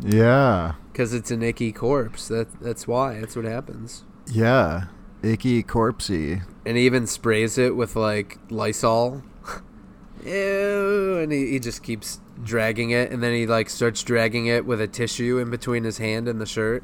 Yeah, 0.02 0.76
Because 0.94 1.14
it's 1.14 1.30
an 1.30 1.44
icky 1.44 1.74
corpse. 1.74 2.30
That 2.30 2.48
that's 2.62 2.88
why. 2.88 3.20
That's 3.20 3.36
what 3.36 3.44
happens. 3.44 4.06
yeah. 4.28 4.86
Icky 5.22 5.62
corpsey. 5.64 6.42
And 6.66 6.78
he 6.78 6.86
even 6.86 7.06
sprays 7.06 7.58
it 7.58 7.76
with 7.76 7.98
like 7.98 8.38
Lysol. 8.50 9.24
Ew, 10.26 11.18
and 11.22 11.34
he, 11.34 11.52
he 11.52 11.60
just 11.60 11.84
keeps 11.84 12.22
dragging 12.42 12.92
it, 12.92 13.12
and 13.12 13.22
then 13.22 13.34
he 13.34 13.46
like 13.46 13.70
starts 13.70 14.02
dragging 14.02 14.46
it 14.46 14.66
with 14.66 14.80
a 14.80 14.88
tissue 14.88 15.38
in 15.38 15.50
between 15.50 15.84
his 15.84 15.98
hand 15.98 16.30
and 16.30 16.40
the 16.40 16.46
shirt. 16.46 16.82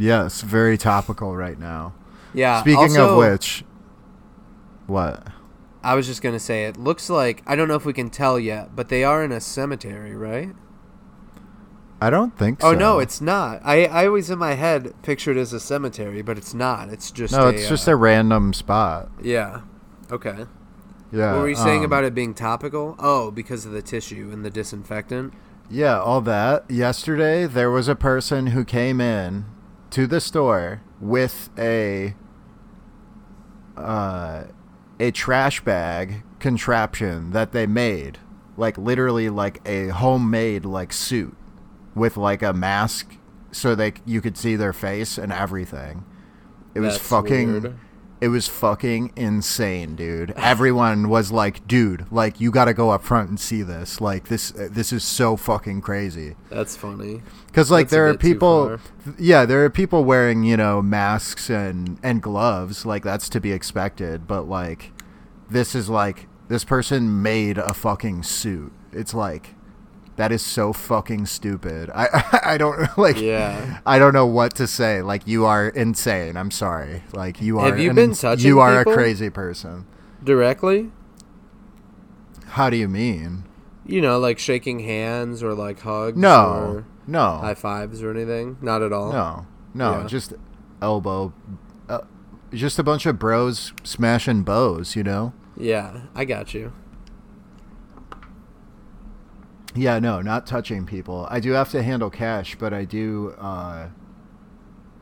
Yes, 0.00 0.40
very 0.40 0.78
topical 0.78 1.36
right 1.36 1.58
now. 1.58 1.92
Yeah. 2.32 2.60
Speaking 2.60 2.78
also- 2.78 3.12
of 3.12 3.18
which, 3.18 3.64
what? 4.86 5.26
I 5.82 5.94
was 5.94 6.06
just 6.06 6.22
gonna 6.22 6.40
say 6.40 6.64
it 6.64 6.76
looks 6.76 7.08
like 7.10 7.42
I 7.46 7.54
don't 7.54 7.68
know 7.68 7.74
if 7.74 7.84
we 7.84 7.92
can 7.92 8.10
tell 8.10 8.38
yet, 8.38 8.74
but 8.74 8.88
they 8.88 9.04
are 9.04 9.22
in 9.22 9.30
a 9.32 9.40
cemetery, 9.40 10.14
right? 10.14 10.54
I 12.02 12.08
don't 12.08 12.36
think 12.36 12.60
Oh 12.62 12.72
so. 12.72 12.76
Oh 12.76 12.78
no, 12.78 12.98
it's 12.98 13.20
not. 13.20 13.60
I 13.64 13.84
I 13.86 14.06
always 14.06 14.30
in 14.30 14.38
my 14.38 14.54
head 14.54 14.94
pictured 15.02 15.36
it 15.36 15.40
as 15.40 15.52
a 15.52 15.60
cemetery, 15.60 16.22
but 16.22 16.38
it's 16.38 16.54
not. 16.54 16.88
It's 16.88 17.10
just 17.10 17.32
no, 17.34 17.48
a, 17.48 17.52
it's 17.52 17.68
just 17.68 17.86
uh, 17.88 17.92
a 17.92 17.96
random 17.96 18.52
spot. 18.54 19.10
yeah. 19.22 19.62
Okay. 20.10 20.46
Yeah. 21.12 21.32
what 21.32 21.42
were 21.42 21.48
you 21.48 21.56
saying 21.56 21.80
um, 21.80 21.84
about 21.86 22.04
it 22.04 22.14
being 22.14 22.34
topical? 22.34 22.96
Oh, 22.98 23.30
because 23.30 23.66
of 23.66 23.72
the 23.72 23.82
tissue 23.82 24.30
and 24.32 24.44
the 24.44 24.50
disinfectant. 24.50 25.32
Yeah, 25.68 26.00
all 26.00 26.20
that. 26.22 26.70
Yesterday, 26.70 27.46
there 27.46 27.70
was 27.70 27.88
a 27.88 27.94
person 27.96 28.48
who 28.48 28.64
came 28.64 29.00
in 29.00 29.44
to 29.90 30.06
the 30.06 30.20
store 30.20 30.82
with 31.00 31.50
a 31.58 32.14
uh, 33.76 34.44
a 34.98 35.10
trash 35.10 35.60
bag 35.62 36.22
contraption 36.38 37.30
that 37.30 37.52
they 37.52 37.66
made, 37.66 38.18
like 38.56 38.76
literally 38.76 39.28
like 39.28 39.60
a 39.66 39.88
homemade 39.88 40.64
like 40.64 40.92
suit 40.92 41.36
with 41.94 42.16
like 42.16 42.42
a 42.42 42.52
mask 42.52 43.16
so 43.52 43.74
they 43.74 43.92
you 44.04 44.20
could 44.20 44.36
see 44.36 44.56
their 44.56 44.72
face 44.72 45.18
and 45.18 45.32
everything. 45.32 46.04
It 46.74 46.80
was 46.80 46.94
That's 46.94 47.08
fucking 47.08 47.52
weird. 47.62 47.78
It 48.20 48.28
was 48.28 48.46
fucking 48.48 49.12
insane, 49.16 49.96
dude. 49.96 50.32
Everyone 50.32 51.08
was 51.08 51.32
like, 51.32 51.66
"Dude, 51.66 52.04
like 52.10 52.40
you 52.40 52.50
got 52.50 52.66
to 52.66 52.74
go 52.74 52.90
up 52.90 53.02
front 53.02 53.30
and 53.30 53.40
see 53.40 53.62
this. 53.62 54.00
Like 54.00 54.28
this 54.28 54.52
this 54.54 54.92
is 54.92 55.02
so 55.04 55.36
fucking 55.36 55.80
crazy." 55.80 56.36
That's 56.50 56.76
funny. 56.76 57.22
Cuz 57.52 57.70
like 57.70 57.86
That's 57.86 57.92
there 57.92 58.08
are 58.08 58.16
people 58.16 58.78
yeah, 59.18 59.46
there 59.46 59.64
are 59.64 59.70
people 59.70 60.04
wearing, 60.04 60.44
you 60.44 60.56
know, 60.56 60.82
masks 60.82 61.48
and 61.48 61.98
and 62.02 62.20
gloves, 62.20 62.84
like 62.84 63.02
that's 63.04 63.28
to 63.30 63.40
be 63.40 63.52
expected, 63.52 64.26
but 64.26 64.42
like 64.42 64.92
this 65.48 65.74
is 65.74 65.88
like 65.88 66.28
this 66.48 66.64
person 66.64 67.22
made 67.22 67.58
a 67.58 67.72
fucking 67.72 68.22
suit. 68.22 68.72
It's 68.92 69.14
like 69.14 69.54
That 70.20 70.32
is 70.32 70.42
so 70.42 70.74
fucking 70.74 71.24
stupid. 71.24 71.88
I 71.94 72.40
I 72.44 72.58
don't 72.58 72.86
like. 72.98 73.18
Yeah. 73.18 73.80
I 73.86 73.98
don't 73.98 74.12
know 74.12 74.26
what 74.26 74.54
to 74.56 74.66
say. 74.66 75.00
Like 75.00 75.26
you 75.26 75.46
are 75.46 75.68
insane. 75.70 76.36
I'm 76.36 76.50
sorry. 76.50 77.02
Like 77.14 77.40
you 77.40 77.58
are. 77.58 77.64
Have 77.64 77.78
you 77.78 77.88
an 77.88 77.96
been 77.96 78.12
touching 78.12 78.46
You 78.46 78.60
are 78.60 78.80
a 78.80 78.84
crazy 78.84 79.30
person. 79.30 79.86
Directly? 80.22 80.90
How 82.48 82.68
do 82.68 82.76
you 82.76 82.86
mean? 82.86 83.44
You 83.86 84.02
know, 84.02 84.18
like 84.18 84.38
shaking 84.38 84.80
hands 84.80 85.42
or 85.42 85.54
like 85.54 85.80
hugs 85.80 86.18
No. 86.18 86.44
or 86.50 86.84
No. 87.06 87.38
high 87.38 87.54
fives 87.54 88.02
or 88.02 88.10
anything? 88.10 88.58
Not 88.60 88.82
at 88.82 88.92
all. 88.92 89.12
No. 89.12 89.46
No. 89.72 90.00
Yeah. 90.02 90.06
Just 90.06 90.34
elbow. 90.82 91.32
Uh, 91.88 92.00
just 92.52 92.78
a 92.78 92.82
bunch 92.82 93.06
of 93.06 93.18
bros 93.18 93.72
smashing 93.84 94.42
bows. 94.42 94.94
You 94.96 95.02
know. 95.02 95.32
Yeah, 95.56 96.02
I 96.14 96.26
got 96.26 96.52
you. 96.52 96.74
Yeah, 99.74 99.98
no, 100.00 100.20
not 100.20 100.46
touching 100.46 100.84
people. 100.84 101.26
I 101.30 101.38
do 101.40 101.52
have 101.52 101.70
to 101.70 101.82
handle 101.82 102.10
cash, 102.10 102.56
but 102.58 102.72
I 102.72 102.84
do 102.84 103.34
uh, 103.38 103.88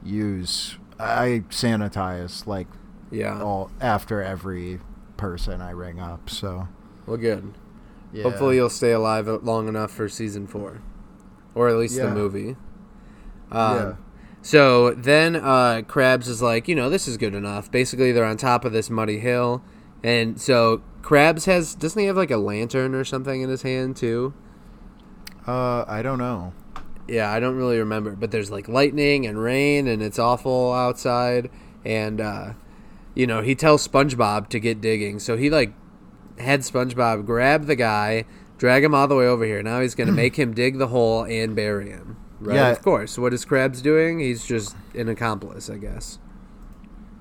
use 0.03 0.77
I 1.01 1.45
sanitize 1.51 2.47
like 2.47 2.67
Yeah. 3.11 3.41
all 3.43 3.71
after 3.81 4.23
every 4.23 4.81
person 5.17 5.61
I 5.63 5.71
ring 5.71 6.01
up. 6.01 6.29
So 6.29 6.69
Well, 7.07 7.17
good. 7.17 7.55
yeah. 8.13 8.25
Hopefully, 8.25 8.57
you'll 8.57 8.69
stay 8.69 8.93
alive 8.93 9.29
long 9.43 9.69
enough 9.69 9.91
for 9.93 10.09
season 10.09 10.47
four, 10.47 10.81
or 11.55 11.69
at 11.69 11.77
least 11.77 11.97
the 11.97 12.11
movie. 12.11 12.57
Um, 13.51 13.77
Yeah. 13.77 13.93
So 14.43 14.91
then 14.93 15.35
uh, 15.37 15.83
Krabs 15.89 16.29
is 16.29 16.41
like, 16.41 16.69
you 16.69 16.75
know, 16.75 16.89
this 16.89 17.09
is 17.09 17.17
good 17.17 17.35
enough. 17.35 17.71
Basically, 17.71 18.13
they're 18.13 18.25
on 18.25 18.37
top 18.37 18.65
of 18.65 18.73
this 18.73 18.89
muddy 18.89 19.19
hill, 19.19 19.63
and 20.05 20.41
so 20.41 20.83
Krabs 21.03 21.47
has 21.47 21.75
doesn't 21.75 21.99
he 21.99 22.07
have 22.07 22.17
like 22.17 22.31
a 22.31 22.37
lantern 22.37 22.95
or 22.95 23.05
something 23.05 23.41
in 23.41 23.49
his 23.49 23.63
hand 23.63 23.97
too? 23.97 24.35
Uh, 25.49 25.87
I 25.89 26.03
don't 26.03 26.19
know. 26.19 26.53
Yeah, 27.09 27.33
I 27.33 27.41
don't 27.41 27.57
really 27.57 27.79
remember, 27.79 28.15
but 28.15 28.31
there's 28.31 28.51
like 28.51 28.69
lightning 28.69 29.27
and 29.27 29.43
rain, 29.43 29.89
and 29.89 30.03
it's 30.03 30.19
awful 30.19 30.75
outside. 30.75 31.49
And 31.87 32.21
uh, 32.21 32.53
you 33.15 33.27
know, 33.27 33.41
he 33.41 33.55
tells 33.55 33.89
SpongeBob 33.89 34.51
to 34.51 34.61
get 34.61 34.83
digging, 34.83 35.19
so 35.19 35.39
he 35.39 35.49
like 35.49 35.73
had 36.39 36.61
SpongeBob 36.61 37.25
grab 37.25 37.65
the 37.65 37.77
guy, 37.77 38.27
drag 38.59 38.85
him 38.85 38.95
all 38.95 39.09
the 39.09 39.17
way 39.17 39.27
over 39.27 39.47
here. 39.47 39.63
Now 39.63 39.81
he's 39.81 39.95
gonna 39.95 40.13
make 40.25 40.37
him 40.37 40.53
dig 40.53 40.77
the 40.77 40.89
hole 40.89 41.25
and 41.25 41.57
bury 41.57 41.89
him. 41.89 42.19
Right? 42.41 42.57
Yeah. 42.57 42.69
Of 42.69 42.83
course. 42.83 43.17
What 43.17 43.33
is 43.33 43.47
Krabs 43.47 43.83
doing? 43.83 44.21
He's 44.21 44.45
just 44.45 44.77
an 44.95 45.09
accomplice, 45.09 45.71
I 45.71 45.79
guess. 45.79 46.19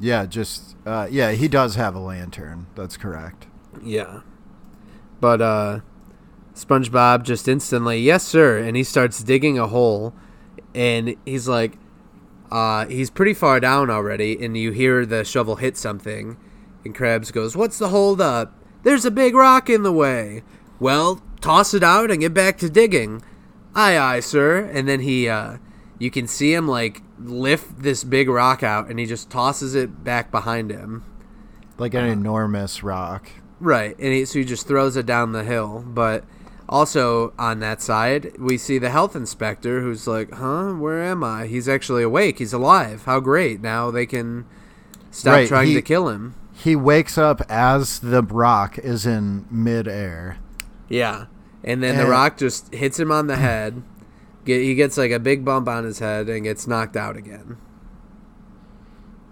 Yeah, 0.02 0.26
just 0.26 0.76
uh, 0.86 1.08
yeah, 1.10 1.32
he 1.32 1.48
does 1.48 1.76
have 1.76 1.96
a 1.96 2.00
lantern. 2.00 2.68
That's 2.76 2.98
correct. 2.98 3.48
Yeah. 3.82 4.20
But 5.22 5.42
uh 5.42 5.80
SpongeBob 6.58 7.24
just 7.24 7.48
instantly, 7.48 8.00
"Yes, 8.00 8.24
sir." 8.24 8.58
And 8.58 8.76
he 8.76 8.84
starts 8.84 9.24
digging 9.24 9.60
a 9.60 9.68
hole 9.68 10.14
and 10.74 11.16
he's 11.26 11.48
like 11.48 11.78
uh 12.52 12.86
he's 12.86 13.10
pretty 13.10 13.34
far 13.34 13.60
down 13.60 13.90
already 13.90 14.44
and 14.44 14.56
you 14.58 14.72
hear 14.72 15.06
the 15.06 15.24
shovel 15.24 15.58
hit 15.58 15.76
something 15.78 16.38
and 16.84 16.96
Krabs 16.96 17.32
goes, 17.32 17.56
"What's 17.56 17.78
the 17.78 17.90
hold 17.90 18.22
up? 18.22 18.54
There's 18.84 19.06
a 19.06 19.12
big 19.12 19.36
rock 19.36 19.70
in 19.70 19.84
the 19.84 19.92
way." 19.92 20.44
Well, 20.80 21.22
toss 21.42 21.74
it 21.74 21.84
out 21.84 22.12
and 22.12 22.20
get 22.22 22.34
back 22.34 22.58
to 22.60 22.70
digging. 22.70 23.22
Aye, 23.76 23.98
aye, 23.98 24.20
sir. 24.20 24.60
And 24.60 24.88
then 24.88 25.02
he 25.02 25.30
uh 25.30 25.58
you 26.00 26.10
can 26.12 26.28
see 26.28 26.54
him 26.54 26.68
like 26.68 27.02
lift 27.20 27.82
this 27.82 28.04
big 28.04 28.30
rock 28.30 28.64
out 28.64 28.90
and 28.90 29.00
he 29.00 29.06
just 29.06 29.30
tosses 29.30 29.76
it 29.76 30.04
back 30.04 30.32
behind 30.32 30.72
him. 30.72 31.04
Like 31.78 31.94
an 31.94 32.06
enormous 32.06 32.82
rock. 32.82 33.30
Right, 33.60 33.98
and 33.98 34.14
he, 34.14 34.26
so 34.26 34.40
he 34.40 34.46
just 34.46 34.68
throws 34.68 34.96
it 34.98 35.06
down 35.06 35.32
the 35.32 35.44
hill. 35.44 35.84
But 35.88 36.24
also 36.70 37.34
on 37.40 37.60
that 37.60 37.82
side, 37.82 38.34
we 38.40 38.58
see 38.58 38.78
the 38.78 38.90
health 38.90 39.16
inspector 39.16 39.82
who's 39.82 40.08
like, 40.08 40.34
"Huh, 40.34 40.74
where 40.74 41.02
am 41.04 41.24
I?" 41.24 41.48
He's 41.48 41.68
actually 41.70 42.04
awake. 42.04 42.40
He's 42.40 42.54
alive. 42.54 43.04
How 43.06 43.20
great! 43.20 43.62
Now 43.62 43.92
they 43.92 44.06
can 44.06 44.46
stop 45.12 45.34
Right, 45.34 45.48
trying 45.48 45.68
he- 45.70 45.74
to 45.76 45.82
kill 45.82 46.10
him. 46.10 46.36
He 46.54 46.76
wakes 46.76 47.18
up 47.20 47.42
as 47.50 48.00
the 48.00 48.24
rock 48.24 48.80
is 48.80 49.06
in 49.06 49.46
midair. 49.52 50.38
Yeah, 50.90 51.26
and 51.64 51.84
then 51.84 51.98
the 51.98 52.08
rock 52.08 52.36
just 52.38 52.74
hits 52.74 53.00
him 53.00 53.12
on 53.12 53.28
the 53.28 53.36
head. 53.36 53.84
Get, 54.44 54.62
he 54.62 54.74
gets 54.74 54.98
like 54.98 55.12
a 55.12 55.20
big 55.20 55.46
bump 55.46 55.68
on 55.68 55.84
his 55.84 56.00
head 56.00 56.28
and 56.30 56.44
gets 56.46 56.66
knocked 56.68 56.98
out 56.98 57.16
again. 57.16 57.58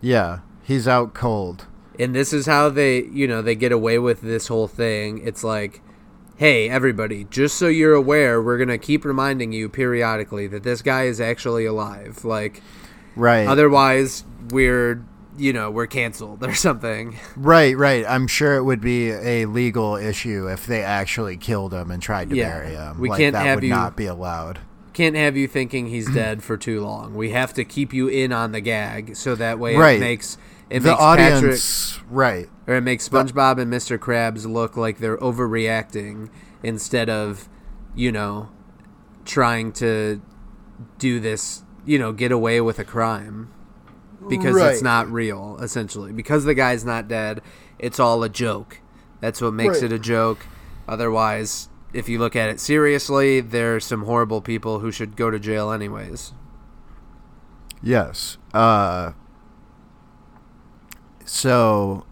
Yeah, 0.02 0.40
he's 0.64 0.88
out 0.88 1.14
cold. 1.14 1.66
and 1.98 2.14
this 2.14 2.32
is 2.34 2.46
how 2.46 2.70
they 2.70 3.04
you 3.06 3.28
know 3.28 3.42
they 3.42 3.56
get 3.56 3.72
away 3.72 3.98
with 3.98 4.22
this 4.22 4.48
whole 4.48 4.68
thing 4.68 5.18
it's 5.26 5.44
like 5.46 5.82
hey 6.38 6.70
everybody 6.70 7.24
just 7.26 7.56
so 7.58 7.68
you're 7.68 7.94
aware 7.94 8.42
we're 8.42 8.58
gonna 8.58 8.78
keep 8.78 9.06
reminding 9.06 9.52
you 9.52 9.70
periodically 9.70 10.48
that 10.48 10.64
this 10.64 10.82
guy 10.82 11.04
is 11.04 11.22
actually 11.22 11.66
alive 11.66 12.24
like 12.26 12.62
Right. 13.16 13.48
otherwise 13.48 14.26
we're 14.52 15.02
you 15.38 15.54
know 15.54 15.72
we're 15.72 15.88
canceled 15.88 16.44
or 16.46 16.54
something 16.54 17.18
Right, 17.38 17.78
right. 17.78 18.06
I'm 18.08 18.28
sure 18.28 18.56
it 18.56 18.64
would 18.64 18.82
be 18.82 19.12
a 19.12 19.46
legal 19.46 19.96
issue 19.96 20.48
if 20.50 20.66
they 20.66 20.84
actually 20.84 21.38
killed 21.38 21.74
him 21.74 21.92
and 21.92 22.02
tried 22.02 22.30
to 22.32 22.36
Yeah, 22.36 22.50
bury 22.60 22.76
him. 22.76 23.00
we 23.00 23.10
like, 23.10 23.20
can't 23.20 23.34
that 23.34 23.46
have 23.46 23.56
would 23.58 23.64
you- 23.64 23.70
not 23.70 23.96
be 23.96 24.06
allowed. 24.06 24.60
can't 24.94 25.16
have 25.16 25.36
you 25.38 25.48
thinking 25.48 25.88
he's 25.88 26.10
dead 26.14 26.44
for 26.44 26.58
too 26.58 26.82
long 26.82 27.16
we 27.16 27.30
have 27.32 27.54
to 27.54 27.64
keep 27.64 27.94
you 27.94 28.08
in 28.10 28.34
on 28.34 28.52
the 28.52 28.62
gag 28.62 29.16
so 29.16 29.36
that 29.36 29.58
way 29.60 29.76
Right. 29.76 29.98
it 29.98 30.00
makes 30.02 30.38
it 30.70 30.80
the 30.80 30.90
makes 30.90 31.02
audience, 31.02 31.92
Patrick 31.94 32.12
right? 32.12 32.50
or 32.68 32.76
it 32.76 32.82
makes 32.82 33.08
SpongeBob 33.08 33.60
and 33.60 33.72
Mr. 33.72 33.98
Krabs 33.98 34.46
look 34.52 34.76
like 34.76 34.98
they're 35.00 35.18
overreacting 35.18 36.30
instead 36.64 37.10
of, 37.10 37.48
you 37.96 38.12
know, 38.12 38.50
trying 39.26 39.72
to 39.74 40.22
do 40.98 41.20
this, 41.20 41.64
you 41.86 41.98
know, 42.00 42.12
get 42.12 42.32
away 42.32 42.60
with 42.62 42.80
a 42.80 42.84
crime 42.86 43.52
because 44.28 44.56
Right. 44.56 44.72
it's 44.74 44.82
not 44.82 45.10
real 45.12 45.58
essentially. 45.62 46.12
Because 46.12 46.46
the 46.46 46.54
guy's 46.56 46.84
not 46.84 47.08
dead, 47.08 47.42
it's 47.80 48.00
all 48.00 48.24
a 48.24 48.30
joke. 48.30 48.80
That's 49.22 49.42
what 49.42 49.54
makes 49.54 49.82
Right. 49.82 49.92
it 49.92 49.94
a 49.94 50.00
joke. 50.00 50.46
Otherwise, 50.88 51.70
if 51.94 52.10
you 52.10 52.20
look 52.20 52.36
at 52.36 52.50
it 52.50 52.60
seriously, 52.60 53.40
there 53.40 53.76
are 53.76 53.80
some 53.80 54.04
horrible 54.04 54.42
people 54.42 54.80
who 54.80 54.92
should 54.92 55.16
go 55.16 55.30
to 55.32 55.40
jail 55.40 55.72
anyways. 55.72 56.34
Yes. 57.82 58.38
Uh. 58.54 59.12
So. 61.26 62.06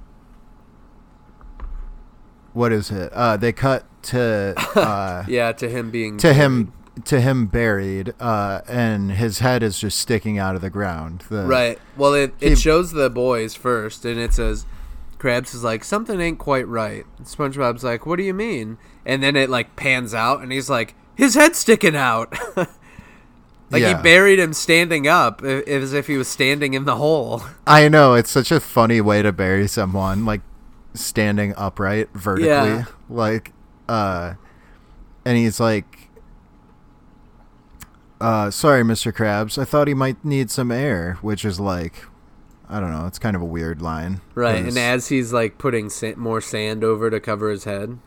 What 2.53 2.71
is 2.71 2.91
it? 2.91 3.11
Uh, 3.13 3.35
they 3.37 3.51
cut 3.51 3.85
to 4.03 4.53
uh, 4.75 5.23
Yeah, 5.27 5.51
to 5.53 5.67
him 5.69 5.89
being 5.89 6.17
to 6.17 6.33
him 6.33 6.71
to 7.05 7.19
him 7.19 7.47
buried, 7.47 8.13
uh, 8.19 8.61
and 8.67 9.11
his 9.13 9.39
head 9.39 9.63
is 9.63 9.79
just 9.79 9.97
sticking 9.97 10.37
out 10.37 10.53
of 10.55 10.61
the 10.61 10.69
ground. 10.69 11.23
The, 11.29 11.43
Right. 11.43 11.79
Well, 11.97 12.13
it, 12.13 12.33
He- 12.39 12.47
it 12.47 12.59
shows 12.59 12.91
the 12.91 13.09
boys 13.09 13.55
first, 13.55 14.05
and 14.05 14.19
it 14.19 14.31
says, 14.35 14.67
Krabs 15.17 15.55
is 15.55 15.63
like, 15.63 15.83
something 15.83 16.21
ain't 16.21 16.37
quite 16.37 16.67
right. 16.67 17.03
And 17.17 17.25
SpongeBob's 17.25 17.83
like, 17.83 18.05
what 18.05 18.17
do 18.17 18.23
you 18.23 18.33
mean? 18.35 18.77
And 19.07 19.23
then 19.23 19.35
it, 19.35 19.49
like, 19.49 19.75
pans 19.75 20.13
out, 20.13 20.41
and 20.41 20.51
he's 20.51 20.69
like, 20.69 20.93
his 21.15 21.33
head's 21.33 21.57
sticking 21.57 21.95
out. 21.95 22.31
like, 23.69 23.81
Yeah. 23.81 23.97
he 23.97 24.03
buried 24.03 24.39
him 24.39 24.53
standing 24.53 25.07
up, 25.07 25.43
as 25.43 25.93
if 25.93 26.07
he 26.07 26.17
was 26.17 26.27
standing 26.27 26.73
in 26.73 26.85
the 26.85 26.95
hole. 26.97 27.43
I 27.67 27.89
know 27.89 28.13
it's 28.13 28.29
such 28.31 28.51
a 28.51 28.59
funny 28.59 29.01
way 29.01 29.21
to 29.21 29.31
bury 29.31 29.67
someone, 29.67 30.25
like 30.25 30.41
standing 30.93 31.53
upright 31.57 32.09
vertically, 32.13 32.49
Yeah. 32.49 32.85
like, 33.09 33.51
uh, 33.89 34.33
and 35.25 35.37
he's 35.37 35.59
like, 35.59 36.09
uh, 38.21 38.49
sorry, 38.51 38.83
Mr. 38.83 39.11
Krabs, 39.11 39.57
I 39.61 39.65
thought 39.65 39.87
he 39.87 39.93
might 39.93 40.23
need 40.23 40.49
some 40.49 40.71
air, 40.71 41.17
which 41.21 41.43
is 41.43 41.59
like, 41.59 42.05
I 42.69 42.79
don't 42.79 42.91
know, 42.91 43.05
it's 43.07 43.19
kind 43.19 43.35
of 43.35 43.41
a 43.41 43.45
weird 43.45 43.81
line, 43.81 44.21
Right. 44.35 44.63
And 44.65 44.77
as 44.77 45.09
he's, 45.09 45.33
like, 45.33 45.57
putting 45.57 45.89
sa- 45.89 46.13
more 46.15 46.39
sand 46.41 46.83
over 46.83 47.09
to 47.09 47.19
cover 47.19 47.49
his 47.49 47.65
head, 47.65 47.97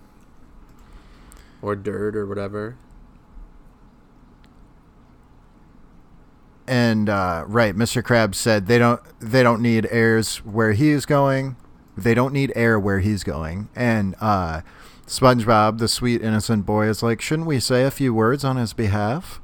or 1.60 1.76
dirt, 1.76 2.16
or 2.16 2.24
whatever. 2.26 2.76
And 6.68 7.08
uh, 7.08 7.44
right, 7.46 7.74
Mr. 7.74 8.02
Krabs 8.02 8.34
said 8.36 8.66
they 8.66 8.78
don't 8.78 9.00
they 9.20 9.42
don't 9.42 9.60
need 9.62 9.86
airs 9.90 10.38
where 10.38 10.72
he's 10.72 11.06
going. 11.06 11.56
They 11.96 12.14
don't 12.14 12.32
need 12.32 12.52
air 12.54 12.78
where 12.78 13.00
he's 13.00 13.24
going. 13.24 13.68
And 13.74 14.14
uh, 14.20 14.60
SpongeBob, 15.06 15.78
the 15.78 15.88
sweet 15.88 16.20
innocent 16.20 16.66
boy, 16.66 16.88
is 16.88 17.02
like, 17.02 17.20
shouldn't 17.22 17.48
we 17.48 17.58
say 17.60 17.84
a 17.84 17.90
few 17.90 18.12
words 18.12 18.44
on 18.44 18.56
his 18.56 18.72
behalf? 18.72 19.40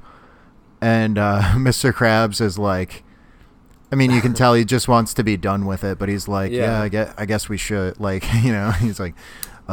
And 0.81 1.17
uh, 1.17 1.41
Mr. 1.55 1.91
Krabs 1.91 2.41
is 2.41 2.59
like, 2.59 3.03
I 3.91 3.95
mean, 3.95 4.11
you 4.11 4.21
can 4.21 4.33
tell 4.33 4.53
he 4.53 4.65
just 4.65 4.87
wants 4.87 5.13
to 5.15 5.23
be 5.23 5.37
done 5.37 5.65
with 5.65 5.83
it, 5.83 5.97
but 5.97 6.09
he's 6.09 6.27
like, 6.27 6.51
Yeah. 6.51 6.77
yeah, 6.77 6.81
I 6.81 6.89
guess, 6.89 7.13
I 7.17 7.25
guess 7.25 7.49
we 7.49 7.57
should. 7.57 7.99
Like, 7.99 8.23
you 8.43 8.51
know, 8.51 8.71
he's 8.71 8.99
like, 8.99 9.15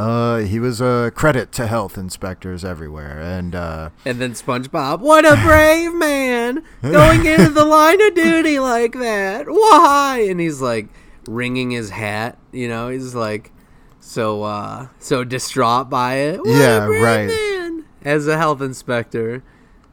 uh, 0.01 0.37
he 0.39 0.59
was 0.59 0.81
a 0.81 1.11
credit 1.13 1.51
to 1.53 1.67
health 1.67 1.97
inspectors 1.97 2.65
everywhere, 2.65 3.19
and 3.19 3.53
uh, 3.53 3.89
And 4.03 4.19
then 4.19 4.31
SpongeBob, 4.33 4.99
what 4.99 5.25
a 5.25 5.35
brave 5.45 5.93
man 5.93 6.63
going 6.81 7.25
into 7.25 7.49
the 7.49 7.65
line 7.77 8.01
of 8.01 8.15
duty 8.15 8.57
like 8.57 8.93
that. 8.93 9.45
Why? 9.47 10.25
And 10.27 10.39
he's 10.39 10.59
like 10.59 10.87
wringing 11.27 11.69
his 11.69 11.91
hat. 11.91 12.39
You 12.51 12.67
know, 12.67 12.89
he's 12.89 13.13
like 13.13 13.51
so 13.99 14.41
uh 14.41 14.87
so 14.97 15.23
distraught 15.23 15.89
by 15.89 16.15
it. 16.15 16.39
What 16.39 16.49
Yeah, 16.49 16.87
right. 16.87 17.27
Man. 17.27 17.85
as 18.03 18.27
a 18.27 18.37
health 18.37 18.61
inspector. 18.61 19.43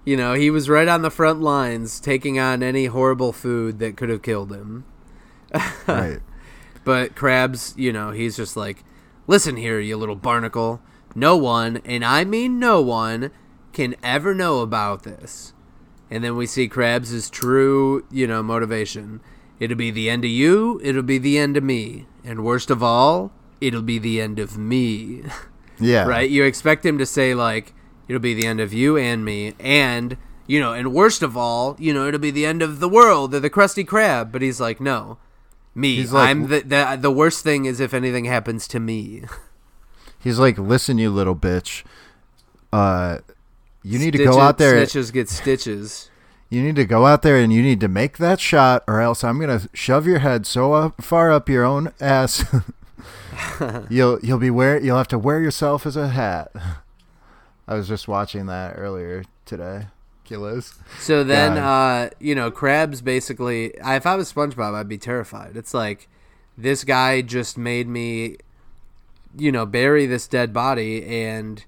You 0.07 0.17
know, 0.17 0.33
he 0.33 0.49
was 0.49 0.71
right 0.71 0.89
on 0.89 1.03
the 1.03 1.11
front 1.11 1.43
lines 1.43 2.01
taking 2.01 2.39
on 2.39 2.63
any 2.63 2.87
horrible 2.87 3.35
food 3.35 3.79
that 3.81 3.99
could 3.99 4.09
have 4.09 4.23
killed 4.23 4.51
him. 4.51 4.87
right. 5.87 6.21
But 6.83 7.15
Krabs, 7.15 7.77
you 7.77 7.93
know, 7.93 8.13
he's 8.13 8.35
just 8.35 8.57
like, 8.57 8.85
listen 9.29 9.57
here, 9.57 9.79
you 9.79 9.97
little 9.97 10.17
barnacle. 10.17 10.81
No 11.15 11.37
one, 11.37 11.81
and 11.85 12.05
I 12.05 12.25
mean 12.25 12.59
no 12.59 12.81
one, 12.81 13.31
can 13.73 13.95
ever 14.03 14.35
know 14.35 14.61
about 14.61 15.05
this. 15.05 15.53
And 16.11 16.25
then 16.25 16.37
we 16.37 16.47
see 16.47 16.69
Krabs' 16.69 17.31
true, 17.31 18.05
you 18.11 18.27
know, 18.27 18.43
motivation. 18.43 19.21
It'll 19.61 19.77
be 19.77 19.91
the 19.93 20.11
end 20.11 20.25
of 20.25 20.31
you, 20.31 20.81
it'll 20.83 21.03
be 21.03 21.19
the 21.19 21.39
end 21.39 21.57
of 21.57 21.63
me. 21.63 22.07
And 22.25 22.45
worst 22.45 22.71
of 22.71 22.83
all, 22.83 23.31
it'll 23.61 23.83
be 23.83 23.99
the 23.99 24.21
end 24.21 24.41
of 24.41 24.59
me. 24.59 25.23
Yeah. 25.81 26.07
right? 26.09 26.29
You 26.29 26.43
expect 26.43 26.85
him 26.85 26.99
to 26.99 27.07
say, 27.07 27.35
like, 27.35 27.73
it'll 28.09 28.19
be 28.19 28.35
the 28.35 28.49
end 28.49 28.59
of 28.59 28.73
you 28.73 28.97
and 28.97 29.25
me. 29.25 29.55
And, 29.61 30.17
you 30.49 30.59
know, 30.59 30.73
and 30.73 30.93
worst 30.93 31.23
of 31.23 31.37
all, 31.37 31.77
you 31.79 31.95
know, 31.95 32.09
it'll 32.09 32.19
be 32.19 32.33
the 32.33 32.47
end 32.47 32.63
of 32.63 32.81
the 32.81 32.89
world 32.89 33.33
or 33.33 33.39
the 33.39 33.49
Krusty 33.49 33.87
Krab. 33.87 34.33
But 34.33 34.43
he's 34.43 34.61
like, 34.61 34.81
no. 34.81 35.19
Me. 35.79 35.97
He's 35.97 36.13
like- 36.13 36.29
I'm 36.29 36.49
the, 36.49 36.61
the 36.61 36.99
the 37.01 37.11
worst 37.11 37.45
thing 37.45 37.65
is 37.65 37.79
if 37.81 37.95
anything 37.95 38.25
happens 38.25 38.67
to 38.69 38.81
me. 38.81 39.23
He's 40.19 40.39
like, 40.39 40.59
listen, 40.59 40.99
you 40.99 41.11
little 41.11 41.37
bitch. 41.37 41.85
Uh, 42.73 43.19
you 43.85 43.99
need 44.01 44.11
to 44.13 44.25
go 44.25 44.41
out 44.41 44.59
there. 44.59 44.85
Snitches 44.85 45.13
get 45.13 45.29
stitches. 45.29 46.11
You 46.51 46.63
need 46.63 46.77
to 46.77 46.87
go 46.87 47.05
out 47.05 47.21
there 47.21 47.37
and 47.37 47.53
you 47.53 47.61
need 47.61 47.79
to 47.81 47.89
make 47.89 48.17
that 48.17 48.41
shot, 48.41 48.83
or 48.89 49.03
else 49.03 49.23
I'm 49.23 49.39
gonna 49.39 49.69
shove 49.75 50.07
your 50.07 50.21
head 50.21 50.47
so 50.47 50.73
up, 50.73 51.05
far 51.05 51.31
up 51.31 51.47
your 51.47 51.63
own 51.63 51.93
ass. 52.01 52.43
you'll 53.91 54.19
you'll 54.21 54.39
be 54.39 54.49
wear 54.49 54.81
you'll 54.81 54.97
have 54.97 55.09
to 55.09 55.19
wear 55.19 55.41
yourself 55.41 55.85
as 55.85 55.95
a 55.95 56.09
hat. 56.09 56.51
I 57.67 57.75
was 57.75 57.87
just 57.87 58.09
watching 58.09 58.47
that 58.47 58.77
earlier 58.79 59.25
today. 59.45 59.89
So 60.99 61.25
then, 61.25 61.57
uh, 61.59 62.11
you 62.19 62.35
know, 62.35 62.51
Krabs 62.51 63.03
basically. 63.03 63.75
If 63.85 64.07
I 64.07 64.17
was 64.17 64.33
SpongeBob, 64.33 64.75
I'd 64.75 64.89
be 64.89 64.99
terrified. 64.99 65.57
It's 65.57 65.75
like 65.75 66.09
this 66.57 66.85
guy 66.85 67.23
just 67.23 67.57
made 67.57 67.89
me, 67.89 68.37
you 69.37 69.53
know, 69.53 69.65
bury 69.65 70.07
this 70.07 70.27
dead 70.27 70.53
body, 70.53 71.05
and 71.05 71.65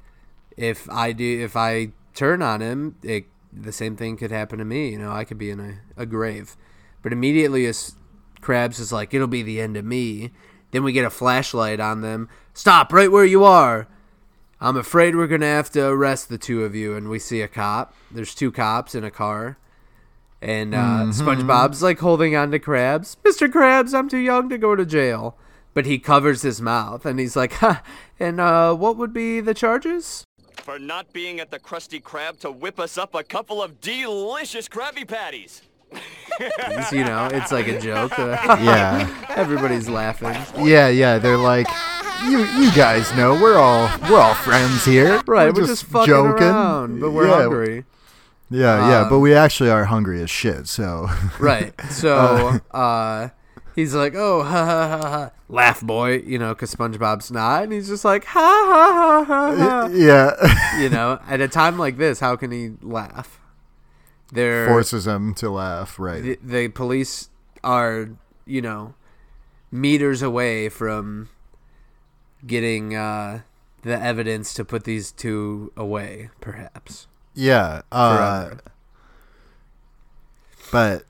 if 0.57 0.89
I 0.91 1.13
do, 1.13 1.41
if 1.45 1.57
I 1.57 1.93
turn 2.15 2.43
on 2.43 2.61
him, 2.61 2.97
it, 3.03 3.27
the 3.53 3.73
same 3.73 3.97
thing 3.97 4.17
could 4.17 4.31
happen 4.31 4.59
to 4.59 4.65
me. 4.65 4.91
You 4.91 4.99
know, 4.99 5.13
I 5.13 5.25
could 5.25 5.39
be 5.39 5.51
in 5.51 5.61
a, 5.61 6.03
a 6.03 6.07
grave. 6.07 6.57
But 7.03 7.13
immediately, 7.13 7.67
as 7.67 7.95
Krabs 8.43 8.81
is 8.81 8.93
like, 8.93 9.15
"It'll 9.15 9.27
be 9.27 9.43
the 9.43 9.61
end 9.61 9.77
of 9.77 9.85
me." 9.85 10.31
Then 10.73 10.85
we 10.85 10.93
get 10.93 11.05
a 11.05 11.11
flashlight 11.11 11.81
on 11.81 12.01
them. 12.01 12.29
Stop 12.55 12.93
right 12.93 13.11
where 13.11 13.25
you 13.25 13.45
are. 13.45 13.89
I'm 14.61 14.77
afraid 14.77 15.17
we're 15.17 15.27
gonna 15.27 15.47
have 15.47 15.71
to 15.71 15.87
arrest 15.87 16.29
the 16.29 16.39
two 16.39 16.65
of 16.65 16.75
you. 16.75 16.95
And 16.95 17.09
we 17.09 17.19
see 17.19 17.41
a 17.41 17.49
cop. 17.49 17.95
There's 18.11 18.35
two 18.35 18.53
cops 18.53 18.95
in 18.95 19.05
a 19.05 19.11
car. 19.11 19.57
And 20.43 20.75
uh, 20.75 21.05
SpongeBob's 21.11 21.83
like 21.83 21.99
holding 21.99 22.35
on 22.35 22.51
to 22.53 22.59
Krabs. 22.59 23.17
Mr. 23.25 23.47
Krabs, 23.49 23.93
I'm 23.93 24.09
too 24.09 24.19
young 24.19 24.49
to 24.49 24.57
go 24.59 24.75
to 24.75 24.87
jail. 24.87 25.37
But 25.75 25.87
he 25.87 25.99
covers 25.99 26.43
his 26.43 26.61
mouth 26.61 27.05
and 27.07 27.21
he's 27.21 27.37
like, 27.37 27.53
ha, 27.55 27.83
and 28.19 28.41
uh, 28.41 28.75
what 28.75 28.97
would 28.97 29.13
be 29.13 29.41
the 29.41 29.55
charges? 29.55 30.25
For 30.57 30.79
not 30.79 31.13
being 31.13 31.41
at 31.41 31.51
the 31.51 31.59
Krusty 31.61 32.03
Krab 32.03 32.39
to 32.41 32.51
whip 32.51 32.81
us 32.81 32.99
up 32.99 33.15
a 33.15 33.23
couple 33.23 33.63
of 33.63 33.81
delicious 33.81 34.69
Krabby 34.69 35.07
Patties. 35.07 35.63
You 36.93 37.05
know, 37.05 37.29
it's 37.33 37.53
like 37.53 37.69
a 37.69 37.79
joke. 37.81 38.13
Yeah, 38.19 39.27
Everybody's 39.31 39.89
laughing. 39.89 40.37
yeah, 40.67 40.89
yeah. 40.89 41.19
They're 41.19 41.37
like, 41.37 41.67
you 42.25 42.45
you 42.45 42.73
guys 42.73 43.14
know 43.14 43.35
we're 43.41 43.59
all 43.59 43.91
we're 44.11 44.21
all 44.21 44.35
friends 44.35 44.85
here. 44.85 45.23
Right, 45.27 45.53
we're, 45.53 45.66
just, 45.66 45.85
fucking 45.85 46.12
around, 46.12 47.01
but 47.01 47.12
we're 47.12 47.29
yeah, 47.29 47.37
hungry. 47.37 47.85
Yeah, 48.51 48.89
yeah, 48.89 49.09
but 49.09 49.16
Um, 49.16 49.23
we 49.23 49.33
actually 49.33 49.71
are 49.71 49.85
hungry 49.85 50.21
as 50.23 50.31
shit. 50.31 50.66
So 50.66 51.09
Right. 51.39 51.73
So 51.91 52.61
uh, 52.73 53.29
he's 53.77 53.95
like, 53.95 54.14
oh, 54.16 54.43
ha 54.43 54.64
ha 54.64 54.89
ha 54.89 55.09
ha. 55.09 55.31
Laugh, 55.49 55.81
boy. 55.81 56.18
You 56.18 56.39
know, 56.39 56.55
because 56.55 56.75
SpongeBob's 56.75 57.31
not. 57.31 57.62
And 57.62 57.73
he's 57.73 57.89
just 57.89 58.05
like, 58.05 58.25
ha 58.25 58.41
ha 58.41 59.25
ha 59.25 59.25
ha 59.25 59.57
ha. 59.57 59.89
yeah, 59.93 60.79
you 60.81 60.89
know, 60.89 61.21
at 61.29 61.41
a 61.41 61.49
time 61.49 61.79
like 61.79 61.97
this, 61.97 62.21
how 62.21 62.37
can 62.37 62.51
he 62.51 62.73
laugh? 62.83 63.39
They're 64.33 64.66
forces 64.66 65.05
them 65.05 65.35
to 65.35 65.51
laugh. 65.51 65.99
Right. 65.99 66.23
the, 66.23 66.39
the 66.43 66.68
police 66.68 67.31
are, 67.64 68.11
you 68.47 68.62
know, 68.62 68.95
meters 69.71 70.23
away 70.23 70.68
from 70.68 71.29
getting 72.47 72.95
uh, 72.95 73.41
the 73.82 74.01
evidence 74.01 74.53
to 74.55 74.64
put 74.64 74.84
these 74.84 75.12
two 75.12 75.72
away, 75.76 76.30
perhaps. 76.41 77.07
Yeah. 77.34 77.82
Uh, 77.93 78.57
but 80.72 81.05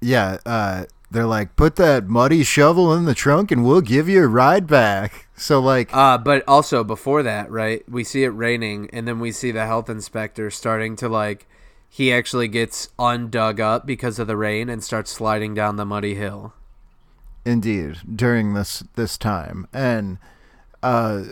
yeah, 0.00 0.38
uh, 0.44 0.84
they're 1.10 1.26
like, 1.26 1.56
put 1.56 1.76
that 1.76 2.08
muddy 2.08 2.42
shovel 2.44 2.92
in 2.94 3.04
the 3.04 3.14
trunk 3.14 3.50
and 3.50 3.64
we'll 3.64 3.80
give 3.80 4.08
you 4.08 4.22
a 4.24 4.28
ride 4.28 4.66
back. 4.66 5.20
So 5.36 5.58
like, 5.58 5.92
Uh, 5.92 6.16
but 6.16 6.44
also 6.46 6.84
before 6.84 7.24
that, 7.24 7.50
right? 7.50 7.82
We 7.90 8.04
see 8.04 8.22
it 8.22 8.28
raining, 8.28 8.88
and 8.92 9.08
then 9.08 9.18
we 9.18 9.32
see 9.32 9.50
the 9.50 9.66
health 9.66 9.90
inspector 9.90 10.48
starting 10.48 10.94
to 10.94 11.08
like. 11.08 11.48
He 11.90 12.12
actually 12.12 12.46
gets 12.46 12.90
undug 13.00 13.58
up 13.58 13.84
because 13.84 14.20
of 14.20 14.28
the 14.28 14.36
rain 14.36 14.68
and 14.68 14.82
starts 14.84 15.10
sliding 15.10 15.52
down 15.52 15.74
the 15.74 15.84
muddy 15.84 16.14
hill. 16.14 16.52
indeed, 17.44 17.96
during 18.14 18.54
this 18.54 18.84
this 18.94 19.18
time, 19.18 19.66
and 19.72 20.18
uh, 20.84 21.24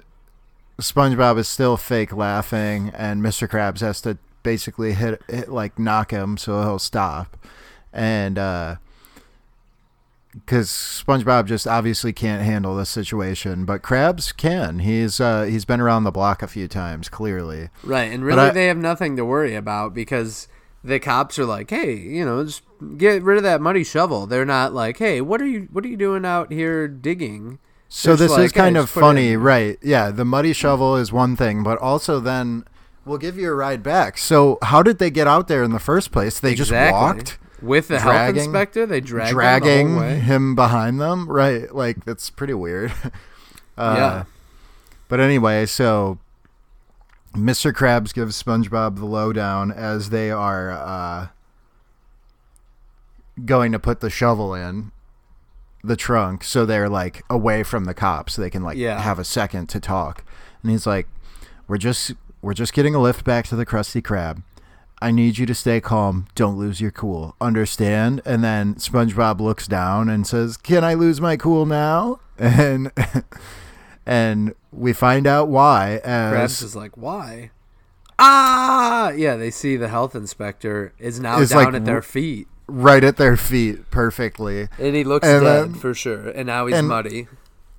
SpongeBob 0.80 1.38
is 1.38 1.46
still 1.48 1.76
fake 1.76 2.12
laughing, 2.12 2.90
and 2.96 3.22
Mr. 3.22 3.48
Krabs 3.48 3.80
has 3.80 4.00
to 4.00 4.18
basically 4.42 4.94
hit, 4.94 5.22
hit 5.28 5.48
like 5.48 5.78
knock 5.78 6.10
him 6.10 6.36
so 6.36 6.60
he'll 6.62 6.78
stop, 6.78 7.36
and 7.92 8.38
uh. 8.38 8.76
Because 10.34 10.68
SpongeBob 10.70 11.44
just 11.44 11.66
obviously 11.66 12.14
can't 12.14 12.42
handle 12.42 12.74
this 12.74 12.88
situation, 12.88 13.66
but 13.66 13.82
Krabs 13.82 14.34
can. 14.34 14.78
He's 14.78 15.20
uh, 15.20 15.42
he's 15.42 15.66
been 15.66 15.78
around 15.78 16.04
the 16.04 16.10
block 16.10 16.42
a 16.42 16.46
few 16.48 16.68
times, 16.68 17.10
clearly. 17.10 17.68
Right, 17.84 18.10
and 18.10 18.24
really 18.24 18.40
I- 18.40 18.50
they 18.50 18.66
have 18.68 18.78
nothing 18.78 19.14
to 19.16 19.26
worry 19.26 19.54
about 19.54 19.92
because 19.92 20.48
the 20.82 20.98
cops 20.98 21.38
are 21.38 21.44
like, 21.44 21.68
"Hey, 21.68 21.96
you 21.96 22.24
know, 22.24 22.42
just 22.46 22.62
get 22.96 23.22
rid 23.22 23.36
of 23.36 23.42
that 23.42 23.60
muddy 23.60 23.84
shovel." 23.84 24.26
They're 24.26 24.46
not 24.46 24.72
like, 24.72 24.96
"Hey, 24.96 25.20
what 25.20 25.42
are 25.42 25.46
you 25.46 25.68
what 25.70 25.84
are 25.84 25.88
you 25.88 25.98
doing 25.98 26.24
out 26.24 26.50
here 26.50 26.88
digging?" 26.88 27.58
So 27.94 28.16
this 28.16 28.32
just 28.32 28.40
is 28.40 28.52
kind 28.52 28.78
of 28.78 28.88
funny, 28.88 29.36
right? 29.36 29.78
Yeah, 29.82 30.10
the 30.10 30.24
muddy 30.24 30.54
shovel 30.54 30.96
is 30.96 31.12
one 31.12 31.36
thing, 31.36 31.62
but 31.62 31.76
also 31.78 32.20
then 32.20 32.64
we'll 33.04 33.18
give 33.18 33.36
you 33.36 33.50
a 33.50 33.54
ride 33.54 33.82
back. 33.82 34.16
So 34.16 34.58
how 34.62 34.82
did 34.82 34.98
they 34.98 35.10
get 35.10 35.26
out 35.26 35.46
there 35.46 35.62
in 35.62 35.72
the 35.72 35.78
first 35.78 36.10
place? 36.10 36.40
They 36.40 36.54
just 36.54 36.72
walked, 36.72 37.38
with 37.60 37.88
the 37.88 38.00
health 38.00 38.34
inspector. 38.34 38.86
They 38.86 39.02
drag 39.02 39.30
dragging 39.30 39.96
them 39.96 40.08
the 40.08 40.14
him 40.14 40.54
behind 40.54 41.02
them, 41.02 41.28
right? 41.28 41.72
Like 41.72 42.06
that's 42.06 42.30
pretty 42.30 42.54
weird. 42.54 42.92
uh, 43.76 43.94
Yeah. 43.96 44.24
But 45.08 45.20
anyway, 45.20 45.66
so 45.66 46.18
Mr. 47.34 47.74
Krabs 47.74 48.14
gives 48.14 48.42
SpongeBob 48.42 48.96
the 48.96 49.04
lowdown 49.04 49.70
as 49.70 50.08
they 50.08 50.30
are 50.30 50.70
uh, 50.70 51.26
going 53.44 53.70
to 53.72 53.78
put 53.78 54.00
the 54.00 54.08
shovel 54.08 54.54
in 54.54 54.92
the 55.84 55.96
trunk, 55.96 56.44
so 56.44 56.64
they're 56.64 56.88
like 56.88 57.22
away 57.28 57.62
from 57.62 57.84
the 57.84 57.94
cops. 57.94 58.34
So 58.34 58.42
They 58.42 58.50
can 58.50 58.62
like 58.62 58.76
Yeah. 58.76 59.00
have 59.00 59.18
a 59.18 59.24
second 59.24 59.68
to 59.70 59.80
talk. 59.80 60.24
And 60.62 60.70
he's 60.70 60.86
like, 60.86 61.08
"We're 61.68 61.78
just 61.78 62.12
we're 62.40 62.54
just 62.54 62.72
getting 62.72 62.94
a 62.94 62.98
lift 63.00 63.24
back 63.24 63.46
to 63.48 63.56
the 63.56 63.66
Krusty 63.66 64.00
Krab. 64.02 64.42
I 65.00 65.10
need 65.10 65.38
you 65.38 65.46
to 65.46 65.54
stay 65.54 65.80
calm. 65.80 66.26
Don't 66.36 66.56
lose 66.56 66.80
your 66.80 66.90
cool. 66.92 67.34
Understand?" 67.40 68.20
And 68.24 68.44
then 68.44 68.74
SpongeBob 68.76 69.40
looks 69.40 69.66
down 69.66 70.08
and 70.08 70.26
says, 70.26 70.56
"Can 70.56 70.84
I 70.84 70.94
lose 70.94 71.20
my 71.20 71.36
cool 71.36 71.66
now?" 71.66 72.20
And 72.38 72.90
and 74.06 74.54
we 74.72 74.92
find 74.92 75.26
out 75.26 75.48
why 75.48 76.00
Krabs 76.04 76.34
as 76.44 76.62
is 76.62 76.76
like, 76.76 76.96
"Why?" 76.96 77.50
Ah, 78.18 79.10
yeah. 79.10 79.36
They 79.36 79.50
see 79.50 79.76
the 79.76 79.88
health 79.88 80.14
inspector 80.14 80.92
is 80.98 81.18
now 81.20 81.44
down 81.44 81.64
like 81.64 81.74
at 81.74 81.84
their 81.84 82.02
feet, 82.02 82.46
right 82.66 83.02
at 83.04 83.16
their 83.16 83.36
feet 83.36 83.90
perfectly. 83.90 84.68
and 84.78 84.94
he 84.96 85.04
looks 85.04 85.26
And 85.26 85.42
dead 85.44 85.62
then- 85.72 85.74
for 85.74 85.94
sure. 85.94 86.28
And 86.28 86.46
now 86.46 86.66
he's 86.66 86.76
and- 86.76 86.88
muddy. 86.88 87.28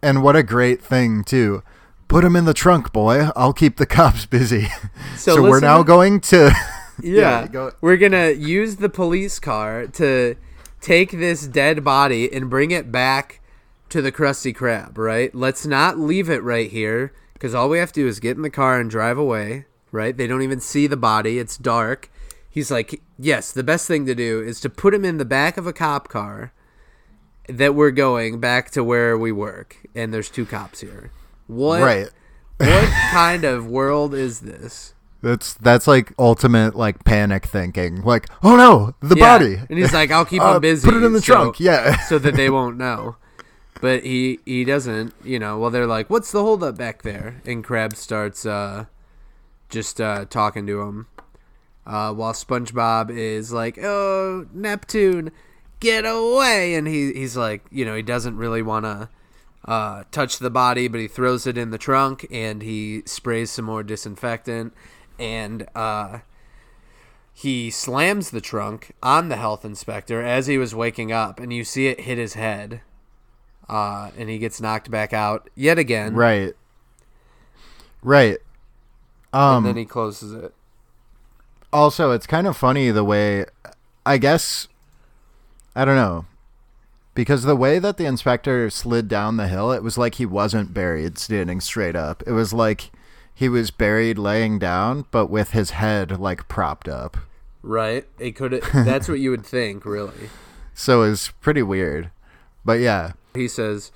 And 0.02 0.22
what 0.22 0.36
a 0.36 0.44
great 0.44 0.82
thing 0.84 1.24
too. 1.24 1.64
Put 2.10 2.26
him 2.26 2.36
in 2.36 2.44
the 2.46 2.54
trunk, 2.54 2.92
boy. 2.92 3.30
I'll 3.36 3.54
keep 3.54 3.78
the 3.78 3.86
cops 3.98 4.26
busy. 4.26 4.68
So 5.16 5.36
So, 5.36 5.42
we're 5.42 5.62
now 5.62 5.82
going 5.84 6.20
to 6.22 6.52
Yeah, 7.02 7.48
go- 7.48 7.72
we're 7.82 7.98
gonna 7.98 8.32
use 8.32 8.76
the 8.76 8.90
police 8.90 9.40
car 9.40 9.88
to 9.88 10.36
take 10.82 11.12
this 11.12 11.48
dead 11.48 11.84
body 11.84 12.32
and 12.32 12.50
bring 12.50 12.72
it 12.72 12.92
back 12.92 13.40
to 13.90 14.02
the 14.02 14.12
Krusty 14.12 14.54
Krab. 14.56 14.98
Right? 14.98 15.34
Let's 15.34 15.66
not 15.66 15.98
leave 15.98 16.30
it 16.30 16.44
right 16.44 16.70
here 16.70 17.14
because 17.34 17.56
all 17.56 17.70
we 17.70 17.80
have 17.80 17.92
to 17.94 18.02
do 18.02 18.08
is 18.08 18.20
get 18.20 18.36
in 18.36 18.44
the 18.44 18.50
car 18.50 18.80
and 18.80 18.90
drive 18.92 19.18
away. 19.18 19.66
Right? 19.92 20.16
They 20.18 20.28
don't 20.28 20.42
even 20.42 20.60
see 20.60 20.86
the 20.88 20.98
body. 20.98 21.40
It's 21.40 21.58
dark. 21.58 22.12
He's 22.54 22.70
like, 22.70 23.02
yes, 23.18 23.52
the 23.52 23.64
best 23.64 23.88
thing 23.88 24.06
to 24.06 24.14
do 24.14 24.40
is 24.40 24.60
to 24.62 24.70
put 24.70 24.94
him 24.94 25.04
in 25.04 25.18
the 25.18 25.26
back 25.26 25.58
of 25.58 25.66
a 25.66 25.74
cop 25.74 26.08
car 26.08 26.54
that 27.50 27.74
we're 27.74 27.90
going 27.92 28.40
back 28.40 28.70
to 28.72 28.84
where 28.84 29.18
we 29.18 29.32
work, 29.32 29.78
and 29.96 30.14
there's 30.14 30.30
two 30.30 30.46
cops 30.46 30.82
here. 30.82 31.10
What? 31.48 31.82
right. 31.82 32.10
What 32.58 32.90
kind 33.12 33.44
of 33.44 33.66
world 33.68 34.14
is 34.14 34.42
this? 34.42 34.94
That's 35.24 35.54
that's 35.56 35.88
like 35.88 36.14
ultimate 36.20 36.76
like 36.76 37.04
panic 37.06 37.46
thinking. 37.48 38.02
Like, 38.04 38.28
oh 38.44 38.56
no, 38.56 38.94
the 39.02 39.16
Yeah. 39.16 39.38
body. 39.38 39.56
And 39.70 39.80
he's 39.80 39.94
like, 39.94 40.12
I'll 40.12 40.26
keep 40.26 40.42
Uh, 40.44 40.54
them 40.54 40.62
busy. 40.62 40.86
put 40.88 40.96
it 40.98 41.04
in 41.04 41.14
the 41.14 41.22
so- 41.22 41.34
trunk. 41.34 41.60
Yeah. 41.60 41.98
so 42.08 42.20
that 42.20 42.36
they 42.36 42.50
won't 42.50 42.78
know. 42.78 43.16
But 43.82 44.04
he 44.04 44.40
he 44.46 44.64
doesn't, 44.64 45.14
you 45.24 45.40
know. 45.40 45.58
Well, 45.58 45.70
they're 45.72 45.88
like, 45.88 46.10
"What's 46.10 46.32
the 46.32 46.42
holdup 46.42 46.78
back 46.78 47.02
there?" 47.02 47.42
And 47.46 47.66
Krabs 47.66 47.96
starts 47.98 48.46
uh, 48.46 48.86
just 49.70 50.00
uh, 50.00 50.26
talking 50.30 50.66
to 50.68 50.82
him, 50.82 51.08
uh, 51.86 52.14
while 52.14 52.34
SpongeBob 52.34 53.10
is 53.10 53.52
like, 53.52 53.78
"Oh, 53.82 54.48
Neptune, 54.54 55.32
get 55.80 56.06
away!" 56.06 56.76
And 56.76 56.88
he 56.88 57.14
he's 57.14 57.36
like, 57.38 57.64
you 57.72 57.86
know, 57.86 57.96
he 57.96 58.02
doesn't 58.02 58.38
really 58.38 58.62
want 58.62 58.86
to 58.86 59.10
uh, 59.66 60.04
touch 60.12 60.40
the 60.40 60.50
body, 60.50 60.88
but 60.88 61.00
he 61.00 61.08
throws 61.08 61.48
it 61.48 61.58
in 61.58 61.72
the 61.72 61.78
trunk 61.78 62.28
and 62.32 62.62
he 62.62 63.04
sprays 63.06 63.52
some 63.52 63.66
more 63.66 63.84
disinfectant 63.84 64.74
and 65.20 65.68
uh, 65.76 66.20
he 67.34 67.70
slams 67.72 68.32
the 68.32 68.42
trunk 68.42 68.94
on 69.02 69.30
the 69.30 69.38
health 69.38 69.66
inspector 69.66 70.22
as 70.22 70.48
he 70.48 70.58
was 70.58 70.76
waking 70.76 71.12
up, 71.12 71.40
and 71.40 71.54
you 71.54 71.64
see 71.64 71.88
it 71.88 72.02
hit 72.02 72.18
his 72.18 72.34
head. 72.36 72.82
Uh, 73.70 74.12
and 74.18 74.30
he 74.30 74.38
gets 74.38 74.60
knocked 74.60 74.92
back 74.92 75.14
out 75.14 75.50
yet 75.56 75.80
again. 75.80 76.16
right. 76.16 76.54
Right. 78.02 78.40
Um 79.32 79.58
and 79.58 79.66
then 79.68 79.78
he 79.78 79.86
closes 79.86 80.34
it. 80.34 80.54
Also 81.74 82.12
it's 82.12 82.28
kind 82.28 82.48
of 82.48 82.56
funny 82.56 82.92
the 82.92 83.04
way 83.04 83.46
I 84.06 84.18
guess 84.18 84.68
I 85.76 85.84
don't 85.86 85.96
know. 85.96 86.26
Because 87.16 87.44
the 87.44 87.56
way 87.56 87.78
that 87.78 87.98
the 87.98 88.06
inspector 88.06 88.70
slid 88.72 89.08
down 89.08 89.38
the 89.38 89.48
hill, 89.48 89.72
it 89.72 89.84
was 89.84 89.98
like 90.00 90.16
he 90.16 90.26
wasn't 90.26 90.74
buried 90.74 91.18
standing 91.20 91.62
straight 91.62 91.96
up. 91.96 92.24
It 92.26 92.32
was 92.32 92.54
like 92.54 92.92
he 93.36 93.48
was 93.50 93.70
buried 93.70 94.18
laying 94.18 94.58
down, 94.58 95.06
but 95.12 95.28
with 95.28 95.52
his 95.52 95.72
head 95.72 96.20
like 96.20 96.48
propped 96.48 96.88
up. 96.88 97.18
Right? 97.62 98.06
It 98.20 98.32
could. 98.32 98.64
That's 98.74 99.08
what 99.08 99.20
you 99.20 99.30
would 99.30 99.46
think, 99.46 99.86
really. 99.86 100.30
So 100.74 101.04
it's 101.04 101.30
pretty 101.30 101.62
weird. 101.62 102.10
But 102.66 102.80
yeah, 102.80 103.14
He 103.36 103.48
says, 103.48 103.92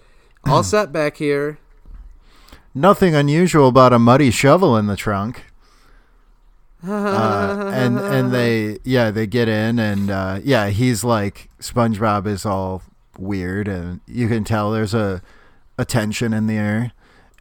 "All 0.45 0.63
set 0.63 0.91
back 0.91 1.17
here." 1.17 1.59
nothing 2.75 3.15
unusual 3.15 3.67
about 3.67 3.91
a 3.91 3.97
muddy 3.97 4.29
shovel 4.29 4.77
in 4.77 4.85
the 4.85 4.95
trunk. 4.95 5.46
Uh, 6.87 7.71
and 7.73 7.99
and 7.99 8.31
they 8.33 8.77
yeah 8.83 9.11
they 9.11 9.27
get 9.27 9.47
in 9.47 9.79
and 9.79 10.09
uh, 10.09 10.39
yeah 10.43 10.69
he's 10.69 11.03
like 11.03 11.49
SpongeBob 11.59 12.27
is 12.27 12.45
all 12.45 12.81
weird 13.17 13.67
and 13.67 13.99
you 14.07 14.27
can 14.27 14.43
tell 14.43 14.71
there's 14.71 14.93
a 14.93 15.21
a 15.77 15.85
tension 15.85 16.33
in 16.33 16.47
the 16.47 16.57
air 16.57 16.91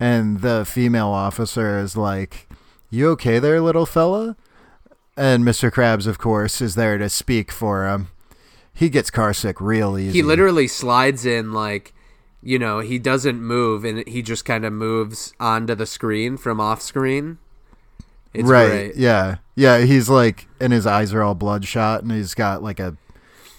and 0.00 0.40
the 0.40 0.64
female 0.64 1.08
officer 1.08 1.78
is 1.78 1.96
like 1.96 2.48
you 2.90 3.08
okay 3.10 3.38
there 3.38 3.60
little 3.60 3.86
fella 3.86 4.36
and 5.16 5.44
Mr. 5.44 5.70
Krabs 5.70 6.06
of 6.06 6.18
course 6.18 6.60
is 6.60 6.74
there 6.74 6.98
to 6.98 7.08
speak 7.08 7.52
for 7.52 7.86
him 7.86 8.08
he 8.76 8.90
gets 8.90 9.10
car 9.10 9.32
sick 9.32 9.60
real 9.60 9.98
easy 9.98 10.18
He 10.18 10.22
literally 10.22 10.68
slides 10.68 11.24
in 11.24 11.52
like, 11.52 11.94
you 12.42 12.58
know, 12.58 12.80
he 12.80 12.98
doesn't 12.98 13.40
move, 13.40 13.84
and 13.84 14.06
he 14.06 14.20
just 14.20 14.44
kind 14.44 14.66
of 14.66 14.72
moves 14.72 15.32
onto 15.40 15.74
the 15.74 15.86
screen 15.86 16.36
from 16.36 16.60
off 16.60 16.82
screen. 16.82 17.38
It's 18.38 18.48
right 18.48 18.68
great. 18.68 18.96
yeah 18.96 19.36
yeah 19.54 19.78
he's 19.78 20.08
like 20.08 20.46
and 20.60 20.72
his 20.72 20.86
eyes 20.86 21.12
are 21.14 21.22
all 21.22 21.34
bloodshot 21.34 22.02
and 22.02 22.12
he's 22.12 22.34
got 22.34 22.62
like 22.62 22.78
a 22.80 22.96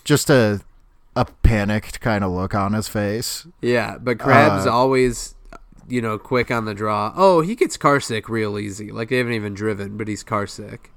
just 0.03 0.29
a 0.29 0.61
a 1.15 1.25
panicked 1.43 1.99
kind 1.99 2.23
of 2.23 2.31
look 2.31 2.53
on 2.53 2.73
his 2.73 2.87
face 2.87 3.47
Yeah, 3.61 3.97
but 3.99 4.17
Krabs 4.19 4.65
Uh, 4.67 4.71
always, 4.71 5.33
you 5.87 5.99
know, 6.01 6.19
quick 6.19 6.51
on 6.51 6.65
the 6.65 6.75
draw. 6.75 7.11
Oh, 7.15 7.41
he 7.41 7.55
gets 7.55 7.75
car 7.75 7.99
sick 7.99 8.29
real 8.29 8.59
easy. 8.59 8.91
Like 8.91 9.09
they 9.09 9.17
haven't 9.17 9.33
even 9.33 9.53
driven, 9.55 9.97
but 9.97 10.07
he's 10.07 10.21
car 10.23 10.45
sick. 10.45 10.91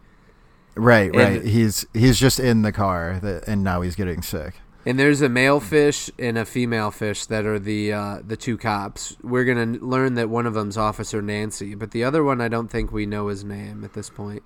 right 0.76 1.14
right 1.14 1.42
he's 1.42 1.84
he's 1.94 2.18
just 2.18 2.38
in 2.38 2.62
the 2.62 2.70
car 2.72 3.18
that, 3.22 3.48
and 3.48 3.64
now 3.64 3.80
he's 3.80 3.96
getting 3.96 4.22
sick 4.22 4.54
And 4.86 4.98
there's 4.98 5.20
a 5.20 5.28
male 5.28 5.60
fish 5.60 6.10
and 6.18 6.38
a 6.38 6.46
female 6.46 6.90
fish 6.90 7.26
that 7.26 7.44
are 7.44 7.58
the 7.58 7.92
uh, 7.92 8.18
the 8.26 8.36
two 8.36 8.56
cops. 8.56 9.16
We're 9.22 9.44
gonna 9.44 9.78
learn 9.78 10.14
that 10.14 10.30
one 10.30 10.46
of 10.46 10.54
them's 10.54 10.78
Officer 10.78 11.20
Nancy, 11.20 11.74
but 11.74 11.90
the 11.90 12.02
other 12.02 12.24
one 12.24 12.40
I 12.40 12.48
don't 12.48 12.70
think 12.70 12.90
we 12.90 13.04
know 13.04 13.28
his 13.28 13.44
name 13.44 13.84
at 13.84 13.92
this 13.92 14.08
point. 14.08 14.42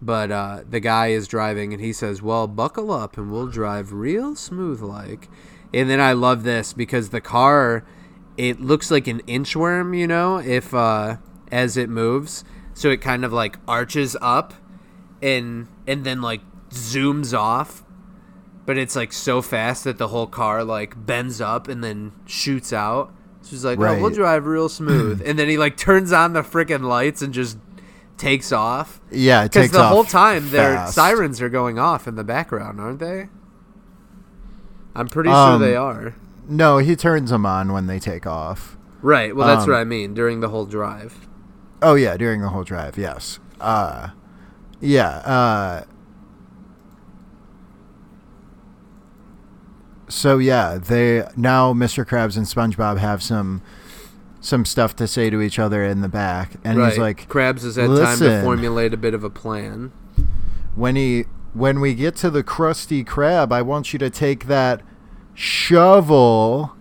But 0.00 0.30
uh, 0.30 0.62
the 0.68 0.80
guy 0.80 1.08
is 1.08 1.28
driving, 1.28 1.74
and 1.74 1.82
he 1.82 1.92
says, 1.92 2.22
"Well, 2.22 2.46
buckle 2.46 2.90
up, 2.90 3.18
and 3.18 3.30
we'll 3.30 3.46
drive 3.46 3.92
real 3.92 4.34
smooth, 4.34 4.80
like." 4.80 5.28
And 5.74 5.90
then 5.90 6.00
I 6.00 6.12
love 6.12 6.44
this 6.44 6.72
because 6.72 7.10
the 7.10 7.20
car, 7.20 7.84
it 8.38 8.60
looks 8.60 8.90
like 8.90 9.06
an 9.06 9.20
inchworm, 9.22 9.96
you 9.98 10.06
know, 10.06 10.38
if 10.38 10.72
uh, 10.72 11.16
as 11.52 11.76
it 11.76 11.90
moves, 11.90 12.42
so 12.72 12.90
it 12.90 13.02
kind 13.02 13.24
of 13.24 13.34
like 13.34 13.58
arches 13.68 14.16
up, 14.22 14.54
and 15.20 15.68
and 15.86 16.04
then 16.04 16.22
like 16.22 16.40
zooms 16.70 17.38
off 17.38 17.83
but 18.66 18.78
it's 18.78 18.96
like 18.96 19.12
so 19.12 19.42
fast 19.42 19.84
that 19.84 19.98
the 19.98 20.08
whole 20.08 20.26
car 20.26 20.64
like 20.64 21.06
bends 21.06 21.40
up 21.40 21.68
and 21.68 21.82
then 21.84 22.12
shoots 22.26 22.72
out. 22.72 23.12
So 23.42 23.50
he's 23.50 23.64
like, 23.64 23.78
"Oh, 23.78 24.00
we'll 24.00 24.10
drive 24.10 24.46
real 24.46 24.68
smooth," 24.80 25.22
and 25.24 25.38
then 25.38 25.48
he 25.48 25.58
like 25.58 25.76
turns 25.76 26.12
on 26.12 26.32
the 26.32 26.42
freaking 26.42 26.82
lights 26.82 27.20
and 27.22 27.32
just 27.34 27.58
takes 28.16 28.52
off. 28.52 29.00
yeah 29.10 29.44
it 29.44 29.52
Because 29.52 29.70
the 29.72 29.86
whole 29.86 30.04
time 30.04 30.50
their 30.50 30.86
sirens 30.86 31.42
are 31.42 31.48
going 31.48 31.78
off 31.78 32.06
in 32.06 32.14
the 32.14 32.24
background, 32.24 32.80
aren't 32.80 33.00
they? 33.00 33.28
I'm 34.94 35.08
pretty 35.08 35.30
sure 35.30 35.36
Um, 35.36 35.60
they 35.60 35.74
are. 35.76 36.14
no 36.48 36.78
he 36.78 36.94
turns 36.94 37.30
them 37.30 37.44
on 37.44 37.72
when 37.72 37.86
they 37.86 37.98
take 37.98 38.26
off 38.26 38.76
Right. 39.02 39.34
Well, 39.36 39.46
that's 39.48 39.64
um, 39.64 39.70
what 39.70 39.76
I 39.76 39.84
mean 39.84 40.14
during 40.14 40.40
the 40.40 40.48
whole 40.48 40.64
drive. 40.66 41.26
oh 41.82 41.94
yeah 41.94 42.16
during 42.16 42.40
the 42.40 42.48
whole 42.50 42.62
drive 42.64 42.96
yes 42.96 43.38
uh 43.60 44.10
yeah 44.80 45.08
uh 45.08 45.84
so 50.14 50.38
yeah 50.38 50.78
they 50.78 51.26
now 51.36 51.72
mr 51.72 52.06
krabs 52.06 52.36
and 52.36 52.46
spongebob 52.46 52.98
have 52.98 53.22
some 53.22 53.60
some 54.40 54.64
stuff 54.64 54.94
to 54.94 55.08
say 55.08 55.28
to 55.28 55.40
each 55.42 55.58
other 55.58 55.82
in 55.82 56.02
the 56.02 56.08
back 56.08 56.52
and 56.62 56.78
right. 56.78 56.90
he's 56.90 56.98
like 56.98 57.28
Krabs 57.28 57.62
has 57.62 57.76
had 57.76 57.88
time 57.88 58.18
to 58.18 58.42
formulate 58.42 58.92
a 58.92 58.98
bit 58.98 59.14
of 59.14 59.24
a 59.24 59.30
plan. 59.30 59.90
when 60.74 60.96
he 60.96 61.24
when 61.54 61.80
we 61.80 61.94
get 61.94 62.14
to 62.16 62.30
the 62.30 62.44
krusty 62.44 63.04
krab 63.04 63.52
i 63.52 63.60
want 63.62 63.92
you 63.92 63.98
to 63.98 64.10
take 64.10 64.46
that 64.46 64.82
shovel 65.34 66.76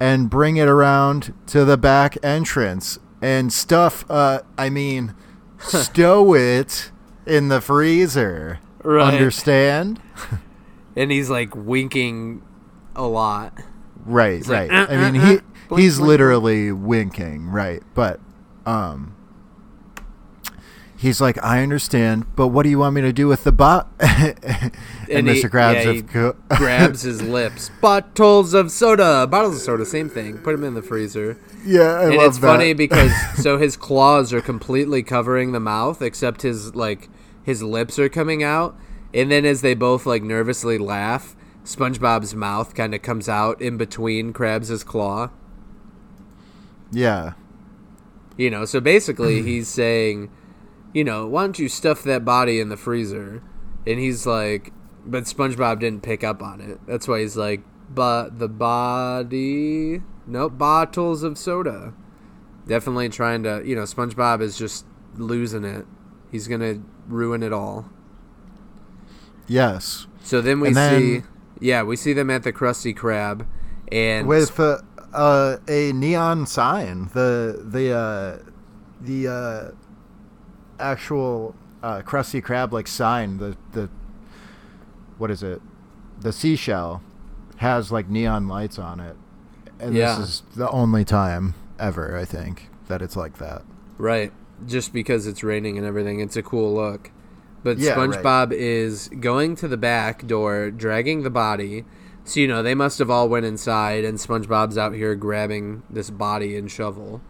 and 0.00 0.28
bring 0.28 0.56
it 0.56 0.68
around 0.68 1.32
to 1.46 1.64
the 1.64 1.78
back 1.78 2.18
entrance 2.22 2.98
and 3.22 3.52
stuff 3.52 4.04
uh 4.10 4.40
i 4.58 4.68
mean 4.68 5.14
stow 5.58 6.34
it 6.34 6.90
in 7.24 7.48
the 7.48 7.60
freezer 7.60 8.58
Right. 8.82 9.14
understand 9.14 10.00
And 10.96 11.10
he's 11.10 11.28
like 11.28 11.54
winking 11.54 12.42
a 12.96 13.06
lot. 13.06 13.52
right 14.04 14.46
like, 14.46 14.70
right 14.70 14.88
"Uh, 14.90 14.92
i 14.92 15.10
mean 15.12 15.20
uh, 15.20 15.26
he 15.26 15.36
uh, 15.36 15.40
blink, 15.68 15.82
he's 15.82 15.96
blink, 15.98 16.08
literally 16.08 16.72
winking 16.72 17.46
right 17.48 17.82
but 17.94 18.18
um 18.66 19.12
He's 20.98 21.20
like, 21.20 21.36
I 21.44 21.62
understand, 21.62 22.24
but 22.36 22.48
what 22.48 22.62
do 22.62 22.70
you 22.70 22.78
want 22.78 22.94
me 22.94 23.02
to 23.02 23.12
do 23.12 23.28
with 23.28 23.44
the 23.44 23.52
bot? 23.52 23.86
and, 24.00 24.40
And 25.10 25.28
he- 25.28 25.42
Mr. 25.42 25.50
Krabs 25.50 25.84
yeah, 25.94 26.00
co- 26.10 26.36
grabs 26.56 27.02
his 27.02 27.20
lips. 27.20 27.70
Bottles 27.82 28.54
of 28.54 28.70
soda, 28.72 29.26
bottles 29.26 29.56
of 29.56 29.60
soda, 29.60 29.84
same 29.84 30.08
thing. 30.08 30.38
Put 30.38 30.52
them 30.52 30.64
in 30.64 30.72
the 30.72 30.80
freezer. 30.80 31.38
Yeah, 31.66 31.82
I 31.82 32.04
and 32.06 32.16
love 32.16 32.28
it's 32.28 32.38
that. 32.38 32.46
funny 32.46 32.72
because 32.72 33.12
so 33.42 33.58
his 33.58 33.76
claws 33.76 34.32
are 34.32 34.40
completely 34.40 35.02
covering 35.02 35.52
the 35.52 35.60
mouth, 35.60 36.00
except 36.00 36.40
his 36.40 36.74
like 36.74 37.10
his 37.42 37.62
lips 37.62 37.98
are 37.98 38.08
coming 38.08 38.42
out. 38.42 38.74
And 39.12 39.30
then 39.30 39.44
as 39.44 39.60
they 39.60 39.74
both 39.74 40.06
like 40.06 40.22
nervously 40.22 40.78
laugh, 40.78 41.35
SpongeBob's 41.66 42.34
mouth 42.34 42.74
kind 42.74 42.94
of 42.94 43.02
comes 43.02 43.28
out 43.28 43.60
in 43.60 43.76
between 43.76 44.32
Krabs' 44.32 44.86
claw. 44.86 45.30
yeah, 46.92 47.32
You 48.36 48.50
know, 48.50 48.64
so 48.64 48.80
basically 48.80 49.42
he's 49.50 49.66
saying, 49.68 50.30
you 50.94 51.02
know, 51.04 51.26
why 51.26 51.42
don't 51.42 51.58
you 51.58 51.68
stuff 51.68 52.02
that 52.04 52.24
body 52.24 52.60
in 52.60 52.68
the 52.68 52.76
freezer? 52.76 53.42
And 53.86 53.98
he's 53.98 54.24
like, 54.26 54.72
but 55.04 55.24
SpongeBob 55.24 55.80
didn't 55.80 56.02
pick 56.02 56.22
up 56.24 56.40
on 56.42 56.60
it. 56.60 56.78
That's 56.86 57.06
why 57.08 57.20
he's 57.20 57.36
like, 57.36 57.62
but 57.90 58.38
the 58.38 58.48
body, 58.48 60.02
nope, 60.26 60.56
bottles 60.58 61.22
of 61.24 61.36
soda. 61.36 61.92
Definitely 62.66 63.08
trying 63.08 63.42
to, 63.44 63.62
you 63.64 63.74
know, 63.76 63.82
SpongeBob 63.82 64.40
is 64.40 64.56
just 64.56 64.86
losing 65.16 65.64
it. 65.64 65.84
He's 66.30 66.46
gonna 66.48 66.80
ruin 67.08 67.42
it 67.42 67.52
all. 67.52 67.90
yes. 69.48 70.06
So 70.22 70.40
then 70.40 70.58
we 70.58 70.72
then- 70.72 71.00
see, 71.00 71.22
yeah, 71.60 71.82
we 71.82 71.96
see 71.96 72.12
them 72.12 72.30
at 72.30 72.42
the 72.42 72.52
Krusty 72.52 72.94
Krab, 72.94 73.46
and 73.90 74.26
With 74.26 74.58
uh, 74.60 74.78
uh, 75.12 75.56
a 75.68 75.92
neon 75.92 76.46
sign, 76.46 77.10
the 77.14 77.62
the 77.64 77.92
uh, 77.92 78.38
the 79.00 79.28
uh, 79.28 79.70
actual 80.78 81.54
uh, 81.82 82.02
Krusty 82.02 82.42
Krab 82.42 82.72
like 82.72 82.86
sign, 82.88 83.38
the 83.38 83.56
the 83.72 83.88
what 85.18 85.30
is 85.30 85.42
it? 85.42 85.60
The 86.20 86.32
seashell 86.32 87.02
has 87.58 87.90
like 87.90 88.08
neon 88.08 88.48
lights 88.48 88.78
on 88.78 89.00
it, 89.00 89.16
and 89.80 89.94
Yeah. 89.94 90.18
this 90.18 90.28
is 90.28 90.42
the 90.54 90.70
only 90.70 91.04
time 91.04 91.54
ever 91.78 92.16
I 92.16 92.24
think 92.24 92.68
that 92.88 93.02
it's 93.02 93.16
like 93.16 93.38
that. 93.38 93.62
Right. 93.98 94.32
just 94.66 94.92
because 94.94 95.26
it's 95.26 95.42
raining 95.44 95.76
and 95.76 95.86
everything. 95.86 96.20
It's 96.20 96.36
a 96.36 96.42
cool 96.42 96.74
look. 96.74 97.10
But 97.66 97.78
Yeah, 97.78 97.94
right. 97.98 98.10
SpongeBob 98.10 98.52
is 98.52 99.08
going 99.18 99.56
to 99.56 99.66
the 99.66 99.76
back 99.76 100.24
door, 100.24 100.70
dragging 100.70 101.24
the 101.24 101.30
body. 101.30 101.84
So 102.22 102.38
you 102.38 102.46
know 102.46 102.62
they 102.62 102.76
must 102.76 103.00
have 103.00 103.10
all 103.10 103.28
went 103.28 103.44
inside, 103.44 104.04
and 104.04 104.18
SpongeBob's 104.18 104.78
out 104.78 104.94
here 104.94 105.16
grabbing 105.16 105.82
this 105.90 106.08
body 106.08 106.56
and 106.56 106.70
shovel. 106.70 107.20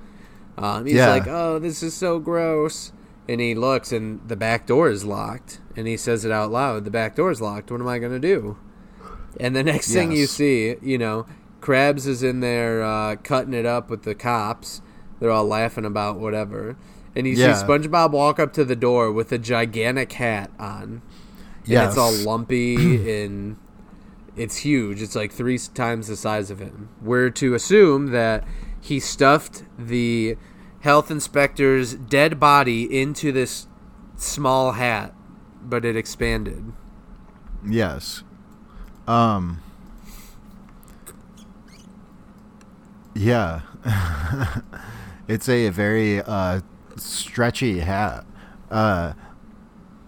Um, 0.58 0.84
he's 0.84 0.96
Yeah. 0.96 1.08
like, 1.08 1.26
"Oh, 1.26 1.58
this 1.58 1.82
is 1.82 1.94
so 1.94 2.18
gross," 2.18 2.92
and 3.26 3.40
he 3.40 3.54
looks, 3.54 3.92
and 3.92 4.20
the 4.28 4.36
back 4.36 4.66
door 4.66 4.90
is 4.90 5.06
locked, 5.06 5.58
and 5.74 5.86
he 5.86 5.96
says 5.96 6.26
it 6.26 6.30
out 6.32 6.50
loud. 6.52 6.84
The 6.84 6.90
back 6.90 7.16
door 7.16 7.30
is 7.30 7.40
locked. 7.40 7.70
What 7.70 7.80
am 7.80 7.88
I 7.88 7.98
gonna 7.98 8.18
do? 8.18 8.58
And 9.40 9.56
the 9.56 9.62
next 9.72 9.90
thing 9.90 10.12
you 10.12 10.26
see, 10.26 10.76
you 10.82 10.98
know, 10.98 11.24
Krabs 11.62 12.06
is 12.06 12.22
in 12.22 12.40
there 12.40 12.84
uh, 12.84 13.16
cutting 13.16 13.54
it 13.54 13.64
up 13.64 13.88
with 13.88 14.02
the 14.02 14.14
cops. 14.14 14.82
They're 15.18 15.30
all 15.30 15.46
laughing 15.46 15.86
about 15.86 16.20
whatever. 16.20 16.76
And 17.16 17.26
you 17.26 17.34
Yeah. 17.34 17.54
see 17.54 17.64
SpongeBob 17.64 18.10
walk 18.12 18.38
up 18.38 18.52
to 18.54 18.64
the 18.64 18.76
door 18.76 19.10
with 19.10 19.32
a 19.32 19.38
gigantic 19.38 20.12
hat 20.12 20.50
on. 20.58 21.02
Yeah, 21.64 21.88
it's 21.88 21.96
all 21.96 22.12
lumpy 22.12 22.76
and 23.24 23.56
it's 24.36 24.58
huge. 24.58 25.00
It's 25.02 25.16
like 25.16 25.32
three 25.32 25.58
times 25.58 26.08
the 26.08 26.16
size 26.16 26.50
of 26.50 26.58
him. 26.60 26.90
We're 27.02 27.30
to 27.30 27.54
assume 27.54 28.08
that 28.12 28.44
he 28.80 29.00
stuffed 29.00 29.64
the 29.78 30.36
health 30.80 31.10
inspector's 31.10 31.94
dead 31.94 32.38
body 32.38 32.84
into 33.00 33.32
this 33.32 33.66
small 34.16 34.72
hat, 34.72 35.14
but 35.62 35.84
it 35.84 35.96
expanded. 35.96 36.72
Yes. 37.66 38.22
Um. 39.08 39.60
Yeah. 43.14 43.62
it's 45.28 45.48
a 45.48 45.70
very 45.70 46.20
uh, 46.20 46.60
stretchy 46.96 47.80
hat. 47.80 48.24
Uh, 48.70 49.12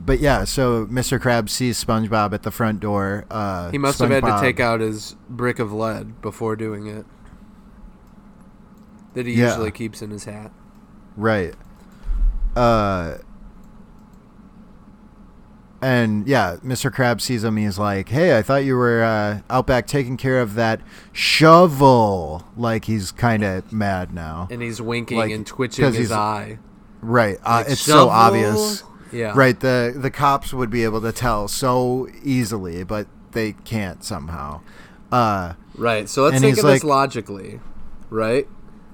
but 0.01 0.21
yeah, 0.21 0.45
so 0.45 0.87
Mr. 0.87 1.19
Krabs 1.19 1.51
sees 1.51 1.83
SpongeBob 1.83 2.33
at 2.33 2.43
the 2.43 2.51
front 2.51 2.81
door. 2.81 3.25
Uh, 3.31 3.71
He 3.71 3.79
must 3.79 3.99
have 3.99 4.11
had 4.11 4.25
to 4.25 4.39
take 4.41 4.61
out 4.61 4.81
his 4.81 5.17
brick 5.29 5.59
of 5.59 5.73
lead 5.73 6.21
before 6.23 6.57
doing 6.57 6.87
it. 6.87 7.05
That 9.15 9.27
he 9.27 9.33
Yeah. 9.35 9.49
usually 9.49 9.71
keeps 9.73 10.01
in 10.03 10.11
his 10.11 10.25
hat. 10.25 10.53
Right. 11.17 11.55
Uh. 12.55 13.15
And 15.81 16.27
yeah, 16.27 16.57
Mr. 16.65 16.91
Krabs 16.93 17.21
sees 17.21 17.45
him. 17.45 17.57
He's 17.57 17.79
like, 17.79 18.09
"Hey, 18.09 18.37
I 18.37 18.43
thought 18.43 18.65
you 18.65 18.77
were 18.77 19.03
uh, 19.05 19.41
out 19.49 19.69
back 19.69 19.87
taking 19.87 20.17
care 20.17 20.41
of 20.41 20.55
that 20.55 20.81
shovel." 21.13 22.45
Like 22.57 22.87
he's 22.87 23.13
kind 23.13 23.45
of 23.45 23.73
mad 23.73 24.13
now. 24.13 24.49
And 24.51 24.61
he's 24.61 24.83
winking 24.83 25.19
Like, 25.19 25.31
and 25.31 25.47
twitching 25.47 25.93
his 25.93 26.11
eye. 26.11 26.59
Right. 27.03 27.39
Uh, 27.45 27.59
Like, 27.59 27.69
it's 27.71 27.83
"Shovel?" 27.83 28.07
so 28.07 28.09
obvious. 28.11 28.85
Yeah. 29.13 29.33
Right. 29.35 29.59
The 29.59 29.95
the 29.97 30.11
cops 30.11 30.53
would 30.53 30.71
be 30.71 30.85
able 30.85 31.01
to 31.01 31.13
tell 31.13 31.49
so 31.49 32.09
easily, 32.23 32.85
but 32.85 33.07
they 33.33 33.53
can't 33.65 34.05
somehow. 34.05 34.61
Uh, 35.11 35.55
Right. 35.77 36.09
So 36.09 36.25
let's 36.25 36.35
think 36.41 36.59
of 36.59 36.65
this 36.65 36.85
logically, 36.85 37.61
right? 38.11 38.47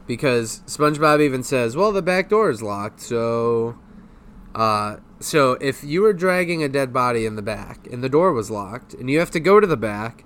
Because 0.07 0.61
SpongeBob 0.67 1.21
even 1.23 1.43
says, 1.43 1.77
"Well, 1.77 1.93
the 1.93 2.03
back 2.03 2.29
door 2.29 2.51
is 2.51 2.63
locked." 2.63 3.01
So, 3.01 3.77
uh, 4.55 4.97
so 5.19 5.53
if 5.63 5.83
you 5.83 6.03
were 6.03 6.13
dragging 6.13 6.63
a 6.63 6.69
dead 6.69 6.93
body 6.93 7.25
in 7.25 7.37
the 7.37 7.43
back 7.43 7.87
and 7.91 8.05
the 8.05 8.11
door 8.11 8.33
was 8.33 8.51
locked, 8.51 8.93
and 8.93 9.09
you 9.09 9.19
have 9.19 9.31
to 9.31 9.41
go 9.41 9.61
to 9.61 9.67
the 9.67 9.79
back, 9.79 10.25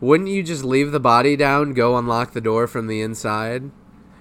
wouldn't 0.00 0.28
you 0.28 0.42
just 0.42 0.62
leave 0.62 0.92
the 0.92 1.00
body 1.00 1.36
down, 1.36 1.72
go 1.72 1.96
unlock 1.96 2.32
the 2.34 2.40
door 2.42 2.66
from 2.66 2.86
the 2.86 3.00
inside? 3.00 3.70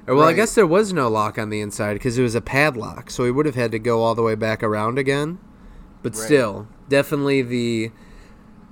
Well, 0.07 0.27
I 0.27 0.33
guess 0.33 0.55
there 0.55 0.65
was 0.65 0.93
no 0.93 1.09
lock 1.09 1.37
on 1.37 1.49
the 1.49 1.59
inside 1.59 1.93
because 1.93 2.17
it 2.17 2.23
was 2.23 2.35
a 2.35 2.41
padlock, 2.41 3.09
so 3.09 3.25
he 3.25 3.31
would 3.31 3.45
have 3.45 3.55
had 3.55 3.71
to 3.71 3.79
go 3.79 4.01
all 4.01 4.15
the 4.15 4.21
way 4.21 4.35
back 4.35 4.63
around 4.63 4.97
again. 4.97 5.37
But 6.01 6.15
Right. 6.15 6.25
still, 6.25 6.67
definitely 6.87 7.41
the 7.41 7.91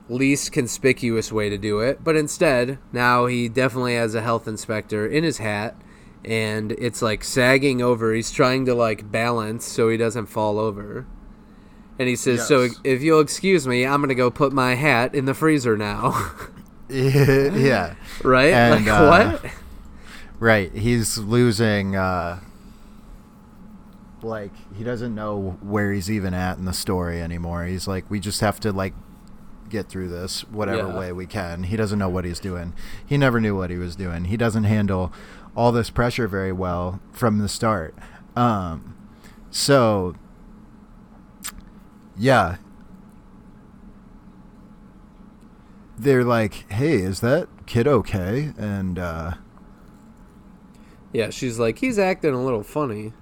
least 0.08 0.52
conspicuous 0.52 1.32
way 1.32 1.50
to 1.50 1.58
do 1.58 1.80
it. 1.80 2.04
But 2.04 2.16
instead, 2.16 2.78
now 2.94 3.26
he 3.26 3.50
definitely 3.50 3.96
has 3.96 4.16
a 4.16 4.22
health 4.22 4.48
inspector 4.48 5.06
in 5.06 5.24
his 5.24 5.40
hat 5.40 5.76
and 6.26 6.72
it's 6.74 7.02
like 7.02 7.24
sagging 7.24 7.82
over. 7.82 8.14
He's 8.14 8.32
trying 8.32 8.66
to 8.66 8.74
like 8.74 9.12
balance 9.12 9.66
so 9.66 9.90
he 9.90 9.98
doesn't 9.98 10.26
fall 10.26 10.60
over. 10.60 11.06
And 11.98 12.10
he 12.10 12.16
says, 12.16 12.46
"So 12.48 12.68
if 12.84 13.02
you'll 13.02 13.22
excuse 13.22 13.68
me, 13.68 13.86
I'm 13.86 14.02
going 14.02 14.10
to 14.10 14.16
go 14.16 14.30
put 14.30 14.52
my 14.52 14.76
hat 14.76 15.16
in 15.16 15.26
the 15.26 15.34
freezer 15.34 15.78
now." 15.78 16.36
yeah. 16.90 17.96
right? 18.24 18.54
And, 18.54 18.86
like 18.86 18.94
uh, 18.94 19.08
what? 19.42 19.52
Right. 20.40 20.72
He's 20.74 21.18
losing. 21.18 21.96
Uh, 21.96 22.40
like 24.22 24.52
he 24.76 24.84
doesn't 24.84 25.14
know 25.14 25.58
where 25.62 25.92
he's 25.94 26.10
even 26.10 26.34
at 26.34 26.58
in 26.58 26.66
the 26.66 26.74
story 26.74 27.22
anymore. 27.22 27.66
He's 27.66 27.88
like, 27.88 28.10
we 28.10 28.20
just 28.20 28.42
have 28.42 28.60
to 28.62 28.72
like 28.72 28.94
get 29.70 29.88
through 29.88 30.08
this 30.10 30.42
whatever 30.50 30.88
Yeah. 30.90 30.98
way 30.98 31.12
we 31.12 31.26
can. 31.28 31.64
He 31.64 31.76
doesn't 31.78 32.00
know 32.00 32.10
what 32.10 32.26
he's 32.26 32.40
doing. 32.40 32.74
He 33.06 33.18
never 33.18 33.40
knew 33.40 33.56
what 33.56 33.70
he 33.70 33.78
was 33.78 33.96
doing. 33.96 34.26
He 34.26 34.38
doesn't 34.38 34.64
handle 34.64 35.14
all 35.56 35.72
this 35.72 35.90
pressure 35.90 36.28
very 36.28 36.52
well 36.52 37.00
from 37.12 37.38
the 37.38 37.48
start. 37.48 37.96
Um, 38.36 38.96
so 39.52 40.16
yeah, 42.18 42.58
they're 45.98 46.24
like, 46.24 46.70
"Hey, 46.72 46.96
is 46.96 47.20
that 47.22 47.48
kid 47.66 47.88
okay?" 47.88 48.54
And 48.58 48.98
uh, 49.00 49.34
Yeah, 51.16 51.30
she's 51.30 51.58
like, 51.60 51.80
"He's 51.80 51.98
acting 51.98 52.34
a 52.34 52.44
little 52.44 52.64
funny." 52.64 53.14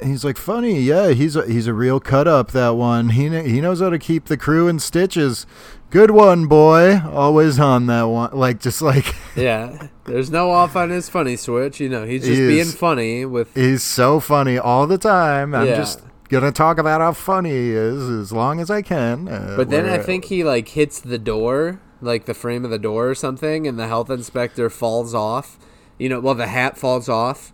He's 0.00 0.24
like 0.24 0.36
funny, 0.36 0.80
yeah. 0.80 1.08
He's 1.10 1.34
a, 1.34 1.44
he's 1.46 1.66
a 1.66 1.74
real 1.74 1.98
cut 1.98 2.28
up. 2.28 2.52
That 2.52 2.76
one. 2.76 3.08
He 3.10 3.28
kn- 3.28 3.46
he 3.46 3.60
knows 3.60 3.80
how 3.80 3.90
to 3.90 3.98
keep 3.98 4.26
the 4.26 4.36
crew 4.36 4.68
in 4.68 4.78
stitches. 4.78 5.44
Good 5.90 6.12
one, 6.12 6.46
boy. 6.46 7.00
Always 7.00 7.58
on 7.58 7.86
that 7.86 8.04
one. 8.04 8.30
Like 8.32 8.60
just 8.60 8.80
like 8.80 9.12
Yeah, 9.36 9.88
there's 10.04 10.30
no 10.30 10.50
off 10.52 10.76
on 10.76 10.90
his 10.90 11.08
funny 11.08 11.34
switch. 11.34 11.80
You 11.80 11.88
know, 11.88 12.04
he's 12.06 12.24
just 12.24 12.38
He 12.40 12.46
being 12.46 12.66
funny 12.66 13.24
with. 13.24 13.52
he's 13.56 13.82
so 13.82 14.20
funny 14.20 14.56
all 14.56 14.86
the 14.86 14.98
time. 14.98 15.52
I'm 15.54 15.66
Yeah. 15.66 15.76
just 15.76 16.00
gonna 16.28 16.52
talk 16.52 16.78
about 16.78 17.00
how 17.00 17.12
funny 17.12 17.50
he 17.50 17.70
is 17.72 18.08
as 18.08 18.30
long 18.30 18.60
as 18.60 18.70
I 18.70 18.82
can. 18.82 19.26
Uh, 19.26 19.54
But 19.56 19.70
then 19.70 19.86
I 19.86 19.98
think 19.98 20.26
he 20.26 20.44
like 20.44 20.68
hits 20.68 21.00
the 21.00 21.18
door, 21.18 21.80
like 22.00 22.26
the 22.26 22.34
frame 22.34 22.64
of 22.64 22.70
the 22.70 22.78
door 22.78 23.08
or 23.08 23.14
something, 23.16 23.66
and 23.66 23.76
the 23.76 23.88
health 23.88 24.10
inspector 24.10 24.70
falls 24.70 25.12
off. 25.12 25.58
You 25.98 26.08
know, 26.08 26.20
well 26.20 26.34
the 26.34 26.46
hat 26.46 26.78
falls 26.78 27.08
off, 27.08 27.52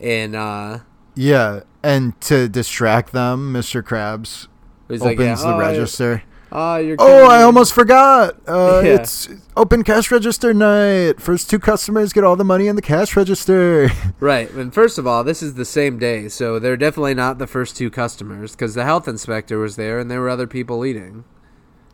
and 0.00 0.34
uh 0.34 0.80
yeah. 1.14 1.60
And 1.82 2.18
to 2.22 2.48
distract 2.48 3.12
them, 3.12 3.52
Mr. 3.52 3.82
Krabs 3.82 4.46
opens 4.88 5.02
like, 5.02 5.18
yeah, 5.18 5.34
the 5.34 5.54
oh, 5.54 5.58
register. 5.58 6.22
Oh, 6.54 6.76
you're. 6.76 6.96
Oh, 6.98 7.26
I 7.28 7.42
almost 7.42 7.72
forgot. 7.72 8.36
Uh, 8.46 8.82
Yeah. 8.84 8.94
It's 8.94 9.28
open 9.56 9.82
cash 9.84 10.10
register 10.10 10.52
night. 10.52 11.20
First 11.20 11.48
two 11.48 11.58
customers 11.58 12.12
get 12.12 12.24
all 12.24 12.36
the 12.36 12.44
money 12.44 12.66
in 12.66 12.76
the 12.76 12.82
cash 12.82 13.16
register. 13.16 13.90
Right, 14.20 14.50
and 14.52 14.72
first 14.72 14.98
of 14.98 15.06
all, 15.06 15.24
this 15.24 15.42
is 15.42 15.54
the 15.54 15.64
same 15.64 15.98
day, 15.98 16.28
so 16.28 16.58
they're 16.58 16.76
definitely 16.76 17.14
not 17.14 17.38
the 17.38 17.46
first 17.46 17.76
two 17.76 17.90
customers 17.90 18.52
because 18.52 18.74
the 18.74 18.84
health 18.84 19.08
inspector 19.08 19.58
was 19.58 19.76
there, 19.76 19.98
and 19.98 20.10
there 20.10 20.20
were 20.20 20.28
other 20.28 20.46
people 20.46 20.84
eating. 20.84 21.24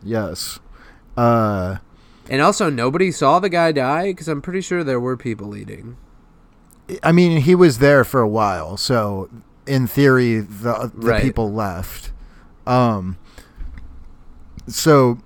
yes. 0.03 0.59
Uh, 1.17 1.77
And 2.29 2.41
also, 2.41 2.69
nobody 2.69 3.11
saw 3.11 3.39
the 3.39 3.49
guy 3.49 3.71
die 3.71 4.11
because 4.11 4.27
I'm 4.27 4.41
pretty 4.41 4.61
sure 4.61 4.83
there 4.83 4.99
were 4.99 5.17
people 5.17 5.55
eating. 5.55 5.97
I 7.03 7.11
mean, 7.11 7.41
he 7.41 7.55
was 7.55 7.79
there 7.79 8.03
for 8.03 8.21
a 8.21 8.27
while, 8.27 8.77
so 8.77 9.29
in 9.65 9.87
theory, 9.87 10.39
the 10.39 10.91
the 10.95 11.07
Right. 11.07 11.21
people 11.23 11.51
left. 11.51 12.11
Um. 12.67 13.17
So 14.67 15.17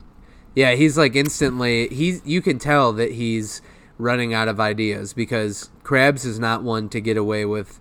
Yeah, 0.55 0.75
he's 0.75 0.97
like 0.97 1.15
instantly. 1.15 1.87
He's 1.89 2.21
you 2.25 2.41
can 2.41 2.59
tell 2.59 2.93
that 2.93 3.13
he's 3.13 3.61
running 3.97 4.33
out 4.33 4.47
of 4.47 4.59
ideas 4.59 5.13
because 5.13 5.69
Krabs 5.83 6.25
is 6.25 6.39
not 6.39 6.63
one 6.63 6.89
to 6.89 6.99
get 7.01 7.17
away 7.17 7.45
with 7.45 7.79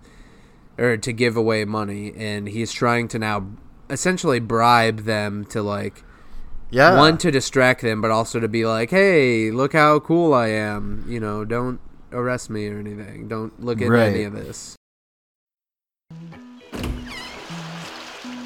or 0.77 0.97
to 0.97 1.13
give 1.13 1.37
away 1.37 1.65
money, 1.65 2.13
and 2.17 2.47
he's 2.49 2.71
trying 2.71 3.07
to 3.09 3.19
now 3.19 3.47
essentially 3.89 4.39
bribe 4.39 5.01
them 5.01 5.45
to 5.45 5.61
like 5.61 6.03
yeah, 6.73 6.97
one 6.97 7.17
to 7.19 7.31
distract 7.31 7.81
them, 7.81 8.01
but 8.01 8.11
also 8.11 8.39
to 8.39 8.47
be 8.47 8.65
like, 8.65 8.89
"Hey, 8.89 9.51
look 9.51 9.73
how 9.73 9.99
cool 9.99 10.33
I 10.33 10.47
am!" 10.49 11.05
You 11.07 11.19
know, 11.19 11.45
don't 11.45 11.79
arrest 12.11 12.49
me 12.49 12.67
or 12.67 12.79
anything. 12.79 13.27
Don't 13.27 13.63
look 13.63 13.81
into 13.81 13.97
any 13.97 14.23
of 14.23 14.33
this. 14.33 14.75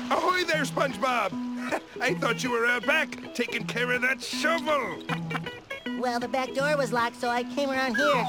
Ahoy 0.10 0.44
there, 0.46 0.64
SpongeBob! 0.64 1.32
I 2.02 2.14
thought 2.14 2.44
you 2.44 2.52
were 2.52 2.66
out 2.66 2.86
back 2.86 3.34
taking 3.34 3.66
care 3.66 3.92
of 3.92 4.02
that 4.02 4.22
shovel. 4.22 5.00
Well, 6.00 6.20
the 6.20 6.28
back 6.28 6.54
door 6.54 6.78
was 6.78 6.94
locked, 6.94 7.20
so 7.20 7.30
I 7.30 7.44
came 7.44 7.70
around 7.70 7.96
here. 7.96 8.26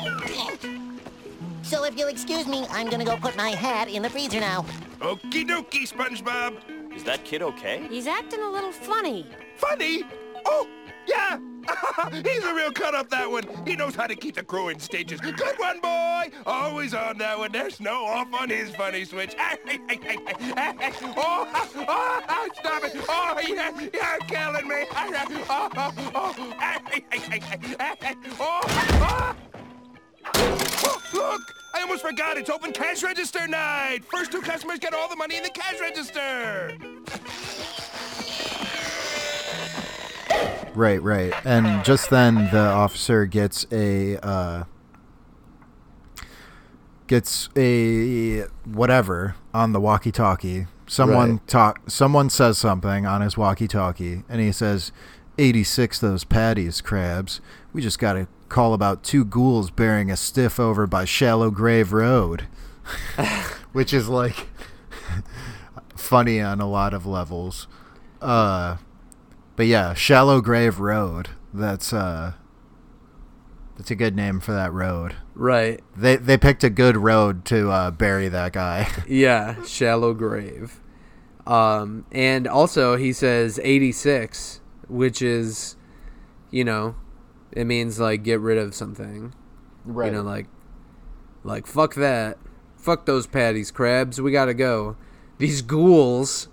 So 1.62 1.84
if 1.84 1.98
you'll 1.98 2.08
excuse 2.08 2.46
me, 2.46 2.66
I'm 2.70 2.88
gonna 2.88 3.04
go 3.04 3.16
put 3.16 3.36
my 3.36 3.50
hat 3.50 3.88
in 3.88 4.02
the 4.02 4.10
freezer 4.10 4.40
now. 4.40 4.64
Okie 5.00 5.46
dokie, 5.46 5.86
SpongeBob. 5.86 6.94
Is 6.96 7.04
that 7.04 7.24
kid 7.24 7.42
okay? 7.42 7.86
He's 7.88 8.06
acting 8.06 8.40
a 8.40 8.50
little 8.50 8.72
funny. 8.72 9.26
Funny? 9.58 10.04
Oh, 10.46 10.66
yeah, 11.06 11.38
He's 12.12 12.44
a 12.44 12.54
real 12.54 12.70
cut 12.72 12.94
up, 12.94 13.10
that 13.10 13.30
one. 13.30 13.44
He 13.66 13.76
knows 13.76 13.94
how 13.94 14.06
to 14.06 14.14
keep 14.14 14.36
the 14.36 14.42
crew 14.42 14.68
in 14.68 14.78
stages. 14.78 15.20
Good 15.20 15.38
one, 15.58 15.80
boy. 15.80 16.30
Always 16.46 16.94
on 16.94 17.18
that 17.18 17.38
one. 17.38 17.52
There's 17.52 17.78
no 17.80 18.04
off 18.04 18.32
on 18.32 18.48
his 18.48 18.74
funny 18.74 19.04
switch. 19.04 19.34
oh, 19.38 19.50
oh, 21.88 22.48
stop 22.54 22.84
it. 22.84 22.96
Oh, 23.08 23.38
yeah, 23.46 23.78
you're 23.80 24.18
killing 24.26 24.68
me. 24.68 24.84
Oh 24.92 25.10
oh, 25.48 25.50
oh, 25.76 25.92
oh, 26.14 26.14
oh. 26.14 26.34
oh, 28.40 28.40
oh. 28.40 29.36
Oh, 30.84 31.02
look! 31.12 31.42
I 31.74 31.82
almost 31.82 32.02
forgot. 32.02 32.36
It's 32.36 32.50
open 32.50 32.72
cash 32.72 33.02
register 33.02 33.46
night. 33.46 34.00
First 34.04 34.32
two 34.32 34.40
customers 34.40 34.78
get 34.78 34.94
all 34.94 35.08
the 35.08 35.16
money 35.16 35.36
in 35.36 35.42
the 35.42 35.50
cash 35.50 35.80
register. 35.80 36.76
Right, 40.78 41.02
right. 41.02 41.34
And 41.44 41.84
just 41.84 42.08
then 42.08 42.36
the 42.52 42.60
officer 42.60 43.26
gets 43.26 43.66
a 43.72 44.16
uh 44.24 44.62
gets 47.08 47.48
a 47.56 48.42
whatever 48.64 49.34
on 49.52 49.72
the 49.72 49.80
walkie-talkie. 49.80 50.66
Someone 50.86 51.30
Right. 51.32 51.46
talk 51.48 51.80
someone 51.88 52.30
says 52.30 52.58
something 52.58 53.06
on 53.06 53.22
his 53.22 53.36
walkie-talkie 53.36 54.22
and 54.28 54.40
he 54.40 54.52
says 54.52 54.92
86 55.36 55.98
those 55.98 56.22
patties 56.22 56.80
Krabs. 56.80 57.40
We 57.72 57.82
just 57.82 57.98
got 57.98 58.12
to 58.12 58.28
call 58.48 58.72
about 58.72 59.02
two 59.02 59.24
ghouls 59.24 59.72
bearing 59.72 60.12
a 60.12 60.16
stiff 60.16 60.60
over 60.60 60.86
by 60.86 61.04
Shallow 61.04 61.50
Grave 61.50 61.92
Road. 61.92 62.46
Which 63.72 63.92
is 63.92 64.08
like 64.08 64.46
funny 65.96 66.40
on 66.40 66.60
a 66.60 66.68
lot 66.70 66.94
of 66.94 67.04
levels. 67.04 67.66
Uh 68.22 68.76
but 69.58 69.66
yeah, 69.66 69.92
Shallow 69.92 70.40
Grave 70.40 70.78
Road. 70.78 71.30
That's 71.52 71.92
uh 71.92 72.34
that's 73.76 73.90
a 73.90 73.96
good 73.96 74.14
name 74.14 74.38
for 74.38 74.52
that 74.52 74.72
road. 74.72 75.16
Right. 75.34 75.80
They 75.96 76.14
they 76.14 76.38
picked 76.38 76.62
a 76.62 76.70
good 76.70 76.96
road 76.96 77.44
to 77.46 77.68
uh, 77.68 77.90
bury 77.90 78.28
that 78.28 78.52
guy. 78.52 78.88
Yeah, 79.08 79.60
shallow 79.64 80.14
grave. 80.14 80.80
Um, 81.44 82.06
and 82.12 82.46
also 82.46 82.96
he 82.96 83.12
says 83.12 83.58
86, 83.64 84.60
which 84.86 85.22
is, 85.22 85.74
you 86.52 86.62
know, 86.62 86.94
it 87.50 87.64
means 87.64 87.98
like 87.98 88.22
get 88.22 88.38
rid 88.38 88.58
of 88.58 88.76
something. 88.76 89.34
right. 89.84 90.06
You 90.06 90.12
know, 90.12 90.22
like, 90.22 90.46
like 91.42 91.66
fuck 91.66 91.94
that, 91.96 92.38
fuck 92.76 93.06
those 93.06 93.26
patties, 93.26 93.72
Krabs. 93.72 94.20
We 94.20 94.30
gotta 94.30 94.54
go. 94.54 94.96
These 95.38 95.62
ghouls, 95.62 96.46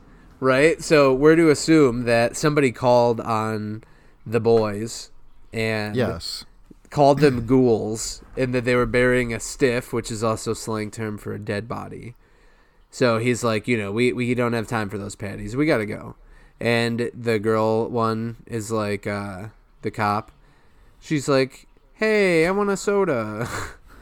right? 0.46 0.82
So 0.82 1.14
we're 1.14 1.36
to 1.36 1.50
assume 1.50 2.04
that 2.04 2.38
somebody 2.38 2.72
called 2.72 3.20
on 3.20 3.84
the 4.26 4.40
boys 4.40 5.10
and 5.52 5.96
yes. 5.96 6.46
called 6.92 7.20
them 7.20 7.46
ghouls 7.46 8.22
and 8.38 8.54
that 8.54 8.64
they 8.64 8.76
were 8.76 8.86
burying 8.86 9.34
a 9.34 9.40
stiff, 9.40 9.92
which 9.92 10.12
is 10.12 10.24
also 10.24 10.54
slang 10.54 10.92
term 10.92 11.18
for 11.18 11.34
a 11.34 11.40
dead 11.40 11.68
body. 11.68 12.16
So 12.92 13.18
he's 13.18 13.44
like, 13.44 13.68
you 13.68 13.78
know, 13.78 13.92
we, 13.92 14.14
we 14.14 14.34
don't 14.36 14.54
have 14.54 14.68
time 14.68 14.90
for 14.90 14.98
those 14.98 15.16
patties. 15.16 15.56
We 15.56 15.66
got 15.66 15.80
to 15.80 15.86
go. 15.86 16.16
And 16.60 17.12
the 17.14 17.40
girl 17.40 17.90
one 17.90 18.38
is 18.46 18.72
like, 18.72 19.06
uh, 19.08 19.48
the 19.82 19.92
cop. 19.92 20.32
She's 21.02 21.28
like, 21.28 21.68
hey, 21.96 22.46
I 22.46 22.52
want 22.52 22.70
a 22.70 22.78
soda. 22.78 23.50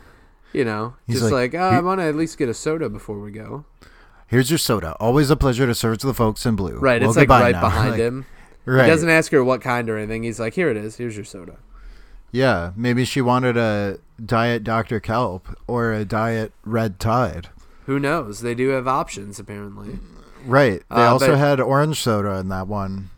you 0.53 0.65
know, 0.65 0.95
He's 1.07 1.21
just 1.21 1.31
like, 1.31 1.53
like, 1.53 1.61
oh, 1.61 1.77
I 1.77 1.79
want 1.79 2.01
to 2.01 2.05
at 2.05 2.15
least 2.15 2.37
get 2.37 2.49
a 2.49 2.53
soda 2.53 2.89
before 2.89 3.19
we 3.19 3.31
go. 3.31 3.65
Here's 4.33 4.49
your 4.49 4.57
soda. 4.57 4.95
Always 4.99 5.29
a 5.29 5.35
pleasure 5.35 5.67
to 5.67 5.75
serve 5.75 5.99
to 5.99 6.07
the 6.07 6.13
folks 6.13 6.43
in 6.45 6.55
blue. 6.55 6.77
Right. 6.79 6.99
Well, 7.01 7.11
it's 7.11 7.17
like 7.17 7.29
right 7.29 7.51
now. 7.53 7.61
behind 7.61 7.91
Like, 7.91 7.99
him. 7.99 8.25
Right. 8.65 8.85
He 8.85 8.89
doesn't 8.89 9.09
ask 9.09 9.31
her 9.31 9.43
what 9.43 9.61
kind 9.61 9.89
or 9.89 9.97
anything. 9.97 10.23
He's 10.23 10.39
like, 10.39 10.53
here 10.55 10.69
it 10.69 10.77
is. 10.77 10.95
Here's 10.97 11.15
your 11.15 11.25
soda. 11.25 11.57
yeah. 12.31 12.71
Maybe 12.75 13.05
she 13.05 13.21
wanted 13.21 13.57
a 13.57 13.99
diet 14.25 14.63
Dr. 14.63 14.99
Kelp 14.99 15.47
or 15.67 15.93
a 15.93 16.03
diet 16.03 16.51
Red 16.65 16.99
Tide. 16.99 17.49
Who 17.85 17.99
knows? 17.99 18.39
They 18.41 18.55
do 18.55 18.69
have 18.69 18.87
options, 18.87 19.37
apparently. 19.39 19.99
Right. 20.45 20.81
They 20.89 20.95
Uh, 20.95 21.11
also 21.11 21.35
had 21.35 21.59
orange 21.59 22.01
soda 22.01 22.35
in 22.39 22.49
that 22.49 22.67
one 22.67 23.11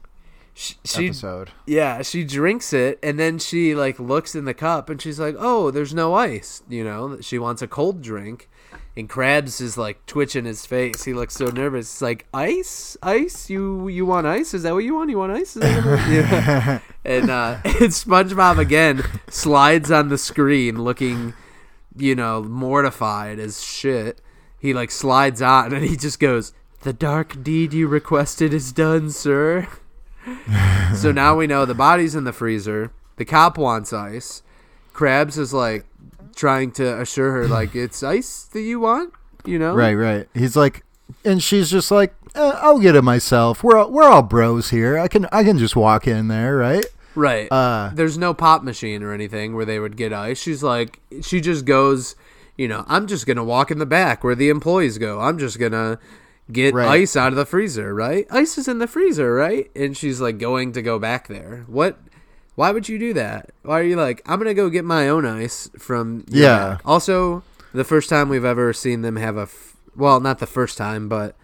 She, 0.54 0.76
she 0.84 1.06
episode. 1.08 1.52
Yeah, 1.66 2.02
she 2.02 2.24
drinks 2.26 2.74
it 2.74 3.00
and 3.02 3.18
then 3.20 3.40
she 3.40 3.74
like 3.76 4.00
looks 4.00 4.36
in 4.36 4.46
the 4.46 4.54
cup 4.54 4.90
and 4.90 5.02
she's 5.02 5.20
like, 5.20 5.36
"Oh, 5.38 5.70
there's 5.72 5.94
no 5.94 6.14
ice." 6.14 6.62
You 6.68 6.84
know, 6.84 7.22
she 7.22 7.38
wants 7.40 7.62
a 7.62 7.68
cold 7.68 8.02
drink. 8.02 8.50
And 8.98 9.10
Krabs 9.10 9.60
is 9.60 9.78
like 9.78 10.06
twitching 10.06 10.46
his 10.46 10.66
face. 10.66 11.04
He 11.04 11.14
looks 11.14 11.34
so 11.34 11.48
nervous. 11.48 11.92
It's 11.92 12.02
like, 12.02 12.26
"Ice? 12.34 12.96
Ice? 13.04 13.50
You 13.50 13.90
you 13.90 14.06
want 14.06 14.26
ice? 14.26 14.54
Is 14.54 14.64
that 14.64 14.74
what 14.74 14.86
you 14.86 14.96
want? 14.96 15.10
You 15.10 15.18
want 15.18 15.34
ice?" 15.34 15.58
Is 15.58 15.62
that 15.64 15.86
what- 15.86 16.10
yeah. 16.10 16.80
And 17.04 17.30
uh 17.30 17.58
and 17.66 17.92
SpongeBob 17.92 18.58
again 18.58 19.04
slides 19.30 19.92
on 19.92 20.08
the 20.08 20.18
screen 20.18 20.82
looking, 20.82 21.34
you 21.98 22.16
know, 22.16 22.42
mortified 22.44 23.38
as 23.38 23.62
shit. 23.62 24.22
He 24.58 24.74
like 24.74 24.92
slides 24.92 25.42
on 25.42 25.74
and 25.74 25.84
he 25.84 25.98
just 25.98 26.20
goes, 26.22 26.54
"The 26.82 26.94
dark 26.94 27.44
deed 27.44 27.74
you 27.74 27.88
requested 27.88 28.54
is 28.54 28.72
done, 28.72 29.12
sir." 29.12 29.68
so 30.96 31.12
now 31.12 31.36
we 31.36 31.48
know 31.48 31.66
the 31.66 31.76
body's 31.76 32.16
in 32.16 32.24
the 32.24 32.34
freezer. 32.34 32.92
The 33.18 33.26
cop 33.26 33.58
wants 33.58 33.92
ice. 33.92 34.42
Krabs 34.94 35.38
is 35.38 35.54
like 35.54 35.86
trying 36.36 36.72
to 36.74 37.00
assure 37.02 37.32
her 37.32 37.48
like 37.48 37.76
it's 37.76 38.04
ice 38.04 38.44
that 38.54 38.62
you 38.62 38.80
want, 38.80 39.14
you 39.46 39.58
know? 39.60 39.74
Right, 39.74 39.94
right. 39.94 40.28
He's 40.34 40.56
like, 40.56 40.84
and 41.24 41.42
she's 41.42 41.70
just 41.70 41.92
like, 41.92 42.14
eh, 42.36 42.52
I'll 42.62 42.80
get 42.80 42.96
it 42.96 43.04
myself. 43.04 43.64
We're 43.64 43.78
all, 43.78 43.92
we're 43.92 44.08
all 44.10 44.24
bros 44.24 44.70
here. 44.72 44.98
I 45.00 45.08
can 45.08 45.28
I 45.32 45.44
can 45.44 45.58
just 45.58 45.76
walk 45.76 46.08
in 46.08 46.28
there, 46.28 46.58
right? 46.58 46.86
Right. 47.16 47.48
Uh, 47.52 47.92
There's 47.94 48.18
no 48.18 48.34
pop 48.34 48.64
machine 48.64 49.02
or 49.02 49.14
anything 49.14 49.56
where 49.56 49.66
they 49.66 49.80
would 49.80 49.96
get 49.96 50.12
ice. 50.12 50.38
She's 50.40 50.62
like 50.64 51.00
she 51.22 51.40
just 51.42 51.64
goes, 51.66 52.16
you 52.58 52.68
know, 52.68 52.84
I'm 52.88 53.08
just 53.08 53.26
going 53.26 53.38
to 53.38 53.44
walk 53.44 53.72
in 53.72 53.80
the 53.80 53.86
back 53.86 54.24
where 54.24 54.36
the 54.36 54.50
employees 54.50 54.98
go. 54.98 55.22
I'm 55.22 55.38
just 55.40 55.58
going 55.60 55.72
to 55.72 56.00
get 56.52 56.74
Right. 56.74 56.88
ice 57.02 57.16
out 57.16 57.30
of 57.30 57.38
the 57.38 57.46
freezer, 57.46 57.94
right? 57.96 58.28
Ice 58.30 58.58
is 58.58 58.68
in 58.68 58.80
the 58.80 58.88
freezer, 58.88 59.34
right? 59.34 59.72
And 59.76 59.96
she's 59.96 60.20
like 60.20 60.38
going 60.40 60.74
to 60.74 60.82
go 60.82 61.00
back 61.00 61.28
there. 61.28 61.64
What 61.68 61.98
why 62.56 62.72
would 62.72 62.88
you 62.90 62.98
do 62.98 63.14
that? 63.14 63.52
Why 63.64 63.80
are 63.80 63.84
you 63.84 63.96
like, 63.96 64.22
I'm 64.26 64.40
gonna 64.40 64.54
go 64.54 64.70
get 64.70 64.86
my 64.86 65.08
own 65.10 65.26
ice 65.26 65.70
from 65.78 66.26
Yeah. 66.30 66.58
back?" 66.76 66.82
Also, 66.86 67.44
the 67.74 67.84
first 67.84 68.10
time 68.10 68.30
we've 68.30 68.46
ever 68.46 68.74
seen 68.74 69.02
them 69.02 69.16
have 69.18 69.38
a, 69.38 69.42
f- 69.42 69.76
well, 69.96 70.20
not 70.20 70.40
the 70.40 70.48
first 70.48 70.78
time, 70.78 71.08
but 71.10 71.36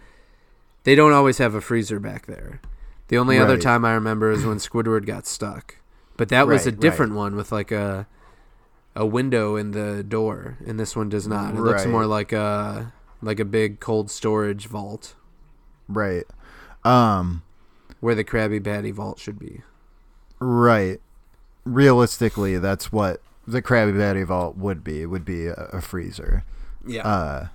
they 0.84 0.94
don't 0.94 1.12
always 1.12 1.38
have 1.38 1.54
a 1.54 1.60
freezer 1.60 2.00
back 2.00 2.26
there. 2.26 2.60
The 3.08 3.18
only 3.18 3.38
other 3.38 3.58
time 3.58 3.84
I 3.84 3.92
remember 3.92 4.30
is 4.30 4.44
when 4.44 4.56
Squidward 4.56 5.04
got 5.06 5.26
stuck, 5.26 5.76
but 6.16 6.28
that 6.30 6.46
was 6.46 6.66
a 6.66 6.70
Right, 6.70 6.80
different 6.80 7.14
one 7.14 7.36
with 7.36 7.52
like 7.52 7.70
a 7.70 8.06
a 8.94 9.04
window 9.06 9.56
in 9.56 9.70
the 9.72 10.02
door, 10.02 10.58
and 10.66 10.78
this 10.80 10.94
one 10.96 11.08
does 11.08 11.26
not. 11.28 11.54
It 11.54 11.60
looks 11.60 11.84
more 11.86 12.06
like 12.06 12.32
a 12.32 12.92
like 13.20 13.38
a 13.38 13.44
big 13.44 13.80
cold 13.80 14.10
storage 14.10 14.66
vault 14.66 15.14
right. 15.88 16.24
Um, 16.84 17.42
where 18.00 18.14
the 18.14 18.24
Krabby 18.24 18.62
Patty 18.64 18.90
vault 18.90 19.18
should 19.18 19.38
be. 19.38 19.60
Right. 20.42 21.00
Realistically, 21.64 22.58
that's 22.58 22.90
what 22.92 23.20
the 23.46 23.62
Krabby 23.62 23.96
Patty 23.98 24.24
Vault 24.24 24.56
would 24.56 24.82
be. 24.82 25.02
It 25.02 25.06
Would 25.06 25.24
be 25.24 25.46
a, 25.46 25.54
a 25.72 25.80
freezer. 25.80 26.44
Yeah. 26.86 27.06
Uh, 27.06 27.46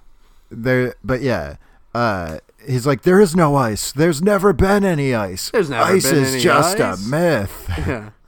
there, 0.50 0.96
but 1.04 1.22
yeah. 1.22 1.58
Uh, 1.94 2.40
he's 2.66 2.86
like, 2.88 3.02
there 3.02 3.20
is 3.20 3.36
no 3.36 3.56
ice. 3.56 3.92
There's 3.92 4.22
never 4.22 4.54
been 4.54 4.86
any 4.86 5.14
ice. 5.14 5.50
There's 5.50 5.70
never 5.70 5.84
ice 5.94 6.10
been 6.10 6.24
is 6.24 6.34
any 6.36 6.42
just 6.42 6.80
ice." 6.80 7.06
a 7.06 7.10
myth. 7.10 7.66
Yeah. 7.78 8.10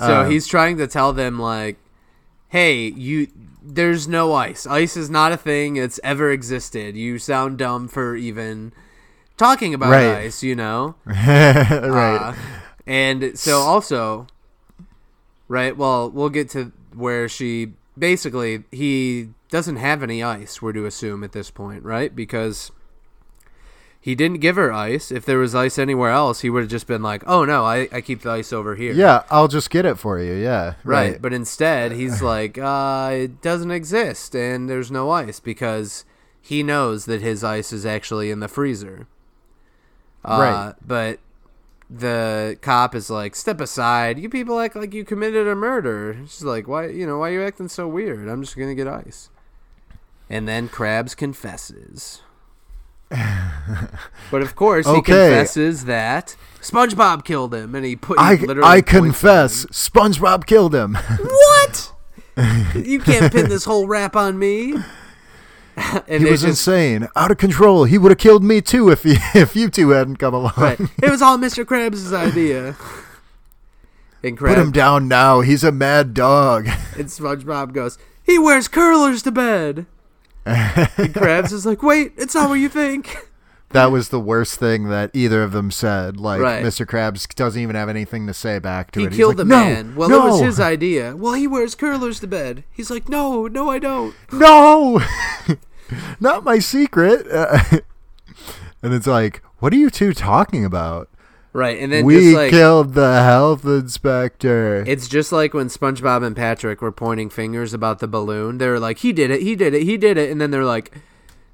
So 0.00 0.20
Um, 0.22 0.30
he's 0.30 0.46
trying 0.46 0.76
to 0.78 0.86
tell 0.86 1.12
them 1.12 1.40
like, 1.40 1.76
"Hey, 2.50 2.82
you 2.86 3.26
there's 3.60 4.06
no 4.06 4.32
ice. 4.32 4.64
Ice 4.64 4.96
is 4.96 5.10
not 5.10 5.32
a 5.32 5.36
thing 5.36 5.74
It's 5.76 5.98
ever 6.04 6.30
existed. 6.30 6.96
You 6.96 7.18
sound 7.18 7.58
dumb 7.58 7.88
for 7.88 8.14
even 8.14 8.72
talking 9.36 9.74
about 9.74 9.90
Right. 9.90 10.18
ice, 10.26 10.42
you 10.44 10.54
know?" 10.54 10.94
right. 11.04 12.16
Uh, 12.16 12.34
and 12.88 13.38
so 13.38 13.58
also 13.58 14.26
right, 15.46 15.76
well, 15.76 16.10
we'll 16.10 16.30
get 16.30 16.48
to 16.50 16.72
where 16.94 17.28
she 17.28 17.72
basically 17.96 18.64
he 18.72 19.28
doesn't 19.50 19.76
have 19.76 20.02
any 20.02 20.22
ice, 20.22 20.60
we're 20.60 20.72
to 20.72 20.86
assume 20.86 21.22
at 21.22 21.32
this 21.32 21.50
point, 21.50 21.84
right? 21.84 22.14
Because 22.14 22.70
he 24.00 24.14
didn't 24.14 24.40
give 24.40 24.56
her 24.56 24.72
ice. 24.72 25.10
If 25.10 25.24
there 25.24 25.38
was 25.38 25.54
ice 25.54 25.78
anywhere 25.78 26.10
else, 26.10 26.40
he 26.40 26.50
would 26.50 26.62
have 26.62 26.70
just 26.70 26.86
been 26.86 27.02
like, 27.02 27.22
"Oh 27.26 27.44
no, 27.44 27.64
I, 27.64 27.88
I 27.92 28.00
keep 28.00 28.22
the 28.22 28.30
ice 28.30 28.52
over 28.52 28.74
here." 28.74 28.92
yeah, 28.92 29.24
I'll 29.30 29.48
just 29.48 29.70
get 29.70 29.84
it 29.84 29.98
for 29.98 30.18
you. 30.18 30.32
Yeah. 30.34 30.74
Right. 30.84 31.12
Right. 31.12 31.22
But 31.22 31.32
instead, 31.32 31.92
he's 31.92 32.22
like, 32.34 32.56
uh, 32.58 33.10
it 33.12 33.42
doesn't 33.42 33.70
exist 33.70 34.34
and 34.34 34.68
there's 34.68 34.90
no 34.90 35.10
ice 35.10 35.40
because 35.40 36.04
he 36.40 36.62
knows 36.62 37.04
that 37.04 37.20
his 37.20 37.44
ice 37.44 37.72
is 37.72 37.84
actually 37.84 38.30
in 38.30 38.40
the 38.40 38.48
freezer. 38.48 39.06
Uh, 40.24 40.38
Right. 40.40 40.74
But 40.86 41.18
the 41.90 42.58
cop 42.60 42.94
is 42.94 43.10
like, 43.10 43.34
step 43.34 43.60
aside. 43.60 44.18
You 44.18 44.28
people 44.28 44.58
act 44.60 44.76
like 44.76 44.92
you 44.92 45.04
committed 45.04 45.46
a 45.46 45.54
murder. 45.54 46.18
She's 46.26 46.44
like, 46.44 46.68
why, 46.68 46.88
you 46.88 47.06
know, 47.06 47.18
why 47.18 47.30
are 47.30 47.32
you 47.32 47.42
acting 47.42 47.68
so 47.68 47.88
weird? 47.88 48.28
I'm 48.28 48.42
just 48.42 48.56
going 48.56 48.68
to 48.68 48.74
get 48.74 48.86
ice. 48.86 49.30
And 50.28 50.46
then 50.46 50.68
Krabs 50.68 51.16
confesses. 51.16 52.20
but 54.30 54.42
of 54.42 54.54
course, 54.54 54.84
he 54.86 54.92
Okay. 54.92 55.28
confesses 55.30 55.86
that 55.86 56.36
SpongeBob 56.60 57.24
killed 57.24 57.54
him, 57.54 57.74
and 57.74 57.82
he 57.86 57.96
put. 57.96 58.18
I 58.18 58.34
literally 58.34 58.68
I 58.68 58.82
confess, 58.82 59.64
SpongeBob 59.66 60.44
killed 60.44 60.74
him. 60.74 60.94
What? 60.94 61.92
you 62.74 63.00
can't 63.00 63.32
pin 63.32 63.48
this 63.48 63.64
whole 63.64 63.86
rap 63.86 64.14
on 64.14 64.38
me. 64.38 64.74
and 66.08 66.24
he 66.24 66.30
was 66.30 66.42
just, 66.42 66.66
insane, 66.66 67.08
out 67.16 67.30
of 67.30 67.38
control. 67.38 67.84
He 67.84 67.98
would 67.98 68.10
have 68.10 68.18
killed 68.18 68.42
me 68.42 68.60
too 68.60 68.90
if 68.90 69.02
he 69.02 69.16
if 69.34 69.54
you 69.54 69.70
two 69.70 69.90
hadn't 69.90 70.16
come 70.16 70.34
along. 70.34 70.54
Right. 70.56 70.80
It 70.80 71.10
was 71.10 71.22
all 71.22 71.38
Mr. 71.38 71.64
Krabs' 71.64 72.12
idea. 72.12 72.76
And 74.22 74.36
Put 74.36 74.58
him 74.58 74.72
down 74.72 75.06
now. 75.06 75.42
He's 75.42 75.62
a 75.62 75.70
mad 75.70 76.12
dog. 76.12 76.66
and 76.96 77.06
SpongeBob 77.06 77.72
goes, 77.72 77.98
he 78.24 78.36
wears 78.36 78.66
curlers 78.66 79.22
to 79.22 79.30
bed. 79.30 79.86
and 80.44 81.14
Krabs 81.14 81.52
is 81.52 81.64
like, 81.64 81.82
wait, 81.82 82.14
it's 82.16 82.34
not 82.34 82.48
what 82.48 82.56
you 82.56 82.68
think. 82.68 83.16
That 83.70 83.90
was 83.92 84.08
the 84.08 84.20
worst 84.20 84.58
thing 84.58 84.88
that 84.88 85.10
either 85.12 85.42
of 85.42 85.52
them 85.52 85.70
said. 85.70 86.16
Like 86.16 86.40
Right. 86.40 86.64
Mr. 86.64 86.86
Krabs 86.86 87.26
doesn't 87.34 87.60
even 87.60 87.76
have 87.76 87.88
anything 87.90 88.26
to 88.26 88.32
say 88.34 88.58
back 88.58 88.90
to 88.92 89.00
He 89.00 89.06
it. 89.06 89.12
He's 89.12 89.18
killed 89.18 89.36
like, 89.36 89.36
the 89.38 89.44
"No, 89.44 89.56
man. 89.64 89.94
Well, 89.94 90.08
no, 90.08 90.26
it 90.26 90.30
was 90.30 90.40
his 90.40 90.60
idea. 90.60 91.14
Well, 91.16 91.34
he 91.34 91.46
wears 91.46 91.74
curlers 91.74 92.20
to 92.20 92.26
bed. 92.26 92.64
He's 92.72 92.90
like, 92.90 93.08
no, 93.08 93.46
no, 93.46 93.68
I 93.70 93.78
don't. 93.78 94.14
No, 94.32 95.00
not 96.20 96.44
my 96.44 96.58
secret. 96.58 97.26
Uh, 97.30 97.58
and 98.82 98.94
it's 98.94 99.06
like, 99.06 99.42
what 99.58 99.72
are 99.72 99.76
you 99.76 99.90
two 99.90 100.14
talking 100.14 100.64
about? 100.64 101.10
Right, 101.54 101.78
and 101.80 101.90
then 101.90 102.04
we 102.04 102.14
just 102.20 102.36
like 102.36 102.50
killed 102.50 102.94
the 102.94 103.22
health 103.22 103.64
inspector. 103.64 104.84
it's 104.86 105.08
just 105.08 105.32
like 105.32 105.54
when 105.54 105.68
SpongeBob 105.68 106.24
and 106.24 106.36
Patrick 106.36 106.80
were 106.82 106.92
pointing 106.92 107.30
fingers 107.30 107.72
about 107.74 107.98
the 107.98 108.06
balloon. 108.06 108.58
They 108.58 108.68
were 108.68 108.78
like, 108.78 108.98
"He 108.98 109.12
did 109.12 109.30
it, 109.30 109.42
he 109.42 109.56
did 109.56 109.74
it, 109.74 109.82
he 109.82 109.96
did 109.96 110.18
it," 110.18 110.30
and 110.30 110.40
then 110.40 110.50
they're 110.50 110.64
like, 110.64 110.92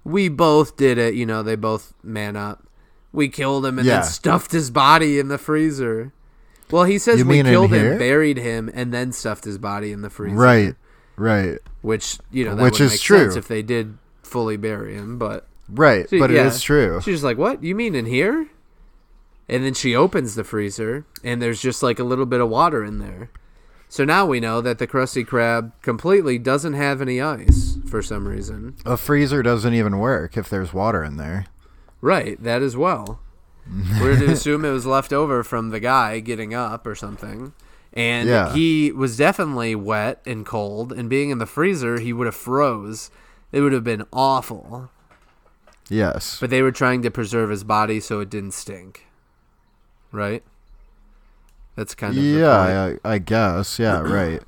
"We 0.04 0.28
both 0.28 0.76
did 0.76 0.98
it." 0.98 1.14
You 1.14 1.26
know, 1.26 1.42
they 1.42 1.56
both 1.56 1.94
man 2.02 2.36
up. 2.36 2.66
We 3.12 3.28
killed 3.28 3.64
him 3.66 3.78
and 3.78 3.86
Yeah. 3.86 4.00
then 4.00 4.04
stuffed 4.04 4.52
his 4.52 4.70
body 4.70 5.18
in 5.18 5.28
the 5.28 5.38
freezer. 5.38 6.12
Well, 6.70 6.84
he 6.84 6.98
says 6.98 7.18
You 7.20 7.24
we 7.26 7.42
killed 7.42 7.70
him, 7.72 7.98
buried 7.98 8.38
him, 8.38 8.70
and 8.74 8.92
then 8.92 9.12
stuffed 9.12 9.44
his 9.44 9.58
body 9.58 9.92
in 9.92 10.02
the 10.02 10.10
freezer. 10.10 10.34
right, 10.36 10.74
right, 11.16 11.58
Which 11.82 12.18
you 12.32 12.44
know 12.44 12.54
that 12.56 12.62
Which 12.62 12.80
is 12.80 12.92
make 12.92 13.00
true. 13.00 13.18
sense 13.18 13.36
if 13.36 13.46
they 13.48 13.62
did 13.62 13.98
fully 14.22 14.56
bury 14.56 14.94
him, 14.94 15.18
but 15.18 15.46
right. 15.68 16.08
She- 16.08 16.18
but 16.18 16.30
yeah. 16.30 16.40
it 16.42 16.46
is 16.46 16.62
true. 16.62 17.00
She's 17.02 17.22
like, 17.22 17.38
"What? 17.38 17.62
You 17.62 17.74
mean 17.74 17.94
in 17.94 18.06
here?" 18.06 18.48
And 19.48 19.62
then 19.62 19.74
she 19.74 19.94
opens 19.94 20.34
the 20.34 20.42
freezer, 20.42 21.04
and 21.22 21.40
there's 21.40 21.60
just 21.60 21.82
like 21.82 21.98
a 21.98 22.04
little 22.04 22.26
bit 22.26 22.40
of 22.40 22.48
water 22.48 22.82
in 22.82 22.98
there. 22.98 23.30
So 23.88 24.04
now 24.04 24.26
we 24.26 24.40
know 24.40 24.60
that 24.60 24.78
the 24.78 24.86
Krusty 24.88 25.24
Krab 25.24 25.72
completely 25.82 26.38
doesn't 26.38 26.72
have 26.74 27.00
any 27.00 27.20
ice 27.20 27.78
for 27.88 28.02
some 28.02 28.26
reason. 28.26 28.74
A 28.84 28.96
freezer 28.96 29.42
doesn't 29.42 29.74
even 29.74 29.98
work 29.98 30.36
if 30.36 30.48
there's 30.48 30.72
water 30.74 31.04
in 31.04 31.16
there. 31.16 31.46
Right, 32.00 32.42
that 32.42 32.60
as 32.60 32.76
well. 32.76 33.20
We're 34.00 34.18
to 34.18 34.26
assume 34.32 34.64
it 34.64 34.70
was 34.72 34.84
left 34.84 35.12
over 35.12 35.44
from 35.44 35.70
the 35.70 35.80
guy 35.80 36.20
getting 36.20 36.52
up 36.54 36.86
or 36.86 36.94
something. 36.94 37.52
And 37.92 38.28
Yeah. 38.28 38.52
he 38.52 38.90
was 38.90 39.16
definitely 39.16 39.76
wet 39.76 40.20
and 40.26 40.44
cold, 40.44 40.92
and 40.92 41.08
being 41.08 41.30
in 41.30 41.38
the 41.38 41.46
freezer, 41.46 42.00
he 42.00 42.12
would 42.12 42.26
have 42.26 42.34
froze. 42.34 43.10
It 43.52 43.60
would 43.60 43.72
have 43.72 43.84
been 43.84 44.04
awful. 44.12 44.90
Yes. 45.88 46.38
But 46.40 46.50
they 46.50 46.62
were 46.62 46.72
trying 46.72 47.02
to 47.02 47.10
preserve 47.12 47.50
his 47.50 47.62
body 47.62 48.00
so 48.00 48.18
it 48.18 48.28
didn't 48.30 48.52
stink. 48.54 49.06
Right? 50.10 50.42
That's 51.76 51.94
kind 51.94 52.16
of 52.16 52.22
yeah, 52.22 52.96
I, 53.04 53.14
I 53.14 53.18
guess. 53.18 53.78
Yeah, 53.78 54.00
right. 54.00 54.42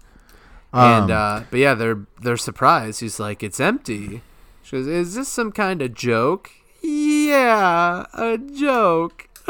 and 0.73 1.11
Um, 1.11 1.11
uh, 1.11 1.43
but 1.51 1.59
yeah, 1.59 1.74
they're 1.74 2.07
they're 2.20 2.36
surprised. 2.36 3.01
He's 3.01 3.19
like, 3.19 3.43
"It's 3.43 3.61
empty." 3.61 4.23
She 4.62 4.77
goes, 4.77 4.86
"Is 4.86 5.15
this 5.15 5.28
some 5.28 5.53
kind 5.53 5.82
of 5.82 5.94
joke?" 5.94 6.51
Yeah, 6.82 8.05
a 8.15 8.39
joke. 8.39 9.28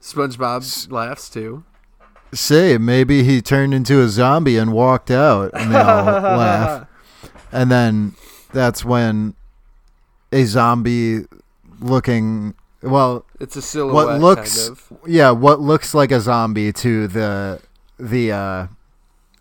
SpongeBob 0.00 0.90
laughs 0.92 1.28
too. 1.28 1.64
say 2.32 2.78
maybe 2.78 3.22
he 3.24 3.40
turned 3.42 3.72
into 3.74 4.00
a 4.00 4.08
zombie 4.08 4.56
and 4.58 4.72
walked 4.72 5.10
out, 5.10 5.50
and 5.54 5.72
they 5.72 5.78
all 5.80 6.04
laugh. 6.04 6.86
And 7.52 7.70
then 7.70 8.14
that's 8.52 8.84
when 8.84 9.34
a 10.32 10.44
zombie 10.44 11.24
looking 11.80 12.54
well 12.82 13.24
It's 13.40 13.54
a 13.56 13.62
silhouette 13.62 14.06
what 14.06 14.20
looks 14.20 14.68
kind 14.68 14.78
of. 14.78 14.98
yeah 15.06 15.30
what 15.30 15.60
looks 15.60 15.94
like 15.94 16.10
a 16.10 16.20
zombie 16.20 16.72
to 16.72 17.06
the 17.06 17.60
the 17.98 18.32
uh 18.32 18.66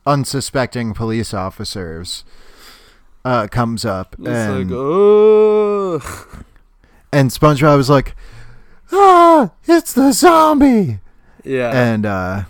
unsuspecting 0.05 0.93
police 0.93 1.33
officers 1.33 2.23
uh 3.25 3.47
comes 3.47 3.83
up 3.85 4.15
It's 4.19 4.27
and 4.27 4.69
like, 4.71 4.77
oh, 4.79 6.37
and 7.11 7.29
SpongeBob 7.31 7.75
was 7.77 7.89
like 7.89 8.15
ah 8.91 9.51
it's 9.65 9.93
the 9.93 10.11
zombie 10.13 10.99
yeah. 11.43 11.71
and 11.71 12.05
uh 12.05 12.43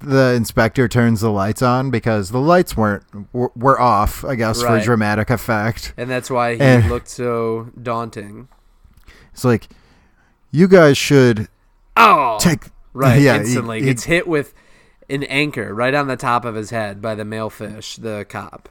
the 0.00 0.34
inspector 0.34 0.86
turns 0.88 1.20
the 1.22 1.30
lights 1.30 1.62
on 1.62 1.90
because 1.90 2.30
the 2.30 2.38
lights 2.38 2.76
weren't 2.76 3.02
were, 3.32 3.50
were 3.56 3.80
off 3.80 4.24
i 4.24 4.34
guess 4.34 4.62
Right. 4.62 4.78
for 4.80 4.84
dramatic 4.84 5.30
effect 5.30 5.94
and 5.96 6.10
that's 6.10 6.30
why 6.30 6.54
he 6.54 6.60
and- 6.60 6.88
looked 6.88 7.08
so 7.08 7.70
daunting. 7.80 8.48
it's 9.32 9.44
like 9.44 9.68
you 10.50 10.68
guys 10.68 10.96
should 10.98 11.48
Oh, 11.96 12.38
take 12.40 12.66
right. 12.92 13.20
yeah, 13.20 13.34
he- 13.34 13.40
instantly 13.40 13.80
he- 13.80 13.86
gets 13.86 14.04
hit 14.04 14.26
with 14.28 14.54
an 15.10 15.24
anchor 15.24 15.74
right 15.74 15.94
on 15.94 16.06
the 16.06 16.16
top 16.16 16.44
of 16.44 16.54
his 16.54 16.70
head 16.70 17.00
by 17.00 17.14
the 17.14 17.24
male 17.24 17.50
fish, 17.50 17.96
the 17.96 18.26
cop. 18.28 18.68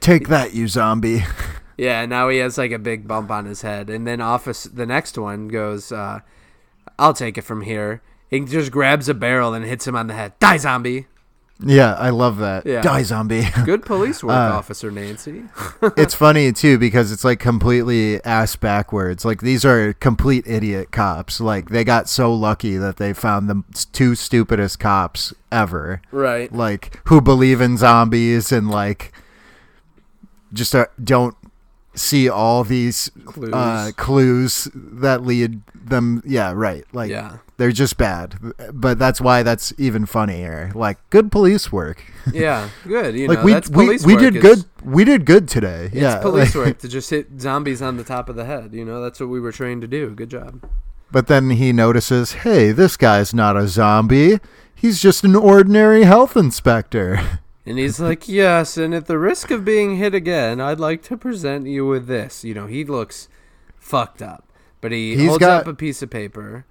take 0.00 0.28
that 0.28 0.52
you 0.54 0.68
zombie 0.68 1.24
Yeah, 1.76 2.06
now 2.06 2.28
he 2.28 2.38
has 2.38 2.56
like 2.56 2.70
a 2.70 2.78
big 2.78 3.08
bump 3.08 3.30
on 3.32 3.46
his 3.46 3.62
head, 3.62 3.90
and 3.90 4.06
then 4.06 4.20
office 4.20 4.62
the 4.62 4.86
next 4.86 5.18
one 5.18 5.48
goes, 5.48 5.90
uh, 5.90 6.20
"I'll 7.00 7.14
take 7.14 7.36
it 7.36 7.42
from 7.42 7.62
here." 7.62 8.00
He 8.30 8.38
just 8.44 8.70
grabs 8.70 9.08
a 9.08 9.14
barrel 9.14 9.54
and 9.54 9.64
hits 9.64 9.84
him 9.84 9.96
on 9.96 10.06
the 10.06 10.14
head. 10.14 10.38
Die, 10.38 10.56
zombie! 10.58 11.06
Yeah 11.60 11.94
i 11.94 12.10
love 12.10 12.38
that 12.38 12.66
Yeah. 12.66 12.80
die 12.82 13.02
zombie 13.04 13.46
Good 13.64 13.84
police 13.86 14.22
work, 14.24 14.32
Uh, 14.34 14.56
Officer 14.56 14.90
Nancy. 14.90 15.44
it's 15.96 16.14
funny 16.14 16.52
too 16.52 16.78
because 16.78 17.12
it's 17.12 17.24
like 17.24 17.38
completely 17.38 18.22
ass 18.24 18.56
backwards. 18.56 19.24
Like 19.24 19.40
these 19.40 19.64
are 19.64 19.92
complete 19.94 20.44
idiot 20.46 20.90
cops. 20.90 21.40
Like 21.40 21.70
they 21.70 21.84
got 21.84 22.08
so 22.08 22.34
lucky 22.34 22.76
that 22.76 22.96
they 22.96 23.12
found 23.12 23.48
the 23.48 23.62
two 23.92 24.14
stupidest 24.16 24.78
cops 24.80 25.32
ever. 25.52 26.02
right. 26.10 26.52
Like 26.52 27.00
who 27.04 27.20
believe 27.20 27.60
in 27.60 27.76
zombies 27.76 28.50
and 28.52 28.68
like 28.70 29.12
just 30.52 30.74
uh, 30.74 30.86
don't 31.02 31.36
see 31.94 32.28
all 32.28 32.64
these 32.64 33.10
Clues. 33.24 33.52
uh, 33.52 33.90
clues 33.96 34.68
that 34.74 35.22
lead 35.22 35.62
them. 35.88 36.22
Yeah, 36.24 36.52
right. 36.54 36.84
Like 36.92 37.10
Yeah. 37.10 37.38
they're 37.56 37.72
just 37.72 37.96
bad. 37.96 38.36
But 38.72 38.98
that's 38.98 39.20
why 39.20 39.42
that's 39.42 39.72
even 39.78 40.06
funnier. 40.06 40.70
Like 40.74 40.98
good 41.10 41.30
police 41.32 41.70
work. 41.72 42.02
Yeah, 42.32 42.68
good. 42.86 43.14
You 43.16 43.28
like 43.28 43.38
know, 43.40 43.44
we 43.76 43.86
we, 43.86 43.98
we 44.04 44.16
did 44.16 44.36
It's- 44.36 44.42
good. 44.42 44.64
We 44.84 45.04
did 45.04 45.24
good 45.24 45.48
today. 45.48 45.86
It's 45.86 45.94
yeah, 45.94 46.18
police 46.20 46.54
like- 46.54 46.66
work 46.66 46.78
to 46.78 46.88
just 46.98 47.10
hit 47.10 47.40
zombies 47.40 47.80
on 47.82 47.96
the 47.96 48.04
top 48.04 48.28
of 48.28 48.36
the 48.36 48.44
head. 48.44 48.74
You 48.74 48.84
know, 48.84 49.02
that's 49.02 49.20
what 49.20 49.28
we 49.28 49.40
were 49.40 49.52
trained 49.52 49.82
to 49.82 49.88
do. 49.88 50.10
Good 50.10 50.30
job. 50.30 50.62
But 51.12 51.26
then 51.28 51.50
he 51.50 51.72
notices, 51.72 52.32
hey, 52.32 52.72
this 52.72 52.96
guy's 52.96 53.32
not 53.32 53.56
a 53.56 53.68
zombie. 53.68 54.40
He's 54.74 55.00
just 55.00 55.22
an 55.22 55.36
ordinary 55.36 56.04
health 56.04 56.36
inspector. 56.36 57.20
And 57.66 57.78
he's 57.78 57.98
like, 57.98 58.28
Yes, 58.28 58.76
and 58.76 58.94
at 58.94 59.06
the 59.06 59.16
risk 59.18 59.50
of 59.50 59.64
being 59.64 59.96
hit 59.96 60.14
again, 60.14 60.60
I'd 60.60 60.78
like 60.78 61.00
to 61.04 61.16
present 61.16 61.66
you 61.66 61.86
with 61.86 62.06
this. 62.06 62.44
You 62.44 62.52
know, 62.52 62.66
he 62.66 62.84
looks 62.84 63.26
fucked 63.78 64.20
up. 64.20 64.46
But 64.84 64.92
he 64.92 65.16
He's 65.16 65.28
holds 65.28 65.40
got- 65.40 65.62
up 65.62 65.66
a 65.66 65.72
piece 65.72 66.02
of 66.02 66.10
paper 66.10 66.66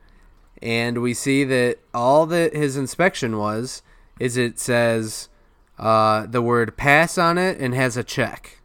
and 0.61 1.01
we 1.01 1.15
see 1.15 1.43
that 1.45 1.79
all 1.95 2.27
that 2.27 2.55
his 2.55 2.77
inspection 2.77 3.37
was 3.39 3.81
is 4.19 4.37
it 4.37 4.59
says 4.59 5.29
uh, 5.79 6.27
the 6.27 6.39
word 6.43 6.77
pass 6.77 7.17
on 7.17 7.39
it 7.39 7.57
and 7.59 7.73
has 7.73 7.97
a 7.97 8.03
check. 8.03 8.61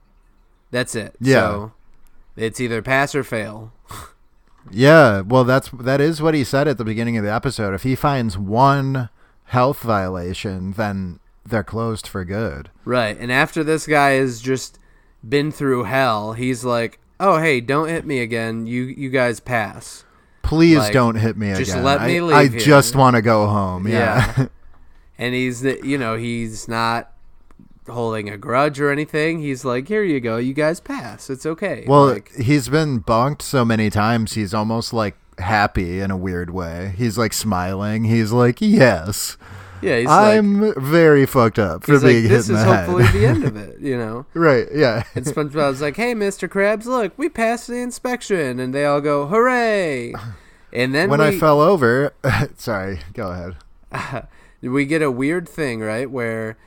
That's 0.70 0.94
it. 0.94 1.16
Yeah. 1.18 1.34
So 1.34 1.72
it's 2.36 2.60
either 2.60 2.82
pass 2.82 3.14
or 3.14 3.24
fail. 3.24 3.72
yeah, 4.70 5.22
well, 5.22 5.44
that's 5.44 5.70
that 5.70 6.00
is 6.02 6.20
what 6.20 6.34
he 6.34 6.44
said 6.44 6.68
at 6.68 6.76
the 6.76 6.84
beginning 6.84 7.16
of 7.16 7.24
the 7.24 7.32
episode. 7.32 7.72
If 7.72 7.84
he 7.84 7.94
finds 7.94 8.36
one 8.36 9.08
health 9.44 9.80
violation, 9.80 10.72
then 10.72 11.20
they're 11.46 11.64
closed 11.64 12.06
for 12.06 12.22
good. 12.24 12.70
Right. 12.84 13.16
And 13.18 13.32
after 13.32 13.64
this 13.64 13.86
guy 13.86 14.10
has 14.10 14.42
just 14.42 14.78
been 15.26 15.50
through 15.50 15.84
hell, 15.84 16.34
he's 16.34 16.64
like, 16.66 17.00
"Oh, 17.20 17.38
hey, 17.38 17.60
don't 17.60 17.88
hit 17.88 18.06
me 18.06 18.20
again. 18.20 18.66
You 18.66 18.82
you 18.84 19.10
guys 19.10 19.40
pass." 19.40 20.04
Please 20.42 20.78
Like, 20.78 20.92
don't 20.94 21.16
hit 21.16 21.36
me 21.36 21.52
just 21.54 21.72
again. 21.72 21.84
let 21.84 22.02
me 22.02 22.18
I, 22.18 22.20
leave 22.20 22.36
I 22.36 22.46
here. 22.46 22.58
just 22.60 22.96
want 22.96 23.16
to 23.16 23.22
go 23.22 23.46
home. 23.46 23.86
Yeah. 23.86 24.34
Yeah. 24.38 24.46
And 25.20 25.34
he's 25.34 25.62
the- 25.62 25.80
you 25.82 25.98
know, 25.98 26.16
he's 26.16 26.68
not 26.68 27.10
holding 27.88 28.28
a 28.30 28.38
grudge 28.38 28.78
or 28.80 28.90
anything. 28.92 29.40
He's 29.40 29.64
like, 29.64 29.88
"Here 29.88 30.04
you 30.04 30.20
go. 30.20 30.36
You 30.36 30.54
guys 30.54 30.78
pass. 30.78 31.28
It's 31.28 31.44
okay." 31.44 31.84
well, 31.88 32.06
like, 32.06 32.32
he's 32.36 32.68
been 32.68 33.00
bonked 33.02 33.42
so 33.42 33.64
many 33.64 33.90
times. 33.90 34.34
He's 34.34 34.54
almost 34.54 34.92
like 34.92 35.16
happy 35.38 36.00
in 36.00 36.10
a 36.12 36.16
weird 36.16 36.50
way. 36.50 36.94
He's 36.96 37.18
like 37.18 37.32
smiling. 37.32 38.04
He's 38.04 38.30
like, 38.32 38.60
yes. 38.60 39.36
Yeah, 39.82 39.98
he's 39.98 40.08
I'm 40.08 40.74
very 40.80 41.26
fucked 41.26 41.58
up 41.58 41.84
for 41.84 42.00
being 42.00 42.22
like, 42.22 42.22
hit 42.22 42.28
this 42.28 42.50
is 42.50 42.58
head. 42.58 42.86
hopefully 42.86 43.06
the 43.18 43.26
end 43.26 43.44
of 43.44 43.56
it, 43.56 43.80
you 43.80 43.96
know. 43.96 44.26
right? 44.34 44.66
Yeah. 44.72 45.04
And 45.14 45.24
SpongeBob's 45.24 45.80
like, 45.80 45.96
"Hey, 45.96 46.14
Mr. 46.14 46.48
Krabs, 46.48 46.86
look, 46.86 47.12
we 47.16 47.28
passed 47.28 47.68
the 47.68 47.76
inspection," 47.76 48.58
and 48.58 48.74
they 48.74 48.84
all 48.84 49.00
go, 49.00 49.26
"Hooray!" 49.26 50.14
And 50.72 50.94
then 50.94 51.08
when 51.08 51.20
we, 51.20 51.26
I 51.26 51.38
fell 51.38 51.60
over, 51.60 52.12
sorry, 52.56 53.00
go 53.14 53.30
ahead. 53.30 54.28
we 54.60 54.84
get 54.84 55.02
a 55.02 55.10
weird 55.10 55.48
thing, 55.48 55.80
right? 55.80 56.10
Where 56.10 56.58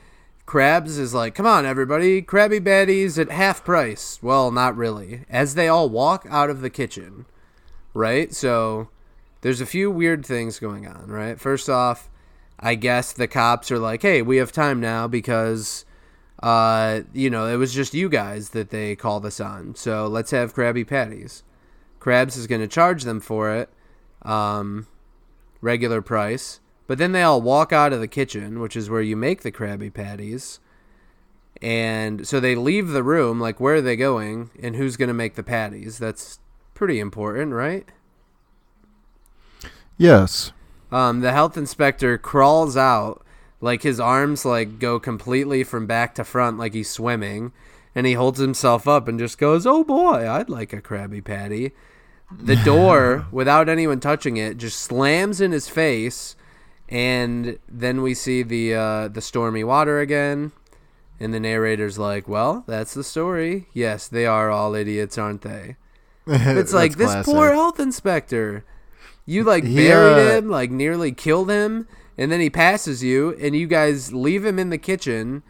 Krabs 0.46 0.98
is 0.98 1.14
like, 1.14 1.34
"Come 1.34 1.46
on, 1.46 1.66
everybody, 1.66 2.22
Krabby 2.22 2.64
Patties 2.64 3.18
at 3.18 3.30
half 3.30 3.64
price." 3.64 4.18
Well, 4.22 4.50
not 4.50 4.76
really. 4.76 5.24
As 5.30 5.54
they 5.54 5.68
all 5.68 5.88
walk 5.88 6.26
out 6.30 6.50
of 6.50 6.60
the 6.60 6.70
kitchen, 6.70 7.26
right? 7.94 8.34
So 8.34 8.88
there's 9.42 9.60
a 9.60 9.66
few 9.66 9.90
weird 9.90 10.24
things 10.24 10.58
going 10.58 10.86
on, 10.86 11.08
right? 11.08 11.38
First 11.38 11.68
off, 11.68 12.08
I 12.62 12.76
guess 12.76 13.12
the 13.12 13.28
cops 13.28 13.70
are 13.70 13.78
like, 13.78 14.02
"Hey, 14.02 14.22
we 14.22 14.36
have 14.38 14.52
time 14.52 14.80
now 14.80 15.08
because." 15.08 15.84
Uh, 16.42 17.02
you 17.12 17.30
know, 17.30 17.46
it 17.46 17.54
was 17.54 17.72
just 17.72 17.94
you 17.94 18.08
guys 18.08 18.48
that 18.48 18.70
they 18.70 18.96
called 18.96 19.24
us 19.24 19.38
on. 19.38 19.76
So 19.76 20.08
let's 20.08 20.32
have 20.32 20.52
Krabby 20.52 20.84
Patties. 20.84 21.44
Krabs 22.00 22.36
is 22.36 22.48
going 22.48 22.60
to 22.60 22.66
charge 22.66 23.04
them 23.04 23.20
for 23.20 23.54
it, 23.54 23.70
um, 24.22 24.88
regular 25.60 26.02
price. 26.02 26.58
But 26.88 26.98
then 26.98 27.12
they 27.12 27.22
all 27.22 27.40
walk 27.40 27.72
out 27.72 27.92
of 27.92 28.00
the 28.00 28.08
kitchen, 28.08 28.58
which 28.58 28.74
is 28.74 28.90
where 28.90 29.00
you 29.00 29.16
make 29.16 29.42
the 29.42 29.52
Krabby 29.52 29.94
Patties. 29.94 30.58
And 31.62 32.26
so 32.26 32.40
they 32.40 32.56
leave 32.56 32.88
the 32.88 33.04
room. 33.04 33.38
Like, 33.38 33.60
where 33.60 33.76
are 33.76 33.80
they 33.80 33.96
going? 33.96 34.50
And 34.60 34.74
who's 34.74 34.96
going 34.96 35.08
to 35.08 35.14
make 35.14 35.36
the 35.36 35.44
patties? 35.44 35.98
That's 35.98 36.40
pretty 36.74 36.98
important, 36.98 37.52
right? 37.52 37.88
Yes. 39.96 40.52
Um, 40.92 41.20
the 41.20 41.32
health 41.32 41.56
inspector 41.56 42.18
crawls 42.18 42.76
out, 42.76 43.24
like 43.60 43.82
his 43.82 43.98
arms 43.98 44.44
like 44.44 44.78
go 44.78 45.00
completely 45.00 45.64
from 45.64 45.86
back 45.86 46.14
to 46.16 46.24
front, 46.24 46.58
like 46.58 46.74
he's 46.74 46.90
swimming, 46.90 47.52
and 47.94 48.06
he 48.06 48.12
holds 48.12 48.38
himself 48.38 48.86
up 48.86 49.08
and 49.08 49.18
just 49.18 49.38
goes, 49.38 49.66
"Oh 49.66 49.84
boy, 49.84 50.28
I'd 50.28 50.50
like 50.50 50.72
a 50.72 50.82
Krabby 50.82 51.24
Patty." 51.24 51.72
The 52.30 52.56
door, 52.64 53.26
without 53.32 53.70
anyone 53.70 54.00
touching 54.00 54.36
it, 54.36 54.58
just 54.58 54.78
slams 54.80 55.40
in 55.40 55.52
his 55.52 55.68
face, 55.68 56.36
and 56.90 57.58
then 57.66 58.02
we 58.02 58.12
see 58.12 58.42
the 58.42 58.74
uh, 58.74 59.08
the 59.08 59.22
stormy 59.22 59.64
water 59.64 59.98
again, 59.98 60.52
and 61.18 61.32
the 61.32 61.40
narrator's 61.40 61.98
like, 61.98 62.28
"Well, 62.28 62.64
that's 62.66 62.92
the 62.92 63.04
story. 63.04 63.68
Yes, 63.72 64.08
they 64.08 64.26
are 64.26 64.50
all 64.50 64.74
idiots, 64.74 65.16
aren't 65.16 65.40
they?" 65.40 65.76
It's 66.26 66.72
like 66.74 66.96
this 66.96 67.10
classic. 67.10 67.32
poor 67.32 67.52
health 67.52 67.80
inspector. 67.80 68.64
You 69.26 69.44
like 69.44 69.64
He, 69.64 69.76
buried 69.76 70.28
uh, 70.28 70.36
him, 70.38 70.48
like 70.50 70.70
nearly 70.70 71.12
killed 71.12 71.50
him, 71.50 71.86
and 72.18 72.30
then 72.32 72.40
he 72.40 72.50
passes 72.50 73.02
you, 73.02 73.36
and 73.40 73.54
you 73.54 73.66
guys 73.66 74.12
leave 74.12 74.44
him 74.44 74.58
in 74.58 74.70
the 74.70 74.78
kitchen 74.78 75.42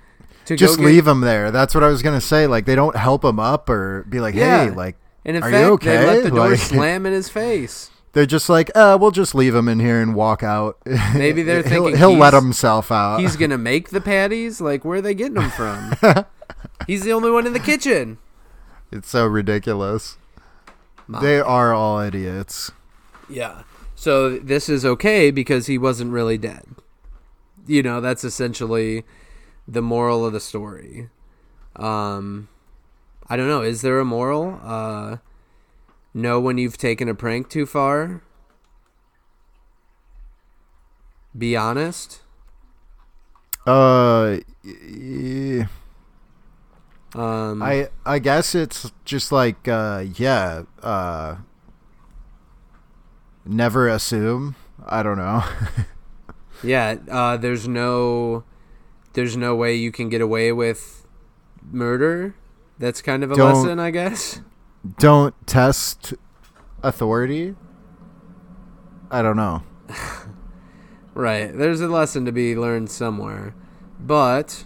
to 0.45 0.57
Just 0.57 0.77
go 0.77 0.83
get, 0.85 0.89
leave 0.93 1.07
him 1.07 1.21
there. 1.23 1.51
That's 1.51 1.75
what 1.75 1.83
I 1.85 1.89
was 1.89 2.03
gonna 2.03 2.21
say. 2.21 2.47
Like 2.47 2.67
they 2.67 2.75
don't 2.75 2.97
help 2.97 3.25
him 3.25 3.39
up 3.41 3.69
or 3.71 4.05
be 4.09 4.21
like, 4.21 4.35
Yeah. 4.35 4.65
"Hey, 4.67 4.71
like, 4.71 4.97
And 5.25 5.37
in 5.37 5.43
are 5.43 5.51
fact, 5.51 5.65
you 5.67 5.73
okay?" 5.75 5.97
they 5.99 6.07
let 6.07 6.23
the 6.25 6.31
door 6.31 6.49
Like- 6.51 6.59
slam 6.59 7.07
in 7.07 7.13
his 7.13 7.29
face. 7.29 7.89
They're 8.15 8.27
just 8.27 8.51
like, 8.51 8.71
uh, 8.75 8.99
we'll 9.01 9.11
just 9.11 9.35
leave 9.35 9.55
him 9.55 9.69
in 9.69 9.81
here 9.81 9.99
and 9.99 10.15
walk 10.15 10.43
out. 10.43 10.77
Maybe 11.15 11.43
they're 11.43 11.63
he'll, 11.63 11.85
thinking 11.85 11.97
he'll 11.97 12.13
let 12.15 12.35
himself 12.35 12.93
out. 12.93 13.21
He's 13.21 13.37
gonna 13.37 13.57
make 13.73 13.89
the 13.89 14.03
patties. 14.03 14.61
Like, 14.61 14.85
where 14.85 14.99
are 14.99 15.01
they 15.01 15.15
getting 15.15 15.35
them 15.35 15.51
from? 15.51 15.95
He's 16.87 17.05
the 17.05 17.13
only 17.15 17.31
one 17.31 17.47
in 17.47 17.55
the 17.55 17.59
kitchen. 17.59 18.19
It's 18.91 19.09
so 19.09 19.25
ridiculous. 19.27 20.19
They 21.09 21.41
are 21.41 21.73
all 21.73 22.01
idiots. 22.01 22.71
Yeah. 23.29 23.63
So 23.95 24.39
this 24.39 24.69
is 24.69 24.85
okay 24.85 25.31
because 25.31 25.67
he 25.67 25.79
wasn't 25.79 26.13
really 26.13 26.39
dead. 26.39 26.65
You 27.67 27.83
know, 27.83 28.01
that's 28.01 28.25
essentially 28.25 29.05
the 29.69 29.83
moral 29.83 30.27
of 30.27 30.33
the 30.33 30.41
story. 30.41 31.09
Um 31.77 32.49
I 33.29 33.37
don't 33.37 33.49
know, 33.49 33.63
is 33.63 33.83
there 33.83 34.01
a 34.01 34.05
moral? 34.05 34.61
Uh 34.63 35.19
know 36.15 36.41
when 36.41 36.59
you've 36.59 36.77
taken 36.77 37.09
a 37.09 37.15
prank 37.15 37.49
too 37.49 37.67
far? 37.67 38.23
Be 41.37 41.57
honest. 41.57 42.21
Uh, 43.67 44.39
y- 44.65 45.69
Um 47.15 47.63
I 47.63 47.89
I 48.07 48.19
guess 48.19 48.55
it's 48.55 48.91
just 49.05 49.33
like, 49.33 49.69
uh, 49.69 50.05
yeah, 50.15 50.63
uh, 50.83 51.37
never 53.45 53.89
assume. 53.89 54.57
I 54.87 55.03
don't 55.03 55.19
know. 55.19 55.45
Yeah, 56.65 56.95
uh, 57.11 57.37
there's 57.39 57.67
no, 57.67 58.45
there's 59.15 59.37
no 59.37 59.57
way 59.57 59.75
you 59.75 59.91
can 59.91 60.09
get 60.09 60.21
away 60.21 60.53
with 60.53 61.09
murder. 61.73 62.37
That's 62.79 63.03
kind 63.03 63.25
of 63.25 63.33
a 63.33 63.35
Don't- 63.35 63.55
lesson, 63.65 63.81
I 63.81 63.91
guess. 63.91 64.41
don't 64.99 65.35
test 65.45 66.15
authority. 66.85 67.57
I 69.11 69.23
don't 69.23 69.37
know. 69.37 69.65
Right. 71.15 71.53
There's 71.53 71.81
a 71.81 71.89
lesson 71.89 72.25
to 72.27 72.33
be 72.33 72.57
learned 72.57 72.91
somewhere, 72.91 73.55
but 74.01 74.65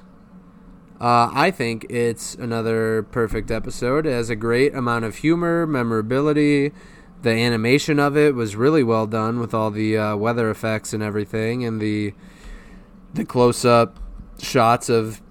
uh, 1.00 1.28
I 1.32 1.50
think 1.50 1.86
it's 1.90 2.34
another 2.36 3.02
perfect 3.02 3.50
episode. 3.50 4.06
It 4.06 4.12
has 4.12 4.30
a 4.30 4.36
great 4.36 4.72
amount 4.74 5.06
of 5.06 5.16
humor, 5.16 5.66
memorability. 5.66 6.72
The 7.22 7.30
animation 7.30 7.98
of 7.98 8.16
it 8.16 8.34
was 8.34 8.54
really 8.56 8.82
well 8.84 9.06
done 9.06 9.40
with 9.40 9.52
all 9.54 9.70
the 9.70 9.96
uh, 9.98 10.16
weather 10.16 10.50
effects 10.50 10.92
and 10.92 11.02
everything, 11.02 11.64
and 11.64 11.80
the 11.80 12.14
the 13.14 13.24
close-up 13.24 13.98
shots 14.38 14.88
of 14.90 15.22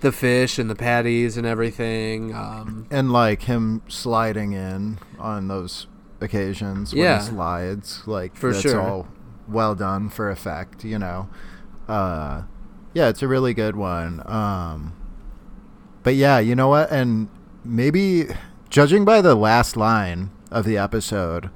the 0.00 0.12
fish 0.12 0.58
and 0.58 0.70
the 0.70 0.74
patties 0.74 1.36
and 1.36 1.46
everything. 1.46 2.32
Um, 2.34 2.86
And 2.90 3.12
like 3.12 3.42
him 3.42 3.82
sliding 3.88 4.52
in 4.52 4.98
on 5.18 5.48
those 5.48 5.86
occasions 6.20 6.92
when 6.94 7.02
Yeah. 7.02 7.18
he 7.18 7.24
slides, 7.26 8.02
like 8.06 8.36
For 8.36 8.52
that's 8.52 8.62
sure. 8.62 8.80
all 8.80 9.08
well 9.48 9.74
done 9.74 10.08
for 10.08 10.30
effect, 10.30 10.84
you 10.84 10.98
know. 10.98 11.28
Uh 11.88 12.42
yeah, 12.94 13.08
it's 13.08 13.22
a 13.22 13.28
really 13.28 13.54
good 13.54 13.74
one. 13.76 14.22
Um 14.26 14.92
But 16.04 16.14
yeah, 16.14 16.38
you 16.38 16.54
know 16.54 16.68
what? 16.68 16.90
And 16.92 17.28
maybe 17.64 18.26
judging 18.70 19.04
by 19.04 19.20
the 19.20 19.34
last 19.34 19.76
line 19.76 20.30
of 20.52 20.64
the 20.64 20.78
episode, 20.78 21.50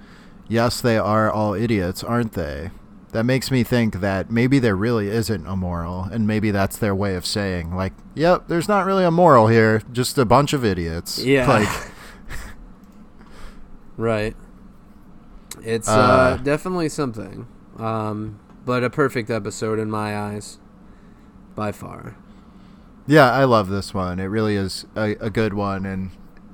yes, 0.48 0.80
they 0.80 0.98
are 0.98 1.30
all 1.30 1.54
idiots, 1.54 2.02
aren't 2.02 2.32
they? 2.32 2.70
That 3.12 3.24
makes 3.24 3.50
me 3.50 3.62
think 3.62 4.00
that 4.00 4.30
maybe 4.30 4.58
there 4.58 4.76
really 4.76 5.08
isn't 5.08 5.46
a 5.46 5.56
moral, 5.56 6.02
and 6.04 6.26
maybe 6.26 6.50
that's 6.50 6.76
their 6.76 6.94
way 6.94 7.14
of 7.14 7.24
saying, 7.24 7.74
like, 7.74 7.92
yep, 8.14 8.48
there's 8.48 8.68
not 8.68 8.84
really 8.84 9.04
a 9.04 9.10
moral 9.10 9.46
here, 9.46 9.80
just 9.92 10.18
a 10.18 10.24
bunch 10.24 10.52
of 10.52 10.64
idiots. 10.64 11.24
Yeah. 11.24 11.48
Like, 11.48 11.68
Right. 13.96 14.36
It's 15.62 15.88
uh, 15.88 15.92
Uh, 15.92 16.36
definitely 16.38 16.88
something. 16.88 17.46
Um, 17.78 18.38
but 18.64 18.84
a 18.84 18.90
perfect 18.90 19.30
episode 19.30 19.78
in 19.78 19.90
my 19.90 20.16
eyes. 20.16 20.58
By 21.54 21.72
far. 21.72 22.16
Yeah, 23.06 23.30
I 23.32 23.44
love 23.44 23.70
this 23.70 23.94
one. 23.94 24.18
It 24.18 24.26
really 24.26 24.56
is 24.56 24.84
a, 24.94 25.16
a 25.20 25.30
good 25.30 25.54
one, 25.54 25.86
and 25.86 26.10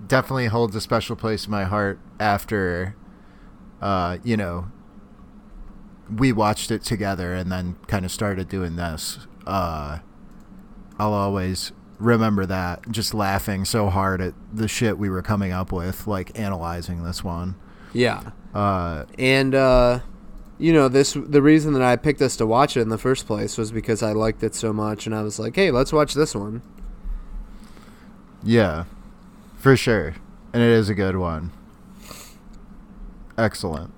definitely 0.06 0.46
holds 0.46 0.76
a 0.76 0.80
special 0.80 1.16
place 1.16 1.46
in 1.46 1.50
my 1.50 1.64
heart. 1.64 1.98
After, 2.22 2.94
uh, 3.80 4.18
you 4.22 4.36
know, 4.36 4.68
we 6.14 6.32
watched 6.32 6.70
it 6.70 6.82
together, 6.82 7.34
and 7.34 7.50
then 7.50 7.76
kind 7.88 8.04
of 8.04 8.12
started 8.12 8.48
doing 8.48 8.76
this. 8.76 9.26
Uh, 9.46 9.98
I'll 10.98 11.12
always 11.12 11.72
remember 11.98 12.46
that. 12.46 12.90
Just 12.90 13.12
laughing 13.12 13.64
so 13.64 13.88
hard 13.88 14.20
at 14.20 14.34
the 14.52 14.68
shit 14.68 14.98
we 14.98 15.10
were 15.10 15.22
coming 15.22 15.50
up 15.50 15.72
with, 15.72 16.06
like 16.06 16.38
analyzing 16.38 17.02
this 17.02 17.24
one. 17.24 17.56
Yeah. 17.92 18.30
Uh, 18.54 19.04
And 19.18 19.54
uh 19.54 20.00
you 20.58 20.72
know, 20.72 20.86
this 20.86 21.16
the 21.16 21.42
reason 21.42 21.72
that 21.72 21.82
I 21.82 21.96
picked 21.96 22.22
us 22.22 22.36
to 22.36 22.46
watch 22.46 22.76
it 22.76 22.82
in 22.82 22.88
the 22.88 22.98
first 22.98 23.26
place 23.26 23.58
was 23.58 23.72
because 23.72 24.00
I 24.00 24.12
liked 24.12 24.44
it 24.44 24.54
so 24.54 24.72
much 24.72 25.06
and 25.06 25.14
I 25.14 25.22
was 25.22 25.40
like, 25.40 25.56
"Hey, 25.56 25.72
let's 25.72 25.92
watch 25.92 26.14
this 26.14 26.36
one." 26.36 26.62
yeah, 28.44 28.84
for 29.56 29.76
sure, 29.76 30.14
and 30.52 30.62
it 30.62 30.68
is 30.68 30.88
a 30.88 30.94
good 30.94 31.16
one. 31.16 31.50
Excellent. 33.38 33.92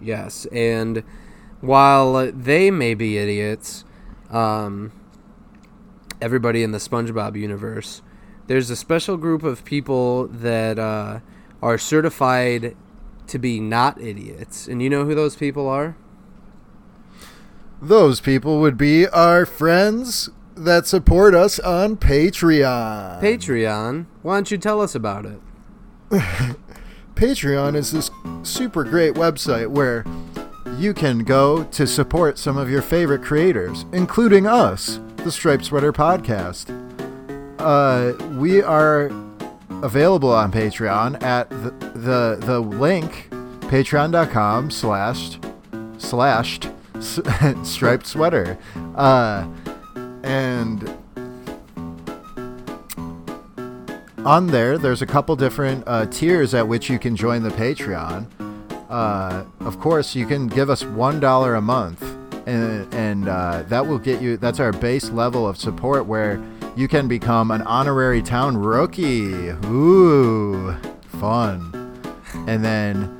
Yes, 0.00 0.46
and 0.52 1.02
while 1.60 2.30
they 2.32 2.70
may 2.70 2.94
be 2.94 3.18
idiots, 3.18 3.84
um, 4.30 4.92
everybody 6.20 6.62
in 6.62 6.72
the 6.72 6.78
SpongeBob 6.78 7.36
universe, 7.36 8.02
there's 8.46 8.70
a 8.70 8.76
special 8.76 9.16
group 9.16 9.42
of 9.42 9.64
people 9.64 10.28
that 10.28 10.78
uh, 10.78 11.20
are 11.62 11.78
certified 11.78 12.76
to 13.26 13.38
be 13.38 13.60
not 13.60 14.00
idiots, 14.00 14.66
and 14.66 14.82
you 14.82 14.88
know 14.88 15.04
who 15.04 15.14
those 15.14 15.36
people 15.36 15.68
are? 15.68 15.96
Those 17.80 18.20
people 18.20 18.60
would 18.60 18.76
be 18.76 19.06
our 19.08 19.46
friends 19.46 20.30
that 20.56 20.86
support 20.86 21.34
us 21.34 21.60
on 21.60 21.96
Patreon. 21.96 23.20
Patreon. 23.20 24.06
Why 24.22 24.36
don't 24.36 24.50
you 24.50 24.58
tell 24.58 24.80
us 24.80 24.94
about 24.94 25.26
it? 25.26 25.40
Patreon 27.18 27.74
is 27.74 27.90
this 27.90 28.12
super 28.44 28.84
great 28.84 29.14
website 29.14 29.66
where 29.66 30.04
you 30.76 30.94
can 30.94 31.24
go 31.24 31.64
to 31.64 31.84
support 31.84 32.38
some 32.38 32.56
of 32.56 32.70
your 32.70 32.80
favorite 32.80 33.24
creators, 33.24 33.84
including 33.92 34.46
us, 34.46 35.00
the 35.16 35.32
Striped 35.32 35.64
Sweater 35.64 35.92
Podcast. 35.92 36.70
Uh, 37.58 38.12
we 38.36 38.62
are 38.62 39.10
available 39.82 40.32
on 40.32 40.52
Patreon 40.52 41.20
at 41.20 41.50
the 41.50 41.70
the, 41.96 42.38
the 42.46 42.60
link 42.60 43.28
patreon.com 43.62 44.70
slash 44.70 45.40
slashed 45.98 46.68
striped 47.64 48.06
sweater. 48.06 48.56
Uh, 48.94 49.44
and 50.22 50.96
on 54.24 54.48
there, 54.48 54.78
there's 54.78 55.02
a 55.02 55.06
couple 55.06 55.36
different 55.36 55.84
uh, 55.86 56.06
tiers 56.06 56.54
at 56.54 56.66
which 56.66 56.90
you 56.90 56.98
can 56.98 57.16
join 57.16 57.42
the 57.42 57.50
Patreon. 57.50 58.26
Uh, 58.88 59.44
of 59.60 59.78
course, 59.80 60.14
you 60.14 60.26
can 60.26 60.46
give 60.46 60.70
us 60.70 60.84
one 60.84 61.20
dollar 61.20 61.54
a 61.54 61.60
month, 61.60 62.02
and 62.46 62.92
and 62.94 63.28
uh, 63.28 63.62
that 63.68 63.86
will 63.86 63.98
get 63.98 64.22
you. 64.22 64.36
That's 64.36 64.60
our 64.60 64.72
base 64.72 65.10
level 65.10 65.46
of 65.46 65.56
support, 65.56 66.06
where 66.06 66.42
you 66.76 66.88
can 66.88 67.08
become 67.08 67.50
an 67.50 67.62
honorary 67.62 68.22
town 68.22 68.56
rookie. 68.56 69.50
Ooh, 69.66 70.74
fun! 71.20 71.72
And 72.46 72.64
then 72.64 73.14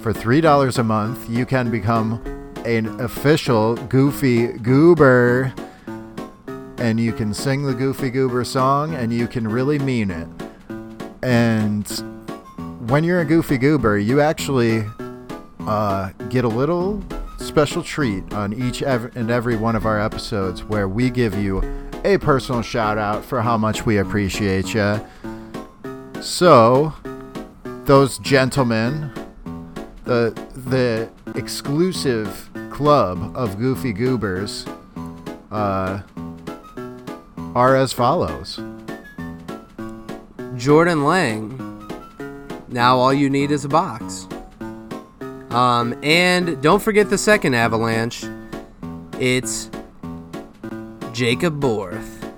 for 0.00 0.12
three 0.12 0.40
dollars 0.40 0.78
a 0.78 0.84
month, 0.84 1.28
you 1.28 1.44
can 1.44 1.70
become 1.70 2.22
an 2.64 3.00
official 3.00 3.74
Goofy 3.74 4.48
Goober, 4.58 5.52
and 6.78 7.00
you 7.00 7.12
can 7.12 7.34
sing 7.34 7.64
the 7.64 7.74
Goofy 7.74 8.10
Goober 8.10 8.44
song, 8.44 8.94
and 8.94 9.12
you 9.12 9.26
can 9.26 9.46
really 9.46 9.78
mean 9.78 10.10
it. 10.10 10.28
And 11.22 11.86
when 12.88 13.04
you're 13.04 13.20
a 13.20 13.24
Goofy 13.24 13.58
Goober, 13.58 13.98
you 13.98 14.20
actually 14.20 14.84
uh, 15.60 16.10
get 16.28 16.44
a 16.44 16.48
little 16.48 17.02
special 17.38 17.82
treat 17.82 18.32
on 18.32 18.52
each 18.52 18.82
ev- 18.82 19.16
and 19.16 19.30
every 19.30 19.56
one 19.56 19.76
of 19.76 19.86
our 19.86 20.00
episodes 20.00 20.64
where 20.64 20.88
we 20.88 21.10
give 21.10 21.34
you 21.34 21.62
a 22.04 22.18
personal 22.18 22.62
shout 22.62 22.98
out 22.98 23.24
for 23.24 23.42
how 23.42 23.56
much 23.56 23.84
we 23.84 23.98
appreciate 23.98 24.74
you. 24.74 25.04
So, 26.20 26.94
those 27.84 28.18
gentlemen, 28.18 29.12
the 30.04 30.30
the 30.54 31.08
exclusive 31.34 32.50
club 32.70 33.36
of 33.36 33.58
Goofy 33.58 33.92
Goobers, 33.92 34.66
uh, 35.50 36.02
are 37.58 37.74
as 37.74 37.92
follows. 37.92 38.60
Jordan 40.56 41.02
Lang. 41.02 41.56
Now 42.68 42.98
all 42.98 43.12
you 43.12 43.28
need 43.28 43.50
is 43.50 43.64
a 43.64 43.68
box. 43.68 44.28
Um, 45.50 45.98
and 46.04 46.62
don't 46.62 46.80
forget 46.80 47.10
the 47.10 47.18
second 47.18 47.54
avalanche. 47.54 48.24
It's 49.18 49.70
Jacob 51.12 51.58
Borth. 51.58 52.30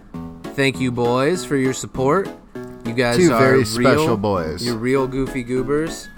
Thank 0.54 0.80
you, 0.80 0.90
boys, 0.90 1.44
for 1.44 1.56
your 1.56 1.74
support. 1.74 2.26
You 2.86 2.94
guys 2.94 3.18
Two 3.18 3.30
are 3.34 3.38
very 3.38 3.58
real, 3.58 3.66
special 3.66 4.16
boys. 4.16 4.64
You're 4.64 4.78
real 4.78 5.06
goofy 5.06 5.42
goobers, 5.42 6.08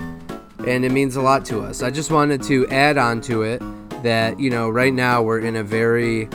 and 0.64 0.84
it 0.84 0.92
means 0.92 1.16
a 1.16 1.22
lot 1.22 1.44
to 1.46 1.60
us. 1.60 1.82
I 1.82 1.90
just 1.90 2.12
wanted 2.12 2.40
to 2.44 2.68
add 2.68 2.98
on 2.98 3.20
to 3.22 3.42
it 3.42 3.60
that 4.04 4.38
you 4.38 4.48
know 4.48 4.70
right 4.70 4.94
now 4.94 5.22
we're 5.22 5.40
in 5.40 5.56
a 5.56 5.64
very 5.64 6.28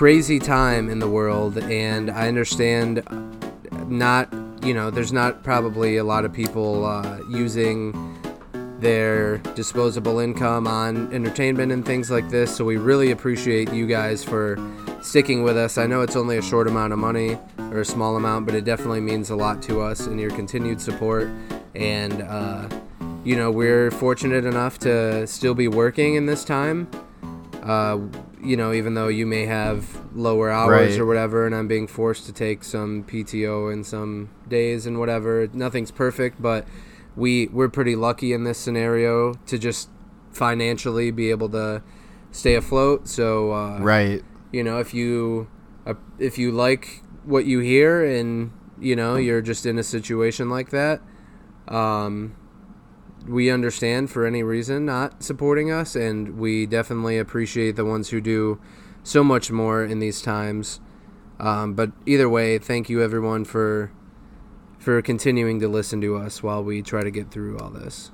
crazy 0.00 0.38
time 0.38 0.88
in 0.88 0.98
the 0.98 1.06
world, 1.06 1.58
and 1.58 2.10
I 2.10 2.26
understand 2.26 3.04
not 3.86 4.32
you 4.64 4.72
know 4.72 4.90
there's 4.90 5.12
not 5.12 5.44
probably 5.44 5.98
a 5.98 6.04
lot 6.04 6.24
of 6.24 6.32
people 6.32 6.86
uh, 6.86 7.18
using 7.28 7.92
their 8.78 9.36
disposable 9.54 10.18
income 10.18 10.66
on 10.66 11.12
entertainment 11.12 11.70
and 11.70 11.84
things 11.84 12.10
like 12.10 12.30
this 12.30 12.56
so 12.56 12.64
we 12.64 12.78
really 12.78 13.10
appreciate 13.10 13.70
you 13.74 13.86
guys 13.86 14.24
for 14.24 14.56
sticking 15.02 15.42
with 15.42 15.58
us. 15.58 15.76
I 15.76 15.86
know 15.86 16.00
it's 16.00 16.16
only 16.16 16.38
a 16.38 16.42
short 16.42 16.66
amount 16.66 16.94
of 16.94 16.98
money 16.98 17.38
or 17.58 17.80
a 17.80 17.84
small 17.84 18.16
amount 18.16 18.46
but 18.46 18.54
it 18.54 18.64
definitely 18.64 19.02
means 19.02 19.28
a 19.28 19.36
lot 19.36 19.60
to 19.64 19.82
us 19.82 20.06
and 20.06 20.18
your 20.18 20.30
continued 20.30 20.80
support 20.80 21.28
and 21.74 22.22
uh, 22.22 22.70
you 23.22 23.36
know 23.36 23.50
we're 23.50 23.90
fortunate 23.90 24.46
enough 24.46 24.78
to 24.78 25.26
still 25.26 25.54
be 25.54 25.68
working 25.68 26.14
in 26.14 26.24
this 26.24 26.42
time. 26.42 26.90
Uh, 27.62 27.98
you 28.42 28.56
know, 28.56 28.72
even 28.72 28.94
though 28.94 29.08
you 29.08 29.26
may 29.26 29.46
have 29.46 30.00
lower 30.14 30.50
hours 30.50 30.92
Right. 30.92 31.00
or 31.00 31.06
whatever, 31.06 31.46
and 31.46 31.54
I'm 31.54 31.68
being 31.68 31.86
forced 31.86 32.26
to 32.26 32.32
take 32.32 32.64
some 32.64 33.04
PTO 33.04 33.72
in 33.72 33.84
some 33.84 34.30
days 34.48 34.86
and 34.86 34.98
whatever. 34.98 35.48
Nothing's 35.52 35.90
perfect, 35.90 36.40
but 36.40 36.66
we 37.16 37.48
we're 37.48 37.68
pretty 37.68 37.96
lucky 37.96 38.32
in 38.32 38.44
this 38.44 38.58
scenario 38.58 39.34
to 39.46 39.58
just 39.58 39.88
financially 40.32 41.10
be 41.10 41.30
able 41.30 41.48
to 41.50 41.82
stay 42.30 42.54
afloat. 42.54 43.08
So, 43.08 43.52
uh, 43.52 43.78
Right. 43.80 44.22
you 44.52 44.62
know, 44.64 44.78
if 44.78 44.94
you 44.94 45.48
uh, 45.86 45.94
if 46.18 46.38
you 46.38 46.52
like 46.52 47.02
what 47.24 47.44
you 47.44 47.58
hear 47.60 48.04
and 48.04 48.52
you 48.80 48.96
know 48.96 49.16
you're 49.16 49.42
just 49.42 49.66
in 49.66 49.78
a 49.78 49.82
situation 49.82 50.48
like 50.48 50.70
that, 50.70 51.00
um, 51.68 52.34
we 53.26 53.50
understand 53.50 54.10
for 54.10 54.26
any 54.26 54.42
reason 54.42 54.84
not 54.86 55.22
supporting 55.22 55.70
us, 55.70 55.94
and 55.94 56.38
we 56.38 56.66
definitely 56.66 57.18
appreciate 57.18 57.76
the 57.76 57.84
ones 57.84 58.10
who 58.10 58.20
do 58.20 58.60
so 59.02 59.24
much 59.24 59.50
more 59.50 59.84
in 59.84 59.98
these 59.98 60.22
times. 60.22 60.80
Um, 61.38 61.74
but 61.74 61.92
either 62.06 62.28
way, 62.28 62.58
thank 62.58 62.88
you 62.88 63.02
everyone 63.02 63.44
for 63.44 63.90
for 64.78 65.02
continuing 65.02 65.60
to 65.60 65.68
listen 65.68 66.00
to 66.00 66.16
us 66.16 66.42
while 66.42 66.64
we 66.64 66.80
try 66.80 67.02
to 67.02 67.10
get 67.10 67.30
through 67.30 67.58
all 67.58 67.68
this. 67.68 68.10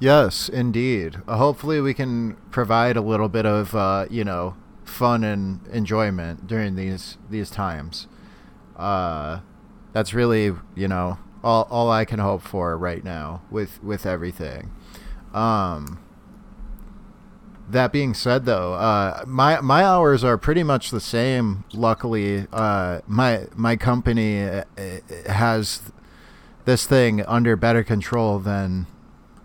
Yes, 0.00 0.48
indeed. 0.48 1.16
Uh, 1.26 1.36
hopefully, 1.36 1.80
we 1.80 1.92
can 1.92 2.36
provide 2.50 2.96
a 2.96 3.00
little 3.00 3.28
bit 3.28 3.46
of 3.46 3.74
uh, 3.74 4.06
you 4.10 4.24
know 4.24 4.56
fun 4.84 5.24
and 5.24 5.66
enjoyment 5.68 6.46
during 6.46 6.76
these 6.76 7.18
these 7.30 7.50
times. 7.50 8.06
Uh, 8.76 9.40
that's 9.92 10.14
really 10.14 10.54
you 10.74 10.88
know 10.88 11.18
all 11.48 11.66
all 11.70 11.90
I 11.90 12.04
can 12.04 12.18
hope 12.18 12.42
for 12.42 12.76
right 12.76 13.02
now 13.02 13.40
with 13.50 13.82
with 13.82 14.04
everything. 14.04 14.70
Um, 15.32 15.98
that 17.70 17.90
being 17.90 18.14
said, 18.14 18.44
though, 18.44 18.74
uh, 18.74 19.24
my 19.26 19.60
my 19.60 19.82
hours 19.82 20.22
are 20.24 20.36
pretty 20.36 20.62
much 20.62 20.90
the 20.90 21.00
same. 21.00 21.64
Luckily, 21.72 22.46
uh, 22.52 23.00
my 23.06 23.46
my 23.54 23.76
company 23.76 24.42
uh, 24.42 24.64
uh, 24.76 25.32
has 25.32 25.90
this 26.66 26.86
thing 26.86 27.24
under 27.24 27.56
better 27.56 27.82
control 27.82 28.38
than 28.38 28.86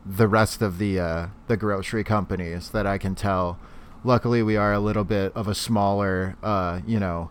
the 0.05 0.27
rest 0.27 0.61
of 0.61 0.79
the 0.79 0.99
uh, 0.99 1.27
the 1.47 1.55
grocery 1.55 2.03
companies 2.03 2.69
that 2.71 2.85
I 2.85 2.97
can 2.97 3.15
tell. 3.15 3.57
Luckily, 4.03 4.43
we 4.43 4.57
are 4.57 4.73
a 4.73 4.79
little 4.79 5.05
bit 5.05 5.31
of 5.33 5.47
a 5.47 5.55
smaller, 5.55 6.35
uh, 6.43 6.81
you 6.85 6.99
know. 6.99 7.29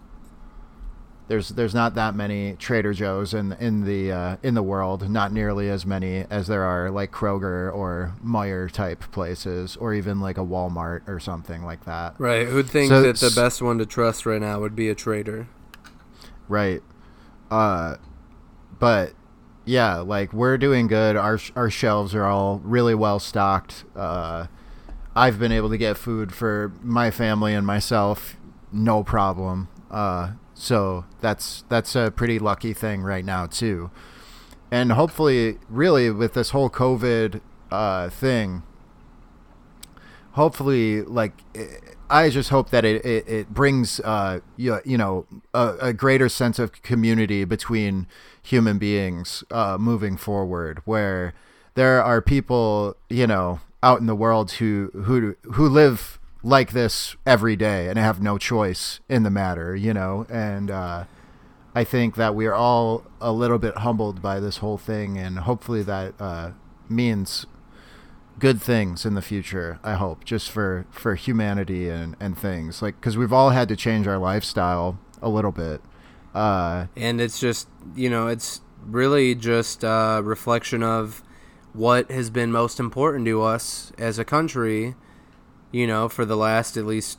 There's 1.28 1.50
there's 1.50 1.74
not 1.74 1.94
that 1.94 2.14
many 2.14 2.56
Trader 2.56 2.92
Joe's 2.92 3.32
in 3.32 3.52
in 3.52 3.84
the 3.84 4.12
uh, 4.12 4.36
in 4.42 4.54
the 4.54 4.62
world. 4.62 5.08
Not 5.08 5.32
nearly 5.32 5.70
as 5.70 5.86
many 5.86 6.24
as 6.28 6.46
there 6.46 6.64
are 6.64 6.90
like 6.90 7.10
Kroger 7.12 7.72
or 7.72 8.14
Meijer 8.24 8.70
type 8.70 9.00
places, 9.12 9.76
or 9.76 9.94
even 9.94 10.20
like 10.20 10.36
a 10.36 10.42
Walmart 10.42 11.06
or 11.08 11.20
something 11.20 11.64
like 11.64 11.84
that. 11.84 12.14
Right? 12.18 12.46
Who'd 12.46 12.68
think 12.68 12.88
So 12.88 13.02
that 13.02 13.16
the 13.16 13.32
best 13.34 13.62
one 13.62 13.78
to 13.78 13.86
trust 13.86 14.26
right 14.26 14.40
now 14.40 14.60
would 14.60 14.76
be 14.76 14.88
a 14.88 14.94
trader? 14.94 15.48
Right. 16.48 16.82
Uh, 17.50 17.96
but 18.78 19.12
yeah, 19.64 19.98
like 19.98 20.32
we're 20.32 20.58
doing 20.58 20.86
good. 20.86 21.16
Our 21.16 21.38
our 21.54 21.70
shelves 21.70 22.14
are 22.14 22.24
all 22.24 22.60
really 22.64 22.94
well 22.94 23.18
stocked. 23.18 23.84
Uh, 23.94 24.46
I've 25.14 25.38
been 25.38 25.52
able 25.52 25.70
to 25.70 25.78
get 25.78 25.96
food 25.96 26.32
for 26.34 26.72
my 26.82 27.10
family 27.10 27.54
and 27.54 27.66
myself, 27.66 28.36
no 28.72 29.04
problem. 29.04 29.68
Uh, 29.90 30.32
so 30.62 31.04
that's 31.20 31.64
that's 31.68 31.96
a 31.96 32.12
pretty 32.14 32.38
lucky 32.38 32.72
thing 32.72 33.02
right 33.02 33.24
now 33.24 33.46
too. 33.46 33.90
And 34.70 34.92
hopefully, 34.92 35.58
really, 35.68 36.08
with 36.08 36.34
this 36.34 36.50
whole 36.50 36.70
COVID 36.70 37.40
uh, 37.72 38.08
thing, 38.10 38.62
hopefully 40.32 41.02
like 41.02 41.32
i 42.08 42.30
just 42.30 42.48
hope 42.48 42.70
that 42.70 42.86
it, 42.86 43.04
it, 43.04 43.28
it 43.28 43.48
brings 43.50 44.00
uh 44.00 44.40
you, 44.56 44.80
you 44.82 44.96
know 44.96 45.26
a, 45.52 45.74
a 45.78 45.92
greater 45.92 46.26
sense 46.26 46.58
of 46.58 46.80
community 46.80 47.44
between 47.44 48.06
human 48.42 48.78
beings 48.78 49.44
uh 49.50 49.76
moving 49.78 50.16
forward 50.16 50.80
where 50.86 51.34
there 51.74 52.02
are 52.02 52.22
people 52.22 52.96
you 53.10 53.26
know 53.26 53.60
out 53.82 54.00
in 54.00 54.06
the 54.06 54.14
world 54.14 54.52
who 54.52 54.90
who 55.04 55.36
who 55.52 55.68
live 55.68 56.18
like 56.42 56.72
this 56.72 57.16
every 57.24 57.56
day 57.56 57.88
and 57.88 57.98
have 57.98 58.20
no 58.20 58.36
choice 58.38 59.00
in 59.08 59.22
the 59.22 59.30
matter 59.30 59.76
you 59.76 59.94
know? 59.94 60.26
And 60.30 60.70
uh 60.70 61.04
I 61.74 61.84
think 61.84 62.16
that 62.16 62.34
we're 62.34 62.52
all 62.52 63.04
a 63.20 63.32
little 63.32 63.58
bit 63.58 63.78
humbled 63.78 64.20
by 64.20 64.40
this 64.40 64.58
whole 64.58 64.78
thing 64.78 65.16
and 65.18 65.40
hopefully 65.40 65.82
that 65.84 66.14
uh 66.20 66.50
means 66.88 67.46
good 68.38 68.60
things 68.60 69.06
in 69.06 69.14
the 69.14 69.22
future 69.22 69.78
i 69.84 69.94
hope 69.94 70.24
just 70.24 70.50
for 70.50 70.84
for 70.90 71.14
humanity 71.14 71.88
and 71.88 72.16
and 72.20 72.36
things. 72.36 72.82
Like 72.82 72.96
because 73.00 73.16
we've 73.16 73.32
all 73.32 73.50
had 73.50 73.68
to 73.68 73.76
change 73.76 74.06
our 74.06 74.18
lifestyle 74.18 74.98
a 75.20 75.28
little 75.28 75.52
bit. 75.52 75.80
Uh 76.34 76.86
and 76.96 77.20
it's 77.20 77.38
just 77.38 77.68
you 77.94 78.10
know 78.10 78.26
it's 78.26 78.60
really 78.84 79.34
just 79.34 79.84
a 79.84 80.20
reflection 80.24 80.82
of 80.82 81.22
what 81.72 82.10
has 82.10 82.30
been 82.30 82.52
most 82.52 82.78
important 82.80 83.24
to 83.26 83.42
us 83.42 83.92
as 83.96 84.18
a 84.18 84.24
country, 84.24 84.94
you 85.72 85.86
know, 85.86 86.08
for 86.08 86.24
the 86.24 86.36
last 86.36 86.76
at 86.76 86.86
least, 86.86 87.18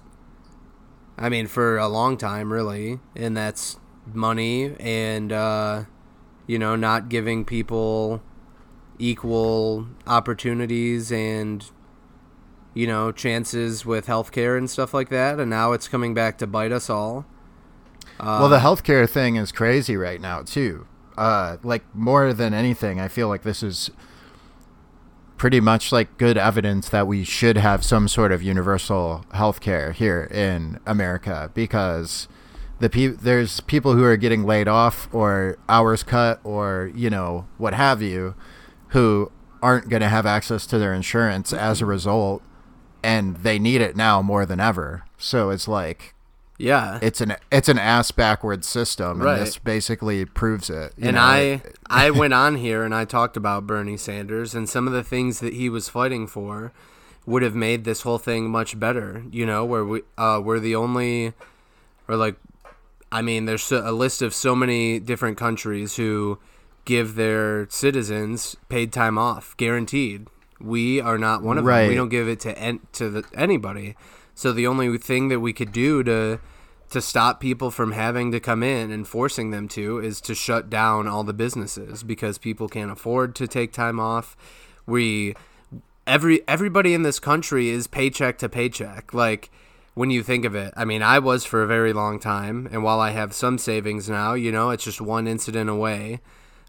I 1.17 1.27
mean, 1.29 1.47
for 1.47 1.77
a 1.77 1.87
long 1.87 2.17
time, 2.17 2.53
really, 2.53 2.99
and 3.15 3.35
that's 3.35 3.77
money 4.05 4.75
and, 4.79 5.31
uh, 5.31 5.83
you 6.47 6.59
know, 6.59 6.75
not 6.75 7.09
giving 7.09 7.45
people 7.45 8.21
equal 8.99 9.87
opportunities 10.05 11.11
and, 11.11 11.69
you 12.73 12.85
know, 12.87 13.11
chances 13.11 13.85
with 13.85 14.07
healthcare 14.07 14.57
and 14.57 14.69
stuff 14.69 14.93
like 14.93 15.09
that. 15.09 15.39
And 15.39 15.49
now 15.49 15.71
it's 15.71 15.87
coming 15.87 16.13
back 16.13 16.37
to 16.37 16.47
bite 16.47 16.71
us 16.71 16.89
all. 16.89 17.25
well, 18.19 18.49
the 18.49 18.59
healthcare 18.59 19.09
thing 19.09 19.35
is 19.35 19.51
crazy 19.51 19.97
right 19.97 20.21
now 20.21 20.43
too. 20.43 20.87
Uh, 21.17 21.57
like 21.63 21.83
more 21.95 22.33
than 22.33 22.53
anything, 22.53 22.99
I 22.99 23.07
feel 23.07 23.27
like 23.27 23.43
this 23.43 23.63
is 23.63 23.91
pretty 25.43 25.59
much 25.59 25.91
like 25.91 26.17
good 26.17 26.37
evidence 26.37 26.87
that 26.87 27.05
we 27.05 27.21
should 27.21 27.57
have 27.57 27.83
some 27.83 28.07
sort 28.07 28.31
of 28.31 28.41
universal 28.41 29.25
healthcare 29.33 29.93
here 29.93 30.23
in 30.31 30.79
America 30.85 31.51
because 31.53 32.29
the 32.79 32.89
pe- 32.89 33.07
there's 33.07 33.59
people 33.59 33.93
who 33.93 34.05
are 34.05 34.15
getting 34.15 34.45
laid 34.45 34.69
off 34.69 35.13
or 35.13 35.57
hours 35.67 36.01
cut 36.01 36.39
or 36.45 36.89
you 36.95 37.09
know 37.09 37.45
what 37.57 37.73
have 37.73 38.01
you 38.01 38.33
who 38.91 39.29
aren't 39.61 39.89
going 39.89 40.01
to 40.01 40.07
have 40.07 40.25
access 40.25 40.65
to 40.65 40.77
their 40.77 40.93
insurance 40.93 41.51
as 41.51 41.81
a 41.81 41.85
result 41.85 42.41
and 43.03 43.35
they 43.35 43.59
need 43.59 43.81
it 43.81 43.97
now 43.97 44.21
more 44.21 44.45
than 44.45 44.61
ever. 44.61 45.03
So 45.17 45.49
it's 45.49 45.67
like 45.67 46.15
Yeah. 46.63 46.99
it's 47.01 47.19
an 47.21 47.35
it's 47.51 47.67
an 47.69 47.77
ass 47.77 48.11
backwards 48.11 48.67
system, 48.67 49.11
and 49.19 49.23
Right. 49.23 49.39
this 49.39 49.57
basically 49.57 50.23
proves 50.25 50.69
it. 50.69 50.93
you 50.97 51.07
and 51.09 51.15
know? 51.15 51.21
I 51.21 51.61
I 51.89 52.09
went 52.21 52.33
on 52.33 52.55
here 52.55 52.83
and 52.83 52.93
I 52.95 53.05
talked 53.05 53.35
about 53.37 53.67
Bernie 53.67 53.97
Sanders 53.97 54.55
and 54.55 54.69
some 54.69 54.87
of 54.87 54.93
the 54.93 55.03
things 55.03 55.39
that 55.41 55.53
he 55.53 55.69
was 55.69 55.89
fighting 55.89 56.25
for 56.27 56.71
would 57.25 57.41
have 57.41 57.55
made 57.55 57.83
this 57.83 58.01
whole 58.01 58.17
thing 58.17 58.49
much 58.49 58.79
better. 58.79 59.23
You 59.31 59.45
know, 59.45 59.65
where 59.65 59.83
we 59.85 60.01
uh, 60.17 60.41
we're 60.43 60.59
the 60.59 60.75
only, 60.75 61.33
or 62.07 62.15
like, 62.15 62.35
I 63.11 63.21
mean, 63.21 63.45
there's 63.45 63.71
a 63.71 63.91
list 63.91 64.21
of 64.21 64.33
so 64.33 64.55
many 64.55 64.99
different 64.99 65.37
countries 65.37 65.95
who 65.97 66.39
give 66.85 67.15
their 67.15 67.67
citizens 67.69 68.55
paid 68.69 68.91
time 68.91 69.17
off, 69.17 69.55
guaranteed. 69.57 70.27
We 70.59 70.99
are 71.01 71.17
not 71.17 71.43
one 71.43 71.57
of 71.57 71.65
them. 71.65 71.87
We 71.89 71.95
don't 71.95 72.09
give 72.09 72.27
it 72.27 72.39
to 72.41 72.57
en- 72.57 72.81
to 72.93 73.09
the, 73.09 73.23
anybody. 73.35 73.95
So 74.35 74.51
the 74.51 74.65
only 74.67 74.97
thing 74.97 75.27
that 75.29 75.39
we 75.41 75.53
could 75.53 75.71
do 75.71 76.03
to 76.03 76.39
to 76.93 77.01
stop 77.01 77.39
people 77.39 77.71
from 77.71 77.91
having 77.91 78.31
to 78.31 78.39
come 78.39 78.63
in 78.63 78.91
and 78.91 79.07
forcing 79.07 79.51
them 79.51 79.67
to 79.69 79.99
is 79.99 80.21
to 80.21 80.33
shut 80.33 80.69
down 80.69 81.07
all 81.07 81.23
the 81.23 81.33
businesses 81.33 82.03
because 82.03 82.37
people 82.37 82.69
can't 82.69 82.91
afford 82.91 83.35
to 83.35 83.47
take 83.47 83.73
time 83.73 83.99
off. 83.99 84.37
We 84.85 85.35
every 86.07 86.47
everybody 86.47 86.93
in 86.93 87.03
this 87.03 87.19
country 87.19 87.69
is 87.69 87.87
paycheck 87.87 88.37
to 88.39 88.49
paycheck. 88.49 89.13
Like 89.13 89.51
when 89.95 90.09
you 90.09 90.23
think 90.23 90.45
of 90.45 90.55
it, 90.55 90.73
I 90.77 90.85
mean, 90.85 91.01
I 91.01 91.19
was 91.19 91.45
for 91.45 91.61
a 91.61 91.67
very 91.67 91.93
long 91.93 92.19
time, 92.19 92.67
and 92.71 92.83
while 92.83 92.99
I 92.99 93.11
have 93.11 93.33
some 93.33 93.57
savings 93.57 94.09
now, 94.09 94.33
you 94.33 94.51
know, 94.51 94.69
it's 94.69 94.83
just 94.83 95.01
one 95.01 95.27
incident 95.27 95.69
away 95.69 96.21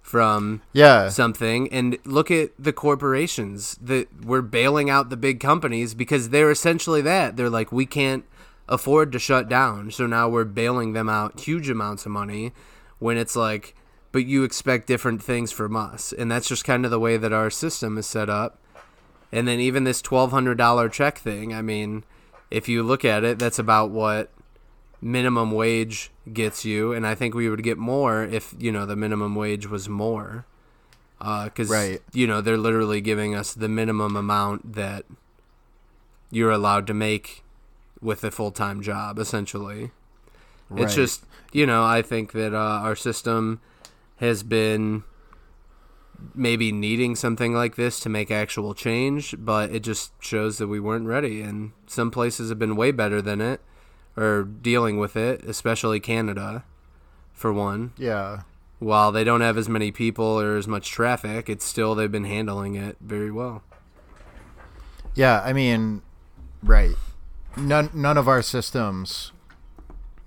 from 0.03 0.61
yeah, 0.75 1.09
something 1.09 1.67
and 1.73 1.97
look 2.05 2.31
at 2.31 2.51
the 2.59 2.75
corporations 2.75 3.79
that 3.81 4.07
we're 4.23 4.43
bailing 4.43 4.91
out 4.91 5.09
the 5.09 5.17
big 5.17 5.41
companies 5.41 5.95
because 5.95 6.29
they're 6.29 6.51
essentially 6.51 7.01
that 7.01 7.39
they're 7.39 7.49
like 7.49 7.73
we 7.73 7.87
can't 7.87 8.27
afford 8.69 9.13
to 9.13 9.19
shut 9.19 9.49
down. 9.49 9.91
So 9.91 10.07
now 10.07 10.29
we're 10.29 10.45
bailing 10.45 10.93
them 10.93 11.09
out 11.09 11.41
huge 11.41 11.69
amounts 11.69 12.07
of 12.07 12.13
money 12.13 12.53
when 12.99 13.17
it's 13.17 13.37
like 13.37 13.75
but 14.13 14.27
you 14.27 14.45
expect 14.45 14.87
different 14.87 15.21
things 15.21 15.51
from 15.51 15.75
us. 15.75 16.13
And 16.13 16.31
that's 16.31 16.47
just 16.49 16.65
kind 16.65 16.85
of 16.85 16.93
the 16.93 17.01
way 17.01 17.17
that 17.17 17.33
our 17.33 17.51
system 17.51 17.99
is 17.99 18.07
set 18.07 18.31
up. 18.31 18.61
And 19.33 19.49
then 19.49 19.59
even 19.59 19.83
this 19.83 20.01
$1200 20.01 20.93
check 20.93 21.19
thing 21.19 21.53
i 21.53 21.61
mean 21.63 22.05
if 22.51 22.69
you 22.69 22.83
look 22.83 23.05
at 23.05 23.25
it 23.25 23.39
that's 23.39 23.59
about 23.59 23.91
what 23.91 24.31
minimum 25.01 25.51
wage 25.51 26.11
gets 26.33 26.65
you. 26.65 26.93
And 26.93 27.07
i 27.07 27.15
think 27.15 27.35
we 27.35 27.49
would 27.51 27.63
get 27.63 27.77
more 27.79 28.23
if 28.25 28.55
you 28.59 28.73
know 28.73 28.87
the 28.87 28.97
minimum 28.97 29.35
wage 29.35 29.67
was 29.69 29.89
more. 29.89 30.47
Uh, 31.21 31.45
because 31.45 31.71
Right. 31.71 32.03
you 32.13 32.27
know 32.27 32.41
they're 32.41 32.57
literally 32.59 33.01
giving 33.01 33.35
us 33.35 33.55
the 33.55 33.69
minimum 33.69 34.17
amount 34.17 34.75
that 34.75 35.05
you're 36.31 36.51
allowed 36.51 36.87
to 36.89 36.95
make 36.95 37.44
with 38.01 38.23
a 38.25 38.31
full-time 38.31 38.83
job 38.83 39.19
essentially 39.19 39.91
it's 40.77 40.95
just 40.95 41.25
you 41.53 41.65
know 41.65 41.85
i 41.85 42.03
think 42.03 42.33
that 42.33 42.53
uh, 42.53 42.59
our 42.59 42.97
system 42.97 43.61
has 44.17 44.43
been 44.43 45.05
maybe 46.35 46.73
needing 46.73 47.15
something 47.15 47.55
like 47.55 47.77
this 47.77 48.01
to 48.01 48.09
make 48.09 48.31
actual 48.31 48.75
change 48.75 49.35
but 49.39 49.71
it 49.71 49.81
just 49.81 50.13
shows 50.21 50.59
that 50.59 50.67
we 50.67 50.81
weren't 50.81 51.07
ready 51.07 51.43
and 51.43 51.73
some 51.87 52.11
places 52.11 52.49
have 52.49 52.59
been 52.59 52.77
way 52.77 52.91
better 52.91 53.21
than 53.23 53.41
it 53.41 53.61
or 54.17 54.43
dealing 54.43 54.99
with 54.99 55.17
it 55.17 55.43
especially 55.45 56.01
canada 56.01 56.65
for 57.35 57.53
one 57.53 57.93
yeah. 57.99 58.43
while 58.79 59.13
they 59.13 59.25
don't 59.25 59.43
have 59.43 59.59
as 59.59 59.69
many 59.69 59.91
people 59.91 60.41
or 60.41 60.57
as 60.57 60.67
much 60.67 60.91
traffic, 60.91 61.51
it's 61.51 61.65
still 61.65 61.95
they've 61.95 62.11
been 62.11 62.25
handling 62.25 62.77
it 62.77 62.97
very 63.01 63.31
well. 63.31 63.63
Yeah, 65.15 65.43
I 65.45 65.53
mean, 65.53 66.01
right. 66.63 66.95
None 67.57 67.91
none 67.95 68.17
of 68.19 68.29
our 68.29 68.43
systems 68.43 69.33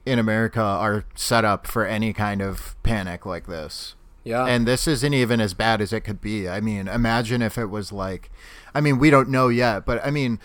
in 0.06 0.20
America 0.20 0.62
are 0.62 1.06
set 1.16 1.44
up 1.44 1.68
for 1.68 1.86
any 1.86 2.14
kind 2.14 2.42
of 2.42 2.76
panic 2.84 3.26
like 3.26 3.48
this. 3.48 3.96
Yeah. 4.24 4.46
And 4.46 4.68
this 4.68 4.88
isn't 4.88 5.14
even 5.14 5.40
as 5.40 5.54
bad 5.54 5.82
as 5.82 5.94
it 5.94 6.02
could 6.02 6.22
be. 6.22 6.48
I 6.50 6.60
mean, 6.62 6.88
imagine 6.88 7.42
if 7.42 7.58
it 7.58 7.68
was 7.68 7.92
like 7.92 8.30
I 8.74 8.82
mean, 8.82 9.00
we 9.00 9.10
don't 9.10 9.30
know 9.30 9.48
yet, 9.50 9.86
but 9.86 10.06
I 10.06 10.12
mean, 10.12 10.40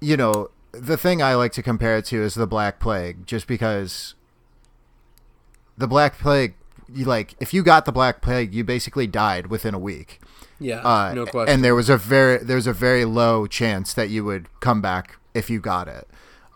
you 0.00 0.16
know, 0.16 0.50
the 0.72 0.96
thing 0.96 1.22
I 1.22 1.34
like 1.34 1.52
to 1.52 1.62
compare 1.62 1.96
it 1.96 2.04
to 2.06 2.22
is 2.22 2.34
the 2.34 2.46
Black 2.46 2.78
Plague, 2.78 3.26
just 3.26 3.46
because 3.46 4.14
the 5.76 5.88
Black 5.88 6.18
Plague, 6.18 6.54
you 6.92 7.04
like, 7.04 7.34
if 7.40 7.52
you 7.52 7.62
got 7.62 7.84
the 7.84 7.92
Black 7.92 8.20
Plague, 8.20 8.54
you 8.54 8.64
basically 8.64 9.06
died 9.06 9.48
within 9.48 9.74
a 9.74 9.78
week. 9.78 10.20
yeah, 10.60 10.80
Uh, 10.80 11.14
no 11.14 11.26
question. 11.26 11.52
And 11.54 11.64
there 11.64 11.74
was 11.74 11.88
a 11.88 11.96
very 11.96 12.38
there's 12.38 12.66
a 12.66 12.72
very 12.72 13.04
low 13.04 13.46
chance 13.46 13.92
that 13.94 14.08
you 14.08 14.24
would 14.24 14.48
come 14.60 14.80
back 14.80 15.17
if 15.38 15.48
you 15.48 15.60
got 15.60 15.88
it. 15.88 16.08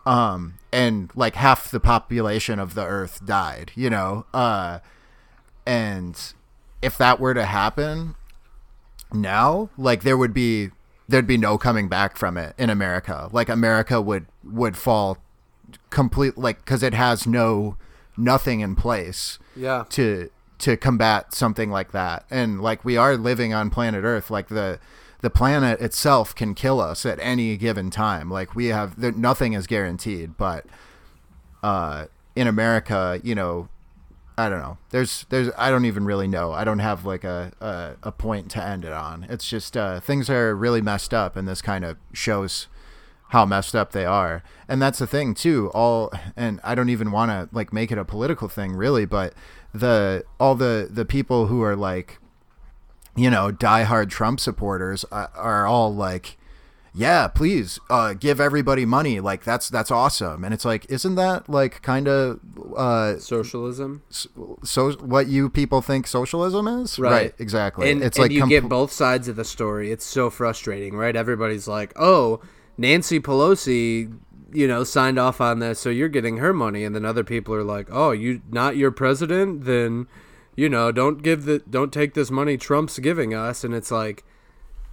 Um, 0.05 0.55
and 0.71 1.09
like 1.15 1.35
half 1.35 1.71
the 1.71 1.79
population 1.79 2.59
of 2.59 2.75
the 2.75 2.85
Earth 2.85 3.25
died. 3.25 3.71
You 3.75 3.89
know. 3.89 4.25
Uh, 4.33 4.79
and 5.65 6.33
if 6.81 6.97
that 6.97 7.19
were 7.19 7.33
to 7.33 7.45
happen 7.45 8.15
now, 9.13 9.69
like 9.77 10.03
there 10.03 10.17
would 10.17 10.33
be 10.33 10.69
there'd 11.07 11.27
be 11.27 11.37
no 11.37 11.57
coming 11.57 11.87
back 11.87 12.17
from 12.17 12.37
it 12.37 12.53
in 12.57 12.69
America. 12.69 13.29
Like 13.31 13.49
America 13.49 14.01
would 14.01 14.27
would 14.43 14.77
fall 14.77 15.17
complete 15.89 16.37
like 16.37 16.57
because 16.63 16.83
it 16.83 16.93
has 16.93 17.25
no 17.25 17.77
nothing 18.17 18.59
in 18.59 18.75
place 18.75 19.39
yeah. 19.55 19.85
to 19.89 20.29
to 20.59 20.77
combat 20.77 21.33
something 21.33 21.69
like 21.69 21.91
that 21.91 22.25
and 22.29 22.61
like 22.61 22.85
we 22.85 22.95
are 22.95 23.17
living 23.17 23.53
on 23.53 23.69
planet 23.69 24.03
earth 24.03 24.29
like 24.29 24.49
the 24.49 24.79
the 25.23 25.29
planet 25.29 25.79
itself 25.79 26.35
can 26.35 26.53
kill 26.53 26.81
us 26.81 27.05
at 27.05 27.17
any 27.21 27.55
given 27.55 27.89
time 27.89 28.29
like 28.29 28.53
we 28.55 28.67
have 28.67 28.99
there, 28.99 29.13
nothing 29.13 29.53
is 29.53 29.65
guaranteed 29.65 30.35
but 30.37 30.65
uh 31.63 32.05
in 32.35 32.45
america 32.45 33.19
you 33.23 33.33
know 33.33 33.69
i 34.37 34.49
don't 34.49 34.59
know 34.59 34.77
there's 34.89 35.25
there's 35.29 35.49
i 35.57 35.69
don't 35.69 35.85
even 35.85 36.03
really 36.03 36.27
know 36.27 36.51
i 36.51 36.65
don't 36.65 36.79
have 36.79 37.05
like 37.05 37.23
a 37.23 37.53
a, 37.61 37.95
a 38.03 38.11
point 38.11 38.51
to 38.51 38.61
end 38.61 38.83
it 38.83 38.91
on 38.91 39.25
it's 39.29 39.47
just 39.47 39.77
uh 39.77 39.97
things 40.01 40.29
are 40.29 40.53
really 40.53 40.81
messed 40.81 41.13
up 41.13 41.37
and 41.37 41.47
this 41.47 41.61
kind 41.61 41.85
of 41.85 41.95
shows 42.11 42.67
how 43.29 43.47
messed 43.47 43.75
up 43.75 43.93
they 43.93 44.05
are. 44.05 44.43
And 44.67 44.79
that's 44.79 44.99
the 44.99 45.07
thing 45.07 45.33
too. 45.33 45.71
All 45.73 46.13
and 46.37 46.59
I 46.63 46.75
don't 46.75 46.89
even 46.89 47.11
want 47.11 47.31
to 47.31 47.49
like 47.51 47.73
make 47.73 47.91
it 47.91 47.97
a 47.97 48.05
political 48.05 48.47
thing 48.47 48.73
really, 48.73 49.05
but 49.05 49.33
the 49.73 50.23
all 50.39 50.53
the 50.53 50.87
the 50.89 51.03
people 51.03 51.47
who 51.47 51.63
are 51.63 51.75
like 51.75 52.19
you 53.15 53.29
know, 53.29 53.51
diehard 53.51 54.09
Trump 54.09 54.39
supporters 54.39 55.05
are, 55.11 55.31
are 55.35 55.67
all 55.67 55.93
like 55.93 56.37
yeah, 56.95 57.27
please 57.27 57.79
uh, 57.89 58.13
give 58.13 58.39
everybody 58.39 58.85
money. 58.85 59.19
Like 59.19 59.43
that's 59.43 59.67
that's 59.69 59.89
awesome. 59.89 60.43
And 60.43 60.53
it's 60.53 60.63
like, 60.63 60.85
isn't 60.89 61.15
that 61.15 61.49
like 61.49 61.81
kind 61.81 62.07
of 62.07 62.39
uh, 62.77 63.17
Socialism. 63.17 64.03
so 64.63 64.91
what 64.93 65.27
you 65.27 65.49
people 65.49 65.81
think 65.81 66.05
socialism 66.05 66.67
is? 66.67 66.99
Right, 66.99 67.33
exactly. 67.39 67.89
And, 67.89 68.03
it's 68.03 68.17
and 68.17 68.23
like 68.23 68.31
you 68.31 68.41
com- 68.41 68.49
get 68.49 68.69
both 68.69 68.91
sides 68.91 69.27
of 69.27 69.35
the 69.35 69.45
story. 69.45 69.91
It's 69.91 70.05
so 70.05 70.29
frustrating, 70.29 70.95
right? 70.95 71.15
Everybody's 71.15 71.67
like, 71.67 71.93
"Oh, 71.95 72.41
Nancy 72.77 73.19
Pelosi, 73.19 74.15
you 74.51 74.67
know, 74.67 74.83
signed 74.83 75.17
off 75.17 75.41
on 75.41 75.59
this, 75.59 75.79
so 75.79 75.89
you're 75.89 76.09
getting 76.09 76.37
her 76.37 76.53
money," 76.53 76.83
and 76.83 76.95
then 76.95 77.05
other 77.05 77.23
people 77.23 77.55
are 77.55 77.63
like, 77.63 77.87
"Oh, 77.91 78.11
you 78.11 78.41
not 78.51 78.77
your 78.77 78.91
president? 78.91 79.65
Then, 79.65 80.07
you 80.55 80.69
know, 80.69 80.91
don't 80.91 81.23
give 81.23 81.45
the 81.45 81.59
don't 81.69 81.91
take 81.93 82.13
this 82.13 82.29
money 82.31 82.57
Trump's 82.57 82.99
giving 82.99 83.33
us." 83.33 83.63
And 83.63 83.73
it's 83.73 83.91
like, 83.91 84.23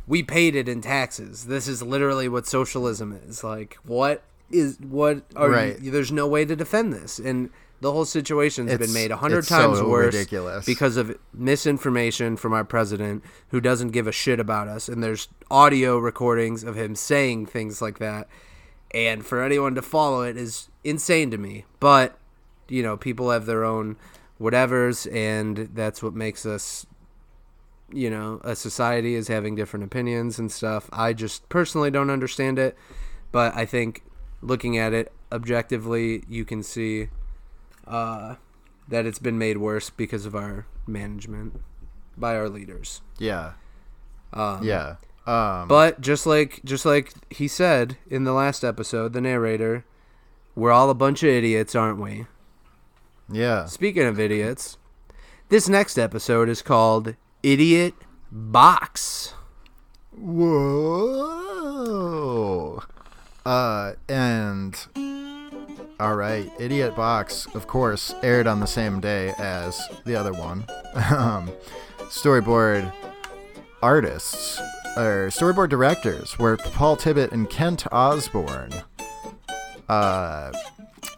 we 0.06 0.22
paid 0.22 0.56
it 0.56 0.68
in 0.68 0.80
taxes. 0.80 1.44
This 1.46 1.68
is 1.68 1.82
literally 1.82 2.28
what 2.28 2.46
socialism 2.46 3.18
is. 3.28 3.44
Like, 3.44 3.78
what 3.84 4.22
is 4.50 4.78
what 4.80 5.22
are 5.36 5.50
Right. 5.50 5.80
you, 5.80 5.90
there's 5.90 6.10
no 6.12 6.26
way 6.26 6.44
to 6.44 6.56
defend 6.56 6.92
this. 6.92 7.18
And 7.18 7.50
The 7.82 7.92
whole 7.92 8.04
situation's 8.04 8.76
been 8.76 8.92
made 8.92 9.10
a 9.10 9.16
hundred 9.16 9.46
times 9.46 9.78
so 9.78 9.88
worse 9.88 10.12
ridiculous. 10.14 10.66
because 10.66 10.98
of 10.98 11.16
misinformation 11.32 12.36
from 12.36 12.52
our 12.52 12.64
president, 12.64 13.24
who 13.48 13.60
doesn't 13.60 13.90
give 13.92 14.06
a 14.06 14.12
shit 14.12 14.38
about 14.38 14.68
us. 14.68 14.86
And 14.88 15.02
there's 15.02 15.28
audio 15.50 15.96
recordings 15.98 16.62
of 16.62 16.74
him 16.76 16.94
saying 16.94 17.46
things 17.46 17.80
like 17.80 17.98
that, 17.98 18.28
and 18.92 19.24
for 19.24 19.42
anyone 19.42 19.74
to 19.76 19.82
follow 19.82 20.22
it 20.22 20.36
is 20.36 20.68
insane 20.84 21.30
to 21.30 21.38
me. 21.38 21.64
But 21.78 22.18
you 22.68 22.82
know, 22.82 22.96
people 22.98 23.30
have 23.30 23.46
their 23.46 23.64
own 23.64 23.96
whatevers, 24.40 25.12
and 25.12 25.68
that's 25.74 26.02
what 26.02 26.14
makes 26.14 26.46
us 26.46 26.86
you 27.92 28.08
know, 28.08 28.40
a 28.44 28.54
society 28.54 29.14
is 29.14 29.28
having 29.28 29.54
different 29.54 29.84
opinions 29.84 30.38
and 30.38 30.50
stuff. 30.50 30.88
I 30.92 31.12
just 31.12 31.48
personally 31.48 31.90
don't 31.90 32.10
understand 32.10 32.58
it, 32.58 32.76
but 33.32 33.54
I 33.56 33.66
think 33.66 34.02
looking 34.42 34.78
at 34.78 34.92
it 34.92 35.12
objectively, 35.32 36.24
you 36.28 36.44
can 36.44 36.62
see 36.62 37.08
uh, 37.86 38.36
that 38.88 39.06
it's 39.06 39.18
been 39.18 39.38
made 39.38 39.58
worse 39.58 39.90
because 39.90 40.26
of 40.26 40.34
our 40.34 40.66
management 40.86 41.60
by 42.16 42.36
our 42.36 42.48
leaders. 42.48 43.02
Yeah. 43.18 43.52
Um, 44.32 44.62
Yeah. 44.62 44.96
Um, 45.26 45.68
But 45.68 46.00
just 46.00 46.26
like 46.26 46.60
just 46.64 46.86
like 46.86 47.12
he 47.30 47.46
said 47.46 47.98
in 48.08 48.24
the 48.24 48.32
last 48.32 48.64
episode, 48.64 49.12
the 49.12 49.20
narrator, 49.20 49.84
we're 50.54 50.72
all 50.72 50.90
a 50.90 50.94
bunch 50.94 51.22
of 51.22 51.28
idiots, 51.28 51.74
aren't 51.74 52.00
we? 52.00 52.26
Yeah. 53.30 53.66
Speaking 53.66 54.04
of 54.04 54.18
idiots, 54.18 54.76
this 55.48 55.68
next 55.68 55.98
episode 55.98 56.48
is 56.48 56.62
called 56.62 57.14
Idiot 57.42 57.94
Box. 58.30 59.34
Whoa. 60.16 61.60
Uh, 63.46 63.92
and 64.08 64.76
all 65.98 66.16
right, 66.16 66.50
Idiot 66.58 66.96
Box, 66.96 67.46
of 67.54 67.66
course, 67.66 68.14
aired 68.22 68.46
on 68.46 68.60
the 68.60 68.66
same 68.66 69.00
day 69.00 69.34
as 69.38 69.80
the 70.04 70.14
other 70.16 70.32
one. 70.32 70.64
um, 71.10 71.50
storyboard 72.08 72.92
artists 73.82 74.58
or 74.96 75.28
storyboard 75.28 75.68
directors 75.68 76.38
were 76.38 76.56
Paul 76.56 76.96
Tibbitt 76.96 77.32
and 77.32 77.48
Kent 77.48 77.86
Osborne. 77.92 78.72
Uh, 79.88 80.52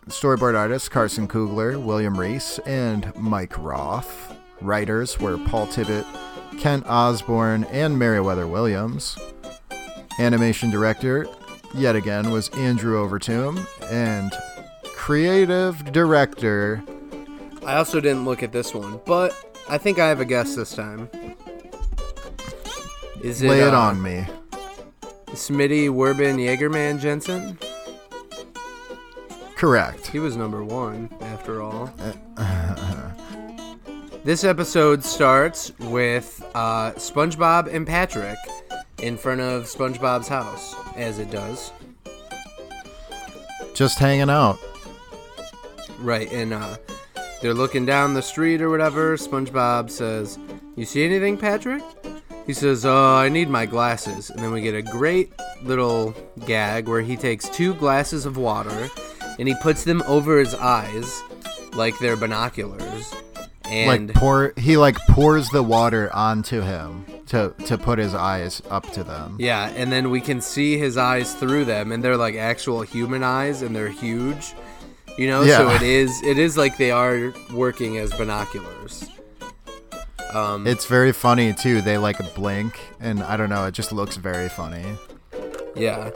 storyboard 0.08 0.56
artists 0.56 0.88
Carson 0.88 1.28
Kugler, 1.28 1.78
William 1.78 2.18
Reiss, 2.18 2.58
and 2.60 3.14
Mike 3.16 3.56
Roth. 3.58 4.36
Writers 4.60 5.18
were 5.18 5.38
Paul 5.38 5.66
Tibbitt, 5.66 6.06
Kent 6.58 6.86
Osborne, 6.86 7.64
and 7.64 7.98
Meriwether 7.98 8.46
Williams. 8.46 9.18
Animation 10.18 10.70
director, 10.70 11.26
yet 11.74 11.96
again, 11.96 12.30
was 12.30 12.48
Andrew 12.50 13.02
Overtoom, 13.02 13.66
and 13.90 14.32
creative 14.84 15.92
director. 15.92 16.82
I 17.66 17.76
also 17.76 18.00
didn't 18.00 18.24
look 18.24 18.42
at 18.42 18.52
this 18.52 18.74
one, 18.74 19.00
but 19.04 19.34
I 19.68 19.78
think 19.78 19.98
I 19.98 20.08
have 20.08 20.20
a 20.20 20.24
guess 20.24 20.54
this 20.54 20.74
time. 20.74 21.08
Is 23.22 23.40
it, 23.42 23.48
Lay 23.48 23.60
it 23.60 23.72
uh, 23.72 23.80
on 23.80 24.02
me. 24.02 24.26
Smitty 25.28 25.88
Werbenjagermanjensen? 25.88 27.71
Correct. 29.62 30.08
He 30.08 30.18
was 30.18 30.36
number 30.36 30.64
one, 30.64 31.08
after 31.20 31.62
all. 31.62 31.88
this 34.24 34.42
episode 34.42 35.04
starts 35.04 35.70
with 35.78 36.44
uh, 36.56 36.90
SpongeBob 36.94 37.72
and 37.72 37.86
Patrick 37.86 38.38
in 38.98 39.16
front 39.16 39.40
of 39.40 39.66
SpongeBob's 39.66 40.26
house, 40.26 40.74
as 40.96 41.20
it 41.20 41.30
does. 41.30 41.70
Just 43.72 44.00
hanging 44.00 44.30
out. 44.30 44.58
Right, 46.00 46.28
and 46.32 46.54
uh, 46.54 46.76
they're 47.40 47.54
looking 47.54 47.86
down 47.86 48.14
the 48.14 48.22
street 48.22 48.60
or 48.62 48.68
whatever. 48.68 49.16
SpongeBob 49.16 49.90
says, 49.90 50.40
You 50.74 50.84
see 50.84 51.04
anything, 51.04 51.36
Patrick? 51.36 51.84
He 52.46 52.52
says, 52.52 52.84
Oh, 52.84 53.14
I 53.14 53.28
need 53.28 53.48
my 53.48 53.66
glasses. 53.66 54.28
And 54.28 54.40
then 54.40 54.50
we 54.50 54.60
get 54.60 54.74
a 54.74 54.82
great 54.82 55.32
little 55.62 56.16
gag 56.46 56.88
where 56.88 57.02
he 57.02 57.16
takes 57.16 57.48
two 57.48 57.74
glasses 57.74 58.26
of 58.26 58.36
water 58.36 58.90
and 59.42 59.48
he 59.48 59.56
puts 59.56 59.82
them 59.82 60.04
over 60.06 60.38
his 60.38 60.54
eyes 60.54 61.20
like 61.72 61.98
they're 61.98 62.14
binoculars. 62.14 63.12
And 63.68 64.06
like 64.06 64.16
pour, 64.16 64.52
he 64.56 64.76
like 64.76 64.96
pours 65.08 65.48
the 65.48 65.64
water 65.64 66.14
onto 66.14 66.60
him 66.60 67.04
to 67.26 67.52
to 67.66 67.76
put 67.76 67.98
his 67.98 68.14
eyes 68.14 68.62
up 68.70 68.88
to 68.92 69.02
them. 69.02 69.38
yeah, 69.40 69.68
and 69.70 69.90
then 69.90 70.10
we 70.10 70.20
can 70.20 70.40
see 70.40 70.78
his 70.78 70.96
eyes 70.96 71.34
through 71.34 71.64
them, 71.64 71.90
and 71.90 72.04
they're 72.04 72.16
like 72.16 72.36
actual 72.36 72.82
human 72.82 73.24
eyes, 73.24 73.62
and 73.62 73.74
they're 73.74 73.88
huge. 73.88 74.54
You 75.18 75.26
know, 75.26 75.42
yeah. 75.42 75.56
so 75.56 75.70
it 75.70 75.82
is 75.82 76.22
it 76.22 76.38
is 76.38 76.56
like 76.56 76.76
they 76.76 76.92
are 76.92 77.34
working 77.52 77.98
as 77.98 78.12
binoculars. 78.12 79.08
Um, 80.32 80.68
It's 80.68 80.86
very 80.86 81.12
funny 81.12 81.52
too. 81.52 81.80
They 81.82 81.98
like 81.98 82.32
blink, 82.36 82.78
and 83.00 83.24
I 83.24 83.36
don't 83.36 83.50
know. 83.50 83.66
It 83.66 83.72
just 83.72 83.90
looks 83.92 84.14
very 84.18 84.48
funny. 84.48 84.84
Yeah. 85.74 86.12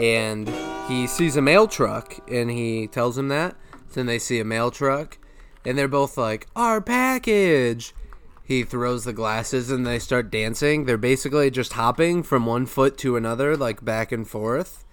And 0.00 0.48
he 0.88 1.06
sees 1.06 1.36
a 1.36 1.42
mail 1.42 1.68
truck 1.68 2.16
and 2.28 2.50
he 2.50 2.86
tells 2.86 3.18
him 3.18 3.28
that. 3.28 3.54
Then 3.92 4.06
they 4.06 4.18
see 4.18 4.40
a 4.40 4.44
mail 4.44 4.70
truck 4.70 5.18
and 5.64 5.76
they're 5.76 5.88
both 5.88 6.16
like, 6.16 6.46
Our 6.56 6.80
package. 6.80 7.94
He 8.42 8.64
throws 8.64 9.04
the 9.04 9.12
glasses 9.12 9.70
and 9.70 9.86
they 9.86 10.00
start 10.00 10.30
dancing. 10.30 10.84
They're 10.84 10.96
basically 10.96 11.50
just 11.50 11.74
hopping 11.74 12.24
from 12.24 12.46
one 12.46 12.66
foot 12.66 12.98
to 12.98 13.16
another, 13.16 13.56
like 13.56 13.84
back 13.84 14.10
and 14.10 14.26
forth. 14.26 14.84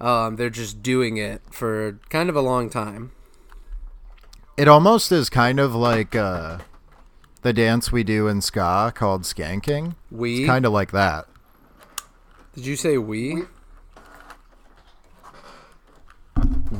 Um, 0.00 0.36
they're 0.36 0.48
just 0.50 0.82
doing 0.82 1.16
it 1.16 1.42
for 1.50 2.00
kind 2.08 2.30
of 2.30 2.36
a 2.36 2.40
long 2.40 2.70
time. 2.70 3.12
It 4.56 4.68
almost 4.68 5.12
is 5.12 5.28
kind 5.28 5.60
of 5.60 5.74
like 5.74 6.16
uh, 6.16 6.58
the 7.42 7.52
dance 7.52 7.92
we 7.92 8.04
do 8.04 8.26
in 8.26 8.40
ska 8.40 8.92
called 8.94 9.22
skanking. 9.22 9.96
We 10.10 10.38
It's 10.38 10.46
kind 10.46 10.64
of 10.64 10.72
like 10.72 10.92
that. 10.92 11.26
did 12.54 12.64
you 12.64 12.76
say 12.76 12.96
we? 12.96 13.34
We 13.34 13.44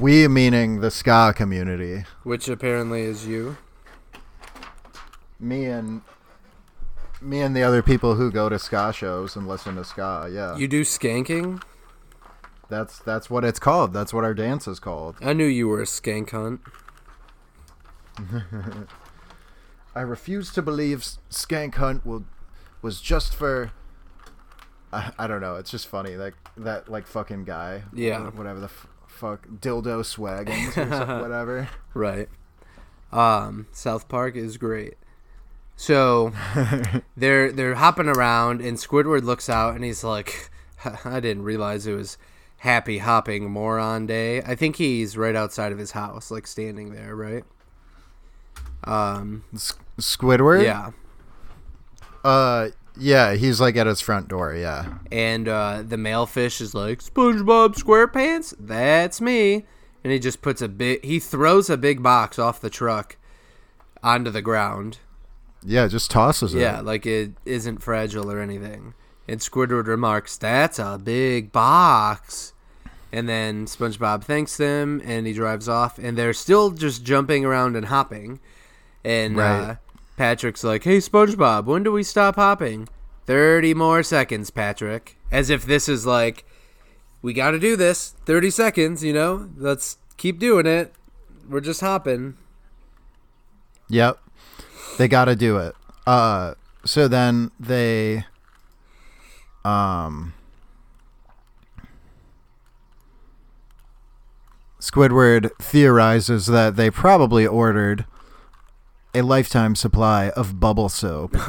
meaning 0.02 0.80
the 0.80 0.90
ska 0.90 1.32
community. 1.36 2.04
Which 2.24 2.48
apparently 2.48 3.02
is 3.02 3.26
you. 3.26 3.56
Me 5.38 5.66
and 5.66 6.02
me 7.20 7.40
and 7.40 7.54
the 7.56 7.62
other 7.62 7.82
people 7.82 8.14
who 8.16 8.30
go 8.32 8.48
to 8.48 8.58
ska 8.58 8.92
shows 8.92 9.36
and 9.36 9.46
listen 9.46 9.76
to 9.76 9.84
ska. 9.84 10.28
Yeah, 10.32 10.56
You 10.56 10.66
do 10.68 10.82
skanking? 10.82 11.62
that's 12.68 12.98
that's 13.00 13.28
what 13.30 13.44
it's 13.44 13.58
called. 13.58 13.92
That's 13.92 14.12
what 14.14 14.24
our 14.24 14.34
dance 14.34 14.66
is 14.66 14.80
called. 14.80 15.16
I 15.20 15.32
knew 15.34 15.44
you 15.46 15.68
were 15.68 15.80
a 15.80 15.84
skank 15.86 16.30
hunt. 16.30 16.60
I 19.94 20.00
refuse 20.00 20.52
to 20.54 20.62
believe 20.62 21.00
Skank 21.30 21.74
Hunt 21.74 22.06
will 22.06 22.24
was 22.80 23.00
just 23.00 23.34
for. 23.34 23.72
I, 24.92 25.12
I 25.18 25.26
don't 25.26 25.40
know. 25.40 25.56
It's 25.56 25.70
just 25.70 25.86
funny 25.86 26.16
like 26.16 26.34
that 26.56 26.88
like 26.90 27.06
fucking 27.06 27.44
guy. 27.44 27.82
Yeah. 27.94 28.30
Whatever 28.30 28.60
the 28.60 28.66
f- 28.66 28.86
fuck 29.22 29.46
dildo 29.48 30.02
swaggins 30.04 30.68
or 30.76 30.90
something, 30.90 31.20
whatever. 31.20 31.68
Right. 31.94 32.28
Um, 33.12 33.66
South 33.72 34.08
Park 34.08 34.36
is 34.36 34.56
great. 34.56 34.94
So 35.76 36.32
they're 37.16 37.50
they're 37.52 37.76
hopping 37.76 38.08
around, 38.08 38.60
and 38.60 38.76
Squidward 38.76 39.22
looks 39.22 39.48
out, 39.48 39.74
and 39.74 39.84
he's 39.84 40.04
like, 40.04 40.50
"I 41.04 41.20
didn't 41.20 41.44
realize 41.44 41.86
it 41.86 41.94
was 41.94 42.18
Happy 42.58 42.98
Hopping 42.98 43.50
Moron 43.50 44.06
Day." 44.06 44.42
I 44.42 44.54
think 44.54 44.76
he's 44.76 45.16
right 45.16 45.34
outside 45.36 45.72
of 45.72 45.78
his 45.78 45.92
house, 45.92 46.30
like 46.30 46.46
standing 46.46 46.92
there, 46.92 47.14
right? 47.16 47.44
Um, 48.84 49.44
S- 49.54 49.74
Squidward. 49.98 50.64
yeah. 50.64 50.90
Uh. 52.24 52.68
Yeah. 52.98 53.34
He's 53.34 53.60
like 53.60 53.76
at 53.76 53.86
his 53.86 54.00
front 54.00 54.28
door. 54.28 54.54
Yeah. 54.54 54.94
And 55.10 55.48
uh, 55.48 55.82
the 55.86 55.96
male 55.96 56.26
fish 56.26 56.60
is 56.60 56.74
like, 56.74 57.00
SpongeBob 57.00 57.74
SquarePants, 57.76 58.54
that's 58.58 59.20
me. 59.20 59.64
And 60.04 60.12
he 60.12 60.18
just 60.18 60.42
puts 60.42 60.60
a 60.60 60.68
big, 60.68 61.04
he 61.04 61.18
throws 61.20 61.70
a 61.70 61.76
big 61.76 62.02
box 62.02 62.38
off 62.38 62.60
the 62.60 62.70
truck 62.70 63.16
onto 64.02 64.30
the 64.30 64.42
ground. 64.42 64.98
Yeah. 65.64 65.86
Just 65.86 66.10
tosses 66.10 66.54
it. 66.54 66.60
Yeah, 66.60 66.80
like 66.80 67.06
it 67.06 67.32
isn't 67.44 67.82
fragile 67.82 68.30
or 68.30 68.40
anything. 68.40 68.94
And 69.28 69.38
Squidward 69.38 69.86
remarks, 69.86 70.36
"That's 70.36 70.80
a 70.80 71.00
big 71.02 71.52
box." 71.52 72.52
And 73.12 73.28
then 73.28 73.66
SpongeBob 73.66 74.24
thanks 74.24 74.56
them, 74.56 75.00
and 75.04 75.24
he 75.28 75.32
drives 75.32 75.68
off. 75.68 75.98
And 75.98 76.18
they're 76.18 76.32
still 76.32 76.72
just 76.72 77.04
jumping 77.04 77.44
around 77.44 77.76
and 77.76 77.86
hopping. 77.86 78.40
And 79.04 79.38
uh, 79.38 79.40
Right. 79.42 79.76
Patrick's 80.22 80.62
like, 80.62 80.84
"Hey, 80.84 80.98
SpongeBob, 80.98 81.64
when 81.64 81.82
do 81.82 81.90
we 81.90 82.04
stop 82.04 82.36
hopping?" 82.36 82.88
Thirty 83.26 83.74
more 83.74 84.04
seconds, 84.04 84.50
Patrick. 84.50 85.16
As 85.32 85.50
if 85.50 85.66
this 85.66 85.88
is 85.88 86.06
like, 86.06 86.44
we 87.22 87.32
got 87.32 87.50
to 87.50 87.58
do 87.58 87.74
this. 87.74 88.14
Thirty 88.24 88.48
seconds, 88.48 89.02
you 89.02 89.12
know. 89.12 89.50
Let's 89.56 89.98
keep 90.18 90.38
doing 90.38 90.64
it. 90.64 90.94
We're 91.48 91.58
just 91.58 91.80
hopping. 91.80 92.36
Yep. 93.88 94.20
They 94.96 95.08
got 95.08 95.24
to 95.24 95.34
do 95.34 95.56
it. 95.56 95.74
Uh 96.06 96.54
so 96.84 97.08
then 97.08 97.50
they 97.58 98.24
um 99.64 100.34
Squidward 104.78 105.50
theorizes 105.58 106.46
that 106.46 106.76
they 106.76 106.90
probably 106.90 107.44
ordered 107.44 108.04
a 109.14 109.22
lifetime 109.22 109.74
supply 109.74 110.30
of 110.30 110.58
bubble 110.58 110.88
soap, 110.88 111.36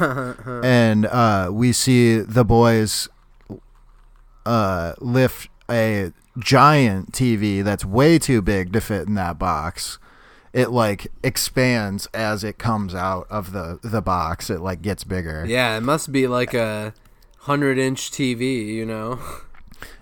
and 0.64 1.06
uh, 1.06 1.50
we 1.52 1.72
see 1.72 2.18
the 2.18 2.44
boys 2.44 3.08
uh, 4.44 4.94
lift 5.00 5.48
a 5.70 6.12
giant 6.38 7.12
TV 7.12 7.62
that's 7.62 7.84
way 7.84 8.18
too 8.18 8.42
big 8.42 8.72
to 8.72 8.80
fit 8.80 9.06
in 9.06 9.14
that 9.14 9.38
box. 9.38 9.98
It 10.52 10.70
like 10.70 11.08
expands 11.22 12.06
as 12.14 12.44
it 12.44 12.58
comes 12.58 12.94
out 12.94 13.26
of 13.28 13.52
the 13.52 13.80
the 13.82 14.00
box. 14.00 14.50
It 14.50 14.60
like 14.60 14.82
gets 14.82 15.02
bigger. 15.02 15.44
Yeah, 15.46 15.76
it 15.76 15.80
must 15.80 16.12
be 16.12 16.26
like 16.26 16.54
a 16.54 16.94
hundred 17.40 17.78
inch 17.78 18.10
TV, 18.10 18.66
you 18.66 18.86
know. 18.86 19.18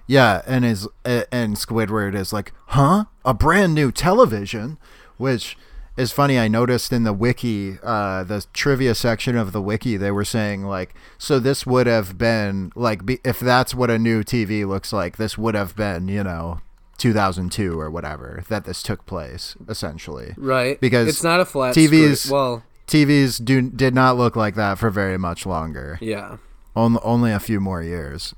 Yeah, 0.07 0.43
and 0.47 0.65
is 0.65 0.87
and 1.05 1.57
Squidward 1.57 2.15
is 2.15 2.33
like, 2.33 2.53
"Huh? 2.67 3.07
A 3.25 3.33
brand 3.33 3.75
new 3.75 3.91
television?" 3.91 4.77
Which 5.17 5.57
is 5.97 6.13
funny. 6.13 6.39
I 6.39 6.49
noticed 6.49 6.93
in 6.93 7.05
the 7.05 7.13
wiki, 7.13 7.79
uh, 7.83 8.25
the 8.25 8.45
trivia 8.53 8.95
section 8.95 9.37
of 9.37 9.53
the 9.53 9.61
wiki, 9.61 9.97
they 9.97 10.11
were 10.11 10.25
saying 10.25 10.65
like, 10.65 10.95
"So 11.19 11.39
this 11.39 11.67
would 11.67 11.87
have 11.87 12.17
been 12.17 12.73
like, 12.75 13.05
be, 13.05 13.19
if 13.25 13.39
that's 13.41 13.75
what 13.75 13.91
a 13.91 13.99
new 13.99 14.23
TV 14.23 14.67
looks 14.67 14.93
like, 14.93 15.17
this 15.17 15.37
would 15.37 15.55
have 15.55 15.77
been, 15.77 16.09
you 16.09 16.25
know, 16.25 16.61
2002 16.99 17.79
or 17.79 17.91
whatever 17.91 18.43
that 18.49 18.65
this 18.65 18.83
took 18.83 19.05
place, 19.07 19.57
essentially." 19.69 20.35
Right. 20.37 20.81
Because 20.81 21.09
it's 21.09 21.23
not 21.25 21.41
a 21.41 21.45
flat 21.45 21.75
TVs 21.75 22.17
screen. 22.19 22.33
Well, 22.33 22.63
TVs 22.87 23.45
do 23.45 23.63
did 23.63 23.95
not 23.95 24.17
look 24.17 24.37
like 24.37 24.55
that 24.55 24.79
for 24.79 24.91
very 24.91 25.19
much 25.19 25.47
longer. 25.47 25.99
yeah. 26.01 26.37
only 26.75 27.01
only 27.03 27.33
a 27.33 27.41
few 27.41 27.61
more 27.61 27.83
years. 27.83 28.35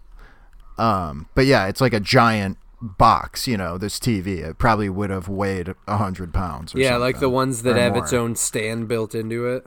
Um, 0.76 1.28
but 1.34 1.46
yeah, 1.46 1.66
it's 1.66 1.80
like 1.80 1.92
a 1.92 2.00
giant 2.00 2.58
box. 2.84 3.46
You 3.48 3.56
know, 3.56 3.78
this 3.78 3.98
TV. 3.98 4.38
It 4.38 4.58
probably 4.58 4.88
would 4.88 5.10
have 5.10 5.28
weighed 5.28 5.74
a 5.86 5.96
hundred 5.96 6.32
pounds. 6.34 6.74
Or 6.74 6.78
Yeah, 6.78 6.96
like 6.96 7.18
the 7.20 7.28
ones 7.30 7.62
that 7.62 7.76
or 7.76 7.80
have 7.80 7.96
its 7.96 8.12
own 8.12 8.36
stand 8.36 8.88
built 8.88 9.14
into 9.14 9.46
it. 9.46 9.66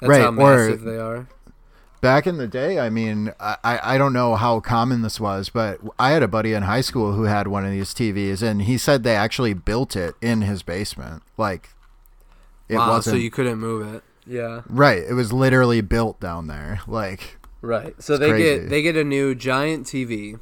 That's 0.00 0.08
Right, 0.10 0.22
how 0.22 0.32
or- 0.34 0.76
they 0.76 0.98
are. 0.98 1.28
Back 2.00 2.26
in 2.26 2.36
the 2.36 2.48
day, 2.48 2.80
I 2.80 2.90
mean, 2.90 3.32
I, 3.38 3.78
I 3.80 3.96
don't 3.96 4.12
know 4.12 4.34
how 4.34 4.58
common 4.58 5.02
this 5.02 5.20
was, 5.20 5.50
but 5.50 5.78
I 6.00 6.10
had 6.10 6.24
a 6.24 6.26
buddy 6.26 6.52
in 6.52 6.64
high 6.64 6.80
school 6.80 7.12
who 7.12 7.22
had 7.24 7.46
one 7.46 7.64
of 7.64 7.70
these 7.70 7.94
TVs, 7.94 8.42
and 8.42 8.62
he 8.62 8.76
said 8.76 9.04
they 9.04 9.14
actually 9.14 9.54
built 9.54 9.94
it 9.94 10.16
in 10.20 10.40
his 10.42 10.64
basement. 10.64 11.22
Like, 11.38 11.68
it 12.68 12.74
wow, 12.74 12.88
wasn't 12.88 13.14
so 13.14 13.18
you 13.18 13.30
couldn't 13.30 13.60
move 13.60 13.94
it. 13.94 14.02
Yeah. 14.26 14.62
right. 14.68 14.98
It 15.08 15.12
was 15.14 15.32
literally 15.32 15.80
built 15.80 16.18
down 16.18 16.48
there. 16.48 16.80
Like, 16.88 17.38
Right. 17.60 17.94
So 18.02 18.16
they 18.18 18.30
crazy. 18.30 18.60
get 18.62 18.68
they 18.70 18.82
get 18.82 18.96
a 18.96 19.04
new 19.04 19.36
giant 19.36 19.86
TV, 19.86 20.40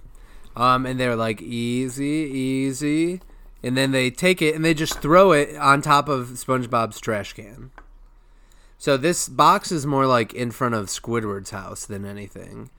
um, 0.61 0.85
and 0.85 1.01
they're 1.01 1.17
like 1.17 1.41
easy, 1.41 2.05
easy, 2.05 3.21
and 3.63 3.77
then 3.77 3.93
they 3.93 4.11
take 4.11 4.43
it 4.43 4.55
and 4.55 4.63
they 4.65 4.75
just 4.75 5.01
throw 5.01 5.33
it 5.33 5.57
on 5.57 5.81
top 5.81 6.09
of 6.09 6.29
SpongeBob's 6.29 7.01
trash 7.01 7.33
can. 7.33 7.71
So 8.77 8.97
this 8.97 9.29
box 9.29 9.73
is 9.73 9.87
more 9.87 10.07
like 10.07 10.35
in 10.35 10.51
front 10.51 10.75
of 10.75 10.87
Squidward's 10.87 11.51
house 11.51 11.87
than 11.87 12.05
anything. 12.05 12.71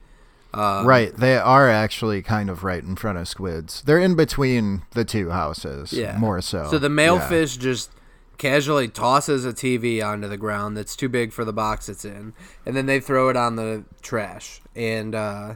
Um, 0.54 0.86
right. 0.86 1.14
They 1.16 1.36
are 1.36 1.68
actually 1.68 2.22
kind 2.22 2.50
of 2.50 2.62
right 2.62 2.82
in 2.82 2.94
front 2.94 3.18
of 3.18 3.26
Squid's. 3.26 3.82
They're 3.82 3.98
in 3.98 4.14
between 4.14 4.82
the 4.92 5.04
two 5.04 5.30
houses. 5.30 5.92
Yeah. 5.92 6.18
More 6.18 6.40
so. 6.40 6.68
So 6.70 6.78
the 6.78 6.88
male 6.88 7.16
Yeah. 7.16 7.28
fish 7.28 7.56
just 7.56 7.90
casually 8.38 8.88
tosses 8.88 9.44
a 9.44 9.52
TV 9.52 10.02
onto 10.02 10.28
the 10.28 10.36
ground 10.36 10.76
that's 10.76 10.94
too 10.94 11.08
big 11.08 11.32
for 11.32 11.44
the 11.44 11.52
box 11.52 11.88
it's 11.88 12.04
in, 12.04 12.32
and 12.66 12.76
then 12.76 12.86
they 12.86 13.00
throw 13.00 13.28
it 13.28 13.36
on 13.36 13.56
the 13.56 13.84
trash, 14.02 14.60
and 14.74 15.14
uh, 15.14 15.54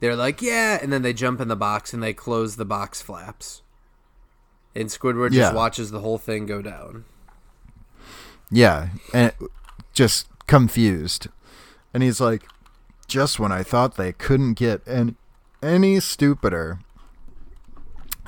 they're 0.00 0.16
like, 0.16 0.40
"Yeah," 0.42 0.78
and 0.80 0.92
then 0.92 1.02
they 1.02 1.12
jump 1.12 1.40
in 1.40 1.48
the 1.48 1.56
box 1.56 1.92
and 1.92 2.02
they 2.02 2.12
close 2.12 2.56
the 2.56 2.64
box 2.64 3.00
flaps, 3.02 3.62
and 4.74 4.88
Squidward 4.88 5.32
Yeah. 5.32 5.42
just 5.44 5.54
watches 5.54 5.90
the 5.90 6.00
whole 6.00 6.18
thing 6.18 6.46
go 6.46 6.62
down. 6.62 7.04
Yeah, 8.50 8.88
and 9.12 9.32
just 9.92 10.26
confused. 10.46 11.28
And 11.92 12.02
he's 12.02 12.20
like, 12.20 12.42
just 13.06 13.38
when 13.38 13.52
I 13.52 13.62
thought 13.62 13.96
they 13.96 14.12
couldn't 14.12 14.54
get 14.54 14.82
any, 14.86 15.14
any 15.62 16.00
stupider. 16.00 16.78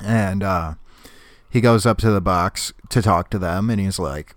And 0.03 0.43
uh, 0.43 0.73
he 1.49 1.61
goes 1.61 1.85
up 1.85 1.97
to 1.99 2.11
the 2.11 2.21
box 2.21 2.73
to 2.89 3.01
talk 3.01 3.29
to 3.31 3.39
them, 3.39 3.69
and 3.69 3.79
he's 3.79 3.99
like, 3.99 4.35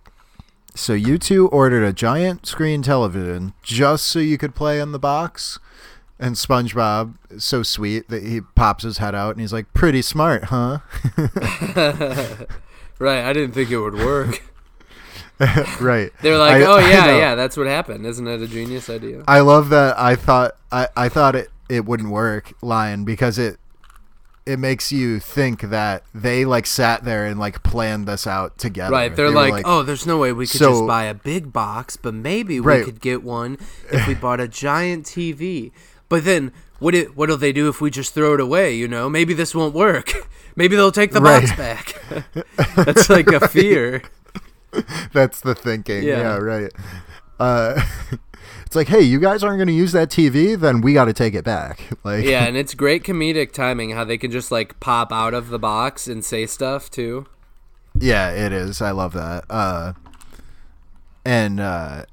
So 0.74 0.92
you 0.92 1.18
two 1.18 1.48
ordered 1.48 1.84
a 1.84 1.92
giant 1.92 2.46
screen 2.46 2.82
television 2.82 3.54
just 3.62 4.04
so 4.06 4.18
you 4.18 4.38
could 4.38 4.54
play 4.54 4.78
in 4.80 4.92
the 4.92 4.98
box? 4.98 5.58
And 6.18 6.36
SpongeBob 6.36 7.14
is 7.30 7.44
so 7.44 7.62
sweet 7.62 8.08
that 8.08 8.22
he 8.22 8.40
pops 8.40 8.84
his 8.84 8.98
head 8.98 9.14
out 9.14 9.32
and 9.32 9.40
he's 9.40 9.52
like, 9.52 9.72
Pretty 9.74 10.00
smart, 10.02 10.44
huh? 10.44 10.78
Right? 13.00 13.24
I 13.24 13.32
didn't 13.32 13.52
think 13.52 13.70
it 13.70 13.78
would 13.78 13.94
work. 13.94 14.40
right. 15.80 16.12
They're 16.22 16.38
like, 16.38 16.62
I- 16.62 16.64
"Oh 16.64 16.78
yeah, 16.78 17.16
yeah, 17.16 17.34
that's 17.34 17.56
what 17.56 17.66
happened. 17.66 18.06
Isn't 18.06 18.26
it 18.28 18.40
a 18.40 18.46
genius 18.46 18.88
idea?" 18.88 19.24
I 19.26 19.40
love 19.40 19.68
that. 19.70 19.98
I 19.98 20.14
thought 20.14 20.52
I, 20.70 20.86
I 20.96 21.08
thought 21.08 21.34
it, 21.34 21.50
it 21.68 21.84
wouldn't 21.84 22.10
work, 22.10 22.52
Lion, 22.62 23.04
because 23.04 23.36
it 23.36 23.58
it 24.46 24.60
makes 24.60 24.92
you 24.92 25.18
think 25.18 25.62
that 25.62 26.04
they 26.14 26.44
like 26.44 26.66
sat 26.66 27.02
there 27.04 27.26
and 27.26 27.40
like 27.40 27.64
planned 27.64 28.06
this 28.06 28.28
out 28.28 28.56
together. 28.58 28.92
Right, 28.92 29.14
they're 29.14 29.30
They 29.30 29.34
were 29.34 29.50
like, 29.50 29.66
"Oh, 29.66 29.82
there's 29.82 30.06
no 30.06 30.18
way 30.18 30.32
we 30.32 30.46
could 30.46 30.60
So- 30.60 30.70
just 30.70 30.86
buy 30.86 31.04
a 31.04 31.14
big 31.14 31.52
box, 31.52 31.96
but 31.96 32.14
maybe 32.14 32.60
we 32.60 32.66
Right. 32.66 32.84
could 32.84 33.00
get 33.00 33.24
one 33.24 33.58
if 33.90 34.06
we 34.06 34.14
bought 34.14 34.38
a 34.38 34.46
giant 34.46 35.04
TV." 35.04 35.72
But 36.08 36.24
then, 36.24 36.52
what 36.78 36.94
it, 36.94 37.16
what'll 37.16 37.36
they 37.36 37.52
do 37.52 37.68
if 37.68 37.80
we 37.80 37.90
just 37.90 38.14
throw 38.14 38.34
it 38.34 38.40
away? 38.40 38.74
You 38.74 38.88
know, 38.88 39.08
maybe 39.08 39.34
this 39.34 39.54
won't 39.54 39.74
work. 39.74 40.12
Maybe 40.56 40.76
they'll 40.76 40.92
take 40.92 41.10
the 41.10 41.20
box 41.20 41.50
back. 41.56 42.00
That's 42.76 43.10
like 43.10 43.26
a 43.26 43.48
fear. 43.48 44.04
that's 45.12 45.40
the 45.40 45.54
thinking. 45.54 46.02
Yeah. 46.02 46.18
Yeah, 46.18 46.36
right. 46.36 46.72
Uh, 47.38 47.80
it's 48.66 48.76
like, 48.76 48.88
hey, 48.88 49.00
you 49.00 49.20
guys 49.20 49.42
aren't 49.42 49.58
going 49.58 49.68
to 49.68 49.74
use 49.74 49.92
that 49.92 50.10
TV, 50.10 50.58
then 50.58 50.80
we 50.80 50.94
got 50.94 51.06
to 51.06 51.12
take 51.12 51.34
it 51.34 51.44
back. 51.44 51.80
Like, 52.04 52.24
Yeah, 52.24 52.44
and 52.44 52.56
it's 52.56 52.74
great 52.74 53.02
comedic 53.04 53.52
timing 53.52 53.90
how 53.90 54.04
they 54.04 54.18
can 54.18 54.30
just 54.30 54.50
like 54.50 54.78
pop 54.80 55.12
out 55.12 55.34
of 55.34 55.48
the 55.48 55.58
box 55.58 56.06
and 56.06 56.24
say 56.24 56.46
stuff 56.46 56.90
too. 56.90 57.26
Yeah, 57.98 58.30
it 58.30 58.52
is. 58.52 58.82
I 58.82 58.90
love 58.90 59.12
that. 59.12 59.44
Uh, 59.48 59.92
and 61.24 61.60
uh, 61.60 62.04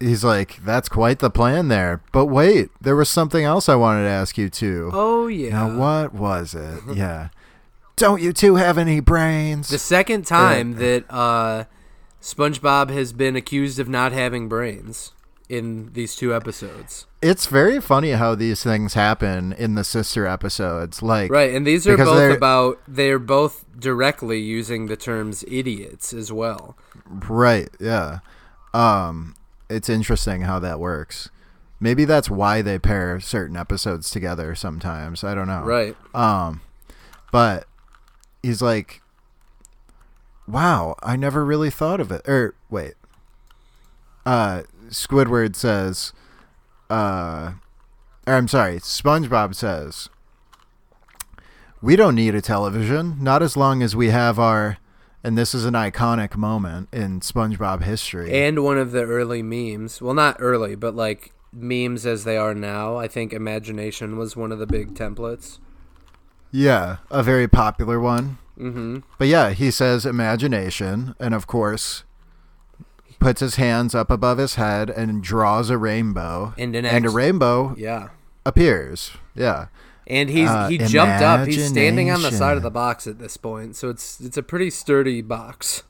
he's 0.00 0.24
like, 0.24 0.62
"That's 0.64 0.88
quite 0.88 1.18
the 1.20 1.30
plan 1.30 1.68
there." 1.68 2.00
But 2.12 2.26
wait, 2.26 2.70
there 2.80 2.96
was 2.96 3.08
something 3.08 3.44
else 3.44 3.68
I 3.68 3.74
wanted 3.74 4.02
to 4.02 4.08
ask 4.10 4.36
you 4.38 4.48
too. 4.48 4.90
Oh 4.92 5.26
yeah. 5.26 5.50
Now, 5.50 5.76
what 5.78 6.14
was 6.14 6.54
it? 6.54 6.80
yeah. 6.94 7.28
Don't 7.96 8.22
you 8.22 8.32
two 8.32 8.56
have 8.56 8.78
any 8.78 9.00
brains? 9.00 9.68
The 9.70 9.78
second 9.78 10.24
time 10.26 10.74
that 10.76 11.04
uh, 11.10 11.64
SpongeBob 12.22 12.90
has 12.90 13.12
been 13.12 13.36
accused 13.36 13.78
of 13.78 13.88
not 13.88 14.12
having 14.12 14.48
brains 14.48 15.12
in 15.48 15.90
these 15.94 16.14
two 16.14 16.34
episodes. 16.34 17.06
it's 17.22 17.46
very 17.46 17.80
funny 17.80 18.10
how 18.10 18.34
these 18.34 18.62
things 18.62 18.92
happen 18.92 19.52
in 19.54 19.74
the 19.76 19.82
sister 19.82 20.26
episodes. 20.26 21.02
Like, 21.02 21.30
Right, 21.30 21.54
and 21.54 21.66
these 21.66 21.86
are 21.88 21.96
both 21.96 22.16
they're- 22.18 22.30
about 22.36 22.78
they're 22.86 23.18
both 23.18 23.64
directly 23.78 24.38
using 24.38 24.86
the 24.86 24.96
terms 24.96 25.42
idiots 25.48 26.12
as 26.12 26.30
well. 26.30 26.76
right, 27.06 27.70
yeah. 27.80 28.18
Um, 28.74 29.34
it's 29.68 29.88
interesting 29.88 30.42
how 30.42 30.58
that 30.60 30.80
works. 30.80 31.30
Maybe 31.80 32.04
that's 32.04 32.28
why 32.28 32.62
they 32.62 32.78
pair 32.78 33.20
certain 33.20 33.56
episodes 33.56 34.10
together 34.10 34.54
sometimes. 34.54 35.22
I 35.22 35.34
don't 35.34 35.46
know. 35.46 35.62
Right. 35.62 35.96
Um, 36.14 36.60
but 37.30 37.66
he's 38.42 38.60
like, 38.60 39.00
"Wow, 40.46 40.96
I 41.02 41.16
never 41.16 41.44
really 41.44 41.70
thought 41.70 42.00
of 42.00 42.10
it." 42.10 42.28
Or 42.28 42.54
wait, 42.68 42.94
uh, 44.26 44.62
Squidward 44.88 45.54
says, 45.54 46.12
"Uh, 46.90 47.52
or 48.26 48.34
I'm 48.34 48.48
sorry, 48.48 48.78
SpongeBob 48.80 49.54
says." 49.54 50.08
We 51.80 51.94
don't 51.94 52.16
need 52.16 52.34
a 52.34 52.40
television, 52.40 53.22
not 53.22 53.40
as 53.40 53.56
long 53.56 53.84
as 53.84 53.94
we 53.94 54.08
have 54.08 54.40
our 54.40 54.78
and 55.24 55.36
this 55.36 55.54
is 55.54 55.64
an 55.64 55.74
iconic 55.74 56.36
moment 56.36 56.88
in 56.92 57.20
SpongeBob 57.20 57.82
history. 57.82 58.32
And 58.32 58.62
one 58.64 58.78
of 58.78 58.92
the 58.92 59.02
early 59.02 59.42
memes. 59.42 60.00
Well, 60.00 60.14
not 60.14 60.36
early, 60.38 60.74
but 60.74 60.94
like 60.94 61.32
memes 61.52 62.06
as 62.06 62.24
they 62.24 62.36
are 62.36 62.54
now. 62.54 62.96
I 62.96 63.08
think 63.08 63.32
imagination 63.32 64.16
was 64.16 64.36
one 64.36 64.52
of 64.52 64.58
the 64.58 64.66
big 64.66 64.94
templates. 64.94 65.58
Yeah, 66.50 66.98
a 67.10 67.22
very 67.22 67.48
popular 67.48 68.00
one. 68.00 68.38
Mhm. 68.58 69.02
But 69.18 69.28
yeah, 69.28 69.50
he 69.50 69.70
says 69.70 70.04
imagination, 70.06 71.14
and 71.20 71.34
of 71.34 71.46
course, 71.46 72.04
puts 73.20 73.40
his 73.40 73.56
hands 73.56 73.94
up 73.94 74.10
above 74.10 74.38
his 74.38 74.54
head 74.54 74.90
and 74.90 75.22
draws 75.22 75.70
a 75.70 75.78
rainbow, 75.78 76.54
And 76.56 76.74
an 76.76 76.84
and 76.84 77.04
a 77.06 77.10
rainbow 77.10 77.74
Yeah. 77.76 78.08
appears. 78.46 79.12
Yeah, 79.34 79.66
And 80.10 80.30
he's 80.30 80.48
Uh, 80.48 80.68
he 80.68 80.78
jumped 80.78 81.22
up. 81.22 81.46
He's 81.46 81.68
standing 81.68 82.10
on 82.10 82.22
the 82.22 82.32
side 82.32 82.56
of 82.56 82.62
the 82.62 82.70
box 82.70 83.06
at 83.06 83.18
this 83.18 83.36
point, 83.36 83.76
so 83.76 83.90
it's 83.90 84.18
it's 84.20 84.36
a 84.38 84.42
pretty 84.42 84.70
sturdy 84.70 85.20
box. 85.22 85.82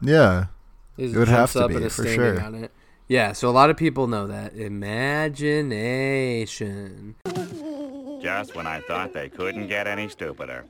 yeah, 0.00 0.46
He 0.96 1.06
It 1.06 1.16
would 1.16 1.26
have 1.28 1.38
jumps 1.50 1.52
to 1.54 1.64
up 1.64 1.68
be, 1.70 1.74
and 1.76 1.84
is 1.86 1.94
for 1.96 2.02
standing 2.02 2.36
sure. 2.36 2.40
on 2.44 2.54
it. 2.54 2.70
Yeah, 3.08 3.32
so 3.32 3.48
a 3.50 3.50
lot 3.50 3.68
of 3.70 3.76
people 3.76 4.06
know 4.06 4.26
that 4.28 4.54
imagination. 5.74 7.16
Just 8.22 8.54
when 8.54 8.66
I 8.66 8.80
thought 8.80 9.12
they 9.12 9.28
couldn't 9.28 9.66
get 9.66 9.86
any 9.86 10.08
stupider. 10.08 10.64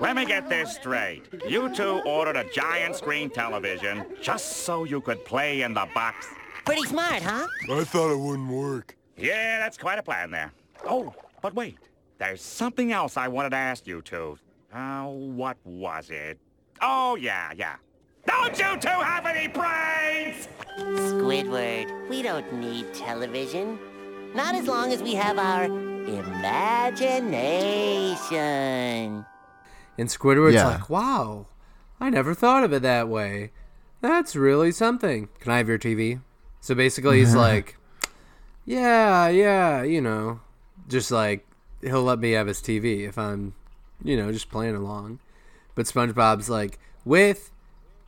let 0.00 0.14
me 0.16 0.24
get 0.26 0.48
this 0.48 0.74
straight. 0.74 1.22
You 1.48 1.68
two 1.74 2.02
ordered 2.04 2.36
a 2.36 2.44
giant 2.52 2.96
screen 2.96 3.30
television 3.30 4.04
just 4.20 4.64
so 4.64 4.84
you 4.84 5.00
could 5.00 5.24
play 5.24 5.62
in 5.62 5.72
the 5.72 5.86
box. 5.94 6.26
Pretty 6.66 6.82
smart, 6.84 7.22
huh? 7.22 7.46
I 7.70 7.84
thought 7.84 8.10
it 8.12 8.18
wouldn't 8.18 8.50
work. 8.50 8.96
Yeah, 9.16 9.60
that's 9.60 9.78
quite 9.78 9.98
a 9.98 10.02
plan 10.02 10.30
there. 10.30 10.52
Oh, 10.86 11.14
but 11.40 11.54
wait. 11.54 11.78
There's 12.18 12.40
something 12.42 12.92
else 12.92 13.16
I 13.16 13.28
wanted 13.28 13.50
to 13.50 13.56
ask 13.56 13.86
you 13.86 14.00
two. 14.02 14.38
Uh, 14.72 15.04
what 15.06 15.56
was 15.64 16.10
it? 16.10 16.38
Oh, 16.80 17.16
yeah, 17.16 17.52
yeah. 17.56 17.76
Don't 18.26 18.56
you 18.58 18.78
two 18.78 18.88
have 18.88 19.26
any 19.26 19.48
brains? 19.48 20.48
Squidward, 20.78 22.08
we 22.08 22.22
don't 22.22 22.50
need 22.54 22.94
television. 22.94 23.78
Not 24.34 24.54
as 24.54 24.66
long 24.68 24.92
as 24.92 25.02
we 25.02 25.14
have 25.14 25.38
our 25.38 25.64
imagination. 27.82 29.24
And 29.98 30.08
Squidward's 30.08 30.54
Yeah. 30.54 30.66
like, 30.68 30.88
wow, 30.88 31.46
I 32.00 32.08
never 32.10 32.34
thought 32.34 32.64
of 32.64 32.72
it 32.72 32.82
that 32.82 33.08
way. 33.08 33.50
That's 34.00 34.34
really 34.34 34.72
something. 34.72 35.28
Can 35.40 35.52
I 35.52 35.58
have 35.58 35.68
your 35.68 35.78
TV? 35.78 36.20
So 36.60 36.74
basically, 36.74 37.18
he's 37.18 37.34
like, 37.34 37.76
yeah, 38.64 39.28
yeah, 39.28 39.82
you 39.82 40.00
know, 40.00 40.40
just 40.92 41.10
like, 41.10 41.44
he'll 41.80 42.02
let 42.02 42.20
me 42.20 42.32
have 42.32 42.46
his 42.46 42.60
TV 42.60 43.08
if 43.08 43.18
I'm, 43.18 43.54
you 44.04 44.16
know, 44.16 44.30
just 44.30 44.50
playing 44.50 44.76
along. 44.76 45.18
But 45.74 45.86
SpongeBob's 45.86 46.48
like, 46.48 46.78
with 47.04 47.50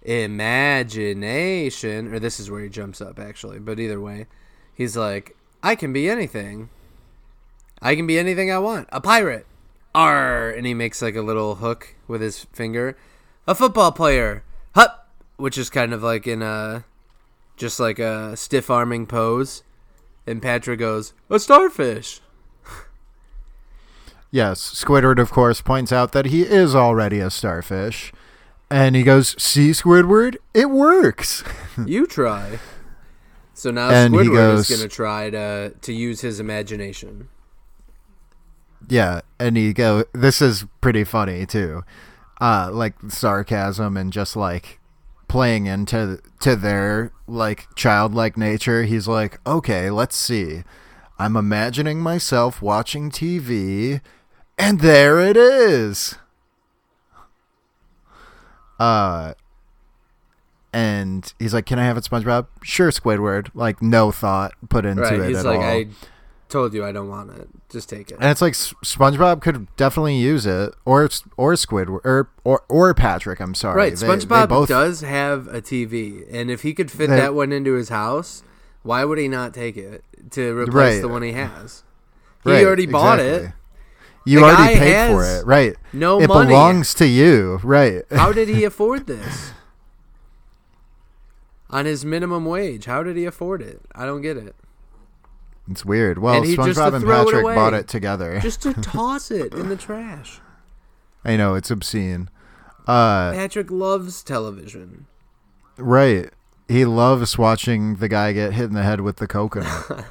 imagination, 0.03 2.15
or 2.15 2.19
this 2.19 2.39
is 2.39 2.51
where 2.51 2.63
he 2.63 2.69
jumps 2.69 3.01
up 3.01 3.19
actually, 3.19 3.59
but 3.59 3.81
either 3.81 4.01
way, 4.01 4.27
he's 4.75 4.97
like, 4.97 5.37
I 5.63 5.75
can 5.75 5.93
be 5.93 6.09
anything. 6.09 6.69
I 7.81 7.97
can 7.97 8.07
be 8.07 8.19
anything 8.19 8.53
I 8.53 8.59
want. 8.59 8.89
A 8.93 9.01
pirate. 9.01 9.47
R 9.95 10.51
and 10.51 10.67
he 10.67 10.75
makes 10.75 11.01
like 11.01 11.17
a 11.17 11.23
little 11.23 11.57
hook 11.57 11.95
with 12.09 12.21
his 12.21 12.45
finger. 12.53 12.97
A 13.47 13.55
football 13.55 13.93
player. 13.93 14.43
Hup, 14.75 15.09
which 15.37 15.57
is 15.57 15.71
kind 15.71 15.93
of 15.93 16.03
like 16.03 16.27
in 16.27 16.43
a 16.43 16.85
just 17.57 17.79
like 17.79 17.99
a 17.99 18.37
stiff 18.37 18.71
arming 18.71 19.07
pose. 19.07 19.63
And 20.27 20.43
Patrick 20.43 20.81
goes, 20.81 21.13
"A 21.31 21.39
starfish." 21.39 22.21
Yes, 24.35 24.61
Squidward, 24.85 25.21
of 25.21 25.31
course, 25.31 25.61
points 25.61 25.93
out 25.93 26.11
that 26.11 26.27
he 26.27 26.43
is 26.43 26.75
already 26.75 27.21
a 27.21 27.31
starfish. 27.31 28.13
And 28.69 28.97
he 28.97 29.05
goes, 29.05 29.41
See, 29.41 29.71
Squidward, 29.71 30.39
it 30.53 30.71
works. 30.71 31.45
You 31.87 32.07
try. 32.09 32.59
So 33.53 33.71
now 33.71 33.91
And 33.91 34.13
Squidward 34.13 34.33
goes- 34.35 34.69
is 34.71 34.77
going 34.77 34.89
to 34.89 34.93
try 34.95 35.31
to 35.31 35.71
to 35.81 35.93
use 35.93 36.21
his 36.23 36.41
imagination. 36.41 37.29
yeah, 38.89 39.21
and 39.39 39.57
he 39.57 39.73
go, 39.73 40.05
This 40.13 40.43
is 40.43 40.65
pretty 40.81 41.05
funny, 41.05 41.47
too. 41.47 41.85
Uh, 42.41 42.71
like 42.73 42.95
sarcasm 43.09 43.97
and 43.97 44.13
just 44.13 44.35
like 44.35 44.81
playing 45.29 45.67
into 45.67 46.19
to 46.41 46.57
their 46.57 47.13
like 47.29 47.69
childlike 47.77 48.37
nature. 48.37 48.83
He's 48.83 49.07
like, 49.07 49.39
Okay, 49.47 49.91
let's 49.91 50.17
see. 50.17 50.65
I'm 51.19 51.37
imagining 51.37 52.01
myself 52.01 52.61
watching 52.61 53.09
TV, 53.11 54.01
and 54.59 54.81
there 54.81 55.21
it 55.21 55.37
is. 55.37 56.17
Uh, 58.79 59.35
and 60.73 61.33
he's 61.39 61.55
like, 61.55 61.67
"Can 61.67 61.79
I 61.79 61.85
have 61.85 61.97
it, 61.97 62.05
SpongeBob?" 62.05 62.47
Sure, 62.63 62.91
Squidward. 62.91 63.49
Like 63.55 63.81
no 63.81 64.11
thought 64.11 64.53
put 64.69 64.85
into 64.85 65.03
Right? 65.03 65.21
it 65.21 65.29
He's 65.29 65.39
at 65.39 65.45
like, 65.47 65.59
all. 65.59 65.65
"I 65.65 65.87
told 66.49 66.75
you 66.75 66.85
I 66.85 66.91
don't 66.93 67.09
want 67.09 67.31
it. 67.31 67.49
Just 67.71 67.89
take 67.89 68.11
it." 68.11 68.19
And 68.21 68.31
it's 68.31 68.43
like 68.43 68.53
S- 68.55 68.75
SpongeBob 68.85 69.41
could 69.43 69.69
definitely 69.77 70.17
use 70.17 70.45
it, 70.47 70.75
or 70.85 71.09
or 71.37 71.53
Squidward, 71.55 72.01
or 72.05 72.29
or 72.43 72.63
or 72.69 72.93
Patrick. 72.95 73.39
I'm 73.41 73.55
sorry. 73.55 73.77
Right, 73.77 73.97
They- 73.97 74.07
they 74.07 74.17
SpongeBob 74.17 74.49
both- 74.49 74.69
does 74.69 75.03
have 75.03 75.47
a 75.49 75.61
TV, 75.63 76.25
and 76.33 76.51
if 76.51 76.63
he 76.63 76.75
could 76.75 76.91
fit 76.91 77.09
They- 77.11 77.17
that 77.17 77.35
one 77.35 77.53
into 77.53 77.75
his 77.75 77.91
house, 77.91 78.43
why 78.83 79.05
would 79.05 79.19
he 79.19 79.29
not 79.29 79.55
take 79.55 79.77
it 79.77 80.03
to 80.33 80.59
replace 80.59 80.95
Right. 80.95 81.01
the 81.01 81.09
one 81.09 81.23
he 81.23 81.33
has? 81.33 81.85
He 82.43 82.51
Right, 82.51 82.67
already 82.67 82.87
bought 82.87 83.21
exactly. 83.21 83.47
it. 83.49 83.53
You 84.27 84.41
The 84.41 84.45
already 84.47 84.79
paid 84.79 85.09
for 85.13 85.25
it, 85.25 85.47
right? 85.47 85.77
no 85.93 86.21
it 86.21 86.29
money. 86.29 86.49
belongs 86.49 86.95
to 86.95 87.07
you, 87.07 87.61
right? 87.63 88.03
How 88.11 88.33
did 88.33 88.49
he 88.49 88.65
afford 88.65 89.07
this? 89.07 89.53
On 91.71 91.85
his 91.87 92.05
minimum 92.05 92.45
wage, 92.45 92.85
how 92.85 93.03
did 93.03 93.17
he 93.17 93.25
afford 93.25 93.61
it? 93.61 93.81
I 93.95 94.07
don't 94.07 94.23
get 94.23 94.37
it. 94.37 94.55
It's 95.69 95.85
weird. 95.85 96.19
Well, 96.19 96.35
And 96.37 96.45
SpongeBob 96.47 96.95
and 96.95 97.05
throw 97.05 97.23
it 97.23 97.25
Patrick 97.33 97.45
bought 97.57 97.75
it 97.75 97.89
together. 97.89 98.39
Just 98.43 98.63
to 98.63 98.75
toss 98.81 99.31
it 99.31 99.53
in 99.55 99.69
the 99.69 99.77
trash. 99.77 100.41
I 101.25 101.37
know 101.37 101.55
it's 101.55 101.71
obscene. 101.71 102.29
Uh, 102.87 103.33
Patrick 103.33 103.71
loves 103.71 104.23
television. 104.23 105.07
right. 105.79 106.31
He 106.69 106.85
loves 106.87 107.37
watching 107.37 107.97
the 107.97 108.09
guy 108.09 108.33
get 108.33 108.53
hit 108.55 108.65
in 108.67 108.75
the 108.75 108.83
head 108.83 109.01
with 109.03 109.17
the 109.17 109.27
coconut. 109.27 110.05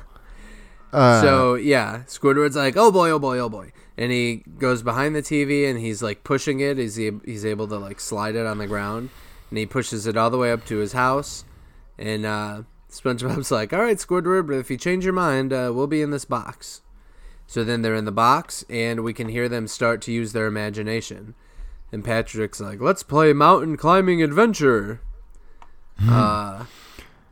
uh, 0.91 1.21
so 1.21 1.55
yeah, 1.55 2.03
Squidward's 2.07 2.55
like, 2.55 2.75
"Oh 2.77 2.91
boy, 2.91 3.09
oh 3.09 3.17
boy, 3.19 3.39
oh 3.39 3.49
boy," 3.49 3.71
and 3.97 4.11
he 4.11 4.43
goes 4.57 4.81
behind 4.81 5.15
the 5.15 5.21
TV 5.21 5.69
and 5.69 5.79
he's 5.79 6.01
like 6.01 6.23
pushing 6.23 6.59
it. 6.59 6.77
He's 6.77 6.95
he's 6.95 7.45
able 7.45 7.67
to 7.67 7.77
like 7.77 7.99
slide 7.99 8.35
it 8.35 8.45
on 8.45 8.57
the 8.57 8.67
ground, 8.67 9.09
and 9.49 9.57
he 9.57 9.65
pushes 9.65 10.07
it 10.07 10.17
all 10.17 10.29
the 10.29 10.37
way 10.37 10.51
up 10.51 10.65
to 10.65 10.77
his 10.77 10.93
house. 10.93 11.45
And 11.97 12.25
uh, 12.25 12.63
SpongeBob's 12.89 13.51
like, 13.51 13.73
"All 13.73 13.81
right, 13.81 13.97
Squidward, 13.97 14.47
but 14.47 14.57
if 14.57 14.71
you 14.71 14.77
change 14.77 15.03
your 15.03 15.13
mind, 15.13 15.53
uh, 15.53 15.71
we'll 15.73 15.87
be 15.87 16.01
in 16.01 16.11
this 16.11 16.25
box." 16.25 16.81
So 17.45 17.63
then 17.63 17.81
they're 17.81 17.95
in 17.95 18.05
the 18.05 18.11
box, 18.11 18.65
and 18.69 19.03
we 19.03 19.13
can 19.13 19.29
hear 19.29 19.47
them 19.47 19.67
start 19.67 20.01
to 20.03 20.11
use 20.11 20.33
their 20.33 20.47
imagination. 20.47 21.35
And 21.91 22.03
Patrick's 22.03 22.59
like, 22.59 22.81
"Let's 22.81 23.03
play 23.03 23.33
mountain 23.33 23.77
climbing 23.77 24.23
adventure." 24.23 25.01
uh, 26.09 26.65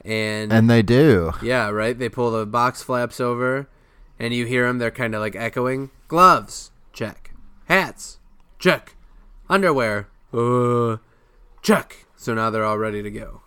and 0.05 0.53
and 0.53 0.69
they 0.69 0.81
do. 0.81 1.33
yeah, 1.41 1.69
right. 1.69 1.97
They 1.97 2.09
pull 2.09 2.31
the 2.31 2.45
box 2.45 2.83
flaps 2.83 3.19
over, 3.19 3.67
and 4.21 4.33
you 4.35 4.45
hear 4.45 4.67
them. 4.67 4.77
They're 4.77 4.91
kind 4.91 5.15
of 5.15 5.19
like 5.21 5.35
echoing. 5.35 5.89
Gloves, 6.07 6.71
check. 6.93 7.33
Hats, 7.65 8.19
check. 8.59 8.95
Underwear, 9.49 10.07
uh, 10.31 10.97
check. 11.61 12.05
So 12.15 12.33
now 12.35 12.51
they're 12.51 12.63
all 12.63 12.77
ready 12.77 13.01
to 13.01 13.09
go. 13.09 13.41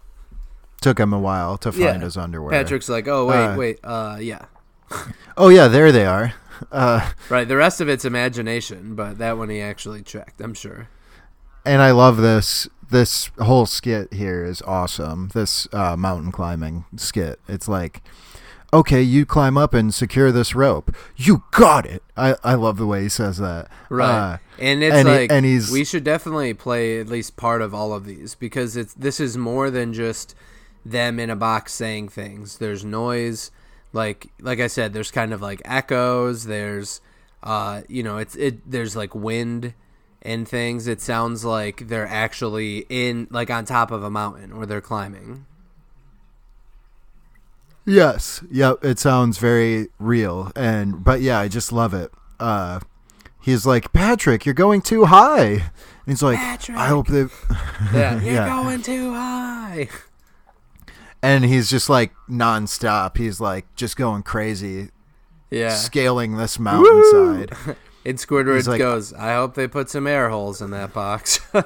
Took 0.81 0.99
him 0.99 1.13
a 1.13 1.19
while 1.19 1.57
to 1.59 1.71
find 1.71 1.83
yeah. 1.85 1.99
his 2.01 2.17
underwear. 2.17 2.51
Patrick's 2.51 2.89
like, 2.89 3.07
oh 3.09 3.25
wait, 3.27 3.37
Uh, 3.37 3.57
wait, 3.57 3.79
uh, 3.85 4.19
yeah. 4.21 4.47
Oh 5.37 5.49
yeah, 5.49 5.69
there 5.69 5.93
they 5.93 6.05
are. 6.07 6.35
Uh, 6.71 7.11
Right. 7.29 7.49
The 7.49 7.57
rest 7.57 7.81
of 7.81 7.89
it's 7.89 8.05
imagination, 8.05 8.95
but 8.95 9.19
that 9.19 9.39
one 9.39 9.49
he 9.49 9.61
actually 9.61 10.03
checked. 10.03 10.41
I'm 10.41 10.55
sure. 10.55 10.89
and 11.65 11.81
I 11.83 11.93
love 11.93 12.19
this. 12.19 12.69
This 12.91 13.31
whole 13.39 13.67
skit 13.67 14.13
here 14.13 14.45
is 14.45 14.61
awesome. 14.63 15.31
This 15.35 15.67
uh, 15.73 15.97
mountain 15.97 16.31
climbing 16.33 16.85
skit. 16.97 17.41
It's 17.49 17.67
like, 17.67 18.03
okay, 18.75 19.01
you 19.01 19.25
climb 19.25 19.57
up 19.57 19.73
and 19.73 19.95
secure 19.95 20.31
this 20.33 20.55
rope. 20.55 20.95
You 21.17 21.45
got 21.53 21.87
it. 21.87 22.03
I, 22.17 22.37
I 22.45 22.55
love 22.55 22.77
the 22.77 22.87
way 22.87 23.03
he 23.05 23.09
says 23.09 23.39
that. 23.39 23.69
Right. 23.89 24.09
Uh, 24.35 24.39
and 24.59 24.83
it's 24.83 24.95
and 24.95 25.09
he- 25.09 25.15
like 25.15 25.33
and 25.33 25.47
he's- 25.47 25.71
we 25.71 25.85
should 25.85 26.05
definitely 26.05 26.53
play 26.55 27.01
at 27.01 27.09
least 27.09 27.37
part 27.37 27.63
of 27.63 27.73
all 27.75 27.93
of 27.95 28.05
these 28.05 28.35
because 28.35 28.77
it's 28.77 28.93
this 28.95 29.21
is 29.21 29.37
more 29.39 29.71
than 29.71 29.93
just 29.93 30.35
them 30.85 31.19
in 31.19 31.31
a 31.31 31.37
box 31.37 31.73
saying 31.73 32.09
things. 32.09 32.59
There's 32.59 32.85
noise, 32.85 33.51
like 33.93 34.29
like 34.41 34.61
I 34.61 34.67
said, 34.67 34.93
there's 34.93 35.11
kind 35.11 35.33
of 35.33 35.41
like 35.41 35.63
echoes, 35.65 36.45
there's 36.45 37.01
uh 37.43 37.83
you 37.89 38.03
know, 38.03 38.19
it's 38.19 38.37
it 38.37 38.71
there's 38.71 38.95
like 38.97 39.15
wind 39.15 39.75
and 40.23 40.49
things. 40.49 40.87
It 40.87 41.01
sounds 41.01 41.45
like 41.45 41.89
they're 41.89 42.07
actually 42.07 42.87
in 42.89 43.29
like 43.31 43.51
on 43.51 43.65
top 43.65 43.91
of 43.91 44.03
a 44.03 44.11
mountain 44.11 44.53
or 44.53 44.67
they're 44.67 44.81
climbing. 44.81 45.47
Yes. 47.87 48.43
Yep. 48.51 48.85
It 48.85 48.99
sounds 48.99 49.39
very 49.39 49.89
real. 49.99 50.51
And 50.57 51.03
but 51.05 51.21
yeah, 51.21 51.39
I 51.39 51.49
just 51.49 51.73
love 51.73 51.93
it. 51.95 52.11
Uh 52.41 52.81
he's 53.41 53.67
like, 53.67 53.93
Patrick, 53.93 54.47
you're 54.47 54.55
going 54.55 54.81
too 54.83 55.05
high. 55.07 55.45
And 55.47 55.63
he's 56.07 56.23
like, 56.23 56.39
Patrick, 56.39 56.77
I 56.79 56.87
hope 56.89 57.09
they 57.09 57.27
Yeah, 57.93 58.15
you're 58.23 58.35
Yeah. 58.35 58.49
going 58.49 58.83
too 58.83 59.13
high. 59.13 59.89
and 61.23 61.45
he's 61.45 61.69
just 61.71 61.89
like 61.89 62.13
nonstop. 62.29 63.17
He's 63.17 63.41
like 63.41 63.67
just 63.77 63.97
going 63.97 64.23
crazy, 64.23 64.91
Yeah. 65.51 65.71
scaling 65.71 66.37
this 66.37 66.59
mountainside. 66.59 67.57
And 68.07 68.19
Squidward 68.19 68.67
like- 68.67 68.77
goes, 68.79 69.15
I 69.15 69.33
hope 69.33 69.55
they 69.55 69.67
put 69.67 69.89
some 69.89 70.07
air 70.07 70.29
holes 70.29 70.61
in 70.61 70.73
that 70.73 70.93
box. 70.93 71.41
and 71.55 71.65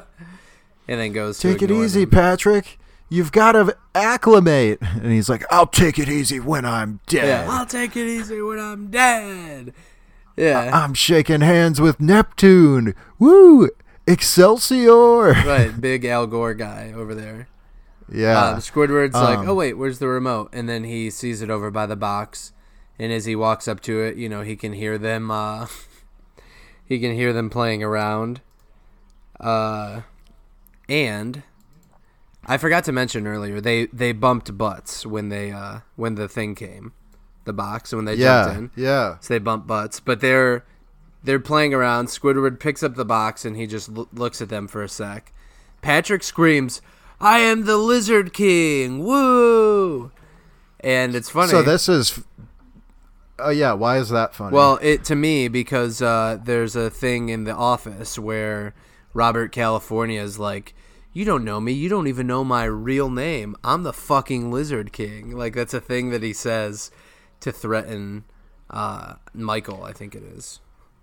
then 0.86 1.12
goes 1.12 1.40
to 1.40 1.52
Take 1.52 1.62
it 1.62 1.70
easy, 1.72 2.02
them. 2.04 2.10
Patrick. 2.10 2.78
You've 3.08 3.32
got 3.32 3.52
to 3.52 3.76
acclimate. 3.94 4.80
And 4.98 5.12
he's 5.12 5.28
like, 5.28 5.44
I'll 5.50 5.66
take 5.66 5.98
it 5.98 6.08
easy 6.08 6.40
when 6.40 6.64
I'm 6.64 7.00
dead. 7.06 7.46
Yeah, 7.46 7.52
I'll 7.52 7.66
take 7.66 7.96
it 7.96 8.06
easy 8.06 8.42
when 8.42 8.58
I'm 8.58 8.90
dead. 8.90 9.72
Yeah. 10.36 10.70
I'm 10.72 10.94
shaking 10.94 11.40
hands 11.40 11.80
with 11.80 12.00
Neptune. 12.00 12.94
Woo! 13.18 13.70
Excelsior! 14.06 15.32
right, 15.46 15.80
big 15.80 16.04
Al 16.04 16.26
Gore 16.26 16.54
guy 16.54 16.92
over 16.94 17.14
there. 17.14 17.48
Yeah. 18.10 18.50
Um, 18.50 18.58
Squidward's 18.58 19.14
like, 19.14 19.38
Um, 19.38 19.48
oh, 19.48 19.54
wait, 19.54 19.74
where's 19.74 19.98
the 19.98 20.08
remote? 20.08 20.50
And 20.52 20.68
then 20.68 20.84
he 20.84 21.10
sees 21.10 21.42
it 21.42 21.50
over 21.50 21.70
by 21.70 21.86
the 21.86 21.96
box. 21.96 22.52
And 22.98 23.12
as 23.12 23.26
he 23.26 23.36
walks 23.36 23.68
up 23.68 23.80
to 23.82 24.00
it, 24.00 24.16
you 24.16 24.28
know, 24.28 24.42
he 24.42 24.56
can 24.56 24.72
hear 24.72 24.98
them, 24.98 25.30
uh, 25.30 25.66
he 26.84 26.98
can 26.98 27.14
hear 27.14 27.32
them 27.32 27.50
playing 27.50 27.82
around. 27.82 28.40
Uh, 29.38 30.02
and 30.88 31.42
I 32.48 32.56
forgot 32.56 32.84
to 32.84 32.92
mention 32.92 33.26
earlier 33.26 33.60
they 33.60 33.86
they 33.86 34.12
bumped 34.12 34.56
butts 34.56 35.04
when 35.04 35.28
they 35.28 35.52
uh 35.52 35.80
when 35.96 36.14
the 36.14 36.28
thing 36.28 36.54
came, 36.54 36.92
the 37.44 37.52
box 37.52 37.92
when 37.92 38.06
they 38.06 38.16
jumped 38.16 38.58
in. 38.58 38.70
yeah. 38.82 39.18
So 39.20 39.34
they 39.34 39.38
bumped 39.38 39.66
butts, 39.66 40.00
but 40.00 40.20
they're 40.20 40.64
they're 41.22 41.40
playing 41.40 41.74
around. 41.74 42.06
Squidward 42.06 42.58
picks 42.58 42.82
up 42.82 42.94
the 42.94 43.04
box 43.04 43.44
and 43.44 43.56
he 43.56 43.66
just 43.66 43.90
l- 43.94 44.08
looks 44.12 44.40
at 44.40 44.48
them 44.48 44.66
for 44.66 44.82
a 44.82 44.88
sec. 44.88 45.32
Patrick 45.82 46.22
screams, 46.22 46.80
"I 47.20 47.40
am 47.40 47.64
the 47.66 47.76
Lizard 47.76 48.32
King! 48.32 49.04
Woo!" 49.04 50.10
And 50.80 51.14
it's 51.14 51.28
funny. 51.28 51.50
So 51.50 51.62
this 51.62 51.88
is. 51.88 52.20
Oh 53.40 53.50
yeah, 53.50 53.72
why 53.74 53.98
is 53.98 54.08
that 54.08 54.34
funny? 54.34 54.54
Well, 54.54 54.78
it 54.82 55.04
to 55.04 55.14
me 55.14 55.48
because 55.48 56.02
uh, 56.02 56.38
there's 56.42 56.74
a 56.74 56.90
thing 56.90 57.28
in 57.28 57.44
the 57.44 57.54
office 57.54 58.18
where 58.18 58.74
Robert 59.14 59.52
California 59.52 60.20
is 60.20 60.38
like, 60.40 60.74
"You 61.18 61.24
don't 61.24 61.44
know 61.44 61.60
me. 61.60 61.72
You 61.72 61.88
don't 61.88 62.06
even 62.06 62.28
know 62.28 62.44
my 62.44 62.62
real 62.64 63.10
name. 63.10 63.56
I'm 63.64 63.82
the 63.82 63.92
fucking 63.92 64.52
Lizard 64.52 64.92
King." 64.92 65.32
Like 65.36 65.54
that's 65.54 65.74
a 65.74 65.80
thing 65.80 66.10
that 66.10 66.22
he 66.22 66.32
says 66.32 66.92
to 67.40 67.50
threaten 67.50 68.22
uh, 68.70 69.14
Michael. 69.34 69.82
I 69.82 69.92
think 69.92 70.14
it 70.14 70.22
is, 70.22 70.60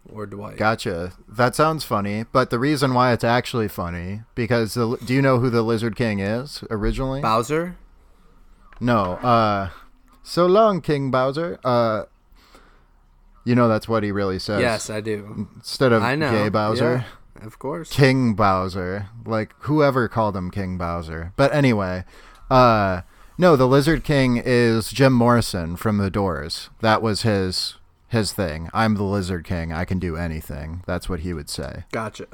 or 0.09 0.25
Dwight. 0.25 0.55
Gotcha. 0.55 1.11
That 1.27 1.53
sounds 1.53 1.83
funny, 1.83 2.23
but 2.31 2.49
the 2.49 2.59
reason 2.59 2.93
why 2.93 3.11
it's 3.11 3.25
actually 3.25 3.67
funny 3.67 4.21
because 4.35 4.75
the, 4.75 4.95
do 5.03 5.13
you 5.13 5.21
know 5.21 5.39
who 5.39 5.49
the 5.49 5.63
Lizard 5.63 5.97
King 5.97 6.19
is 6.19 6.63
originally? 6.69 7.19
Bowser. 7.19 7.75
no. 8.79 9.15
Uh, 9.15 9.69
so 10.23 10.45
long, 10.45 10.79
King 10.79 11.11
Bowser. 11.11 11.59
Uh, 11.63 12.03
you 13.43 13.53
know 13.53 13.67
that's 13.67 13.87
what 13.87 14.01
he 14.03 14.11
really 14.11 14.39
says. 14.39 14.61
Yes, 14.61 14.89
I 14.89 15.01
do. 15.01 15.47
Instead 15.55 15.91
of 15.91 16.01
I 16.01 16.15
know. 16.15 16.31
Gay 16.31 16.49
Bowser, 16.49 16.95
Yeah, 16.95 17.03
of 17.41 17.59
course. 17.59 17.89
King 17.89 18.33
Bowser. 18.33 19.07
Like 19.25 19.53
whoever 19.59 20.07
called 20.07 20.35
him 20.35 20.51
King 20.51 20.77
Bowser. 20.77 21.33
But 21.35 21.53
anyway, 21.53 22.05
uh, 22.49 23.01
no, 23.37 23.55
the 23.55 23.67
Lizard 23.67 24.03
King 24.03 24.41
is 24.43 24.91
Jim 24.91 25.13
Morrison 25.13 25.75
from 25.75 25.97
The 25.97 26.09
Doors. 26.09 26.69
That 26.81 27.01
was 27.01 27.23
his 27.23 27.75
his 28.07 28.31
thing. 28.31 28.69
I'm 28.73 28.95
the 28.95 29.03
Lizard 29.03 29.43
King. 29.45 29.73
I 29.73 29.83
can 29.83 29.99
do 29.99 30.15
anything. 30.15 30.83
That's 30.85 31.09
what 31.09 31.21
he 31.21 31.33
would 31.33 31.49
say. 31.49 31.83
Gotcha. 31.91 32.27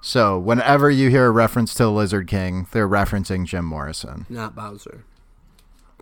So 0.00 0.38
whenever 0.38 0.90
you 0.90 1.08
hear 1.10 1.26
a 1.26 1.30
reference 1.30 1.72
to 1.74 1.84
the 1.84 1.90
Lizard 1.90 2.26
King, 2.28 2.66
they're 2.72 2.88
referencing 2.88 3.46
Jim 3.46 3.64
Morrison. 3.64 4.26
Not 4.28 4.54
Bowser. 4.54 5.04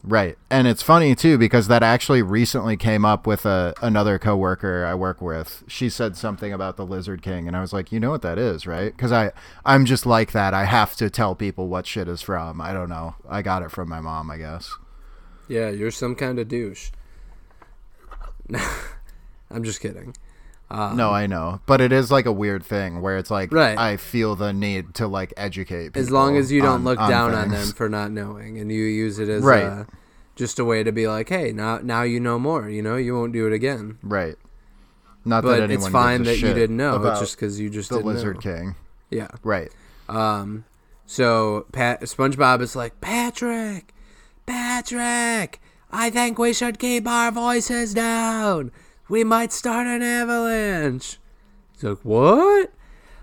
Right. 0.04 0.36
And 0.50 0.66
it's 0.66 0.82
funny 0.82 1.14
too 1.14 1.38
because 1.38 1.68
that 1.68 1.84
actually 1.84 2.22
recently 2.22 2.76
came 2.76 3.04
up 3.04 3.24
with 3.24 3.46
a 3.46 3.72
another 3.80 4.18
coworker 4.18 4.84
I 4.84 4.94
work 4.96 5.22
with. 5.22 5.62
She 5.68 5.88
said 5.88 6.16
something 6.16 6.52
about 6.52 6.76
the 6.76 6.84
Lizard 6.84 7.22
King 7.22 7.46
and 7.46 7.56
I 7.56 7.60
was 7.60 7.72
like, 7.72 7.92
"You 7.92 8.00
know 8.00 8.10
what 8.10 8.22
that 8.22 8.36
is, 8.36 8.66
right?" 8.66 8.96
Cuz 8.98 9.12
I 9.12 9.30
I'm 9.64 9.84
just 9.84 10.04
like 10.04 10.32
that. 10.32 10.54
I 10.54 10.64
have 10.64 10.96
to 10.96 11.08
tell 11.08 11.36
people 11.36 11.68
what 11.68 11.86
shit 11.86 12.08
is 12.08 12.20
from. 12.20 12.60
I 12.60 12.72
don't 12.72 12.88
know. 12.88 13.14
I 13.28 13.42
got 13.42 13.62
it 13.62 13.70
from 13.70 13.88
my 13.88 14.00
mom, 14.00 14.28
I 14.28 14.38
guess. 14.38 14.76
Yeah, 15.46 15.70
you're 15.70 15.92
some 15.92 16.16
kind 16.16 16.40
of 16.40 16.48
douche. 16.48 16.90
I'm 19.50 19.62
just 19.62 19.80
kidding. 19.80 20.14
No, 20.94 21.10
I 21.10 21.26
know. 21.26 21.60
But 21.66 21.80
it 21.80 21.92
is 21.92 22.10
like 22.10 22.26
a 22.26 22.32
weird 22.32 22.64
thing 22.64 23.00
where 23.02 23.18
it's 23.18 23.30
like 23.30 23.52
Right. 23.52 23.76
I 23.78 23.96
feel 23.96 24.34
the 24.36 24.52
need 24.52 24.94
to 24.94 25.06
like 25.06 25.32
educate 25.36 25.88
people. 25.88 26.00
as 26.02 26.10
long 26.10 26.36
as 26.36 26.50
you 26.50 26.60
don't 26.62 26.76
on- 26.76 26.84
look 26.84 26.98
down 26.98 27.34
on 27.34 27.50
them 27.50 27.68
for 27.72 27.88
not 27.88 28.10
knowing 28.10 28.58
and 28.58 28.70
you 28.72 28.82
use 28.84 29.18
it 29.18 29.28
as 29.28 29.42
Right. 29.42 29.64
uh, 29.64 29.84
just 30.34 30.58
a 30.58 30.64
way 30.64 30.82
to 30.82 30.90
be 30.92 31.06
like 31.06 31.28
hey 31.28 31.52
now 31.52 31.78
now 31.82 32.02
you 32.02 32.18
know 32.18 32.38
more 32.38 32.68
you 32.70 32.80
know 32.82 32.96
you 32.96 33.14
won't 33.14 33.32
do 33.32 33.46
it 33.46 33.52
again 33.52 33.98
Right. 34.02 34.36
Not 35.24 35.44
but 35.44 35.50
that 35.50 35.62
anyone 35.64 35.82
it's 35.84 35.88
fine 35.92 36.22
that 36.24 36.38
you 36.40 36.52
didn't 36.54 36.76
know 36.78 37.00
it's 37.04 37.20
just 37.20 37.36
because 37.36 37.60
you 37.60 37.68
just 37.70 37.90
the 37.90 37.96
didn't 37.96 38.06
Lizard 38.14 38.36
know. 38.36 38.40
King. 38.40 38.74
yeah 39.10 39.28
Right. 39.44 39.70
um 40.08 40.64
so 41.06 41.66
Pat 41.72 42.00
SpongeBob 42.02 42.62
is 42.62 42.74
like 42.74 42.98
Patrick 43.02 43.92
Patrick 44.46 45.60
I 45.90 46.08
think 46.08 46.38
we 46.38 46.52
should 46.54 46.78
keep 46.78 47.06
our 47.06 47.30
voices 47.30 47.92
down 47.92 48.72
we 49.12 49.22
might 49.24 49.52
start 49.52 49.86
an 49.86 50.02
avalanche 50.02 51.18
he's 51.74 51.84
like 51.84 51.98
what 52.02 52.72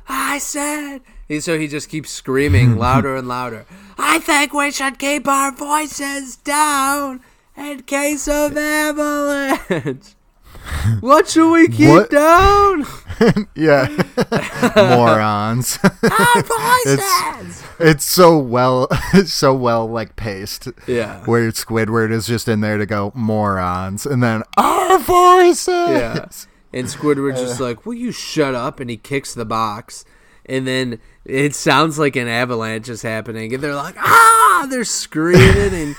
I 0.07 0.38
said. 0.38 1.02
And 1.28 1.44
so 1.44 1.57
he 1.57 1.68
just 1.68 1.90
keeps 1.90 2.11
screaming 2.11 2.78
louder 2.86 3.16
and 3.16 3.28
louder. 3.28 3.66
I 3.98 4.20
think 4.20 4.53
we 4.53 4.72
should 4.72 4.99
keep 4.99 5.28
our 5.28 5.52
voices 5.52 6.36
down 6.36 7.22
in 7.57 7.82
case 7.84 8.28
of 8.28 8.56
avalanche. 8.56 10.16
What 11.02 11.27
should 11.30 11.52
we 11.52 11.68
keep 11.68 11.90
What? 11.90 12.10
down? 12.10 12.86
Yeah. 13.56 13.88
Morons. 14.76 15.77
Our 15.84 16.38
It's- 16.38 16.48
voices. 16.88 17.64
it's 17.80 18.06
so 18.06 18.38
well 18.38 18.88
it's 19.14 19.34
so 19.34 19.53
well 19.53 19.88
like 19.90 20.15
paced. 20.15 20.68
Yeah. 20.88 21.23
Where 21.26 21.49
Squidward 21.52 22.11
is 22.11 22.27
just 22.27 22.48
in 22.48 22.61
there 22.61 22.77
to 22.77 22.86
go 22.86 23.11
morons 23.15 24.06
and 24.06 24.23
then 24.23 24.44
our 24.57 24.98
voices. 24.99 25.68
Yeah. 25.68 26.26
And 26.72 26.88
Squidward's 26.88 27.41
just 27.41 27.60
like, 27.60 27.86
"Will 27.86 27.95
you 27.95 28.11
shut 28.11 28.56
up?" 28.56 28.80
And 28.80 28.90
he 28.90 28.95
kicks 28.98 29.34
the 29.34 29.44
box, 29.45 30.06
and 30.45 30.65
then 30.68 30.99
it 31.26 31.56
sounds 31.56 31.98
like 31.99 32.15
an 32.15 32.27
avalanche 32.27 32.88
is 32.90 33.02
happening, 33.02 33.53
and 33.53 33.61
they're 33.64 33.76
like, 33.76 33.95
"Ah!" 33.98 34.68
They're 34.69 34.84
screaming 34.86 35.73
and 35.73 35.95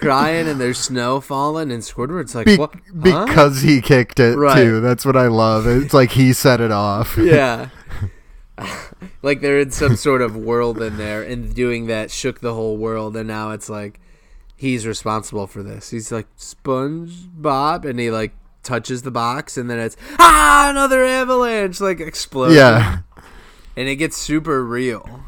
crying, 0.00 0.48
and 0.48 0.60
there's 0.60 0.78
snow 0.78 1.20
falling, 1.20 1.70
and 1.70 1.82
Squidward's 1.82 2.34
like, 2.34 2.46
Be- 2.46 2.56
"What?" 2.56 2.74
Huh? 3.04 3.26
because 3.26 3.60
he 3.62 3.80
kicked 3.80 4.18
it 4.20 4.36
Right. 4.36 4.56
too. 4.62 4.80
That's 4.80 5.04
what 5.04 5.16
I 5.16 5.28
love. 5.28 5.66
It's 5.66 5.94
like 5.94 6.10
he 6.12 6.32
set 6.32 6.60
it 6.60 6.72
off. 6.72 7.16
yeah. 7.20 7.68
like 9.22 9.40
they're 9.40 9.58
in 9.60 9.70
some 9.70 9.96
sort 9.96 10.22
of 10.22 10.36
world 10.36 10.80
in 10.82 10.96
there, 10.96 11.22
and 11.22 11.54
doing 11.54 11.86
that 11.86 12.10
shook 12.10 12.40
the 12.40 12.54
whole 12.54 12.76
world, 12.76 13.16
and 13.16 13.26
now 13.28 13.50
it's 13.52 13.68
like 13.68 14.00
he's 14.56 14.86
responsible 14.86 15.46
for 15.46 15.62
this. 15.62 15.90
He's 15.90 16.10
like 16.12 16.26
SpongeBob, 16.36 17.84
and 17.84 17.98
he 17.98 18.10
like 18.10 18.32
touches 18.62 19.02
the 19.02 19.10
box, 19.10 19.56
and 19.56 19.70
then 19.70 19.78
it's 19.78 19.96
ah 20.18 20.68
another 20.70 21.04
avalanche, 21.04 21.80
like 21.80 22.00
explodes. 22.00 22.54
Yeah. 22.54 22.98
and 23.76 23.88
it 23.88 23.96
gets 23.96 24.16
super 24.16 24.64
real, 24.64 25.24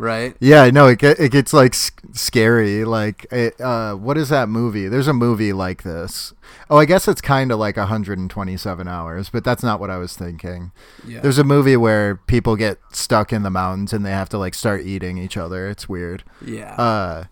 right? 0.00 0.36
Yeah, 0.40 0.68
no, 0.70 0.88
it 0.88 0.98
get, 0.98 1.20
it 1.20 1.30
gets 1.30 1.52
like 1.52 1.74
scary. 1.74 2.84
Like, 2.84 3.26
it, 3.30 3.60
uh, 3.60 3.94
what 3.94 4.16
is 4.16 4.28
that 4.30 4.48
movie? 4.48 4.88
There's 4.88 5.06
a 5.08 5.12
movie 5.12 5.52
like 5.52 5.82
this. 5.82 6.32
Oh, 6.68 6.76
I 6.78 6.84
guess 6.84 7.06
it's 7.06 7.20
kind 7.20 7.52
of 7.52 7.58
like 7.58 7.76
127 7.76 8.88
hours, 8.88 9.28
but 9.28 9.44
that's 9.44 9.62
not 9.62 9.78
what 9.80 9.90
I 9.90 9.98
was 9.98 10.16
thinking. 10.16 10.72
Yeah. 11.06 11.20
There's 11.20 11.38
a 11.38 11.44
movie 11.44 11.76
where 11.76 12.16
people 12.16 12.56
get 12.56 12.78
stuck 12.92 13.32
in 13.32 13.42
the 13.42 13.50
mountains 13.50 13.92
and 13.92 14.04
they 14.04 14.10
have 14.10 14.28
to 14.30 14.38
like 14.38 14.54
start 14.54 14.82
eating 14.82 15.18
each 15.18 15.36
other. 15.36 15.68
It's 15.68 15.88
weird. 15.88 16.24
yeah. 16.44 16.74
Uh, 16.74 17.24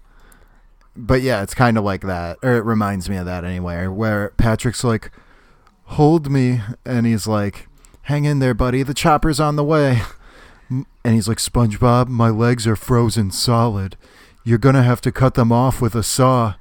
but 1.01 1.23
yeah, 1.23 1.43
it's 1.43 1.55
kind 1.55 1.79
of 1.79 1.85
like 1.85 2.01
that, 2.03 2.39
or 2.43 2.57
it 2.57 2.65
reminds 2.65 3.09
me 3.09 3.17
of 3.17 3.25
that 3.27 3.45
anyway. 3.45 3.87
Where 3.87 4.31
Patrick's 4.31 4.83
like, 4.83 5.13
"Hold 5.85 6.29
me," 6.29 6.61
and 6.85 7.07
he's 7.07 7.29
like, 7.29 7.69
"Hang 8.03 8.25
in 8.25 8.41
there, 8.41 8.53
buddy. 8.53 8.83
The 8.83 8.95
chopper's 8.95 9.39
on 9.39 9.55
the 9.55 9.63
way." 9.63 10.03
And 10.71 10.87
he's 11.15 11.29
like, 11.29 11.39
"SpongeBob, 11.39 12.09
my 12.09 12.29
legs 12.31 12.67
are 12.67 12.77
frozen 12.77 13.31
solid. 13.31 13.97
You're 14.45 14.59
gonna 14.59 14.83
have 14.83 15.01
to 15.03 15.13
cut 15.13 15.35
them 15.35 15.51
off 15.53 15.81
with 15.81 15.95
a 15.95 16.03
saw." 16.03 16.55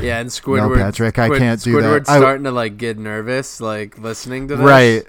yeah, 0.00 0.18
and 0.20 0.28
Squidward. 0.30 0.76
Patrick, 0.76 1.18
I 1.18 1.26
Squid- 1.26 1.38
can't 1.40 1.62
do 1.62 1.80
that. 1.80 1.86
Squidward's 2.02 2.08
I- 2.08 2.18
starting 2.18 2.44
to 2.44 2.50
like 2.50 2.76
get 2.78 2.98
nervous, 2.98 3.60
like 3.60 3.98
listening 3.98 4.48
to 4.48 4.56
this. 4.56 4.64
Right, 4.64 5.04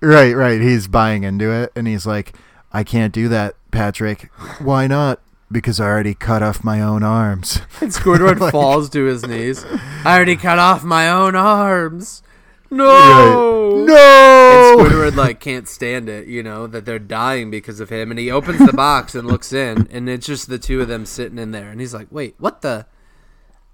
right, 0.00 0.34
right. 0.34 0.60
He's 0.60 0.88
buying 0.88 1.24
into 1.24 1.50
it, 1.50 1.72
and 1.74 1.86
he's 1.86 2.06
like, 2.06 2.34
"I 2.72 2.84
can't 2.84 3.12
do 3.12 3.28
that, 3.28 3.54
Patrick. 3.70 4.30
Why 4.60 4.86
not?" 4.86 5.20
Because 5.50 5.78
I 5.78 5.84
already 5.86 6.14
cut 6.14 6.42
off 6.42 6.64
my 6.64 6.80
own 6.82 7.02
arms. 7.04 7.60
And 7.80 7.90
Squidward 7.92 8.38
Like- 8.40 8.52
falls 8.52 8.90
to 8.90 9.04
his 9.04 9.24
knees. 9.26 9.64
I 10.04 10.16
already 10.16 10.36
cut 10.36 10.58
off 10.58 10.82
my 10.82 11.08
own 11.08 11.36
arms. 11.36 12.22
No. 12.70 13.84
No. 13.84 14.76
And 14.78 14.80
Squidward 14.80 15.16
like 15.16 15.40
can't 15.40 15.68
stand 15.68 16.08
it, 16.08 16.26
you 16.26 16.42
know, 16.42 16.66
that 16.66 16.84
they're 16.84 16.98
dying 16.98 17.50
because 17.50 17.80
of 17.80 17.90
him. 17.90 18.10
And 18.10 18.18
he 18.18 18.30
opens 18.30 18.64
the 18.64 18.72
box 18.72 19.14
and 19.14 19.26
looks 19.26 19.52
in, 19.52 19.88
and 19.90 20.08
it's 20.08 20.26
just 20.26 20.48
the 20.48 20.58
two 20.58 20.80
of 20.80 20.88
them 20.88 21.06
sitting 21.06 21.38
in 21.38 21.52
there. 21.52 21.70
And 21.70 21.80
he's 21.80 21.94
like, 21.94 22.08
"Wait, 22.10 22.34
what 22.38 22.62
the? 22.62 22.86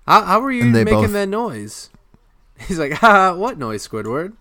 How, 0.07 0.25
how 0.25 0.41
were 0.41 0.53
you 0.53 0.65
making 0.65 0.95
both- 0.95 1.13
that 1.13 1.29
noise?" 1.29 1.91
He's 2.69 2.79
like, 2.79 2.93
"Ha, 2.95 3.35
what 3.35 3.59
noise, 3.59 3.87
Squidward?" 3.87 4.35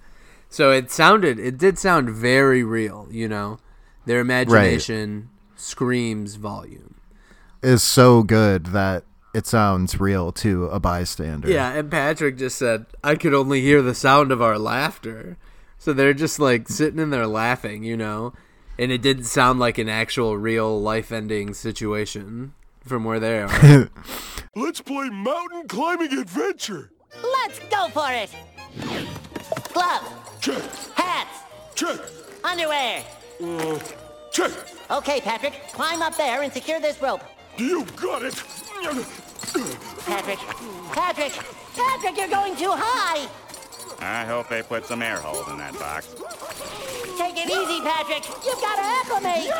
So 0.49 0.71
it 0.71 0.91
sounded, 0.91 1.39
it 1.39 1.57
did 1.57 1.79
sound 1.79 2.09
very 2.09 2.61
real, 2.61 3.07
you 3.09 3.27
know. 3.29 3.59
Their 4.05 4.19
imagination 4.19 5.29
screams 5.55 6.35
volume. 6.35 6.95
is 7.61 7.81
so 7.83 8.21
good 8.23 8.67
that 8.67 9.05
it 9.33 9.47
sounds 9.47 9.99
real 9.99 10.31
to 10.33 10.65
a 10.65 10.79
bystander. 10.79 11.49
Yeah, 11.49 11.71
and 11.73 11.89
Patrick 11.89 12.37
just 12.37 12.57
said, 12.57 12.85
I 13.03 13.15
could 13.15 13.33
only 13.33 13.61
hear 13.61 13.81
the 13.81 13.95
sound 13.95 14.31
of 14.31 14.41
our 14.41 14.57
laughter. 14.59 15.37
So 15.77 15.93
they're 15.93 16.13
just 16.13 16.39
like 16.39 16.67
sitting 16.69 16.99
in 16.99 17.09
there 17.09 17.27
laughing, 17.27 17.83
you 17.83 17.97
know? 17.97 18.33
And 18.77 18.91
it 18.91 19.01
didn't 19.01 19.23
sound 19.25 19.59
like 19.59 19.77
an 19.77 19.89
actual 19.89 20.37
real 20.37 20.79
life 20.79 21.11
ending 21.11 21.53
situation 21.53 22.53
from 22.85 23.03
where 23.03 23.19
they 23.19 23.39
are. 23.41 23.89
Let's 24.55 24.81
play 24.81 25.09
mountain 25.09 25.67
climbing 25.67 26.13
adventure. 26.17 26.91
Let's 27.23 27.59
go 27.69 27.87
for 27.89 28.11
it. 28.11 28.29
Gloves, 29.73 30.07
Check, 30.39 30.61
hats, 30.95 31.39
check. 31.75 31.99
underwear. 32.43 33.03
Uh, 33.43 33.79
Check. 34.31 34.51
Okay, 34.89 35.19
Patrick, 35.21 35.53
climb 35.73 36.01
up 36.01 36.15
there 36.15 36.41
and 36.41 36.51
secure 36.53 36.79
this 36.79 37.01
rope. 37.01 37.21
You 37.57 37.85
got 37.97 38.23
it. 38.23 38.35
Patrick, 38.81 40.39
Patrick, 40.91 41.31
Patrick, 41.75 42.17
you're 42.17 42.27
going 42.27 42.55
too 42.55 42.71
high. 42.71 43.29
I 43.99 44.25
hope 44.25 44.49
they 44.49 44.63
put 44.63 44.85
some 44.85 45.03
air 45.03 45.17
holes 45.17 45.47
in 45.49 45.57
that 45.59 45.73
box. 45.73 46.15
Take 47.15 47.37
it 47.37 47.45
easy, 47.45 47.79
Patrick. 47.81 48.25
You've 48.43 48.59
got 48.59 48.77
to 48.77 48.81
acclimate. 48.81 49.51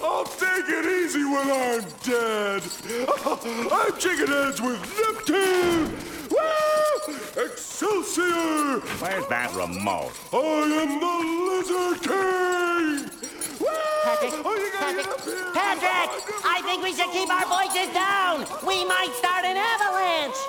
I'll 0.00 0.24
take 0.24 0.68
it 0.68 0.86
easy 0.86 1.24
when 1.24 1.50
I'm 1.50 1.82
dead. 2.04 2.62
I'm 3.72 3.98
chicken 3.98 4.28
heads 4.28 4.60
with 4.60 4.78
Neptune. 4.96 5.90
Woo! 6.30 7.44
Excelsior! 7.44 8.78
Where's 9.00 9.26
that 9.26 9.52
remote? 9.56 10.12
I 10.32 10.36
am 10.82 11.00
the 11.00 11.14
Lizard 11.50 12.02
King. 12.06 13.39
Woo! 13.60 13.66
Patrick, 14.04 14.32
you 14.32 14.42
gotta 14.42 14.70
Patrick, 14.78 15.04
get 15.04 15.12
up 15.12 15.20
here. 15.20 15.52
Patrick, 15.52 16.10
I 16.44 16.62
think 16.64 16.82
we 16.82 16.92
should 16.94 17.10
keep 17.12 17.28
our 17.28 17.44
voices 17.44 17.92
down. 17.92 18.46
We 18.66 18.84
might 18.84 19.12
start 19.20 19.44
an 19.44 19.56
avalanche. 19.56 20.40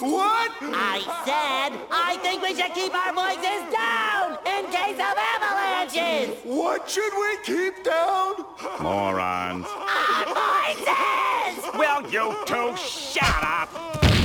What? 0.00 0.50
I 0.62 1.00
said, 1.28 1.78
I 1.90 2.16
think 2.22 2.42
we 2.42 2.54
should 2.54 2.72
keep 2.72 2.94
our 2.94 3.12
voices 3.12 3.68
down 3.72 4.38
in 4.48 4.64
case 4.72 4.96
of 4.96 5.14
avalanches. 5.36 6.36
What 6.44 6.88
should 6.88 7.12
we 7.12 7.36
keep 7.44 7.84
down? 7.84 8.44
Morons. 8.80 9.66
Our 9.68 10.24
voices! 10.32 11.74
Will 11.74 12.10
you 12.10 12.34
two 12.46 12.76
shut 12.76 13.44
up? 13.44 14.17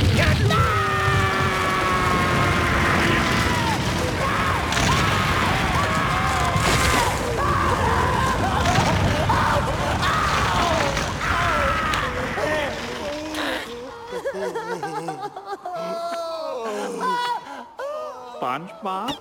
SpongeBob? 18.43 19.17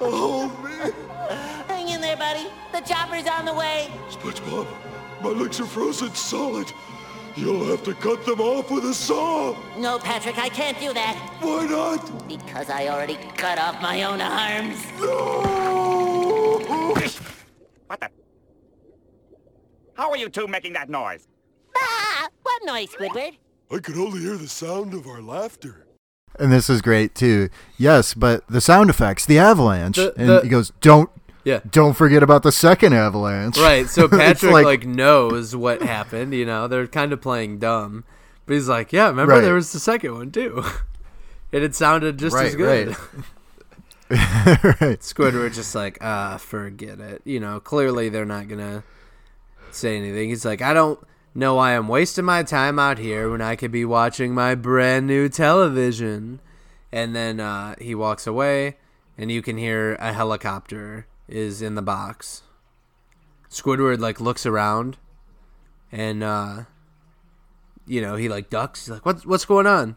Oh 0.00 0.48
me! 0.64 0.92
Hang 1.68 1.90
in 1.90 2.00
there, 2.00 2.16
buddy. 2.16 2.46
The 2.72 2.80
chopper's 2.80 3.26
on 3.26 3.44
the 3.44 3.52
way. 3.52 3.90
SpongeBob, 4.08 4.66
my 5.20 5.28
legs 5.28 5.60
are 5.60 5.66
frozen 5.66 6.14
solid. 6.14 6.72
You'll 7.36 7.66
have 7.66 7.82
to 7.82 7.92
cut 7.92 8.24
them 8.24 8.40
off 8.40 8.70
with 8.70 8.86
a 8.86 8.94
saw. 8.94 9.54
No, 9.76 9.98
Patrick, 9.98 10.38
I 10.38 10.48
can't 10.48 10.80
do 10.80 10.94
that. 10.94 11.16
Why 11.40 11.66
not? 11.66 12.26
Because 12.26 12.70
I 12.70 12.88
already 12.88 13.18
cut 13.36 13.58
off 13.58 13.82
my 13.82 14.04
own 14.04 14.22
arms. 14.22 14.86
No! 14.98 16.64
What 17.88 18.00
the? 18.00 18.08
How 19.92 20.10
are 20.10 20.16
you 20.16 20.30
two 20.30 20.46
making 20.46 20.72
that 20.72 20.88
noise? 20.88 21.28
Ah! 21.80 22.28
What 22.42 22.64
noise, 22.64 22.88
Squidward? 22.90 23.36
I 23.70 23.78
could 23.78 23.96
only 23.96 24.20
hear 24.20 24.36
the 24.36 24.48
sound 24.48 24.94
of 24.94 25.06
our 25.06 25.20
laughter. 25.22 25.86
And 26.38 26.50
this 26.52 26.68
is 26.70 26.80
great 26.82 27.14
too. 27.14 27.48
Yes, 27.76 28.14
but 28.14 28.46
the 28.48 28.60
sound 28.60 28.90
effects, 28.90 29.26
the 29.26 29.38
avalanche, 29.38 29.96
The- 29.96 30.14
and 30.16 30.28
the- 30.28 30.40
he 30.42 30.48
goes, 30.48 30.72
"Don't, 30.80 31.10
Yeah. 31.44 31.60
don't 31.70 31.94
forget 31.94 32.22
about 32.22 32.42
the 32.42 32.52
second 32.52 32.94
avalanche." 32.94 33.58
Right. 33.58 33.88
So 33.88 34.08
Patrick 34.08 34.52
like- 34.52 34.64
like, 34.64 34.86
knows 34.86 35.54
what 35.54 35.82
happened. 35.82 36.32
You 36.34 36.46
know, 36.46 36.66
they're 36.68 36.86
kind 36.86 37.12
of 37.12 37.20
playing 37.20 37.58
dumb, 37.58 38.04
but 38.46 38.54
he's 38.54 38.68
like, 38.68 38.92
"Yeah, 38.92 39.08
remember 39.08 39.34
Right. 39.34 39.40
there 39.42 39.54
was 39.54 39.72
the 39.72 39.80
second 39.80 40.14
one 40.14 40.30
too, 40.30 40.64
and 41.52 41.62
it 41.64 41.74
sounded 41.74 42.18
just 42.18 42.36
as 42.36 42.54
good." 42.56 42.96
right. 44.10 44.64
right. 44.80 45.00
Squidward 45.00 45.54
just 45.54 45.74
like, 45.74 45.98
ah, 46.00 46.38
forget 46.38 46.98
it. 47.00 47.22
You 47.24 47.40
know, 47.40 47.60
clearly 47.60 48.08
they're 48.08 48.24
not 48.24 48.48
gonna 48.48 48.82
say 49.70 49.96
anything. 49.96 50.30
He's 50.30 50.44
like, 50.44 50.62
I 50.62 50.72
don't 50.72 50.98
know 51.38 51.54
why 51.54 51.76
I'm 51.76 51.88
wasting 51.88 52.24
my 52.24 52.42
time 52.42 52.78
out 52.78 52.98
here 52.98 53.30
when 53.30 53.40
I 53.40 53.56
could 53.56 53.70
be 53.72 53.84
watching 53.84 54.34
my 54.34 54.54
brand 54.54 55.06
new 55.06 55.28
television. 55.28 56.40
And 56.90 57.14
then 57.14 57.38
uh, 57.38 57.74
he 57.80 57.94
walks 57.94 58.26
away, 58.26 58.76
and 59.16 59.30
you 59.30 59.42
can 59.42 59.56
hear 59.58 59.94
a 59.96 60.12
helicopter 60.12 61.06
is 61.28 61.60
in 61.62 61.74
the 61.74 61.82
box. 61.82 62.42
Squidward 63.50 63.98
like 63.98 64.20
looks 64.20 64.46
around, 64.46 64.96
and 65.92 66.22
uh, 66.22 66.64
you 67.86 68.00
know 68.00 68.16
he 68.16 68.28
like 68.28 68.48
ducks. 68.50 68.86
He's 68.86 68.90
like, 68.90 69.04
"What's 69.06 69.24
what's 69.26 69.44
going 69.44 69.66
on?" 69.66 69.96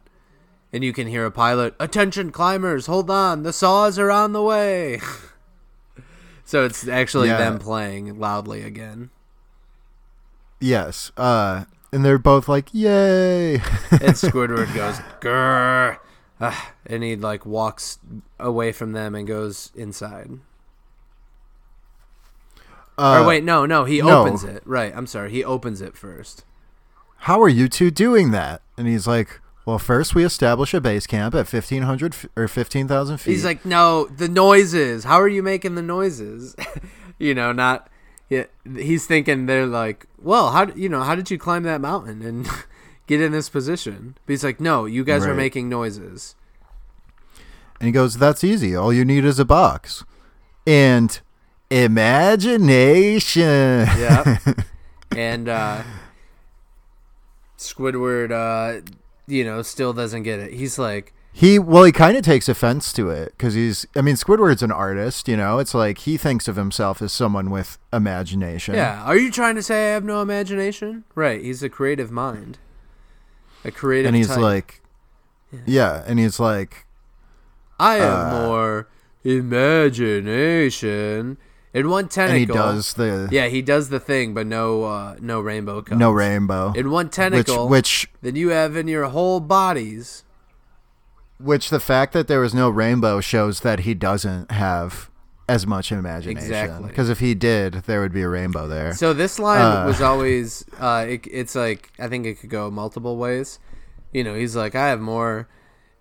And 0.74 0.84
you 0.84 0.92
can 0.94 1.08
hear 1.08 1.26
a 1.26 1.32
pilot, 1.32 1.76
"Attention 1.80 2.32
climbers, 2.32 2.86
hold 2.88 3.10
on, 3.10 3.44
the 3.44 3.54
saws 3.54 3.98
are 3.98 4.12
on 4.12 4.32
the 4.34 4.44
way." 4.44 5.02
so 6.46 6.66
it's 6.66 6.88
actually 6.88 7.28
Yeah. 7.30 7.38
them 7.38 7.58
playing 7.60 8.20
loudly 8.20 8.64
again. 8.64 9.10
Yes. 10.62 11.12
Uh, 11.18 11.66
and 11.92 12.06
they're 12.06 12.18
both 12.18 12.48
like, 12.48 12.70
"Yay!" 12.74 13.56
And 13.92 14.14
Squidward 14.16 14.74
goes, 14.74 14.96
"Grr," 15.20 15.98
ah, 16.40 16.74
and 16.86 17.04
he 17.04 17.16
like 17.18 17.46
walks 17.46 18.00
away 18.40 18.72
from 18.72 18.94
them 18.94 19.14
and 19.16 19.28
goes 19.28 19.72
inside. 19.76 20.30
uh, 22.98 23.22
or 23.22 23.28
wait, 23.28 23.44
no, 23.44 23.66
no, 23.66 23.86
he 23.86 24.02
no. 24.02 24.22
opens 24.22 24.44
it. 24.44 24.62
Right, 24.66 24.94
I'm 24.96 25.08
sorry, 25.08 25.32
he 25.32 25.44
opens 25.44 25.82
it 25.82 25.98
first. 25.98 26.44
how 27.20 27.42
are 27.42 27.50
you 27.50 27.68
two 27.68 27.92
doing 27.92 28.32
that? 28.32 28.62
And 28.78 28.88
he's 28.88 29.08
like, 29.08 29.40
well, 29.66 29.80
first 29.80 30.16
we 30.16 30.24
establish 30.24 30.74
a 30.74 30.82
base 30.82 31.06
camp 31.08 31.34
at 31.36 31.52
1500 31.52 32.14
f- 32.14 32.26
or 32.36 32.48
15,000 32.48 33.18
feet. 33.18 33.32
He's 33.32 33.46
like, 33.46 33.64
no, 33.66 34.06
the 34.06 34.28
noises. 34.28 35.04
How 35.04 35.20
are 35.22 35.28
you 35.28 35.44
making 35.44 35.76
the 35.76 35.84
noises? 35.84 36.56
you 37.20 37.34
know, 37.36 37.52
not. 37.52 37.88
Yeah, 38.32 38.46
he's 38.64 39.06
thinking 39.06 39.46
they're 39.46 39.68
like, 39.68 40.06
well, 40.18 40.52
how 40.52 40.68
you 40.68 40.88
know, 40.88 41.02
how 41.02 41.16
did 41.16 41.30
you 41.30 41.38
climb 41.38 41.64
that 41.64 41.82
mountain 41.82 42.22
and 42.22 42.48
get 43.06 43.20
in 43.20 43.34
this 43.34 43.50
position? 43.50 44.16
But 44.26 44.32
he's 44.32 44.44
like, 44.46 44.62
no, 44.62 44.86
you 44.86 45.04
guys 45.04 45.26
are 45.26 45.34
making 45.34 45.68
noises. 45.68 46.36
and 47.82 47.88
he 47.88 47.92
goes, 47.92 48.16
that's 48.18 48.42
easy. 48.46 48.74
All 48.74 48.94
you 48.94 49.04
need 49.04 49.26
is 49.26 49.38
a 49.38 49.44
box. 49.44 50.06
And 50.66 51.20
imagination. 51.70 53.42
Yeah. 53.42 54.38
and 55.12 55.50
uh, 55.50 55.84
Squidward, 57.58 58.32
uh, 58.32 58.80
you 59.28 59.44
know, 59.44 59.62
still 59.62 59.92
doesn't 59.92 60.24
get 60.24 60.40
it. 60.40 60.54
He's 60.54 60.80
like, 60.80 61.14
He 61.34 61.58
well, 61.60 61.86
he 61.86 61.94
kind 61.94 62.18
of 62.18 62.24
takes 62.24 62.50
offense 62.50 62.92
to 62.94 63.10
it 63.10 63.34
because 63.38 63.54
he's. 63.54 63.86
I 63.96 64.02
mean, 64.02 64.16
Squidward's 64.16 64.62
an 64.62 64.72
artist. 64.72 65.28
You 65.30 65.38
know, 65.38 65.60
it's 65.60 65.74
like 65.74 66.00
he 66.00 66.18
thinks 66.18 66.48
of 66.50 66.58
himself 66.58 67.02
as 67.02 67.14
someone 67.14 67.50
with 67.50 67.78
imagination. 67.94 68.76
yeah, 68.76 69.02
are 69.04 69.16
you 69.18 69.32
trying 69.32 69.56
to 69.56 69.64
say 69.64 69.92
I 69.92 69.94
have 69.94 70.04
no 70.04 70.22
imagination? 70.22 71.06
Right. 71.16 71.42
He's 71.42 71.64
a 71.64 71.70
creative 71.70 72.12
mind. 72.12 72.58
A 73.64 73.72
creative 73.72 74.08
and 74.08 74.16
he's 74.16 74.28
type. 74.28 74.40
like, 74.40 74.82
yeah, 75.66 76.04
and 76.06 76.20
he's 76.20 76.38
like, 76.40 76.86
I 77.80 77.96
have 77.96 78.34
Uh, 78.34 78.48
more 78.48 78.88
imagination. 79.24 81.38
In 81.74 81.90
one 81.90 82.10
tentacle, 82.10 82.32
and 82.36 82.40
he 82.40 82.46
does 82.46 82.94
the 82.96 83.30
Yeah, 83.32 83.48
he 83.48 83.62
does 83.62 83.88
the 83.90 84.00
thing, 84.02 84.34
but 84.34 84.46
no, 84.46 84.84
uh, 84.84 85.16
no 85.22 85.40
rainbow 85.40 85.82
comes. 85.82 85.98
no 86.00 86.12
rainbow, 86.12 86.74
In 86.76 86.92
one 86.92 87.06
which 87.06 87.16
tentacle, 87.16 87.70
which 87.70 88.10
than 88.22 88.36
you 88.36 88.50
have 88.50 88.76
in 88.76 88.90
your 88.90 89.06
whole 89.06 89.40
bodies. 89.40 90.26
Which 91.44 91.70
the 91.70 91.80
fact 91.80 92.14
that 92.14 92.28
there 92.28 92.40
was 92.40 92.54
no 92.54 92.70
rainbow 92.70 93.20
shows 93.22 93.62
that 93.62 93.82
he 93.82 93.94
doesn't 93.94 94.52
have 94.52 95.10
as 95.50 95.68
much 95.68 95.92
imagination. 95.92 96.38
Exactly. 96.38 96.88
Because 96.88 97.10
if 97.10 97.20
he 97.20 97.34
did, 97.34 97.74
there 97.86 98.00
would 98.02 98.14
be 98.14 98.22
a 98.22 98.30
rainbow 98.30 98.68
there. 98.68 98.94
So 98.94 99.12
this 99.14 99.38
line 99.40 99.60
Uh. 99.62 99.86
was 99.86 100.02
always, 100.02 100.64
uh, 100.80 101.06
it, 101.10 101.28
it's 101.30 101.56
like 101.56 101.92
I 102.00 102.08
think 102.08 102.26
it 102.26 102.40
could 102.40 102.50
go 102.50 102.72
multiple 102.72 103.18
ways. 103.18 103.60
You 104.14 104.24
know, 104.24 104.34
he's 104.36 104.56
like, 104.56 104.76
I 104.76 104.88
have 104.90 105.00
more 105.02 105.48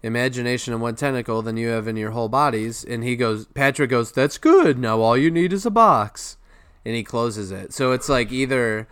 imagination 0.03 0.73
in 0.73 0.81
one 0.81 0.95
tentacle 0.97 1.43
than 1.43 1.57
you 1.57 1.69
have 1.69 1.87
in 1.89 1.97
your 1.97 2.11
whole 2.13 2.29
bodies, 2.29 2.85
and 2.85 3.05
he 3.05 3.17
goes, 3.17 3.47
Patrick 3.47 3.91
goes, 3.91 4.13
that's 4.13 4.39
good. 4.39 4.79
Now 4.79 5.01
all 5.01 5.17
you 5.17 5.31
need 5.31 5.53
is 5.53 5.67
a 5.67 5.71
box, 5.71 6.37
and 6.85 6.95
he 6.95 7.03
closes 7.03 7.51
it. 7.51 7.73
So 7.73 7.93
it's 7.93 8.09
like 8.09 8.33
either, 8.33 8.89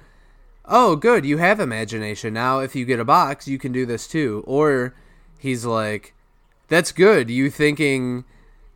oh, 0.66 0.96
good, 0.96 1.24
you 1.24 1.38
have 1.38 1.60
imagination 1.60 2.34
now. 2.34 2.58
If 2.60 2.76
you 2.76 2.84
get 2.84 3.00
a 3.00 3.04
box, 3.04 3.48
you 3.48 3.58
can 3.58 3.72
do 3.72 3.86
this 3.86 4.06
too, 4.06 4.44
or 4.46 4.94
he's 5.38 5.64
like, 5.64 6.14
that's 6.68 6.92
good. 6.92 7.30
You 7.30 7.50
thinking, 7.50 8.24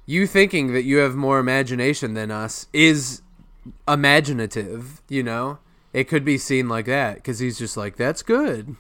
you 0.07 0.27
thinking 0.27 0.73
that 0.73 0.83
you 0.85 0.99
have 0.99 1.15
more 1.15 1.39
imagination 1.39 2.15
than 2.15 2.31
us 2.31 2.67
is 2.73 3.23
imaginative, 3.87 5.03
you 5.09 5.23
know? 5.23 5.59
It 5.93 6.05
could 6.09 6.25
be 6.25 6.39
seen 6.39 6.69
like 6.69 6.87
that 6.87 7.17
because 7.17 7.39
he's 7.39 7.59
just 7.59 7.77
like, 7.77 7.97
that's 7.97 8.23
good. 8.23 8.77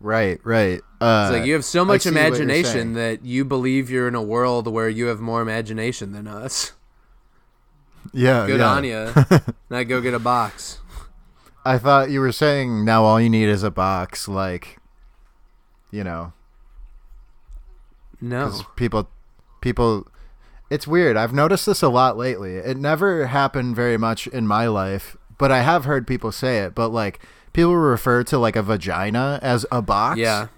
right, 0.00 0.40
right. 0.42 0.80
Uh, 1.00 1.28
It's 1.28 1.38
like 1.38 1.46
you 1.46 1.52
have 1.52 1.64
so 1.64 1.84
much 1.84 2.02
see 2.02 2.10
what 2.10 2.14
you're 2.14 2.26
imagination 2.26 2.94
that 2.94 3.24
you 3.24 3.44
believe 3.44 3.90
you're 3.90 4.08
in 4.08 4.14
a 4.14 4.22
world 4.22 4.66
where 4.66 4.88
you 4.88 5.06
have 5.06 5.20
more 5.20 5.42
imagination 5.42 6.12
than 6.12 6.26
us. 6.26 6.72
yeah, 8.12 8.46
Good 8.46 8.60
yeah. 8.60 8.68
on 8.68 8.84
you. 8.84 9.12
now 9.70 9.82
go 9.82 10.00
get 10.00 10.14
a 10.14 10.18
box. 10.18 10.78
I 11.64 11.78
thought 11.78 12.10
you 12.10 12.20
were 12.20 12.32
saying 12.32 12.84
now 12.84 13.04
all 13.04 13.20
you 13.20 13.30
need 13.30 13.48
is 13.48 13.62
a 13.62 13.70
box, 13.70 14.28
like, 14.28 14.78
you 15.90 16.04
know, 16.04 16.32
No. 18.24 18.62
people 18.76 19.08
people 19.60 20.06
it's 20.70 20.86
weird 20.86 21.16
i've 21.16 21.32
noticed 21.32 21.66
this 21.66 21.82
a 21.82 21.88
lot 21.88 22.16
lately 22.16 22.56
it 22.56 22.76
never 22.76 23.26
happened 23.26 23.76
very 23.76 23.96
much 23.98 24.26
in 24.28 24.46
my 24.46 24.66
life 24.66 25.16
but 25.38 25.52
i 25.52 25.60
have 25.62 25.84
heard 25.84 26.06
people 26.06 26.32
say 26.32 26.58
it 26.60 26.74
but 26.74 26.88
like 26.88 27.20
people 27.52 27.76
refer 27.76 28.24
to 28.24 28.38
like 28.38 28.56
a 28.56 28.62
vagina 28.62 29.38
as 29.42 29.66
a 29.70 29.80
box 29.82 30.18
Yeah. 30.18 30.48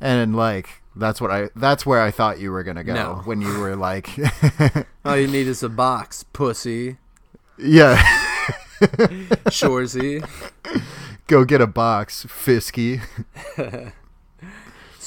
and 0.00 0.36
like 0.36 0.68
that's 0.96 1.20
what 1.20 1.30
i 1.30 1.48
that's 1.56 1.84
where 1.84 2.00
i 2.00 2.10
thought 2.10 2.38
you 2.40 2.50
were 2.52 2.62
gonna 2.62 2.84
go 2.84 2.94
No. 2.94 3.14
when 3.24 3.40
you 3.40 3.58
were 3.58 3.76
like 3.76 4.10
All 5.04 5.16
you 5.16 5.26
need 5.26 5.46
is 5.46 5.62
a 5.62 5.68
box, 5.68 6.24
pussy, 6.32 6.96
yeah 7.58 7.96
Shorzy. 9.50 10.22
go 11.26 11.44
get 11.44 11.60
a 11.60 11.66
box 11.66 12.24
fisky 12.28 13.00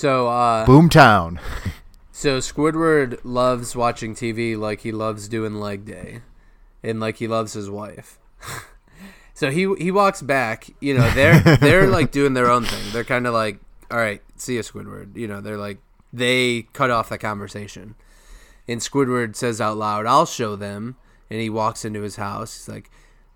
So, 0.02 0.30
uh, 0.30 0.66
boomtown 0.66 1.40
so 2.12 2.40
Squidward 2.40 3.20
loves 3.24 3.76
watching 3.76 4.16
TV 4.16 4.58
like 4.58 4.82
he 4.82 4.92
loves 4.92 5.28
doing 5.28 5.56
leg 5.56 5.86
day, 5.86 6.22
and 6.82 7.00
like 7.00 7.18
he 7.18 7.28
loves 7.28 7.54
his 7.54 7.70
wife. 7.70 8.18
so 9.36 9.52
he 9.52 9.72
he 9.78 9.92
walks 9.92 10.24
back. 10.24 10.72
You 10.80 10.98
know, 10.98 11.08
they're 11.12 11.40
they're 11.58 11.88
like 11.88 12.12
doing 12.12 12.34
their 12.34 12.50
own 12.50 12.66
thing. 12.66 12.92
They're 12.92 13.04
kind 13.04 13.28
of 13.28 13.36
like, 13.36 13.60
all 13.92 14.00
right, 14.00 14.24
see 14.38 14.56
you, 14.56 14.62
Squidward. 14.62 15.16
You 15.16 15.28
know, 15.28 15.40
they're 15.40 15.56
like 15.56 15.78
they 16.12 16.64
cut 16.74 16.90
off 16.90 17.10
the 17.10 17.20
conversation, 17.20 17.94
and 18.68 18.82
Squidward 18.82 19.36
says 19.36 19.62
out 19.62 19.78
loud, 19.78 20.08
"I'll 20.08 20.26
show 20.26 20.56
them." 20.56 20.96
And 21.30 21.40
he 21.40 21.50
walks 21.52 21.86
into 21.86 22.02
his 22.02 22.16
house. 22.16 22.58
He's 22.58 22.74
like, 22.74 22.90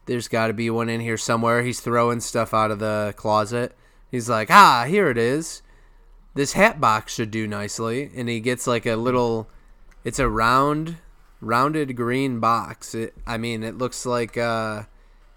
"There's 0.07 0.27
got 0.27 0.47
to 0.47 0.53
be 0.53 0.71
one 0.71 0.89
in 0.89 1.01
here 1.01 1.17
somewhere." 1.17 1.61
He's 1.61 1.79
throwing 1.79 2.21
stuff 2.21 2.55
out 2.55 2.71
of 2.71 2.79
the 2.79 3.13
closet. 3.17 3.75
He's 4.09 4.29
like, 4.29 4.49
"Ah, 4.49 4.85
here 4.87 5.11
it 5.11 5.17
is." 5.19 5.61
This 6.35 6.53
hat 6.53 6.79
box 6.79 7.13
should 7.15 7.31
do 7.31 7.47
nicely 7.47 8.11
and 8.15 8.29
he 8.29 8.39
gets 8.39 8.67
like 8.67 8.85
a 8.85 8.95
little 8.95 9.49
it's 10.03 10.19
a 10.19 10.29
round 10.29 10.97
rounded 11.41 11.95
green 11.95 12.39
box. 12.39 12.93
It, 12.93 13.13
i 13.25 13.37
mean 13.37 13.63
it 13.63 13.77
looks 13.77 14.05
like 14.05 14.37
uh 14.37 14.83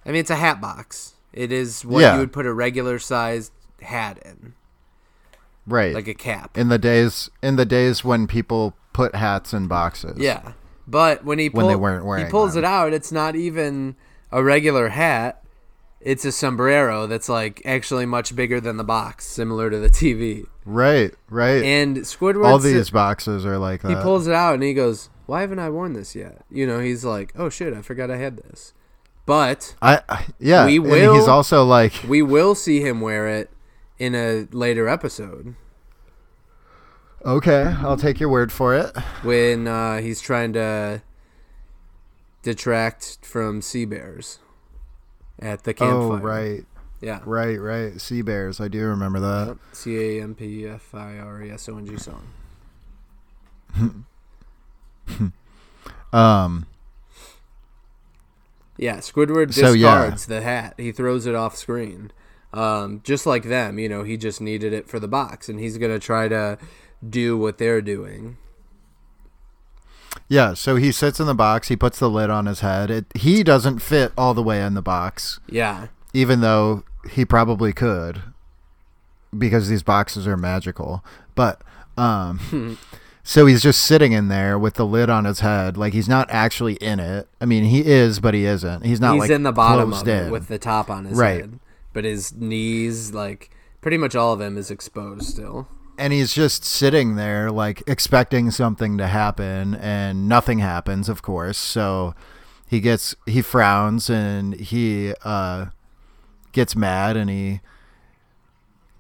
i 0.05 0.09
mean 0.11 0.16
it's 0.16 0.31
a 0.31 0.37
hat 0.37 0.61
box. 0.61 1.15
It 1.33 1.51
is 1.53 1.85
what 1.85 2.01
Yeah. 2.01 2.15
you 2.15 2.20
would 2.20 2.33
put 2.33 2.47
a 2.47 2.53
regular 2.53 2.99
sized 2.99 3.53
hat 3.83 4.19
in. 4.25 4.55
Right. 5.66 5.95
Like 5.95 6.09
a 6.09 6.15
cap. 6.15 6.57
In 6.57 6.69
the 6.69 6.79
days 6.79 7.31
in 7.43 7.57
the 7.57 7.66
days 7.66 8.03
when 8.05 8.27
people 8.27 8.75
put 8.93 9.15
hats 9.15 9.53
in 9.53 9.69
boxes. 9.69 10.19
Yeah. 10.19 10.53
But 10.87 11.25
when 11.25 11.39
he 11.39 11.49
When 11.51 11.66
they 11.69 11.77
weren't 11.77 12.05
wearing 12.07 12.27
he 12.27 12.31
pulls 12.31 12.55
them. 12.55 12.65
it 12.65 12.66
out 12.66 12.93
it's 12.93 13.12
not 13.12 13.37
even 13.37 13.95
a 14.33 14.43
regular 14.43 14.89
hat 14.89 15.43
it's 16.01 16.25
a 16.25 16.33
sombrero 16.33 17.07
that's 17.07 17.29
like 17.29 17.61
actually 17.65 18.07
much 18.07 18.35
bigger 18.37 18.61
than 18.61 18.77
the 18.77 18.85
box 18.85 19.27
similar 19.27 19.69
to 19.70 19.79
the 19.79 19.91
tv 19.91 20.47
right 20.65 21.15
right 21.29 21.62
and 21.62 21.97
squidward 21.99 22.47
all 22.47 22.59
these 22.59 22.91
boxes 22.91 23.45
are 23.45 23.59
like 23.59 23.83
that 23.83 23.89
he 23.91 23.95
pulls 23.97 24.27
it 24.27 24.35
out 24.35 24.55
and 24.55 24.62
he 24.62 24.75
goes, 24.75 25.11
"Why 25.27 25.41
haven't 25.41 25.59
I 25.59 25.70
worn 25.70 25.95
this 25.95 26.15
yet?" 26.15 26.43
You 26.51 26.66
know, 26.66 26.79
he's 26.81 27.05
like, 27.05 27.33
"Oh 27.37 27.49
shit, 27.49 27.75
I 27.75 27.83
forgot 27.83 28.11
I 28.11 28.16
had 28.16 28.37
this." 28.37 28.75
But 29.27 29.75
I 29.83 30.01
I- 30.09 30.27
yeah. 30.39 30.66
We 30.66 30.77
and 30.77 30.87
will- 30.87 31.15
he's 31.15 31.29
also 31.29 31.65
like 31.65 31.93
we 32.07 32.23
will 32.23 32.55
see 32.55 32.81
him 32.81 33.01
wear 33.01 33.29
it 33.29 33.51
in 33.99 34.15
a 34.15 34.47
later 34.53 34.89
episode 34.89 35.55
okay, 37.25 37.75
I'll 37.81 37.97
take 37.97 38.20
your 38.20 38.29
word 38.29 38.53
for 38.53 38.75
it. 38.75 38.97
when 39.23 39.66
uh, 39.66 39.99
he's 40.01 40.20
trying 40.20 40.53
to 40.55 41.03
detract 42.43 43.19
from 43.25 43.61
sea 43.61 43.85
bears 43.85 44.39
at 45.40 45.65
the 45.65 45.74
campfire. 45.74 45.94
Oh 46.01 46.16
right, 46.19 46.65
Yeah. 47.01 47.20
right, 47.24 47.60
right. 47.60 48.01
Sea 48.01 48.23
bears. 48.23 48.60
I 48.60 48.69
do 48.69 48.85
remember 48.86 49.20
that. 49.20 49.59
C 49.73 50.19
A 50.19 50.23
M 50.23 50.35
P 50.35 50.66
F 50.66 50.94
I 50.94 51.19
R 51.19 51.43
E 51.43 51.51
S 51.51 51.69
O 51.69 51.77
N 51.78 51.86
G 51.86 51.97
song. 51.97 52.28
Um. 56.12 56.66
Yeah, 58.78 58.98
Squidward 58.98 59.52
So, 59.52 59.73
yeah. 59.73 60.16
the 60.27 60.40
hat. 60.40 60.74
He 60.78 60.93
throws 60.93 61.27
it 61.27 61.35
off 61.35 61.56
screen. 61.56 62.12
Um, 62.55 63.02
just 63.05 63.27
like 63.27 63.44
them, 63.44 63.78
you 63.78 63.89
know, 63.90 64.05
he 64.05 64.16
just 64.16 64.40
needed 64.40 64.73
it 64.73 64.89
for 64.89 64.98
the 64.98 65.09
box, 65.09 65.48
and 65.51 65.59
he's 65.60 65.77
gonna 65.77 65.98
try 65.98 66.28
to 66.28 66.56
do 67.06 67.36
what 67.36 67.59
they're 67.59 67.82
doing. 67.82 68.39
Yeah. 70.28 70.55
So 70.55 70.77
he 70.77 70.90
sits 70.93 71.20
in 71.20 71.27
the 71.27 71.35
box. 71.35 71.69
He 71.69 71.77
puts 71.77 71.99
the 71.99 72.11
lid 72.11 72.31
on 72.31 72.47
his 72.47 72.61
head. 72.61 72.90
It. 72.90 73.07
He 73.15 73.43
doesn't 73.43 73.78
fit 73.81 74.12
all 74.16 74.35
the 74.35 74.43
way 74.43 74.62
in 74.62 74.74
the 74.74 74.82
box, 74.82 75.39
Yeah, 75.49 75.89
even 76.12 76.40
though 76.40 76.82
he 77.11 77.24
probably 77.24 77.73
could, 77.73 78.23
because 79.36 79.69
these 79.69 79.82
boxes 79.82 80.27
are 80.27 80.36
magical. 80.36 81.05
But 81.35 81.61
um. 81.97 82.78
So 83.24 83.45
he's 83.45 83.61
just 83.61 83.85
sitting 83.85 84.12
in 84.12 84.28
there 84.28 84.59
with 84.59 84.74
the 84.77 84.86
lid 84.86 85.11
on 85.11 85.27
his 85.27 85.40
head, 85.40 85.77
like 85.77 85.93
he's 85.93 86.09
not 86.09 86.31
actually 86.31 86.77
in 86.77 86.99
it. 86.99 87.28
I 87.43 87.45
mean, 87.45 87.65
he 87.65 87.85
is, 87.85 88.20
but 88.20 88.32
he 88.32 88.47
isn't. 88.47 88.86
He's 88.86 89.03
not 89.03 89.12
he's 89.16 89.20
like 89.24 89.31
in 89.31 89.43
the 89.43 89.53
bottom 89.53 89.93
of 89.93 90.09
it 90.09 90.24
in. 90.24 90.31
with 90.31 90.49
the 90.49 90.59
top 90.59 90.89
on 90.89 91.05
his 91.05 91.19
Right. 91.19 91.43
head, 91.43 91.59
but 91.93 92.05
his 92.05 92.32
knees, 92.32 93.12
like 93.12 93.51
pretty 93.82 93.99
much 93.99 94.16
all 94.16 94.32
of 94.32 94.40
him, 94.40 94.57
is 94.57 94.70
exposed 94.70 95.24
still. 95.27 95.69
And 95.99 96.12
he's 96.12 96.33
just 96.33 96.65
sitting 96.65 97.16
there 97.16 97.51
like 97.51 97.83
expecting 97.87 98.51
something 98.51 98.97
to 98.99 99.07
happen 99.07 99.75
and 99.75 100.29
nothing 100.29 100.61
happens 100.61 101.09
of 101.09 101.20
course 101.23 101.59
so 101.59 102.15
he 102.69 102.81
gets 102.81 103.15
he 103.27 103.43
frowns 103.43 104.09
and 104.09 104.55
he 104.55 105.12
uh 105.25 105.66
gets 106.53 106.75
mad 106.77 107.16
and 107.16 107.29
he 107.29 107.61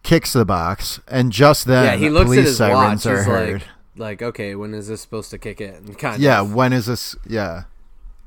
kicks 0.02 0.32
the 0.32 0.44
box 0.44 1.00
and 1.08 1.32
just 1.32 1.66
then 1.66 1.84
yeah, 1.84 1.96
he 1.96 2.08
looks 2.10 2.26
police 2.26 2.38
at 2.40 2.44
his 2.46 2.56
sirens 2.56 3.04
watch. 3.04 3.12
are 3.12 3.16
He's 3.18 3.26
heard 3.26 3.52
like, 3.52 3.62
like, 3.96 4.22
okay, 4.22 4.54
when 4.54 4.74
is 4.74 4.88
this 4.88 5.00
supposed 5.00 5.30
to 5.30 5.38
kick 5.38 5.60
in? 5.60 5.94
Kind 5.98 6.22
yeah 6.22 6.40
of. 6.40 6.54
when 6.54 6.72
is 6.72 6.86
this 6.86 7.16
yeah 7.26 7.64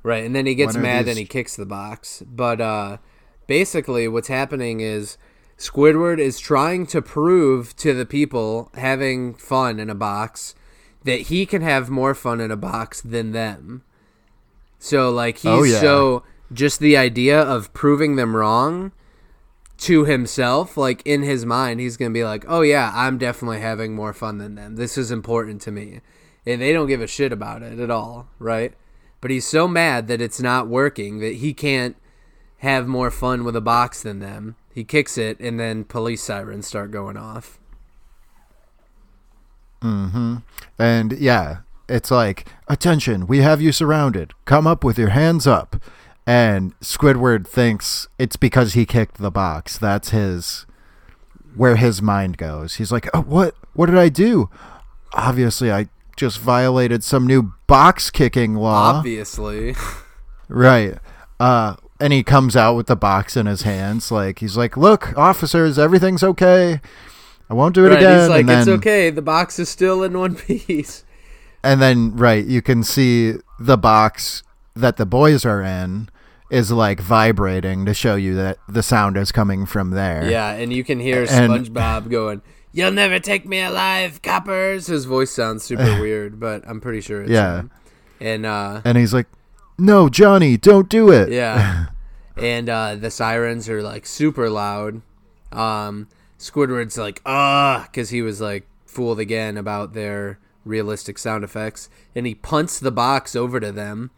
Right, 0.04 0.26
and 0.26 0.36
then 0.36 0.48
he 0.48 0.56
gets 0.56 0.76
mad 0.76 1.06
these- 1.06 1.10
and 1.12 1.20
he 1.20 1.26
kicks 1.26 1.56
the 1.56 1.66
box. 1.68 2.24
But 2.26 2.60
uh, 2.60 2.98
basically, 3.46 4.08
what's 4.08 4.30
happening 4.30 4.80
is 4.80 5.16
Squidward 5.62 6.18
is 6.18 6.40
trying 6.40 6.88
to 6.88 7.04
prove 7.04 7.76
to 7.76 7.94
the 7.94 8.06
people 8.08 8.72
having 8.74 9.36
fun 9.36 9.80
in 9.80 9.92
a 9.92 9.96
box 9.96 10.56
that 11.04 11.22
he 11.22 11.46
can 11.46 11.62
have 11.62 11.88
more 11.88 12.16
fun 12.16 12.42
in 12.42 12.50
a 12.50 12.58
box 12.58 13.00
than 13.00 13.32
them. 13.32 13.84
So, 14.80 15.12
like, 15.12 15.38
he's 15.38 15.46
Oh, 15.52 15.62
yeah. 15.62 15.80
so 15.80 16.24
just 16.52 16.80
the 16.80 16.98
idea 16.98 17.40
of 17.40 17.72
proving 17.74 18.16
them 18.16 18.36
wrong 18.36 18.92
to 19.78 20.06
himself, 20.06 20.78
like 20.78 21.04
in 21.06 21.22
his 21.22 21.46
mind, 21.46 21.80
he's 21.80 21.96
gonna 21.96 22.10
be 22.10 22.24
like, 22.24 22.44
"Oh 22.48 22.62
yeah, 22.62 22.92
I'm 22.96 23.20
definitely 23.20 23.60
having 23.60 23.94
more 23.94 24.14
fun 24.14 24.40
than 24.40 24.56
them. 24.56 24.78
This 24.78 24.98
is 24.98 25.12
important 25.12 25.62
to 25.62 25.72
me," 25.72 26.02
and 26.44 26.60
they 26.60 26.74
don't 26.74 26.88
give 26.88 27.02
a 27.02 27.08
shit 27.08 27.32
about 27.32 27.62
it 27.62 27.80
at 27.80 27.92
all, 27.92 28.30
right? 28.40 28.74
But 29.22 29.30
he's 29.30 29.46
so 29.46 29.68
mad 29.68 30.08
that 30.08 30.22
it's 30.22 30.42
not 30.42 30.68
working 30.68 31.20
that 31.20 31.36
he 31.36 31.54
can't 31.54 31.96
have 32.58 32.88
more 32.88 33.12
fun 33.12 33.44
with 33.44 33.56
a 33.56 33.62
box 33.62 34.02
than 34.02 34.18
them. 34.18 34.56
He 34.74 34.84
kicks 34.84 35.18
it, 35.18 35.40
and 35.40 35.60
then 35.60 35.84
police 35.84 36.24
sirens 36.24 36.68
start 36.68 36.92
going 36.92 37.18
off. 37.18 37.60
Mm-hmm. 39.82 40.38
And 40.78 41.14
yeah 41.14 41.62
it's 41.92 42.10
like 42.10 42.48
attention 42.68 43.28
we 43.28 43.40
have 43.40 43.62
you 43.62 43.72
surrounded. 43.72 44.34
Come 44.46 44.66
up 44.66 44.84
with 44.84 44.98
your 44.98 45.10
hands 45.10 45.46
up. 45.46 45.76
And 46.26 46.80
squidward 46.80 47.48
thinks 47.48 48.08
it's 48.18 48.36
because 48.38 48.74
he 48.74 48.86
kicked 48.86 49.18
the 49.18 49.32
box. 49.32 49.78
That's 49.78 50.10
his 50.10 50.66
where 51.56 51.76
his 51.76 52.02
mind 52.02 52.38
goes. 52.38 52.76
He's 52.76 52.92
like 52.92 53.10
oh, 53.14 53.22
what 53.22 53.56
what 53.74 53.88
did 53.88 53.98
i 53.98 54.10
do? 54.10 54.50
Obviously 55.14 55.72
i 55.72 55.88
just 56.16 56.40
violated 56.40 57.04
some 57.04 57.28
new 57.28 57.54
box 57.68 58.10
kicking 58.10 58.56
law. 58.56 58.94
Obviously, 58.94 59.76
right. 60.48 60.98
Uh 61.40 61.76
and 62.02 62.12
he 62.12 62.24
comes 62.24 62.56
out 62.56 62.76
with 62.76 62.88
the 62.88 62.96
box 62.96 63.38
in 63.38 63.46
his 63.46 63.62
hands 63.62 64.12
like 64.12 64.40
he's 64.40 64.58
like 64.58 64.76
look 64.76 65.16
officers 65.18 65.78
everything's 65.80 66.24
okay 66.24 66.82
i 67.50 67.54
won't 67.54 67.76
do 67.76 67.86
it 67.86 67.90
right? 67.90 67.98
again 68.00 68.20
He's 68.22 68.30
like, 68.30 68.40
and 68.42 68.50
then, 68.50 68.60
"It's 68.60 68.68
okay. 68.68 69.10
The 69.10 69.22
box 69.22 69.60
is 69.60 69.70
still 69.70 70.04
in 70.04 70.18
one 70.18 70.36
piece." 70.48 71.06
and 71.64 71.82
then 71.82 72.16
right 72.16 72.44
you 72.46 72.62
can 72.62 72.84
see 72.84 73.36
the 73.60 73.78
box 73.78 74.44
that 74.76 74.98
the 74.98 75.06
boys 75.06 75.46
are 75.46 75.62
in 75.62 76.10
is 76.50 76.72
like 76.72 77.00
vibrating 77.00 77.86
to 77.86 77.94
show 77.94 78.16
you 78.16 78.36
that 78.36 78.58
the 78.68 78.84
sound 78.84 79.16
is 79.16 79.32
coming 79.32 79.66
from 79.66 79.92
there 79.92 80.30
Yeah, 80.30 80.52
and 80.52 80.74
you 80.74 80.84
can 80.84 81.00
hear 81.00 81.26
And- 81.30 81.52
SpongeBob 81.54 82.10
going, 82.10 82.42
"You'll 82.74 82.92
never 82.92 83.20
take 83.20 83.46
me 83.48 83.62
alive, 83.62 84.22
coppers." 84.22 84.88
His 84.88 85.06
voice 85.06 85.32
sounds 85.32 85.64
super 85.64 86.00
weird, 86.02 86.40
but 86.40 86.64
I'm 86.68 86.82
pretty 86.82 87.00
sure 87.02 87.22
it's 87.22 87.32
Yeah. 87.32 87.60
him. 87.62 87.72
And 88.20 88.46
uh, 88.46 88.82
and 88.84 88.98
he's 88.98 89.14
like 89.14 89.28
no 89.82 90.08
johnny 90.10 90.58
don't 90.58 90.90
do 90.90 91.12
it 91.12 91.32
yeah, 91.32 91.88
and 92.38 92.70
uh, 92.70 92.96
the 92.96 93.12
sirens 93.12 93.70
are 93.70 93.82
like 93.82 94.06
super 94.06 94.50
loud. 94.50 95.02
Um, 95.52 96.08
Squidward's 96.40 96.98
like, 96.98 97.22
"Ah," 97.26 97.88
because 97.90 98.10
he 98.10 98.22
was 98.22 98.42
like 98.42 98.68
fooled 98.86 99.20
again 99.20 99.58
about 99.58 99.94
their 99.94 100.40
realistic 100.66 101.18
sound 101.18 101.44
effects, 101.44 101.90
and 102.16 102.26
he 102.26 102.36
punts 102.36 102.80
the 102.80 102.92
box 102.92 103.36
over 103.36 103.60
to 103.60 103.72
them. 103.72 104.12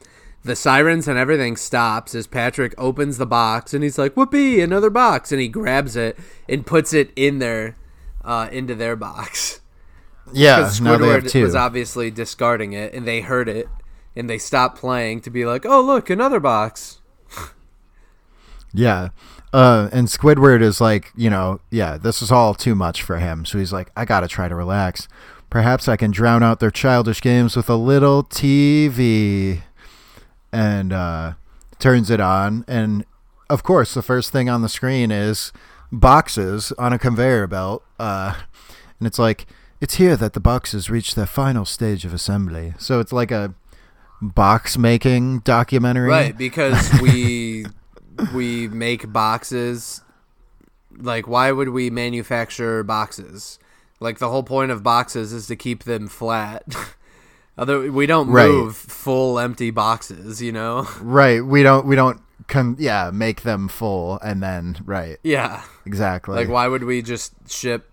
The 0.43 0.55
sirens 0.55 1.07
and 1.07 1.17
everything 1.17 1.55
stops 1.55 2.13
as 2.13 2.27
Patrick 2.27 2.73
opens 2.77 3.17
the 3.17 3.25
box, 3.25 3.73
and 3.73 3.83
he's 3.83 3.97
like, 3.97 4.15
"Whoopee! 4.15 4.61
Another 4.61 4.89
box!" 4.89 5.31
And 5.31 5.41
he 5.41 5.47
grabs 5.47 5.95
it 5.95 6.17
and 6.47 6.65
puts 6.65 6.93
it 6.93 7.11
in 7.15 7.39
their, 7.39 7.75
uh, 8.23 8.49
into 8.51 8.75
their 8.75 8.95
box. 8.95 9.61
Yeah, 10.31 10.59
because 10.59 10.81
now 10.81 10.97
they 10.97 11.07
have 11.09 11.23
Squidward 11.23 11.43
was 11.43 11.55
obviously 11.55 12.09
discarding 12.09 12.73
it, 12.73 12.93
and 12.93 13.07
they 13.07 13.21
heard 13.21 13.49
it, 13.49 13.67
and 14.15 14.29
they 14.29 14.37
stop 14.37 14.77
playing 14.77 15.21
to 15.21 15.29
be 15.29 15.45
like, 15.45 15.65
"Oh, 15.65 15.81
look, 15.81 16.09
another 16.09 16.39
box." 16.39 17.01
Yeah. 18.73 19.09
Uh, 19.53 19.87
and 19.91 20.07
Squidward 20.07 20.61
is 20.61 20.81
like, 20.81 21.11
you 21.15 21.29
know, 21.29 21.61
yeah, 21.69 21.97
this 21.97 22.21
is 22.21 22.31
all 22.31 22.55
too 22.55 22.73
much 22.73 23.03
for 23.03 23.17
him. 23.17 23.45
So 23.45 23.59
he's 23.59 23.71
like, 23.71 23.91
I 23.95 24.03
gotta 24.03 24.27
try 24.27 24.47
to 24.47 24.55
relax. 24.55 25.07
Perhaps 25.49 25.87
I 25.87 25.95
can 25.95 26.09
drown 26.09 26.41
out 26.41 26.59
their 26.59 26.71
childish 26.71 27.21
games 27.21 27.55
with 27.55 27.69
a 27.69 27.75
little 27.75 28.23
TV. 28.23 29.61
And 30.51 30.91
uh, 30.91 31.33
turns 31.77 32.09
it 32.09 32.19
on. 32.19 32.65
And 32.67 33.05
of 33.49 33.61
course, 33.61 33.93
the 33.93 34.01
first 34.01 34.31
thing 34.31 34.49
on 34.49 34.63
the 34.63 34.69
screen 34.69 35.11
is 35.11 35.53
boxes 35.91 36.71
on 36.79 36.91
a 36.91 36.97
conveyor 36.97 37.45
belt. 37.45 37.83
Uh, 37.99 38.35
and 38.99 39.05
it's 39.05 39.19
like, 39.19 39.45
it's 39.79 39.95
here 39.95 40.15
that 40.15 40.33
the 40.33 40.39
boxes 40.39 40.89
reach 40.89 41.13
their 41.13 41.27
final 41.27 41.65
stage 41.65 42.05
of 42.05 42.13
assembly. 42.13 42.73
So 42.79 42.99
it's 42.99 43.13
like 43.13 43.29
a 43.29 43.53
box 44.23 44.77
making 44.77 45.39
documentary. 45.39 46.09
Right, 46.09 46.37
because 46.47 46.91
we 47.01 47.65
we 48.33 48.67
make 48.67 49.11
boxes. 49.11 50.01
Like, 50.97 51.27
why 51.27 51.51
would 51.51 51.69
we 51.69 51.89
manufacture 51.89 52.83
boxes? 52.83 53.57
Like, 53.99 54.19
the 54.19 54.29
whole 54.29 54.43
point 54.43 54.71
of 54.71 54.83
boxes 54.83 55.33
is 55.33 55.47
to 55.47 55.55
keep 55.55 55.83
them 55.85 56.07
flat. 56.07 56.63
Other, 57.57 57.91
we 57.91 58.05
don't 58.05 58.29
Right. 58.29 58.47
move 58.49 58.75
full 58.75 59.39
empty 59.39 59.71
boxes, 59.71 60.41
you 60.41 60.51
know. 60.51 60.87
Right. 61.01 61.43
We 61.45 61.63
don't. 61.63 61.85
We 61.85 61.95
don't. 61.95 62.19
Con- 62.47 62.75
yeah, 62.79 63.09
make 63.13 63.41
them 63.43 63.67
full 63.69 64.19
and 64.19 64.43
then 64.43 64.75
right. 64.85 65.17
Yeah, 65.23 65.63
Exactly. 65.85 66.35
like 66.35 66.49
why 66.49 66.67
would 66.67 66.83
we 66.83 67.01
just 67.01 67.33
ship 67.49 67.89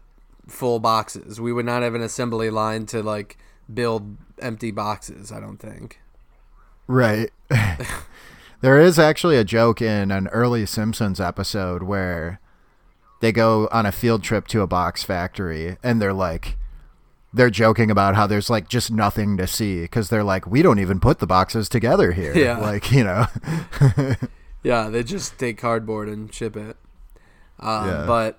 full 0.49 0.81
boxes? 0.81 1.41
We 1.41 1.53
would 1.53 1.65
not 1.67 1.83
have 1.83 1.95
an 1.95 2.03
assembly 2.03 2.51
line 2.51 2.85
to 2.87 3.01
like 3.03 3.39
build 3.73 4.17
empty 4.41 4.73
boxes. 4.73 5.31
I 5.31 5.39
don't 5.39 5.59
think. 5.59 6.01
Right. 6.91 7.31
there 8.61 8.81
is 8.81 8.99
actually 8.99 9.37
a 9.37 9.45
joke 9.45 9.81
in 9.81 10.11
an 10.11 10.29
early 10.29 10.67
Simpsons 10.67 11.21
episode 11.21 11.83
where 11.83 12.41
they 13.21 13.33
go 13.33 13.69
on 13.71 13.87
a 13.87 13.93
field 13.93 14.23
trip 14.23 14.49
to 14.49 14.63
a 14.63 14.67
box 14.67 15.03
factory 15.05 15.77
and 15.83 16.01
they're 16.03 16.13
like 16.13 16.57
they're 17.33 17.51
joking 17.51 17.91
about 17.91 18.17
how 18.17 18.27
there's 18.27 18.51
like 18.51 18.69
just 18.69 18.91
nothing 18.91 19.37
to 19.37 19.47
see 19.47 19.83
because 19.83 20.09
they're 20.09 20.25
like 20.25 20.47
we 20.47 20.63
don't 20.63 20.81
even 20.81 20.99
put 20.99 21.21
the 21.21 21.27
boxes 21.27 21.69
together 21.69 22.13
here 22.13 22.37
Yeah. 22.37 22.59
like 22.71 22.91
you 22.91 23.05
know 23.05 23.27
Yeah, 24.63 24.91
they 24.91 25.03
just 25.03 25.39
take 25.39 25.57
cardboard 25.59 26.09
and 26.09 26.33
ship 26.33 26.57
it. 26.57 26.77
Um, 27.59 27.89
Yeah. 27.89 28.05
But 28.07 28.39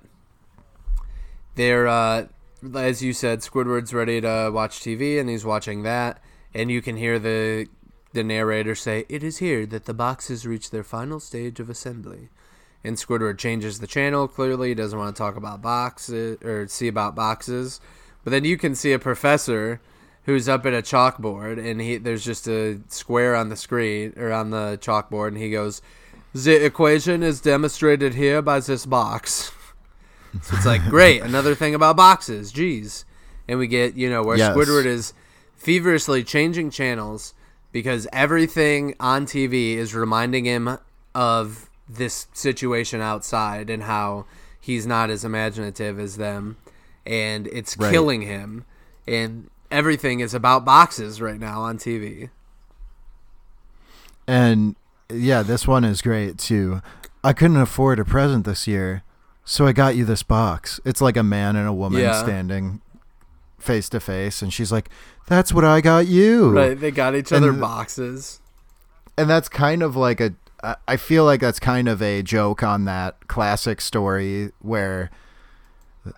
they're, 1.56 1.88
uh, 1.88 2.28
as 2.76 3.02
you 3.02 3.14
said, 3.14 3.40
Squidward's 3.40 3.94
ready 3.94 4.22
to 4.22 4.52
watch 4.54 4.80
TV, 4.82 5.20
and 5.20 5.30
he's 5.30 5.44
watching 5.44 5.84
that, 5.84 6.22
and 6.54 6.70
you 6.70 6.82
can 6.82 6.96
hear 6.96 7.18
the 7.18 7.68
the 8.14 8.24
narrator 8.24 8.76
say, 8.76 9.06
"It 9.10 9.24
is 9.24 9.38
here 9.38 9.66
that 9.68 9.86
the 9.86 9.94
boxes 9.94 10.46
reach 10.46 10.70
their 10.70 10.84
final 10.84 11.20
stage 11.20 11.60
of 11.60 11.70
assembly." 11.70 12.30
And 12.84 12.98
Squidward 12.98 13.38
changes 13.38 13.80
the 13.80 13.88
channel. 13.88 14.28
Clearly, 14.28 14.70
he 14.70 14.76
doesn't 14.76 14.98
want 14.98 15.16
to 15.16 15.20
talk 15.22 15.36
about 15.36 15.62
boxes 15.62 16.42
or 16.44 16.68
see 16.68 16.88
about 16.88 17.16
boxes. 17.16 17.80
But 18.24 18.32
then 18.32 18.44
you 18.44 18.58
can 18.58 18.76
see 18.76 18.92
a 18.92 19.00
professor 19.00 19.82
who's 20.26 20.48
up 20.48 20.66
at 20.66 20.74
a 20.74 20.82
chalkboard, 20.82 21.64
and 21.64 21.82
he 21.82 21.98
there's 21.98 22.24
just 22.24 22.48
a 22.48 22.80
square 22.88 23.36
on 23.36 23.50
the 23.50 23.56
screen 23.56 24.14
or 24.18 24.32
on 24.32 24.52
the 24.52 24.78
chalkboard, 24.82 25.30
and 25.30 25.38
he 25.38 25.50
goes, 25.50 25.82
"The 26.34 26.64
equation 26.64 27.24
is 27.24 27.42
demonstrated 27.42 28.16
here 28.16 28.42
by 28.42 28.60
this 28.60 28.86
box." 28.86 29.52
so 30.42 30.56
it's 30.56 30.66
like, 30.66 30.84
great, 30.86 31.22
another 31.22 31.56
thing 31.56 31.76
about 31.76 31.98
boxes. 31.98 32.54
Jeez, 32.54 33.04
and 33.48 33.58
we 33.60 33.68
get 33.68 33.96
you 33.96 34.10
know 34.10 34.24
where 34.24 34.38
Yes. 34.38 34.56
Squidward 34.56 34.86
is 34.86 35.14
feverishly 35.56 36.24
changing 36.24 36.72
channels 36.72 37.34
because 37.72 38.08
everything 38.14 38.96
on 39.00 39.26
TV 39.26 39.76
is 39.76 39.94
reminding 39.96 40.46
him 40.46 40.78
of 41.16 41.70
this 41.88 42.28
situation 42.34 43.02
outside 43.02 43.70
and 43.70 43.84
how 43.84 44.26
he's 44.60 44.86
not 44.88 45.10
as 45.10 45.26
imaginative 45.26 46.00
as 46.00 46.18
them 46.18 46.58
and 47.06 47.48
it's 47.48 47.76
Right. 47.78 47.92
killing 47.92 48.22
him 48.22 48.64
and 49.08 49.50
everything 49.72 50.20
is 50.20 50.34
about 50.34 50.64
boxes 50.64 51.20
right 51.22 51.40
now 51.40 51.62
on 51.62 51.78
TV. 51.78 52.30
and 54.28 54.76
yeah 55.10 55.42
this 55.44 55.68
one 55.68 55.84
is 55.84 56.02
great 56.02 56.38
too 56.38 56.82
i 57.24 57.34
couldn't 57.34 57.58
afford 57.58 58.00
a 58.00 58.06
present 58.06 58.46
this 58.46 58.68
year 58.68 59.04
so 59.44 59.66
i 59.66 59.72
got 59.72 59.96
you 59.96 60.06
this 60.06 60.24
box 60.24 60.80
it's 60.86 61.02
like 61.02 61.18
a 61.18 61.24
man 61.24 61.56
and 61.56 61.68
a 61.68 61.74
woman 61.74 62.00
Yeah. 62.02 62.22
standing 62.22 62.82
face 63.62 63.88
to 63.90 64.00
face 64.00 64.42
and 64.42 64.52
she's 64.54 64.72
like 64.72 64.90
that's 65.28 65.54
what 65.54 65.64
i 65.66 65.80
got 65.82 66.08
you 66.08 66.50
Right, 66.52 66.80
they 66.80 66.92
got 66.92 67.16
each 67.16 67.32
other 67.32 67.52
the- 67.52 67.60
boxes. 67.60 68.40
and 69.18 69.30
that's 69.30 69.50
kind 69.50 69.82
of 69.84 69.96
like 69.96 70.20
a. 70.22 70.34
I 70.88 70.96
feel 70.98 71.26
like 71.26 71.40
that's 71.42 71.60
kind 71.60 71.88
of 71.88 72.04
a 72.04 72.22
joke 72.22 72.62
on 72.62 72.86
that 72.86 73.28
classic 73.28 73.82
story 73.82 74.52
where 74.60 75.10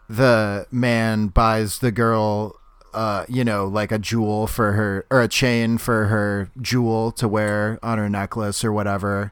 the 0.09 0.67
man 0.71 1.27
buys 1.27 1.79
the 1.79 1.91
girl 1.91 2.55
uh 2.93 3.25
you 3.27 3.43
know 3.43 3.65
like 3.65 3.91
a 3.91 3.97
jewel 3.99 4.45
for 4.47 4.73
her 4.73 5.05
or 5.09 5.21
a 5.21 5.27
chain 5.27 5.77
for 5.77 6.05
her 6.07 6.49
jewel 6.61 7.11
to 7.11 7.27
wear 7.27 7.79
on 7.81 7.97
her 7.97 8.09
necklace 8.09 8.63
or 8.63 8.71
whatever 8.71 9.31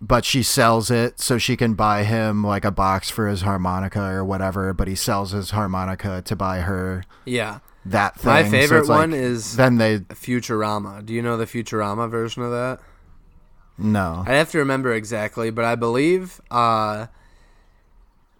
but 0.00 0.24
she 0.24 0.42
sells 0.42 0.90
it 0.90 1.18
so 1.20 1.38
she 1.38 1.56
can 1.56 1.74
buy 1.74 2.04
him 2.04 2.44
like 2.44 2.64
a 2.64 2.70
box 2.70 3.08
for 3.10 3.28
his 3.28 3.40
harmonica 3.42 4.02
or 4.02 4.24
whatever 4.24 4.72
but 4.74 4.86
he 4.88 4.94
sells 4.94 5.30
his 5.30 5.50
harmonica 5.52 6.20
to 6.22 6.36
buy 6.36 6.60
her 6.60 7.02
Yeah. 7.24 7.60
that 7.84 8.16
thing 8.18 8.30
My 8.32 8.44
So 8.44 8.50
favorite 8.50 8.86
like- 8.88 8.98
one 8.98 9.12
is 9.14 9.56
then 9.56 9.78
they 9.78 10.00
Futurama. 10.00 11.04
Do 11.04 11.14
you 11.14 11.22
know 11.22 11.36
the 11.36 11.46
Futurama 11.46 12.10
version 12.10 12.42
of 12.42 12.50
that? 12.50 12.80
no 13.78 14.24
I 14.26 14.32
have 14.34 14.50
to 14.52 14.58
remember 14.58 14.92
exactly, 14.92 15.50
but 15.50 15.64
I 15.64 15.74
believe 15.76 16.40
uh, 16.50 17.06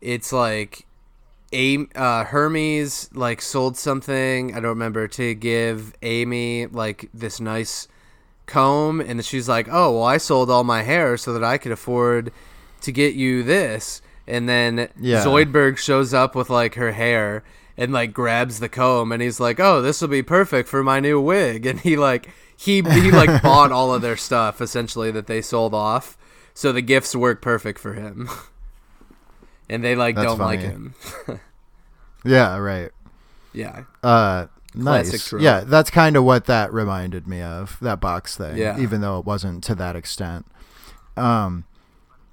it's 0.01 0.33
like 0.33 0.87
a 1.53 1.87
uh, 1.95 2.25
Hermes 2.25 3.09
like 3.15 3.41
sold 3.41 3.77
something. 3.77 4.51
I 4.53 4.61
don't 4.61 4.71
remember 4.71 5.07
to 5.09 5.35
give 5.35 5.95
Amy 6.03 6.67
like 6.67 7.09
this 7.15 7.41
nice 7.41 7.87
comb, 8.47 9.01
and 9.01 9.25
she's 9.25 9.49
like, 9.49 9.69
"Oh, 9.71 9.93
well, 9.93 10.05
I 10.05 10.17
sold 10.19 10.51
all 10.51 10.65
my 10.65 10.83
hair 10.83 11.17
so 11.17 11.33
that 11.33 11.45
I 11.45 11.59
could 11.59 11.73
afford 11.73 12.33
to 12.83 12.93
get 12.93 13.15
you 13.15 13.43
this." 13.43 14.01
And 14.27 14.49
then 14.49 14.89
Yeah. 14.99 15.25
Zoidberg 15.25 15.77
shows 15.77 16.13
up 16.15 16.35
with 16.35 16.51
like 16.51 16.75
her 16.75 16.93
hair 16.93 17.45
and 17.77 17.93
like 17.93 18.13
grabs 18.13 18.61
the 18.61 18.69
comb, 18.69 19.13
and 19.13 19.23
he's 19.23 19.41
like, 19.41 19.61
"Oh, 19.61 19.83
this 19.83 20.01
will 20.01 20.09
be 20.09 20.23
perfect 20.23 20.69
for 20.69 20.83
my 20.83 21.01
new 21.01 21.21
wig." 21.21 21.67
And 21.67 21.81
he 21.81 21.97
like 21.97 22.31
he 22.57 22.83
he 22.83 23.11
like 23.11 23.43
bought 23.43 23.73
all 23.73 23.95
of 23.95 24.03
their 24.03 24.17
stuff 24.17 24.61
essentially 24.61 25.11
that 25.11 25.27
they 25.27 25.43
sold 25.43 25.75
off, 25.75 26.17
so 26.55 26.73
the 26.73 26.83
gifts 26.83 27.15
work 27.15 27.43
perfect 27.43 27.79
for 27.79 27.95
him. 27.95 28.29
and 29.69 29.85
they 29.85 29.95
like 29.95 30.15
That's 30.17 30.29
don't 30.29 30.39
like 30.39 30.61
him. 30.61 30.95
yeah 32.25 32.57
right 32.57 32.91
yeah. 33.57 33.85
Uh, 34.03 34.47
nice. 34.77 35.33
Yeah, 35.33 35.61
that's 35.61 35.91
kind 35.91 36.17
of 36.17 36.25
what 36.25 36.45
that 36.47 36.73
reminded 36.73 37.27
me 37.27 37.43
of 37.43 37.79
that 37.81 38.01
box 38.01 38.37
thing. 38.37 38.57
Yeah. 38.57 38.79
Even 38.79 39.01
though 39.01 39.19
it 39.19 39.25
wasn't 39.25 39.65
to 39.65 39.75
that 39.77 39.97
extent. 39.97 40.47
Um, 41.17 41.65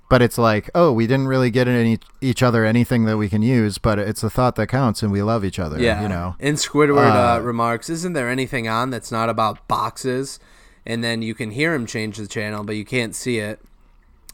but 0.10 0.22
it's 0.22 0.38
like, 0.38 0.70
oh, 0.76 0.92
we 0.92 1.08
didn't 1.08 1.28
really 1.28 1.50
get 1.50 1.68
any 1.68 1.98
each 2.22 2.44
other 2.44 2.66
anything 2.66 3.06
that 3.06 3.18
we 3.18 3.30
can 3.30 3.42
use, 3.42 3.78
but 3.80 3.98
it's 3.98 4.22
the 4.22 4.30
thought 4.30 4.56
that 4.58 4.68
counts, 4.68 5.02
and 5.02 5.12
we 5.12 5.24
love 5.24 5.44
each 5.44 5.58
other. 5.58 5.80
Yeah. 5.80 6.02
You 6.04 6.10
know. 6.10 6.36
And 6.40 6.58
Squidward 6.58 7.16
uh, 7.16 7.38
Uh, 7.38 7.40
remarks, 7.40 7.90
"Isn't 7.90 8.14
there 8.14 8.30
anything 8.30 8.68
on 8.68 8.92
that's 8.92 9.12
not 9.12 9.30
about 9.30 9.68
boxes?" 9.68 10.40
And 10.86 11.04
then 11.04 11.22
you 11.22 11.34
can 11.34 11.52
hear 11.52 11.74
him 11.74 11.86
change 11.86 12.18
the 12.18 12.28
channel, 12.28 12.64
but 12.64 12.76
you 12.76 12.86
can't 12.86 13.16
see 13.16 13.40
it. 13.40 13.62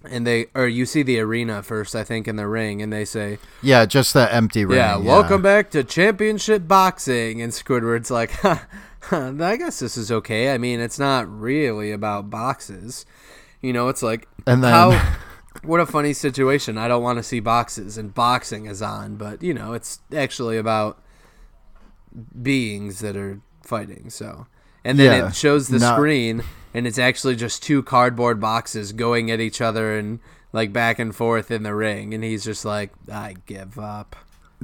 And 0.09 0.25
they 0.25 0.45
or 0.55 0.65
you 0.67 0.85
see 0.85 1.03
the 1.03 1.19
arena 1.19 1.61
first, 1.61 1.93
I 1.95 2.03
think, 2.05 2.27
in 2.27 2.37
the 2.37 2.47
ring, 2.47 2.81
and 2.81 2.91
they 2.93 3.03
say, 3.03 3.37
Yeah, 3.61 3.85
just 3.85 4.13
the 4.13 4.33
empty 4.33 4.63
ring. 4.63 4.77
"Yeah, 4.77 4.95
welcome 4.95 5.41
back 5.41 5.71
to 5.71 5.83
Championship 5.83 6.67
Boxing." 6.69 7.41
And 7.41 7.51
Squidward's 7.51 8.09
like, 8.09 8.31
"Huh, 8.41 8.59
huh, 9.01 9.33
I 9.41 9.57
guess 9.57 9.79
this 9.79 9.97
is 9.97 10.09
okay. 10.09 10.53
I 10.53 10.57
mean, 10.57 10.79
it's 10.79 10.99
not 10.99 11.27
really 11.29 11.91
about 11.91 12.29
boxes. 12.29 13.05
You 13.61 13.73
know, 13.73 13.89
it's 13.89 14.01
like 14.01 14.27
And 14.47 14.63
then- 14.63 14.71
how 14.71 15.15
what 15.63 15.81
a 15.81 15.85
funny 15.85 16.13
situation. 16.13 16.77
I 16.77 16.87
don't 16.87 17.03
want 17.03 17.17
to 17.19 17.23
see 17.23 17.41
boxes 17.41 17.97
and 17.97 18.13
boxing 18.13 18.67
is 18.67 18.81
on, 18.81 19.17
but 19.17 19.43
you 19.43 19.53
know, 19.53 19.73
it's 19.73 19.99
actually 20.15 20.57
about 20.57 20.97
beings 22.41 22.99
that 22.99 23.15
are 23.15 23.41
fighting. 23.63 24.09
So, 24.09 24.47
and 24.83 24.97
then 24.99 25.19
Yeah, 25.23 25.27
it 25.27 25.35
shows 25.35 25.67
the 25.67 25.79
not- 25.79 25.95
screen, 25.95 26.43
and 26.73 26.85
it's 26.87 26.99
actually 26.99 27.35
just 27.35 27.63
two 27.63 27.83
cardboard 27.83 28.39
boxes 28.39 28.91
going 28.91 29.31
at 29.31 29.39
each 29.39 29.61
other 29.61 29.97
and 29.97 30.19
like 30.53 30.73
back 30.73 30.99
and 30.99 31.15
forth 31.15 31.51
in 31.51 31.63
the 31.63 31.73
ring. 31.75 32.13
And 32.13 32.23
he's 32.23 32.43
just 32.43 32.65
like, 32.65 32.91
I 33.11 33.35
give 33.45 33.77
up. 33.79 34.15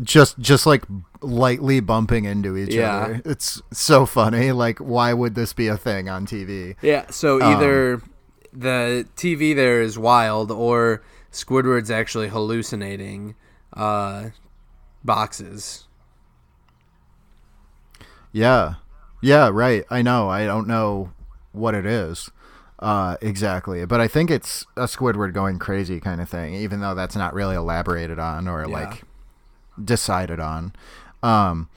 Just 0.01 0.37
just 0.39 0.65
like 0.65 0.83
lightly 1.21 1.79
bumping 1.79 2.25
into 2.25 2.57
each 2.57 2.73
Yeah. 2.73 2.95
other. 2.97 3.21
It's 3.25 3.61
so 3.71 4.05
funny. 4.05 4.51
Like, 4.51 4.79
why 4.79 5.13
would 5.13 5.35
this 5.35 5.53
be 5.53 5.67
a 5.67 5.77
thing 5.77 6.09
on 6.09 6.25
TV? 6.25 6.75
Yeah. 6.81 7.09
So 7.11 7.41
Um, 7.41 7.55
either 7.55 8.01
the 8.51 9.07
TV 9.15 9.55
there 9.55 9.81
is 9.81 9.97
wild, 9.97 10.51
or 10.51 11.01
Squidward's 11.31 11.89
actually 11.91 12.27
hallucinating 12.29 13.35
uh, 13.73 14.29
boxes. 15.03 15.87
Yeah. 18.31 18.75
Yeah, 19.21 19.49
right. 19.51 19.83
I 19.89 20.01
know. 20.01 20.29
I 20.29 20.45
don't 20.45 20.67
know 20.67 21.11
what 21.55 21.73
it 21.75 21.85
is 21.85 22.29
uh, 22.79 23.15
exactly, 23.21 23.85
but 23.85 24.01
I 24.01 24.07
think 24.07 24.29
it's 24.29 24.65
a 24.75 24.81
Squidward 24.83 25.33
going 25.33 25.59
crazy 25.59 25.99
kind 25.99 26.19
of 26.19 26.29
thing, 26.29 26.53
even 26.55 26.81
though 26.81 26.93
that's 26.93 27.15
not 27.15 27.33
really 27.33 27.55
elaborated 27.55 28.19
on 28.19 28.47
or 28.47 28.61
Yeah. 28.61 28.67
like 28.67 29.03
decided 29.83 30.39
on. 30.39 30.73
Um, 31.23 31.69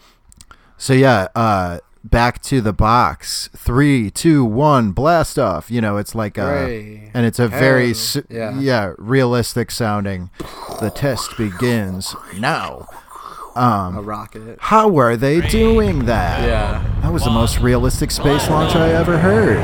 so 0.76 0.92
yeah, 0.92 1.28
uh, 1.34 1.78
back 2.04 2.42
to 2.42 2.60
the 2.60 2.72
box. 2.72 3.48
Three, 3.56 4.10
two, 4.10 4.44
one, 4.44 4.90
blast 4.92 5.38
off. 5.38 5.70
You 5.70 5.80
know, 5.80 5.96
it's 5.98 6.14
like 6.14 6.36
a, 6.38 6.42
Hooray. 6.42 7.10
and 7.14 7.24
it's 7.26 7.38
a 7.38 7.48
very 7.48 7.94
Yeah. 8.28 8.58
yeah 8.58 8.92
realistic 8.98 9.70
sounding. 9.70 10.30
The 10.80 10.90
test 10.90 11.36
begins 11.36 12.14
now. 12.36 12.86
Um, 13.58 13.98
A 13.98 14.02
rocket. 14.02 14.58
how 14.60 14.96
are 14.98 15.16
they 15.16 15.40
doing 15.40 16.04
that? 16.06 16.46
Yeah. 16.46 16.84
That 17.02 17.12
was 17.12 17.24
the 17.24 17.30
most 17.30 17.58
realistic 17.58 18.10
space 18.10 18.48
launch 18.48 18.74
I 18.76 18.90
ever 18.92 19.18
heard. 19.18 19.56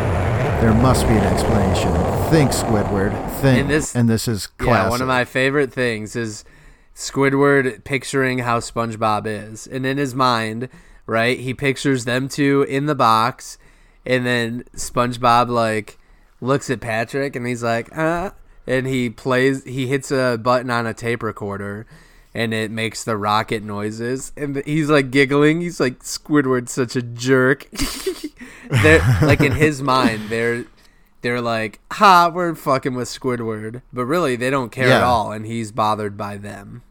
There 0.62 0.74
must 0.74 1.06
be 1.06 1.14
an 1.14 1.24
explanation. 1.24 1.92
Think, 2.30 2.50
Squidward. 2.50 3.12
Think. 3.40 3.60
And 3.62 3.70
this- 3.70 3.94
and 3.94 4.08
this 4.08 4.26
is 4.26 4.46
classic. 4.46 4.84
Yeah, 4.84 4.88
one 4.90 5.00
of 5.02 5.08
my 5.08 5.24
favorite 5.24 5.72
things 5.72 6.16
is 6.16 6.44
Squidward 6.94 7.84
picturing 7.84 8.38
how 8.40 8.60
SpongeBob 8.60 9.26
is. 9.26 9.66
And 9.66 9.84
in 9.84 9.98
his 9.98 10.14
mind, 10.14 10.68
right, 11.06 11.38
he 11.38 11.52
pictures 11.54 12.04
them 12.04 12.28
two 12.28 12.62
in 12.68 12.86
the 12.86 12.94
box 12.94 13.58
and 14.06 14.24
then 14.26 14.64
SpongeBob 14.76 15.48
like 15.48 15.98
looks 16.40 16.70
at 16.70 16.80
Patrick 16.80 17.34
and 17.36 17.46
he's 17.46 17.62
like, 17.62 17.96
"Uh," 17.96 18.30
and 18.66 18.86
he 18.86 19.10
plays 19.10 19.64
he 19.64 19.86
hits 19.88 20.10
a 20.10 20.38
button 20.40 20.70
on 20.70 20.86
a 20.86 20.94
tape 20.94 21.22
recorder 21.22 21.86
and 22.34 22.52
it 22.52 22.70
makes 22.70 23.04
the 23.04 23.16
rocket 23.16 23.62
noises 23.62 24.32
and 24.36 24.62
he's 24.66 24.90
like 24.90 25.10
giggling. 25.10 25.60
He's 25.60 25.80
like 25.80 26.00
Squidward's 26.00 26.72
such 26.72 26.96
a 26.96 27.02
jerk. 27.02 27.68
they're 28.70 29.04
like 29.22 29.40
in 29.40 29.52
his 29.52 29.80
mind, 29.80 30.28
they're 30.28 30.64
they're 31.22 31.40
like, 31.40 31.80
"Ha, 31.92 32.30
we're 32.34 32.54
fucking 32.54 32.94
with 32.94 33.08
Squidward," 33.08 33.82
but 33.92 34.04
really 34.04 34.36
they 34.36 34.50
don't 34.50 34.70
care 34.70 34.88
at 34.88 35.02
all, 35.02 35.32
and 35.32 35.46
he's 35.46 35.72
bothered 35.72 36.16
by 36.16 36.36
them. 36.36 36.82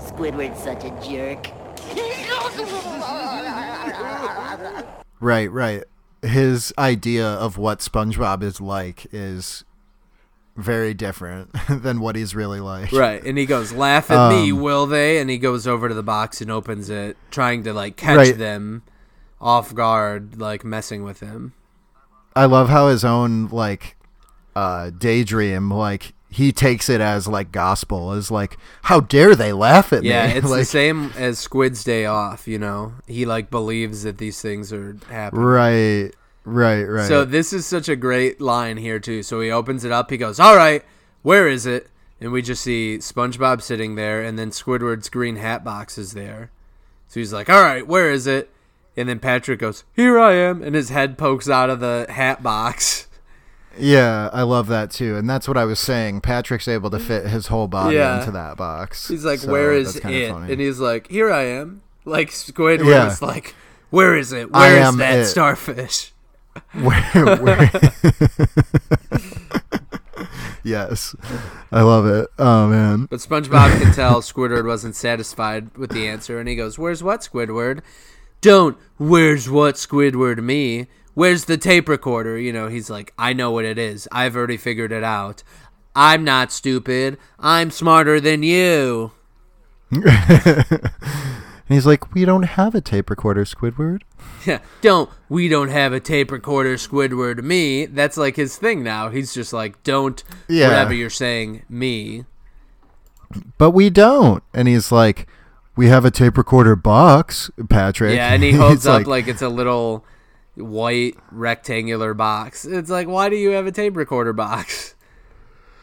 Squidward's 0.00 0.62
such 0.62 0.84
a 0.84 0.90
jerk. 1.00 1.50
Right, 5.20 5.50
right. 5.50 5.82
His 6.22 6.72
idea 6.78 7.26
of 7.26 7.58
what 7.58 7.78
SpongeBob 7.78 8.42
is 8.42 8.60
like 8.60 9.06
is 9.12 9.64
very 10.56 10.92
different 10.92 11.50
than 11.68 12.00
what 12.00 12.16
he's 12.16 12.34
really 12.34 12.58
like. 12.60 12.90
Right, 12.92 13.22
and 13.24 13.38
he 13.38 13.46
goes, 13.46 13.72
"Laugh 13.72 14.10
at 14.10 14.30
me, 14.30 14.50
Um, 14.52 14.60
will 14.60 14.86
they?" 14.86 15.18
And 15.18 15.30
he 15.30 15.38
goes 15.38 15.66
over 15.66 15.88
to 15.88 15.94
the 15.94 16.02
box 16.02 16.40
and 16.40 16.50
opens 16.50 16.90
it, 16.90 17.16
trying 17.30 17.62
to 17.64 17.72
like 17.72 17.96
catch 17.96 18.16
Right. 18.16 18.38
them 18.38 18.82
off 19.40 19.72
guard, 19.74 20.40
like 20.40 20.64
messing 20.64 21.04
with 21.04 21.20
him. 21.20 21.52
I 22.34 22.46
love 22.46 22.68
how 22.68 22.88
his 22.88 23.04
own 23.04 23.48
like 23.48 23.96
uh 24.56 24.90
daydream 24.90 25.70
like 25.70 26.12
he 26.30 26.52
takes 26.52 26.88
it 26.88 27.00
as 27.00 27.26
like 27.26 27.50
gospel 27.52 28.12
is 28.12 28.30
like 28.30 28.58
how 28.82 29.00
dare 29.00 29.34
they 29.34 29.52
laugh 29.52 29.92
at 29.92 30.04
Yeah, 30.04 30.26
me 30.26 30.34
it's 30.34 30.50
the 30.54 30.64
same 30.64 31.12
as 31.16 31.38
Squid's 31.38 31.82
day 31.84 32.04
off. 32.06 32.46
You 32.46 32.58
know, 32.58 32.94
he 33.06 33.24
like 33.24 33.50
believes 33.50 34.02
that 34.02 34.18
these 34.18 34.40
things 34.42 34.72
are 34.72 34.96
happening. 35.08 35.44
right 35.44 36.14
right 36.44 36.84
right 36.84 37.08
So 37.08 37.24
this 37.24 37.52
is 37.52 37.66
such 37.66 37.88
a 37.88 37.96
great 37.96 38.40
line 38.40 38.76
here 38.76 38.98
too. 38.98 39.22
So 39.22 39.40
he 39.40 39.50
opens 39.50 39.84
it 39.84 39.92
up. 39.92 40.10
He 40.10 40.16
goes, 40.16 40.38
"All 40.38 40.56
right, 40.56 40.84
where 41.22 41.48
is 41.48 41.66
it?" 41.66 41.88
And 42.20 42.32
we 42.32 42.42
just 42.42 42.62
see 42.62 42.98
SpongeBob 42.98 43.62
sitting 43.62 43.94
there, 43.94 44.22
and 44.22 44.38
then 44.38 44.50
Squidward's 44.50 45.08
green 45.08 45.36
hat 45.36 45.62
box 45.62 45.96
is 45.98 46.12
there. 46.12 46.50
So 47.06 47.20
he's 47.20 47.32
like, 47.32 47.48
"All 47.48 47.62
right, 47.62 47.86
where 47.86 48.10
is 48.10 48.26
it?" 48.26 48.50
And 48.96 49.08
then 49.08 49.18
Patrick 49.20 49.60
goes, 49.60 49.84
"Here 49.94 50.18
I 50.18 50.34
am," 50.34 50.62
and 50.62 50.74
his 50.74 50.88
head 50.90 51.16
pokes 51.16 51.48
out 51.48 51.70
of 51.70 51.80
the 51.80 52.06
hat 52.10 52.42
box. 52.42 53.06
Yeah, 53.76 54.30
I 54.32 54.42
love 54.42 54.66
that 54.68 54.90
too, 54.90 55.16
and 55.16 55.28
that's 55.28 55.46
what 55.46 55.56
I 55.56 55.64
was 55.64 55.78
saying. 55.78 56.20
Patrick's 56.20 56.66
able 56.68 56.90
to 56.90 56.98
fit 56.98 57.26
his 57.26 57.46
whole 57.48 57.68
body 57.68 57.96
Yeah. 57.96 58.18
into 58.18 58.30
that 58.32 58.56
box. 58.56 59.08
He's 59.08 59.24
like, 59.24 59.40
So 59.40 59.50
"Where 59.52 59.72
is 59.72 59.96
it?" 59.96 60.02
funny. 60.02 60.24
And 60.52 60.60
he's 60.60 60.80
like, 60.80 61.08
"Here 61.08 61.30
I 61.30 61.42
am." 61.44 61.82
Like 62.04 62.30
Squidward 62.30 62.88
Yeah. 62.88 63.04
was 63.04 63.22
like, 63.22 63.54
"Where 63.90 64.16
is 64.16 64.32
it? 64.32 64.48
I 64.52 64.68
Where 64.68 64.80
is 64.80 64.86
am 64.86 64.96
that 64.98 65.18
it." 65.20 65.26
starfish?" 65.26 66.12
where, 66.72 67.36
where... 67.36 67.70
yes, 70.64 71.14
I 71.70 71.82
love 71.82 72.06
it. 72.06 72.28
Oh 72.38 72.68
man, 72.68 73.06
But 73.10 73.20
SpongeBob 73.20 73.80
can 73.80 73.92
tell 73.92 74.20
Squidward 74.22 74.66
wasn't 74.66 74.96
satisfied 74.96 75.76
with 75.76 75.90
the 75.90 76.08
answer, 76.08 76.40
and 76.40 76.48
he 76.48 76.56
goes, 76.56 76.78
"Where's 76.78 77.02
what, 77.02 77.20
Squidward? 77.20 77.80
Don't 78.40 78.76
where's 78.98 79.48
what, 79.48 79.74
Squidward? 79.76 80.42
Me? 80.42 80.86
Where's 81.18 81.46
the 81.46 81.56
tape 81.56 81.88
recorder? 81.88 82.38
You 82.38 82.52
know, 82.52 82.68
he's 82.68 82.88
like, 82.88 83.12
I 83.18 83.32
know 83.32 83.50
what 83.50 83.64
it 83.64 83.76
is. 83.76 84.06
I've 84.12 84.36
already 84.36 84.56
figured 84.56 84.92
it 84.92 85.02
out. 85.02 85.42
I'm 85.96 86.22
not 86.22 86.52
stupid. 86.52 87.18
I'm 87.40 87.72
smarter 87.72 88.20
than 88.20 88.44
you." 88.44 89.10
and 89.90 90.92
he's 91.68 91.86
like, 91.86 92.14
"We 92.14 92.24
don't 92.24 92.44
have 92.44 92.72
a 92.76 92.80
tape 92.80 93.10
recorder, 93.10 93.44
Squidward." 93.44 94.02
Yeah, 94.46 94.60
don't 94.80 95.10
we 95.28 95.48
don't 95.48 95.70
have 95.70 95.92
a 95.92 95.98
tape 95.98 96.30
recorder, 96.30 96.76
Squidward? 96.76 97.42
Me. 97.42 97.86
That's 97.86 98.16
like 98.16 98.36
his 98.36 98.56
thing 98.56 98.84
now. 98.84 99.08
He's 99.08 99.34
just 99.34 99.52
like, 99.52 99.82
don't 99.82 100.22
Yeah. 100.46 100.68
whatever 100.68 100.94
you're 100.94 101.10
saying, 101.10 101.64
me. 101.68 102.26
But 103.58 103.72
we 103.72 103.90
don't. 103.90 104.44
And 104.54 104.68
he's 104.68 104.92
like, 104.92 105.26
"We 105.74 105.88
have 105.88 106.04
a 106.04 106.12
tape 106.12 106.38
recorder 106.38 106.76
box, 106.76 107.50
Patrick." 107.68 108.14
Yeah, 108.14 108.32
and 108.32 108.44
he 108.44 108.52
holds 108.62 108.86
up 108.86 109.08
like 109.08 109.26
it's 109.26 109.42
a 109.42 109.48
little 109.48 110.04
white 110.60 111.16
rectangular 111.30 112.14
box. 112.14 112.64
It's 112.64 112.90
like, 112.90 113.08
why 113.08 113.28
do 113.28 113.36
you 113.36 113.50
have 113.50 113.66
a 113.66 113.72
tape 113.72 113.96
recorder 113.96 114.32
box? 114.32 114.94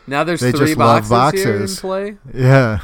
Now 0.07 0.23
there's 0.23 0.39
They 0.39 0.51
three 0.51 0.67
just 0.67 0.77
love 0.77 1.09
boxes, 1.09 1.43
here 1.43 1.55
in 1.55 1.67
play. 1.67 2.17
Yeah. 2.31 2.81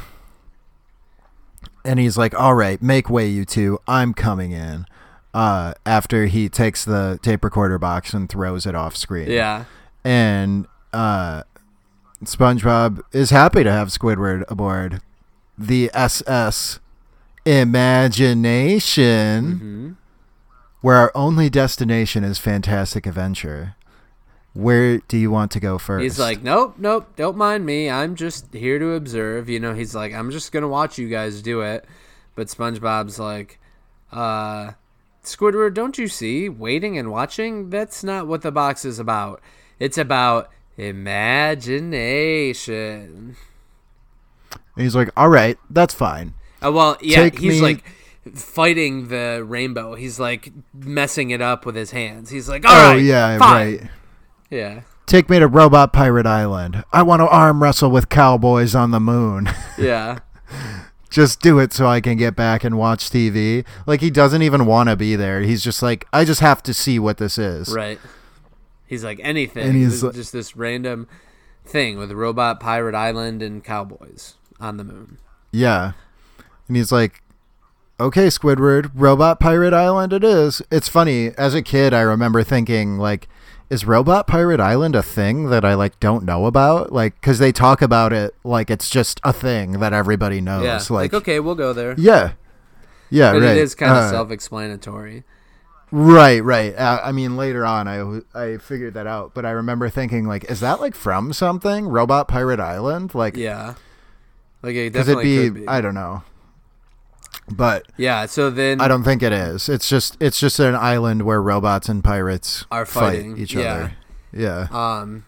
And 1.84 2.00
he's 2.00 2.18
like, 2.18 2.34
"All 2.34 2.54
right, 2.54 2.82
make 2.82 3.08
way, 3.08 3.28
you 3.28 3.44
two. 3.44 3.78
I'm 3.86 4.12
coming 4.12 4.50
in." 4.50 4.86
Uh, 5.32 5.74
after 5.86 6.26
he 6.26 6.48
takes 6.48 6.84
the 6.84 7.20
tape 7.22 7.44
recorder 7.44 7.78
box 7.78 8.12
and 8.12 8.28
throws 8.28 8.66
it 8.66 8.74
off 8.74 8.96
screen. 8.96 9.30
Yeah, 9.30 9.66
And 10.02 10.66
uh, 10.92 11.44
SpongeBob 12.24 13.02
is 13.12 13.30
happy 13.30 13.62
to 13.62 13.70
have 13.70 13.88
Squidward 13.88 14.42
aboard 14.50 15.00
the 15.56 15.92
SS 15.94 16.80
Imagination, 17.46 19.44
Mm-hmm. 19.44 19.90
Where 20.82 20.96
our 20.96 21.12
only 21.14 21.48
destination 21.48 22.24
is 22.24 22.38
Fantastic 22.38 23.06
Adventure. 23.06 23.76
Where 24.54 24.98
do 24.98 25.16
you 25.16 25.30
want 25.30 25.50
to 25.52 25.60
go 25.60 25.78
first? 25.78 26.02
he's 26.02 26.18
like, 26.18 26.42
nope, 26.42 26.74
nope, 26.76 27.16
don't 27.16 27.38
mind 27.38 27.64
me. 27.64 27.88
I'm 27.88 28.16
just 28.16 28.52
here 28.52 28.78
to 28.78 28.92
observe. 28.92 29.48
You 29.48 29.58
know, 29.58 29.72
he's 29.72 29.94
like, 29.94 30.12
I'm 30.12 30.30
just 30.30 30.52
gonna 30.52 30.68
watch 30.68 30.98
you 30.98 31.08
guys 31.08 31.40
do 31.40 31.62
it. 31.62 31.86
But 32.34 32.48
SpongeBob's 32.48 33.18
like, 33.18 33.58
uh, 34.10 34.72
Squidward, 35.24 35.72
don't 35.74 35.96
you 35.96 36.08
see? 36.08 36.50
Waiting 36.50 36.98
and 36.98 37.10
watching? 37.10 37.70
That's 37.70 38.04
not 38.04 38.26
what 38.26 38.42
the 38.42 38.52
box 38.52 38.84
is 38.84 38.98
about. 38.98 39.40
It's 39.78 39.96
about 39.96 40.50
imagination. 40.76 43.36
And 44.76 44.84
he's 44.84 44.94
like, 44.94 45.10
all 45.16 45.28
right, 45.28 45.58
that's 45.70 45.94
fine. 45.94 46.34
Uh, 46.64 46.72
well, 46.72 46.96
yeah, 47.00 47.16
Take 47.16 47.38
he's 47.38 47.54
me- 47.54 47.60
like 47.60 47.84
fighting 48.34 49.08
the 49.08 49.44
rainbow. 49.46 49.94
He's 49.94 50.18
like 50.20 50.52
messing 50.74 51.30
it 51.30 51.40
up 51.40 51.66
with 51.66 51.74
his 51.74 51.90
hands. 51.90 52.30
He's 52.30 52.48
like, 52.48 52.64
all 52.64 52.72
oh 52.74 52.92
right, 52.92 53.02
yeah, 53.02 53.38
fine." 53.38 53.76
right. 53.78 53.90
yeah, 54.50 54.80
Take 55.06 55.28
me 55.28 55.38
to 55.38 55.48
Robot 55.48 55.92
Pirate 55.92 56.26
Island. 56.26 56.84
I 56.92 57.02
want 57.02 57.20
to 57.20 57.28
arm 57.28 57.62
wrestle 57.62 57.90
with 57.90 58.08
cowboys 58.08 58.74
on 58.74 58.90
the 58.92 59.00
moon. 59.00 59.50
yeah, 59.78 60.20
just 61.10 61.40
do 61.40 61.58
it 61.58 61.72
so 61.72 61.86
I 61.86 62.00
can 62.00 62.16
get 62.16 62.36
back 62.36 62.64
and 62.64 62.78
watch 62.78 63.10
TV. 63.10 63.64
Like 63.86 64.00
he 64.00 64.10
doesn't 64.10 64.42
even 64.42 64.66
want 64.66 64.88
to 64.88 64.96
be 64.96 65.16
there. 65.16 65.40
He's 65.40 65.62
just 65.62 65.82
like, 65.82 66.06
I 66.12 66.24
just 66.24 66.40
have 66.40 66.62
to 66.64 66.74
see 66.74 66.98
what 66.98 67.18
this 67.18 67.38
is. 67.38 67.72
right. 67.74 67.98
He's 68.86 69.02
like 69.04 69.20
anything. 69.22 69.66
And 69.68 69.74
he's 69.76 70.02
like- 70.02 70.14
just 70.14 70.32
this 70.34 70.54
random 70.54 71.08
thing 71.64 71.96
with 71.96 72.12
robot 72.12 72.60
pirate 72.60 72.94
island 72.94 73.42
and 73.42 73.64
cowboys 73.64 74.34
on 74.60 74.76
the 74.76 74.84
moon. 74.84 75.16
Yeah. 75.50 75.92
And 76.68 76.76
he's 76.76 76.92
like, 76.92 77.22
okay, 78.02 78.26
Squidward, 78.26 78.90
Robot 78.94 79.40
Pirate 79.40 79.72
Island 79.72 80.12
it 80.12 80.24
is. 80.24 80.62
It's 80.70 80.88
funny. 80.88 81.28
As 81.38 81.54
a 81.54 81.62
kid, 81.62 81.94
I 81.94 82.00
remember 82.00 82.42
thinking, 82.42 82.98
like, 82.98 83.28
is 83.70 83.86
Robot 83.86 84.26
Pirate 84.26 84.60
Island 84.60 84.94
a 84.94 85.02
thing 85.02 85.48
that 85.50 85.64
I, 85.64 85.74
like, 85.74 85.98
don't 86.00 86.24
know 86.24 86.46
about? 86.46 86.92
Like, 86.92 87.14
because 87.20 87.38
they 87.38 87.52
talk 87.52 87.80
about 87.80 88.12
it 88.12 88.34
like 88.44 88.70
it's 88.70 88.90
just 88.90 89.20
a 89.24 89.32
thing 89.32 89.80
that 89.80 89.92
everybody 89.92 90.40
knows. 90.40 90.64
Yeah, 90.64 90.74
like, 90.94 91.12
like, 91.12 91.14
okay, 91.14 91.40
we'll 91.40 91.54
go 91.54 91.72
there. 91.72 91.94
Yeah. 91.96 92.32
Yeah, 93.10 93.32
but 93.32 93.42
right. 93.42 93.56
it 93.56 93.58
is 93.58 93.74
kind 93.74 93.92
of 93.92 93.98
Uh, 94.04 94.10
self-explanatory. 94.10 95.24
Right, 95.90 96.42
right. 96.42 96.74
Uh, 96.74 97.00
I 97.04 97.12
mean, 97.12 97.36
later 97.36 97.66
on, 97.66 97.86
I 97.86 98.22
I 98.34 98.56
figured 98.56 98.94
that 98.94 99.06
out, 99.06 99.32
but 99.34 99.44
I 99.44 99.50
remember 99.50 99.90
thinking, 99.90 100.26
like, 100.26 100.50
is 100.50 100.60
that 100.60 100.80
like 100.80 100.94
from 100.94 101.34
something? 101.34 101.86
Robot 101.86 102.28
Pirate 102.28 102.60
Island? 102.60 103.14
Like, 103.14 103.36
Yeah, 103.36 103.74
Like 104.62 104.74
it 104.74 104.94
Because 104.94 105.08
it'd 105.10 105.22
be, 105.22 105.36
could 105.36 105.54
be. 105.54 105.68
I 105.68 105.82
don't 105.82 105.92
know, 105.92 106.22
but 107.50 107.86
yeah. 107.96 108.26
So 108.26 108.50
then 108.50 108.80
I 108.80 108.88
don't 108.88 109.04
think 109.04 109.22
it 109.22 109.32
is. 109.32 109.68
It's 109.68 109.88
just 109.88 110.16
it's 110.20 110.38
just 110.40 110.58
an 110.58 110.74
island 110.74 111.22
where 111.22 111.42
robots 111.42 111.88
and 111.88 112.02
pirates 112.02 112.64
Are 112.70 112.86
fight 112.86 113.16
fighting, 113.16 113.38
each 113.38 113.54
yeah. 113.54 113.60
other. 113.72 113.92
Yeah. 114.32 114.68
Um, 114.70 115.26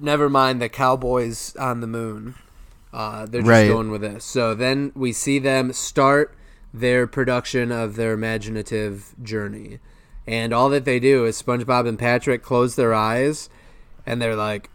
never 0.00 0.28
mind 0.30 0.60
the 0.62 0.68
cowboys 0.68 1.54
on 1.56 1.80
the 1.80 1.86
moon. 1.86 2.34
Uh, 2.92 3.26
they're 3.26 3.42
just 3.42 3.50
Right. 3.50 3.68
going 3.68 3.90
with 3.90 4.00
this. 4.00 4.24
So 4.24 4.54
then 4.54 4.92
we 4.94 5.12
see 5.12 5.38
them 5.38 5.72
start 5.72 6.34
their 6.72 7.06
production 7.06 7.70
of 7.70 7.96
their 7.96 8.12
imaginative 8.12 9.14
journey, 9.22 9.78
and 10.26 10.52
all 10.54 10.68
that 10.70 10.84
they 10.84 10.98
do 10.98 11.24
is 11.26 11.40
SpongeBob 11.42 11.86
and 11.86 11.98
Patrick 11.98 12.42
close 12.42 12.74
their 12.76 12.94
eyes, 12.94 13.48
and 14.06 14.20
they're 14.20 14.36
like, 14.36 14.70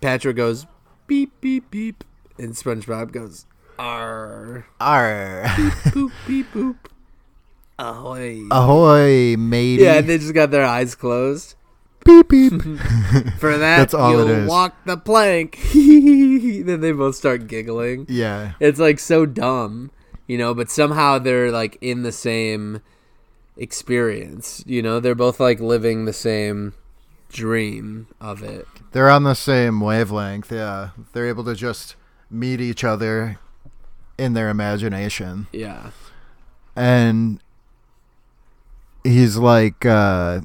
Patrick 0.00 0.36
goes 0.36 0.66
beep 1.06 1.32
beep 1.40 1.70
beep, 1.70 2.04
and 2.38 2.54
SpongeBob 2.54 3.12
goes 3.12 3.46
R 3.80 4.66
Arr. 4.78 5.44
boop 5.94 6.12
beep 6.26 6.52
boop. 6.52 6.76
Ahoy. 7.78 8.42
Ahoy, 8.50 9.36
matey. 9.38 9.82
Yeah, 9.84 10.02
they 10.02 10.18
just 10.18 10.34
got 10.34 10.50
their 10.50 10.66
eyes 10.66 10.94
closed. 10.94 11.54
beep 12.04 12.28
beep. 12.28 12.60
For 13.38 13.56
that, 13.56 13.78
That's 13.78 13.94
all 13.94 14.10
you'll 14.10 14.28
is. 14.28 14.48
walk 14.48 14.76
the 14.84 14.98
plank. 14.98 15.58
then 15.72 16.80
they 16.82 16.92
both 16.92 17.16
start 17.16 17.46
giggling. 17.46 18.04
yeah. 18.10 18.52
It's 18.60 18.78
like 18.78 18.98
so 18.98 19.24
dumb, 19.24 19.90
you 20.26 20.36
know, 20.36 20.52
but 20.52 20.68
somehow 20.70 21.18
they're 21.18 21.50
like 21.50 21.78
in 21.80 22.02
the 22.02 22.12
same 22.12 22.82
experience, 23.56 24.62
you 24.66 24.82
know? 24.82 25.00
They're 25.00 25.14
both 25.14 25.40
like 25.40 25.58
living 25.58 26.04
the 26.04 26.12
same 26.12 26.74
dream 27.30 28.08
of 28.20 28.42
it. 28.42 28.66
They're 28.92 29.08
on 29.08 29.22
the 29.24 29.34
same 29.34 29.80
wavelength, 29.80 30.52
yeah. 30.52 30.90
They're 31.14 31.28
able 31.28 31.44
to 31.44 31.54
just 31.54 31.96
meet 32.30 32.60
each 32.60 32.84
other 32.84 33.38
in 34.20 34.34
their 34.34 34.48
imagination. 34.48 35.46
Yeah. 35.52 35.90
And 36.76 37.40
he's 39.02 39.36
like 39.36 39.84
uh 39.86 40.40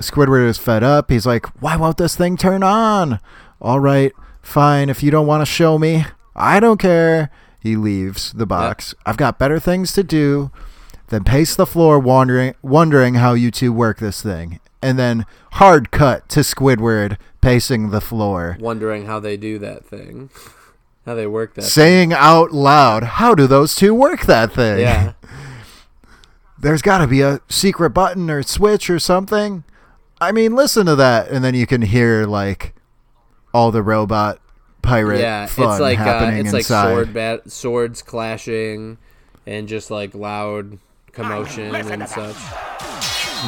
Squidward 0.00 0.48
is 0.48 0.58
fed 0.58 0.82
up. 0.82 1.08
He's 1.10 1.24
like, 1.24 1.46
"Why 1.62 1.76
won't 1.76 1.98
this 1.98 2.16
thing 2.16 2.36
turn 2.36 2.64
on?" 2.64 3.20
"All 3.60 3.78
right, 3.78 4.12
fine. 4.42 4.90
If 4.90 5.04
you 5.04 5.12
don't 5.12 5.28
want 5.28 5.40
to 5.42 5.46
show 5.46 5.78
me, 5.78 6.04
I 6.34 6.58
don't 6.58 6.78
care." 6.78 7.30
He 7.60 7.76
leaves 7.76 8.32
the 8.32 8.44
box. 8.44 8.94
I've 9.06 9.16
got 9.16 9.38
better 9.38 9.60
things 9.60 9.92
to 9.92 10.02
do 10.02 10.50
than 11.08 11.22
pace 11.22 11.54
the 11.54 11.64
floor 11.64 11.98
wondering 11.98 12.54
wondering 12.60 13.14
how 13.14 13.34
you 13.34 13.50
two 13.50 13.72
work 13.72 13.98
this 13.98 14.20
thing. 14.20 14.58
And 14.82 14.98
then 14.98 15.24
hard 15.52 15.90
cut 15.92 16.28
to 16.30 16.40
Squidward 16.40 17.16
pacing 17.40 17.90
the 17.90 18.00
floor. 18.00 18.56
Wondering 18.60 19.06
how 19.06 19.20
they 19.20 19.36
do 19.36 19.58
that 19.60 19.84
thing. 19.86 20.28
How 21.06 21.14
they 21.14 21.26
work 21.26 21.54
that. 21.54 21.62
saying 21.62 22.12
out 22.12 22.52
loud, 22.52 23.02
"How 23.04 23.34
do 23.34 23.46
those 23.46 23.74
two 23.74 23.94
work 23.94 24.22
that 24.22 24.52
thing?" 24.52 24.80
yeah. 24.80 25.12
There's 26.58 26.80
got 26.82 26.98
to 26.98 27.06
be 27.06 27.20
a 27.20 27.40
secret 27.48 27.90
button 27.90 28.30
or 28.30 28.42
switch 28.42 28.88
or 28.88 28.98
something. 28.98 29.64
I 30.20 30.32
mean, 30.32 30.54
listen 30.54 30.86
to 30.86 30.96
that, 30.96 31.28
and 31.28 31.44
then 31.44 31.54
you 31.54 31.66
can 31.66 31.82
hear 31.82 32.24
like 32.24 32.74
all 33.52 33.70
the 33.70 33.82
robot 33.82 34.38
pirate 34.80 35.20
Yeah, 35.20 35.46
fun 35.46 35.70
it's 35.72 35.80
like 35.80 35.98
uh, 35.98 36.04
happening 36.04 36.40
it's 36.46 36.52
like 36.52 36.60
inside. 36.60 36.90
sword 36.90 37.14
bat- 37.14 37.50
swords 37.50 38.02
clashing 38.02 38.98
and 39.46 39.68
just 39.68 39.90
like 39.90 40.14
loud 40.14 40.78
commotion 41.12 41.74
and 41.74 42.08
such. 42.08 42.36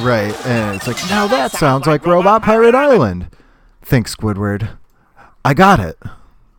Right, 0.05 0.35
and 0.47 0.77
it's 0.77 0.87
like 0.87 0.99
now 1.09 1.27
that 1.27 1.53
sounds 1.53 1.87
like 1.87 2.05
Robot 2.07 2.43
Pirate 2.43 2.75
Island. 2.75 3.29
Think 3.83 4.09
Squidward. 4.09 4.77
I 5.45 5.55
got 5.55 5.81
it. 5.81 5.99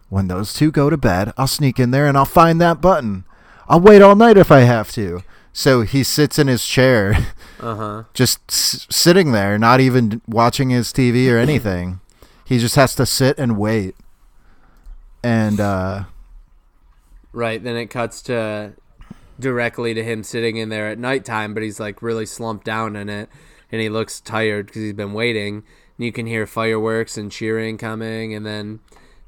When 0.09 0.27
those 0.27 0.53
two 0.53 0.71
go 0.71 0.89
to 0.89 0.97
bed, 0.97 1.33
I'll 1.37 1.47
sneak 1.47 1.79
in 1.79 1.91
there 1.91 2.07
and 2.07 2.17
I'll 2.17 2.25
find 2.25 2.61
that 2.61 2.81
button. 2.81 3.25
I'll 3.67 3.81
wait 3.81 4.01
all 4.01 4.15
night 4.15 4.37
if 4.37 4.51
I 4.51 4.61
have 4.61 4.91
to. 4.93 5.21
So 5.51 5.81
he 5.81 6.03
sits 6.03 6.37
in 6.39 6.47
his 6.47 6.65
chair, 6.65 7.17
Uh-huh. 7.59 8.03
just 8.13 8.39
s- 8.49 8.87
sitting 8.89 9.31
there, 9.31 9.57
not 9.57 9.79
even 9.79 10.21
watching 10.27 10.69
his 10.69 10.93
TV 10.93 11.29
or 11.31 11.37
anything. 11.47 11.99
he 12.45 12.59
just 12.59 12.75
has 12.75 12.95
to 12.95 13.05
sit 13.05 13.37
and 13.37 13.57
wait. 13.57 13.95
And 15.23 15.59
uh, 15.59 16.03
Right, 17.33 17.61
then 17.61 17.75
it 17.75 17.87
cuts 17.87 18.21
to 18.23 18.73
directly 19.39 19.93
to 19.93 20.03
him 20.03 20.23
sitting 20.23 20.57
in 20.57 20.69
there 20.69 20.87
at 20.87 20.97
nighttime, 20.97 21.53
but 21.53 21.63
he's 21.63 21.79
like 21.79 22.01
really 22.01 22.25
slumped 22.25 22.65
down 22.65 22.95
in 22.95 23.09
it, 23.09 23.29
and 23.71 23.81
he 23.81 23.89
looks 23.89 24.19
tired 24.21 24.67
because 24.67 24.81
he's 24.83 24.93
been 24.93 25.13
waiting. 25.13 25.63
And 25.97 26.05
you 26.05 26.11
can 26.11 26.25
hear 26.27 26.47
fireworks 26.47 27.17
and 27.17 27.31
cheering 27.31 27.77
coming, 27.77 28.33
and 28.33 28.45
then 28.45 28.79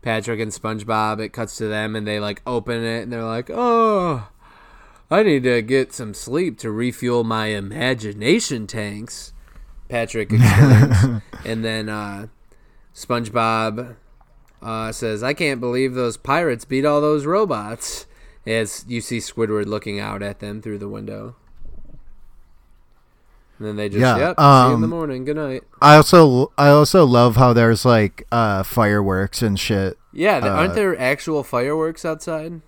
Patrick 0.01 0.39
and 0.39 0.51
SpongeBob. 0.51 1.19
It 1.19 1.29
cuts 1.29 1.57
to 1.57 1.67
them, 1.67 1.95
and 1.95 2.07
they 2.07 2.19
like 2.19 2.41
open 2.45 2.83
it, 2.83 3.03
and 3.03 3.11
they're 3.11 3.23
like, 3.23 3.49
"Oh, 3.51 4.27
I 5.11 5.23
need 5.23 5.43
to 5.43 5.61
get 5.61 5.93
some 5.93 6.13
sleep 6.13 6.57
to 6.59 6.71
refuel 6.71 7.23
my 7.23 7.47
imagination 7.47 8.67
tanks." 8.67 9.33
Patrick 9.89 10.31
explains, 10.31 11.21
and 11.45 11.65
then 11.65 11.89
uh, 11.89 12.27
SpongeBob 12.93 13.95
uh, 14.61 14.91
says, 14.91 15.23
"I 15.23 15.33
can't 15.33 15.59
believe 15.59 15.93
those 15.93 16.17
pirates 16.17 16.65
beat 16.65 16.85
all 16.85 17.01
those 17.01 17.25
robots." 17.25 18.05
As 18.45 18.85
you 18.87 19.01
see 19.01 19.17
Squidward 19.17 19.65
looking 19.65 19.99
out 19.99 20.23
at 20.23 20.39
them 20.39 20.61
through 20.61 20.79
the 20.79 20.87
window, 20.87 21.35
and 23.59 23.67
then 23.67 23.75
they 23.75 23.89
just, 23.89 23.99
Yeah, 23.99 24.17
"Yep, 24.17 24.39
see 24.39 24.43
you 24.69 24.73
in 24.75 24.81
the 24.81 24.85
um, 24.85 24.89
morning. 24.89 25.25
Good 25.25 25.35
night." 25.35 25.63
I 25.81 25.95
also 25.97 26.51
I 26.57 26.69
also 26.69 27.05
love 27.05 27.35
how 27.35 27.53
there's 27.53 27.85
like 27.85 28.25
uh, 28.31 28.63
fireworks 28.63 29.41
and 29.41 29.59
shit. 29.59 29.97
Yeah, 30.13 30.39
th- 30.39 30.51
aren't 30.51 30.71
uh, 30.71 30.75
there 30.75 30.99
actual 30.99 31.43
fireworks 31.43 32.05
outside? 32.05 32.61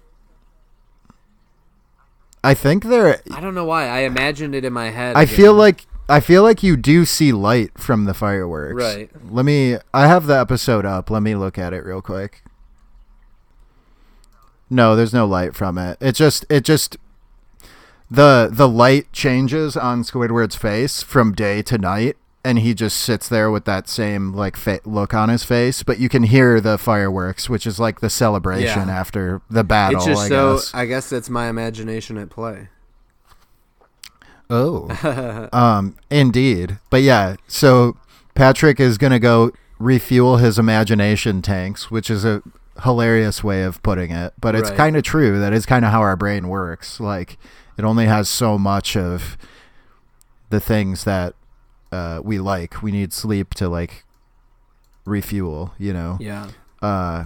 I 2.43 2.53
think 2.53 2.83
there. 2.83 3.21
I 3.31 3.39
don't 3.39 3.55
know 3.55 3.65
why. 3.65 3.87
I 3.87 3.99
imagined 3.99 4.53
it 4.53 4.65
in 4.65 4.73
my 4.73 4.89
head. 4.89 5.15
I 5.15 5.25
feel 5.25 5.53
like 5.53 5.85
I 6.09 6.19
feel 6.19 6.43
like 6.43 6.61
you 6.61 6.75
do 6.75 7.05
see 7.05 7.31
light 7.31 7.77
from 7.77 8.03
the 8.03 8.13
fireworks. 8.13 8.75
Right. 8.75 9.09
Let 9.29 9.45
me. 9.45 9.77
I 9.93 10.07
have 10.07 10.25
the 10.25 10.37
episode 10.37 10.85
up. 10.85 11.09
Let 11.09 11.23
me 11.23 11.35
look 11.35 11.57
at 11.57 11.71
it 11.71 11.85
real 11.85 12.01
quick. 12.01 12.43
No, 14.69 14.95
there's 14.95 15.13
no 15.13 15.25
light 15.25 15.55
from 15.55 15.77
it. 15.77 15.97
It 16.01 16.15
just 16.15 16.45
it 16.49 16.65
just 16.65 16.97
the 18.11 18.49
the 18.51 18.67
light 18.67 19.11
changes 19.13 19.75
on 19.77 20.03
Squidward's 20.03 20.55
face 20.55 21.01
from 21.01 21.31
day 21.33 21.61
to 21.63 21.77
night 21.77 22.17
and 22.43 22.59
he 22.59 22.73
just 22.73 22.97
sits 22.97 23.29
there 23.29 23.49
with 23.49 23.65
that 23.65 23.87
same 23.87 24.33
like 24.33 24.57
fa- 24.57 24.79
look 24.83 25.13
on 25.13 25.29
his 25.29 25.43
face, 25.43 25.81
but 25.83 25.97
you 25.99 26.09
can 26.09 26.23
hear 26.23 26.59
the 26.59 26.77
fireworks, 26.77 27.49
which 27.49 27.65
is 27.65 27.79
like 27.79 27.99
the 28.01 28.09
celebration 28.09 28.87
Yeah. 28.89 28.99
after 28.99 29.41
the 29.49 29.63
battle, 29.63 29.97
it's 29.99 30.05
just 30.07 30.21
I 30.23 30.27
so. 30.27 30.53
guess. 30.55 30.73
I 30.73 30.85
guess 30.87 31.09
that's 31.09 31.29
my 31.29 31.47
imagination 31.49 32.17
at 32.17 32.29
play. 32.29 32.67
Oh, 34.49 35.47
um, 35.53 35.95
indeed. 36.09 36.77
But 36.89 37.03
yeah, 37.03 37.35
so 37.47 37.95
Patrick 38.35 38.79
is 38.79 38.97
gonna 38.97 39.19
go 39.19 39.51
refuel 39.79 40.37
his 40.37 40.59
imagination 40.59 41.41
tanks, 41.41 41.89
which 41.89 42.09
is 42.09 42.25
a 42.25 42.41
hilarious 42.83 43.43
way 43.43 43.63
of 43.63 43.81
putting 43.83 44.11
it, 44.11 44.33
but 44.41 44.55
it's 44.55 44.69
Right. 44.69 44.77
kind 44.77 44.95
of 44.97 45.03
true. 45.03 45.39
That 45.39 45.53
is 45.53 45.65
kind 45.65 45.85
of 45.85 45.91
how 45.91 46.01
our 46.01 46.15
brain 46.15 46.47
works. 46.49 46.99
Like, 46.99 47.37
it 47.81 47.85
only 47.85 48.05
has 48.05 48.29
so 48.29 48.59
much 48.59 48.95
of 48.95 49.39
the 50.51 50.59
things 50.59 51.03
that 51.03 51.33
uh, 51.91 52.21
we 52.23 52.37
like. 52.37 52.83
We 52.83 52.91
need 52.91 53.11
sleep 53.11 53.55
to 53.55 53.67
like 53.67 54.05
refuel. 55.03 55.73
You 55.79 55.93
know. 55.93 56.17
Yeah. 56.19 56.49
Uh, 56.79 57.25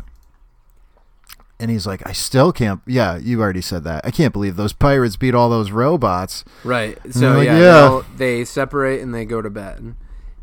and 1.59 1.69
he's 1.69 1.85
like, 1.85 2.07
I 2.07 2.13
still 2.13 2.53
can't. 2.53 2.79
Yeah, 2.87 3.17
you 3.17 3.41
already 3.41 3.59
said 3.59 3.83
that. 3.83 4.05
I 4.05 4.11
can't 4.11 4.31
believe 4.31 4.55
those 4.55 4.71
pirates 4.71 5.17
beat 5.17 5.35
all 5.35 5.49
those 5.49 5.71
robots. 5.71 6.45
Right. 6.63 6.97
So 7.11 7.33
like, 7.33 7.47
yeah, 7.47 7.59
"Yeah." 7.59 8.01
they 8.15 8.45
separate 8.45 9.01
and 9.01 9.13
they 9.13 9.25
go 9.25 9.41
to 9.41 9.49
bed. 9.49 9.95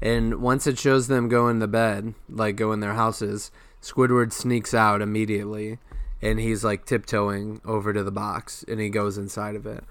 And 0.02 0.42
once 0.42 0.66
it 0.66 0.78
shows 0.78 1.08
them 1.08 1.30
going 1.30 1.58
to 1.60 1.66
bed, 1.66 2.12
like 2.28 2.56
go 2.56 2.72
in 2.72 2.80
their 2.80 2.94
houses, 2.94 3.50
Squidward 3.80 4.32
sneaks 4.32 4.74
out 4.74 5.00
immediately, 5.00 5.78
and 6.20 6.38
he's 6.38 6.64
like 6.64 6.84
tiptoeing 6.84 7.62
over 7.64 7.94
to 7.94 8.04
the 8.04 8.10
box, 8.10 8.62
and 8.68 8.78
he 8.78 8.90
goes 8.90 9.16
inside 9.16 9.54
of 9.54 9.64
it. 9.64 9.84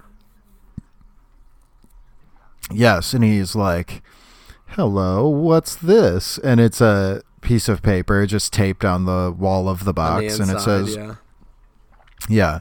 Yes, 2.70 3.12
and 3.14 3.24
he's 3.24 3.54
like, 3.54 4.02
"Hello, 4.68 5.28
what's 5.28 5.74
this?" 5.74 6.38
And 6.38 6.60
it's 6.60 6.80
a 6.80 7.22
piece 7.40 7.68
of 7.68 7.82
paper 7.82 8.24
just 8.26 8.52
taped 8.52 8.84
on 8.84 9.04
the 9.04 9.34
wall 9.36 9.68
of 9.68 9.84
the 9.84 9.92
box, 9.92 10.36
the 10.36 10.42
and 10.44 10.52
it 10.52 10.60
says, 10.60 10.96
yeah. 10.96 11.14
"Yeah, 12.28 12.60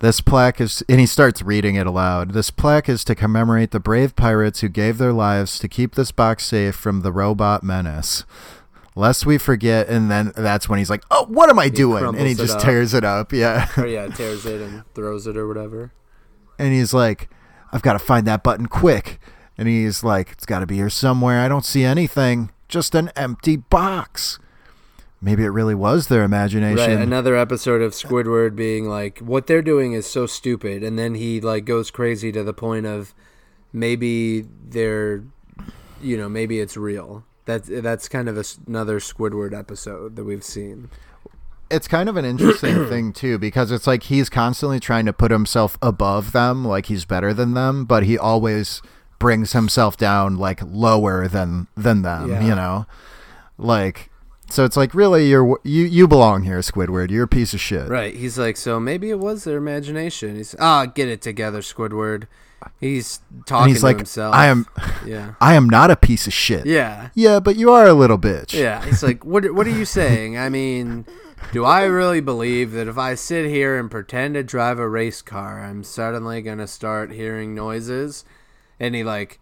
this 0.00 0.20
plaque 0.20 0.60
is." 0.60 0.82
And 0.88 1.00
he 1.00 1.06
starts 1.06 1.42
reading 1.42 1.74
it 1.76 1.86
aloud. 1.86 2.32
This 2.32 2.50
plaque 2.50 2.88
is 2.88 3.02
to 3.04 3.14
commemorate 3.14 3.70
the 3.70 3.80
brave 3.80 4.14
pirates 4.14 4.60
who 4.60 4.68
gave 4.68 4.98
their 4.98 5.12
lives 5.12 5.58
to 5.60 5.68
keep 5.68 5.94
this 5.94 6.12
box 6.12 6.44
safe 6.44 6.74
from 6.76 7.00
the 7.00 7.12
robot 7.12 7.62
menace. 7.62 8.24
Lest 8.96 9.24
we 9.24 9.38
forget, 9.38 9.88
and 9.88 10.10
then 10.10 10.32
that's 10.36 10.68
when 10.68 10.78
he's 10.78 10.90
like, 10.90 11.04
"Oh, 11.10 11.24
what 11.28 11.48
am 11.48 11.58
I 11.58 11.68
doing?" 11.68 12.04
And 12.04 12.18
he 12.18 12.32
it 12.32 12.38
just 12.38 12.60
tears 12.60 12.92
it 12.92 13.04
up. 13.04 13.32
Yeah. 13.32 13.68
Or 13.76 13.86
yeah, 13.86 14.08
tears 14.08 14.44
it 14.44 14.60
and 14.60 14.82
throws 14.94 15.26
it 15.26 15.36
or 15.36 15.48
whatever. 15.48 15.92
and 16.58 16.72
he's 16.74 16.92
like, 16.92 17.30
I've 17.72 17.82
got 17.82 17.94
to 17.94 17.98
find 17.98 18.26
that 18.26 18.42
button 18.42 18.66
quick. 18.66 19.20
And 19.58 19.68
he's 19.68 20.02
like, 20.02 20.32
It's 20.32 20.46
got 20.46 20.60
to 20.60 20.66
be 20.66 20.76
here 20.76 20.90
somewhere. 20.90 21.40
I 21.40 21.48
don't 21.48 21.64
see 21.64 21.84
anything, 21.84 22.50
just 22.68 22.94
an 22.94 23.10
empty 23.16 23.56
box. 23.56 24.38
maybe 25.20 25.44
it 25.44 25.48
really 25.48 25.74
was 25.74 26.08
their 26.08 26.22
imagination. 26.22 26.78
Right, 26.78 26.98
another 26.98 27.36
episode 27.36 27.82
of 27.82 27.92
Squidward 27.92 28.56
being 28.56 28.88
like, 28.88 29.18
"What 29.18 29.46
they're 29.46 29.60
doing 29.60 29.92
is 29.92 30.06
so 30.06 30.26
stupid," 30.26 30.82
and 30.82 30.98
then 30.98 31.14
he 31.14 31.40
like 31.42 31.66
goes 31.66 31.90
crazy 31.90 32.32
to 32.32 32.42
the 32.42 32.54
point 32.54 32.86
of 32.86 33.12
maybe 33.72 34.46
they're, 34.66 35.24
you 36.00 36.16
know, 36.16 36.28
maybe 36.28 36.58
it's 36.58 36.76
real. 36.76 37.24
That's 37.44 37.68
that's 37.70 38.08
kind 38.08 38.28
of 38.30 38.38
a 38.38 38.44
another 38.66 38.98
Squidward 38.98 39.52
episode 39.58 40.16
that 40.16 40.24
we've 40.24 40.44
seen. 40.44 40.88
It's 41.70 41.86
kind 41.88 42.08
of 42.08 42.16
an 42.16 42.24
interesting 42.24 42.86
thing 42.88 43.12
too 43.12 43.38
because 43.38 43.70
it's 43.70 43.86
like 43.86 44.04
he's 44.04 44.28
constantly 44.28 44.80
trying 44.80 45.06
to 45.06 45.12
put 45.12 45.30
himself 45.30 45.78
above 45.80 46.32
them 46.32 46.64
like 46.64 46.86
he's 46.86 47.04
better 47.04 47.32
than 47.32 47.54
them 47.54 47.84
but 47.84 48.02
he 48.04 48.18
always 48.18 48.82
brings 49.18 49.52
himself 49.52 49.96
down 49.96 50.36
like 50.36 50.60
lower 50.64 51.28
than 51.28 51.66
than 51.76 52.02
them 52.02 52.30
Yeah. 52.30 52.44
you 52.44 52.54
know 52.54 52.86
like 53.58 54.10
so 54.48 54.64
it's 54.64 54.76
like 54.76 54.94
really 54.94 55.28
you're 55.28 55.60
you 55.62 55.84
you 55.84 56.08
belong 56.08 56.42
here 56.42 56.58
squidward 56.60 57.10
you're 57.10 57.24
a 57.24 57.28
piece 57.28 57.54
of 57.54 57.60
shit 57.60 57.88
Right, 57.88 58.14
he's 58.14 58.38
like, 58.38 58.56
so 58.56 58.80
maybe 58.80 59.10
it 59.10 59.18
was 59.18 59.44
their 59.44 59.56
imagination. 59.58 60.36
He's 60.36 60.56
ah, 60.58 60.86
get 60.86 61.08
it 61.08 61.22
together, 61.22 61.60
Squidward. 61.60 62.24
He's 62.80 63.20
talking 63.46 63.62
and 63.64 63.70
he's 63.70 63.80
to 63.80 63.86
like 63.86 63.96
himself. 63.98 64.34
i 64.34 64.46
am 64.46 64.66
yeah, 65.06 65.34
i 65.40 65.54
am 65.54 65.68
not 65.70 65.90
a 65.90 65.96
piece 65.96 66.26
of 66.26 66.32
shit 66.34 66.66
yeah, 66.66 67.08
yeah 67.14 67.40
but 67.40 67.56
you 67.56 67.70
are 67.70 67.86
a 67.86 67.94
little 67.94 68.18
bitch 68.18 68.52
yeah. 68.52 68.84
He's 68.84 69.02
like, 69.02 69.24
what? 69.24 69.54
What 69.54 69.66
are 69.66 69.70
you 69.78 69.84
saying? 69.86 70.36
I 70.36 70.48
mean, 70.50 71.06
do 71.52 71.64
I 71.64 71.84
really 71.84 72.20
believe 72.20 72.72
that 72.72 72.88
if 72.88 72.96
I 72.98 73.14
sit 73.14 73.46
here 73.46 73.78
and 73.78 73.90
pretend 73.90 74.34
to 74.34 74.42
drive 74.42 74.78
a 74.78 74.88
race 74.88 75.22
car, 75.22 75.60
I'm 75.60 75.82
suddenly 75.84 76.42
gonna 76.42 76.66
start 76.66 77.12
hearing 77.12 77.54
noises? 77.54 78.24
And 78.78 78.94
he 78.94 79.02
like 79.04 79.40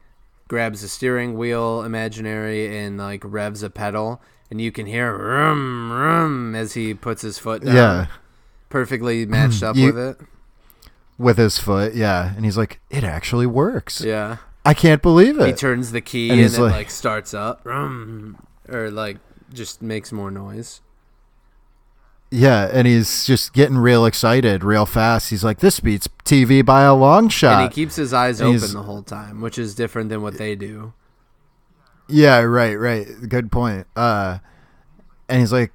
grabs 0.48 0.82
a 0.82 0.88
steering 0.88 1.36
wheel, 1.36 1.82
imaginary, 1.82 2.76
and 2.78 2.96
like 2.98 3.22
revs 3.24 3.62
a 3.62 3.70
pedal, 3.70 4.20
and 4.50 4.60
you 4.60 4.72
can 4.72 4.86
hear 4.86 5.14
rum 5.16 5.92
rum 5.92 6.54
as 6.54 6.74
he 6.74 6.94
puts 6.94 7.22
his 7.22 7.38
foot 7.38 7.62
down. 7.64 7.74
yeah 7.74 8.06
perfectly 8.70 9.24
hmm. 9.24 9.30
matched 9.30 9.62
up 9.62 9.76
You- 9.76 9.86
with 9.92 9.98
it. 9.98 10.20
with 11.18 11.36
his 11.38 11.58
foot 11.58 11.94
yeah 11.94 12.34
and 12.36 12.44
he's 12.44 12.56
like 12.58 12.80
it 12.90 13.02
actually 13.04 13.46
works 13.46 14.00
Yeah. 14.02 14.36
i 14.64 14.72
can't 14.74 15.00
believe 15.02 15.38
it. 15.40 15.46
He 15.46 15.52
turns 15.52 15.90
the 15.92 16.00
key 16.00 16.30
And 16.30 16.40
and, 16.40 16.52
it 16.54 16.58
like- 16.60 16.72
like 16.72 16.90
starts 16.90 17.32
up, 17.34 17.60
Rum. 17.64 18.36
or 18.68 18.90
like 18.90 19.16
just 19.52 19.80
makes 19.82 20.12
more 20.12 20.30
noise. 20.30 20.80
Yeah, 22.30 22.68
and 22.70 22.86
he's 22.86 23.24
just 23.24 23.54
getting 23.54 23.78
real 23.78 24.04
excited 24.04 24.62
real 24.62 24.84
fast. 24.84 25.30
He's 25.30 25.42
like, 25.44 25.60
"This 25.60 25.80
beats 25.80 26.08
TV 26.24 26.64
by 26.64 26.82
a 26.82 26.94
long 26.94 27.28
shot." 27.28 27.62
and 27.62 27.72
he 27.72 27.74
keeps 27.74 27.96
his 27.96 28.12
eyes 28.12 28.40
and 28.40 28.54
open 28.56 28.74
the 28.74 28.82
whole 28.82 29.02
time, 29.02 29.40
which 29.40 29.58
is 29.58 29.74
different 29.74 30.10
than 30.10 30.20
what 30.20 30.36
they 30.36 30.54
do. 30.54 30.92
yeah, 32.08 32.40
right, 32.40 32.74
right. 32.74 33.06
Good 33.28 33.50
point. 33.50 33.86
Uh, 33.96 34.38
and 35.28 35.40
he's 35.40 35.52
like, 35.52 35.72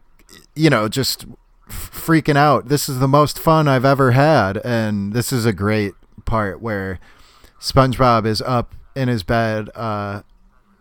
you 0.56 0.70
know, 0.70 0.88
just 0.88 1.26
f- 1.70 1.92
freaking 1.94 2.38
out. 2.38 2.68
This 2.70 2.88
is 2.90 3.00
the 3.00 3.08
most 3.08 3.38
fun 3.40 3.68
I've 3.68 3.86
ever 3.86 4.12
had, 4.12 4.58
and 4.64 5.14
this 5.14 5.32
is 5.34 5.46
a 5.46 5.54
great 5.54 5.94
part 6.26 6.62
where 6.62 7.00
SpongeBob 7.60 8.26
is 8.26 8.42
up 8.42 8.76
in 8.96 9.08
his 9.08 9.24
bed, 9.24 9.70
uh, 9.76 10.22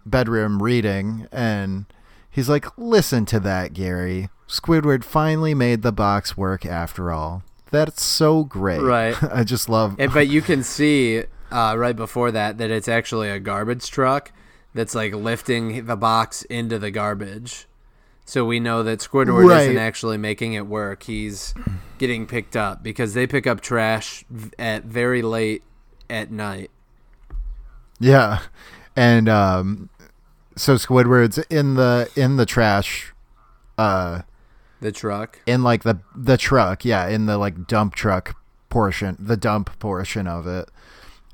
bedroom 0.04 0.62
reading, 0.62 1.28
and 1.32 1.86
he's 2.30 2.48
like, 2.48 2.66
"Listen 2.76 3.24
to 3.26 3.40
that, 3.40 3.72
Gary. 3.72 4.28
Squidward 4.52 5.02
finally 5.02 5.54
made 5.54 5.80
the 5.82 5.92
box 5.92 6.36
work 6.36 6.66
after 6.66 7.10
all." 7.10 7.42
That's 7.70 8.04
so 8.04 8.44
great. 8.44 8.82
Right. 8.82 9.16
I 9.32 9.44
just 9.44 9.68
love. 9.68 9.96
And, 9.98 10.12
but 10.12 10.28
you 10.28 10.42
can 10.42 10.62
see 10.62 11.24
uh, 11.50 11.74
right 11.76 11.96
before 11.96 12.30
that 12.30 12.58
that 12.58 12.70
it's 12.70 12.86
actually 12.86 13.30
a 13.30 13.40
garbage 13.40 13.90
truck 13.90 14.30
that's 14.74 14.94
like 14.94 15.14
lifting 15.14 15.86
the 15.86 15.96
box 15.96 16.42
into 16.42 16.78
the 16.78 16.90
garbage. 16.90 17.66
So 18.24 18.44
we 18.44 18.60
know 18.60 18.82
that 18.82 19.00
Squidward 19.00 19.60
isn't 19.60 19.78
actually 19.78 20.16
making 20.16 20.52
it 20.52 20.66
work. 20.66 21.02
He's 21.02 21.54
getting 21.98 22.26
picked 22.26 22.56
up 22.56 22.82
because 22.82 23.14
they 23.14 23.26
pick 23.26 23.46
up 23.46 23.60
trash 23.60 24.24
at 24.58 24.84
very 24.84 25.22
late 25.22 25.62
at 26.08 26.30
night. 26.30 26.70
Yeah, 27.98 28.40
and 28.94 29.28
um, 29.28 29.90
so 30.56 30.76
Squidward's 30.76 31.38
in 31.50 31.74
the 31.74 32.10
in 32.16 32.36
the 32.36 32.46
trash, 32.46 33.12
uh, 33.76 34.22
The 34.82 34.92
truck. 34.92 35.38
in 35.46 35.62
like 35.62 35.82
the 35.82 36.00
the 36.14 36.36
truck, 36.36 36.84
yeah, 36.84 37.08
in 37.08 37.26
the 37.26 37.38
like 37.38 37.66
dump 37.66 37.94
truck 37.94 38.36
portion, 38.68 39.16
the 39.18 39.36
dump 39.36 39.78
portion 39.78 40.26
of 40.26 40.46
it, 40.46 40.68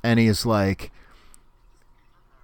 and 0.02 0.20
he's 0.20 0.46
like, 0.46 0.92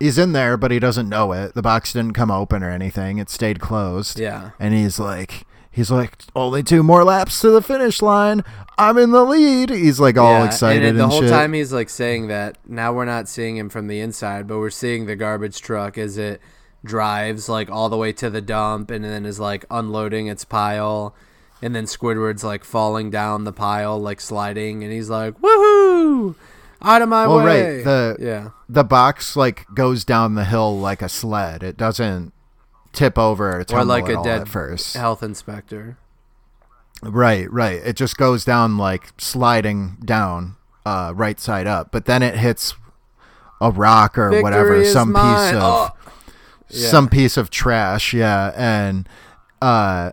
he's 0.00 0.18
in 0.18 0.32
there, 0.32 0.56
but 0.56 0.70
he 0.70 0.78
doesn't 0.78 1.08
know 1.08 1.32
it. 1.32 1.54
The 1.54 1.62
box 1.62 1.92
didn't 1.92 2.14
come 2.14 2.30
open 2.30 2.62
or 2.62 2.70
anything; 2.70 3.18
it 3.18 3.30
stayed 3.30 3.60
closed. 3.60 4.18
Yeah. 4.18 4.50
and 4.58 4.74
he's 4.74 4.98
like. 4.98 5.44
He's 5.70 5.90
like, 5.90 6.18
only 6.36 6.62
two 6.62 6.84
more 6.84 7.02
laps 7.02 7.40
to 7.40 7.50
the 7.50 7.60
finish 7.60 8.00
line. 8.00 8.44
I'm 8.78 8.96
in 8.96 9.10
the 9.10 9.24
lead. 9.24 9.70
He's 9.70 9.98
like 9.98 10.16
all 10.16 10.30
Yeah, 10.38 10.44
excited 10.44 10.82
and, 10.84 10.90
and, 10.90 11.00
the 11.00 11.08
whole 11.08 11.22
shit. 11.22 11.30
time 11.30 11.52
he's 11.52 11.72
like 11.72 11.88
saying 11.88 12.28
that. 12.28 12.58
Now 12.64 12.92
we're 12.92 13.04
not 13.06 13.28
seeing 13.28 13.56
him 13.56 13.68
from 13.68 13.88
the 13.88 13.98
inside, 13.98 14.46
but 14.46 14.58
we're 14.58 14.70
seeing 14.70 15.06
the 15.06 15.16
garbage 15.16 15.60
truck 15.60 15.98
as 15.98 16.16
it 16.16 16.40
drives 16.84 17.48
like 17.48 17.70
all 17.70 17.88
the 17.88 17.96
way 17.96 18.12
to 18.12 18.30
the 18.30 18.40
dump, 18.40 18.90
and 18.90 19.04
then 19.04 19.24
is 19.26 19.40
like 19.40 19.64
unloading 19.70 20.26
its 20.28 20.44
pile, 20.44 21.14
and 21.62 21.74
then 21.74 21.84
Squidward's 21.86 22.44
like 22.44 22.62
falling 22.64 23.10
down 23.10 23.44
the 23.44 23.52
pile, 23.52 23.98
like 24.00 24.20
sliding, 24.20 24.84
and 24.84 24.92
he's 24.92 25.10
like, 25.10 25.40
"Woohoo! 25.40 26.34
Out 26.82 27.00
of 27.02 27.08
my 27.08 27.26
Well, 27.26 27.38
way!" 27.44 27.76
right, 27.76 27.84
the- 27.84 28.16
yeah, 28.20 28.48
the 28.68 28.84
box 28.84 29.36
like 29.36 29.66
goes 29.74 30.04
down 30.04 30.34
the 30.34 30.44
hill 30.44 30.78
like 30.78 31.00
a 31.02 31.08
sled. 31.08 31.62
It 31.62 31.76
doesn't 31.76 32.32
tip 32.92 33.18
over 33.18 33.58
or 33.60 33.64
or 33.72 33.84
like 33.84 34.08
a 34.08 34.22
dead 34.22 34.48
first. 34.48 34.94
health 34.96 35.22
inspector. 35.22 35.96
Right, 37.02 37.50
right. 37.52 37.82
It 37.84 37.96
just 37.96 38.16
goes 38.16 38.44
down 38.44 38.78
like 38.78 39.12
sliding 39.18 39.96
down, 40.04 40.56
uh, 40.86 41.12
right 41.14 41.38
side 41.40 41.66
up. 41.66 41.90
But 41.92 42.06
then 42.06 42.22
it 42.22 42.36
hits 42.36 42.74
a 43.60 43.70
rock 43.70 44.16
or 44.16 44.40
whatever, 44.42 44.68
Victory 44.70 44.86
is 44.86 44.92
some 44.92 45.12
mine. 45.12 45.52
piece 45.52 45.54
of 45.56 45.62
Oh. 45.62 46.03
Yeah. 46.68 46.88
some 46.88 47.08
piece 47.08 47.36
of 47.36 47.50
trash. 47.50 48.12
Yeah, 48.14 48.52
and 48.56 49.08
uh, 49.62 50.12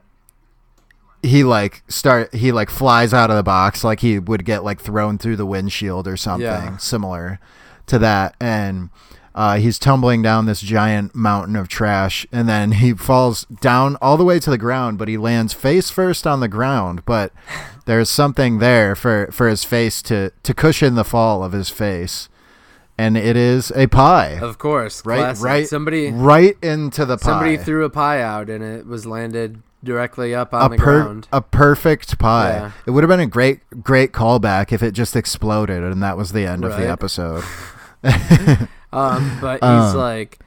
he 1.23 1.43
like 1.43 1.83
start 1.87 2.33
he 2.33 2.51
like 2.51 2.69
flies 2.69 3.13
out 3.13 3.29
of 3.29 3.35
the 3.35 3.43
box 3.43 3.83
like 3.83 3.99
he 3.99 4.17
would 4.19 4.43
get 4.45 4.63
like 4.63 4.79
thrown 4.81 5.17
through 5.17 5.35
the 5.35 5.45
windshield 5.45 6.07
or 6.07 6.17
something 6.17 6.45
Yeah. 6.45 6.77
similar 6.77 7.39
to 7.87 7.99
that, 7.99 8.35
and. 8.39 8.89
Uh, 9.33 9.55
he's 9.55 9.79
tumbling 9.79 10.21
down 10.21 10.45
this 10.45 10.59
giant 10.59 11.15
mountain 11.15 11.55
of 11.55 11.69
trash, 11.69 12.27
and 12.33 12.49
then 12.49 12.73
he 12.73 12.91
falls 12.93 13.45
down 13.61 13.95
all 14.01 14.17
the 14.17 14.25
way 14.25 14.37
to 14.41 14.49
the 14.49 14.57
ground. 14.57 14.97
But 14.97 15.07
he 15.07 15.15
lands 15.17 15.53
face 15.53 15.89
first 15.89 16.27
on 16.27 16.41
the 16.41 16.49
ground. 16.49 17.05
But 17.05 17.31
there's 17.85 18.09
something 18.09 18.59
there 18.59 18.93
for, 18.93 19.29
for 19.31 19.47
his 19.47 19.63
face 19.63 20.01
to 20.01 20.31
to 20.43 20.53
cushion 20.53 20.95
the 20.95 21.05
fall 21.05 21.45
of 21.45 21.53
his 21.53 21.69
face, 21.69 22.27
and 22.97 23.17
it 23.17 23.35
is 23.37 23.71
a 23.75 23.87
pie. 23.87 24.39
Of 24.41 24.57
course, 24.57 25.05
right, 25.05 25.17
classic. 25.19 25.45
right, 25.45 25.67
Somebody 25.67 26.11
right 26.11 26.57
into 26.61 27.05
the 27.05 27.17
pie. 27.17 27.25
somebody 27.25 27.57
threw 27.57 27.85
a 27.85 27.89
pie 27.89 28.21
out, 28.21 28.49
and 28.49 28.63
it 28.63 28.85
was 28.85 29.05
landed 29.05 29.61
directly 29.83 30.35
up 30.35 30.53
on 30.53 30.65
a 30.73 30.75
the 30.75 30.81
per- 30.81 31.03
ground. 31.03 31.27
a 31.33 31.41
perfect 31.41 32.19
pie. 32.19 32.51
Yeah. 32.51 32.71
It 32.85 32.91
would 32.91 33.03
have 33.03 33.09
been 33.09 33.19
a 33.19 33.25
great 33.25 33.61
great 33.83 34.11
callback 34.11 34.71
if 34.71 34.83
it 34.83 34.91
just 34.91 35.15
exploded 35.15 35.81
and 35.83 36.03
that 36.03 36.17
was 36.17 36.33
the 36.33 36.45
end 36.45 36.63
of 36.63 36.77
the 36.77 36.87
episode. 36.87 37.43
Um, 38.93 39.37
but 39.39 39.53
he's 39.61 39.63
Uh. 39.63 39.97
like, 39.97 40.39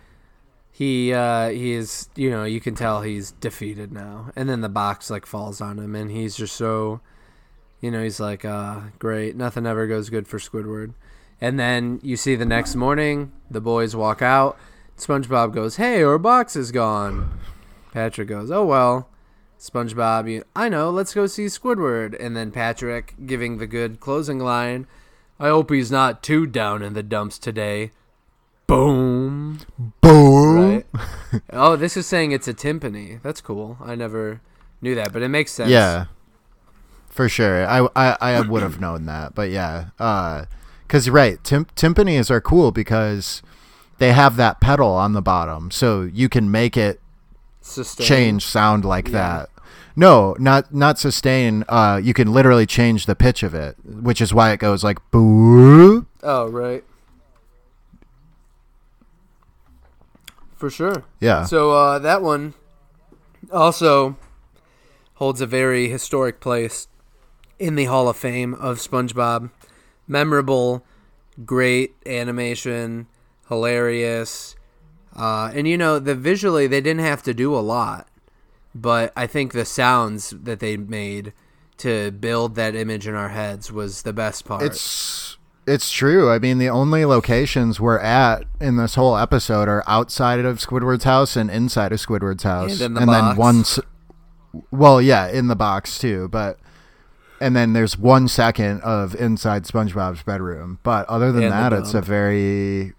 he 0.70 1.12
uh, 1.14 1.48
he 1.48 1.72
is, 1.72 2.08
you 2.14 2.30
know, 2.30 2.44
you 2.44 2.60
can 2.60 2.74
tell 2.74 3.02
he's 3.02 3.30
defeated 3.32 3.90
now. 3.92 4.30
And 4.36 4.48
then 4.48 4.60
the 4.60 4.68
box 4.68 5.08
like 5.10 5.24
falls 5.26 5.60
on 5.60 5.78
him, 5.78 5.94
and 5.94 6.10
he's 6.10 6.36
just 6.36 6.54
so, 6.56 7.00
you 7.80 7.90
know, 7.90 8.02
he's 8.02 8.20
like, 8.20 8.44
uh, 8.44 8.80
great, 8.98 9.34
nothing 9.36 9.66
ever 9.66 9.86
goes 9.86 10.10
good 10.10 10.28
for 10.28 10.38
Squidward. 10.38 10.92
And 11.40 11.58
then 11.58 12.00
you 12.02 12.16
see 12.16 12.36
the 12.36 12.44
next 12.46 12.74
morning, 12.74 13.32
the 13.50 13.60
boys 13.60 13.94
walk 13.94 14.22
out. 14.22 14.56
SpongeBob 14.96 15.52
goes, 15.52 15.76
"Hey, 15.76 16.02
our 16.02 16.18
box 16.18 16.56
is 16.56 16.70
gone." 16.70 17.38
Patrick 17.92 18.28
goes, 18.28 18.50
"Oh 18.50 18.64
well." 18.64 19.08
SpongeBob, 19.58 20.30
you, 20.30 20.44
I 20.54 20.68
know. 20.68 20.90
Let's 20.90 21.14
go 21.14 21.26
see 21.26 21.46
Squidward. 21.46 22.14
And 22.20 22.36
then 22.36 22.50
Patrick 22.50 23.14
giving 23.24 23.56
the 23.56 23.66
good 23.66 23.98
closing 23.98 24.38
line. 24.38 24.86
I 25.40 25.48
hope 25.48 25.70
he's 25.70 25.90
not 25.90 26.22
too 26.22 26.46
down 26.46 26.82
in 26.82 26.92
the 26.92 27.02
dumps 27.02 27.38
today. 27.38 27.90
Boom. 28.66 29.60
Boom. 30.00 30.54
Right. 30.54 30.86
oh, 31.50 31.76
this 31.76 31.96
is 31.96 32.06
saying 32.06 32.32
it's 32.32 32.48
a 32.48 32.54
timpani. 32.54 33.22
That's 33.22 33.40
cool. 33.40 33.78
I 33.82 33.94
never 33.94 34.40
knew 34.80 34.94
that, 34.94 35.12
but 35.12 35.22
it 35.22 35.28
makes 35.28 35.52
sense. 35.52 35.70
Yeah. 35.70 36.06
For 37.08 37.28
sure. 37.28 37.66
I 37.66 37.88
I, 37.96 38.16
I 38.20 38.40
would 38.40 38.62
have 38.62 38.80
known 38.80 39.06
that, 39.06 39.34
but 39.34 39.50
yeah. 39.50 39.86
Uh 39.98 40.44
cuz 40.88 41.06
you're 41.06 41.14
right, 41.14 41.42
tim- 41.44 41.66
timpanis 41.76 42.30
are 42.30 42.40
cool 42.40 42.70
because 42.72 43.42
they 43.98 44.12
have 44.12 44.36
that 44.36 44.60
pedal 44.60 44.88
on 44.92 45.12
the 45.12 45.22
bottom 45.22 45.70
so 45.70 46.02
you 46.02 46.28
can 46.28 46.50
make 46.50 46.76
it 46.76 47.00
Sustain. 47.60 48.06
change 48.06 48.46
sound 48.46 48.84
like 48.84 49.08
Yeah. 49.08 49.12
that. 49.12 49.48
No, 49.96 50.34
not 50.40 50.74
not 50.74 50.98
sustain. 50.98 51.64
Uh, 51.68 52.00
you 52.02 52.12
can 52.14 52.32
literally 52.32 52.66
change 52.66 53.06
the 53.06 53.14
pitch 53.14 53.42
of 53.44 53.54
it, 53.54 53.76
which 53.84 54.20
is 54.20 54.34
why 54.34 54.50
it 54.50 54.58
goes 54.58 54.82
like 54.82 54.98
boo. 55.12 56.04
Oh, 56.22 56.48
right. 56.48 56.82
For 60.56 60.70
sure. 60.70 61.04
Yeah. 61.20 61.44
So 61.44 61.72
uh, 61.72 61.98
that 62.00 62.22
one 62.22 62.54
also 63.52 64.16
holds 65.14 65.40
a 65.40 65.46
very 65.46 65.88
historic 65.88 66.40
place 66.40 66.88
in 67.58 67.74
the 67.76 67.84
Hall 67.84 68.08
of 68.08 68.16
Fame 68.16 68.54
of 68.54 68.78
SpongeBob. 68.78 69.50
Memorable, 70.06 70.84
great 71.44 71.94
animation, 72.06 73.06
hilarious. 73.48 74.56
Uh, 75.14 75.50
and 75.54 75.68
you 75.68 75.78
know, 75.78 75.98
the 75.98 76.14
visually 76.14 76.66
they 76.66 76.80
didn't 76.80 77.04
have 77.04 77.22
to 77.22 77.34
do 77.34 77.54
a 77.54 77.60
lot, 77.60 78.08
but 78.74 79.12
I 79.16 79.26
think 79.26 79.52
the 79.52 79.64
sounds 79.64 80.30
that 80.30 80.60
they 80.60 80.76
made 80.76 81.32
to 81.78 82.10
build 82.12 82.54
that 82.54 82.74
image 82.74 83.06
in 83.06 83.14
our 83.14 83.30
heads 83.30 83.70
was 83.70 84.02
the 84.02 84.12
best 84.12 84.44
part. 84.44 84.62
It's 84.62 85.36
it's 85.66 85.90
true. 85.90 86.30
I 86.30 86.38
mean, 86.38 86.58
the 86.58 86.68
only 86.68 87.04
locations 87.04 87.80
we're 87.80 87.98
at 87.98 88.44
in 88.60 88.76
this 88.76 88.96
whole 88.96 89.16
episode 89.16 89.68
are 89.68 89.82
outside 89.86 90.40
of 90.40 90.58
Squidward's 90.58 91.04
house 91.04 91.36
and 91.36 91.50
inside 91.50 91.92
of 91.92 92.00
Squidward's 92.00 92.42
house, 92.42 92.80
in 92.80 92.94
the 92.94 93.00
and 93.00 93.10
then 93.10 93.36
once. 93.36 93.78
Well, 94.70 95.00
yeah, 95.00 95.28
in 95.28 95.48
the 95.48 95.56
box 95.56 95.98
too, 95.98 96.28
but 96.28 96.58
and 97.44 97.54
then 97.54 97.74
there's 97.74 97.98
one 97.98 98.26
second 98.26 98.80
of 98.80 99.14
inside 99.16 99.64
SpongeBob's 99.64 100.22
bedroom. 100.22 100.78
But 100.82 101.06
other 101.10 101.30
than 101.30 101.42
And 101.42 101.52
that, 101.52 101.74
it's 101.74 101.92
a 101.92 102.00
very 102.00 102.94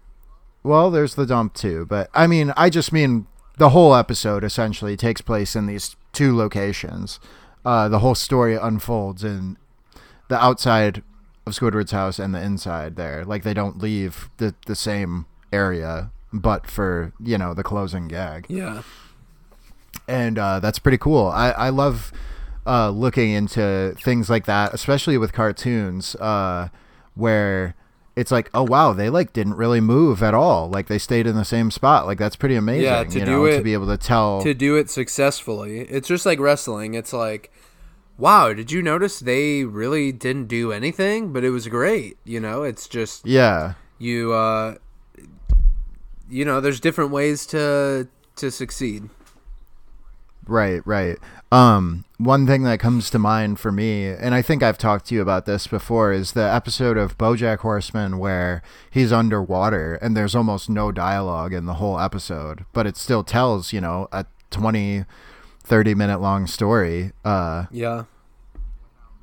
well. 0.62 0.88
There's 0.92 1.16
the 1.16 1.26
dump 1.26 1.54
too, 1.54 1.84
but 1.86 2.08
I 2.14 2.28
mean, 2.28 2.52
I 2.56 2.70
just 2.70 2.92
mean 2.92 3.26
the 3.58 3.70
whole 3.70 3.92
episode 3.92 4.44
essentially 4.44 4.96
takes 4.96 5.20
place 5.20 5.56
in 5.56 5.66
these 5.66 5.96
two 6.12 6.36
locations. 6.36 7.18
Uh, 7.64 7.88
the 7.88 7.98
whole 7.98 8.14
story 8.14 8.54
unfolds 8.54 9.24
in 9.24 9.56
the 10.28 10.40
outside 10.40 11.02
of 11.44 11.54
Squidward's 11.54 11.90
house 11.90 12.20
and 12.20 12.32
the 12.32 12.40
inside 12.40 12.94
there. 12.94 13.24
Like 13.24 13.42
they 13.42 13.54
don't 13.54 13.78
leave 13.78 14.30
the 14.36 14.54
the 14.66 14.76
same 14.76 15.26
area, 15.52 16.12
but 16.32 16.68
for 16.68 17.12
you 17.18 17.36
know 17.36 17.52
the 17.52 17.64
closing 17.64 18.06
gag 18.06 18.46
yeah. 18.48 18.82
and 20.06 20.38
uh, 20.38 20.60
that's 20.60 20.78
pretty 20.78 20.98
cool. 20.98 21.26
I 21.26 21.50
I 21.50 21.68
love 21.70 22.12
uh, 22.66 22.90
looking 22.90 23.30
into 23.30 23.94
things 24.02 24.28
like 24.28 24.46
that, 24.46 24.74
especially 24.74 25.16
with 25.18 25.32
cartoons, 25.32 26.14
uh, 26.16 26.68
where 27.14 27.74
it's 28.16 28.30
like, 28.30 28.50
oh 28.54 28.62
wow, 28.62 28.92
they 28.92 29.10
like 29.10 29.32
didn't 29.32 29.54
really 29.54 29.80
move 29.80 30.22
at 30.22 30.34
all. 30.34 30.68
Like 30.68 30.88
they 30.88 30.98
stayed 30.98 31.26
in 31.26 31.36
the 31.36 31.44
same 31.44 31.70
spot. 31.70 32.06
Like 32.06 32.18
that's 32.18 32.36
pretty 32.36 32.56
amazing. 32.56 32.84
Yeah, 32.84 33.04
to 33.04 33.18
you 33.18 33.24
do 33.24 33.30
know, 33.30 33.56
to 33.56 33.62
be 33.62 33.72
able 33.74 33.86
to 33.88 33.96
tell. 33.98 34.42
to 34.42 34.54
do 34.54 34.76
it 34.76 34.90
successfully. 34.90 35.80
It's 35.80 36.08
just 36.08 36.26
like 36.26 36.40
wrestling. 36.40 36.94
It's 36.94 37.12
like, 37.12 37.52
wow, 38.18 38.52
did 38.52 38.72
you 38.72 38.82
notice 38.82 39.20
they 39.20 39.64
really 39.64 40.12
didn't 40.12 40.48
do 40.48 40.72
anything, 40.72 41.32
but 41.32 41.44
it 41.44 41.50
was 41.50 41.68
great. 41.68 42.16
You 42.24 42.40
know, 42.40 42.62
it's 42.62 42.88
just 42.88 43.26
yeah, 43.26 43.74
you. 43.98 44.32
uh 44.32 44.76
You 46.28 46.44
know, 46.44 46.60
there's 46.60 46.80
different 46.80 47.10
ways 47.12 47.46
to 47.46 48.08
to 48.36 48.50
succeed. 48.50 49.08
Right, 50.46 50.80
right. 50.86 51.18
Um, 51.50 52.04
one 52.18 52.46
thing 52.46 52.62
that 52.64 52.80
comes 52.80 53.10
to 53.10 53.18
mind 53.18 53.58
for 53.60 53.70
me, 53.72 54.06
and 54.06 54.34
I 54.34 54.42
think 54.42 54.62
I've 54.62 54.78
talked 54.78 55.06
to 55.06 55.14
you 55.14 55.22
about 55.22 55.46
this 55.46 55.66
before, 55.66 56.12
is 56.12 56.32
the 56.32 56.42
episode 56.42 56.96
of 56.96 57.18
BoJack 57.18 57.58
Horseman 57.58 58.18
where 58.18 58.62
he's 58.90 59.12
underwater 59.12 59.94
and 59.96 60.16
there's 60.16 60.34
almost 60.34 60.70
no 60.70 60.92
dialogue 60.92 61.52
in 61.52 61.66
the 61.66 61.74
whole 61.74 61.98
episode, 61.98 62.64
but 62.72 62.86
it 62.86 62.96
still 62.96 63.24
tells, 63.24 63.72
you 63.72 63.80
know, 63.80 64.08
a 64.12 64.26
20, 64.50 65.04
30 65.62 65.94
minute 65.94 66.20
long 66.20 66.46
story 66.46 67.12
uh, 67.24 67.66
Yeah, 67.70 68.04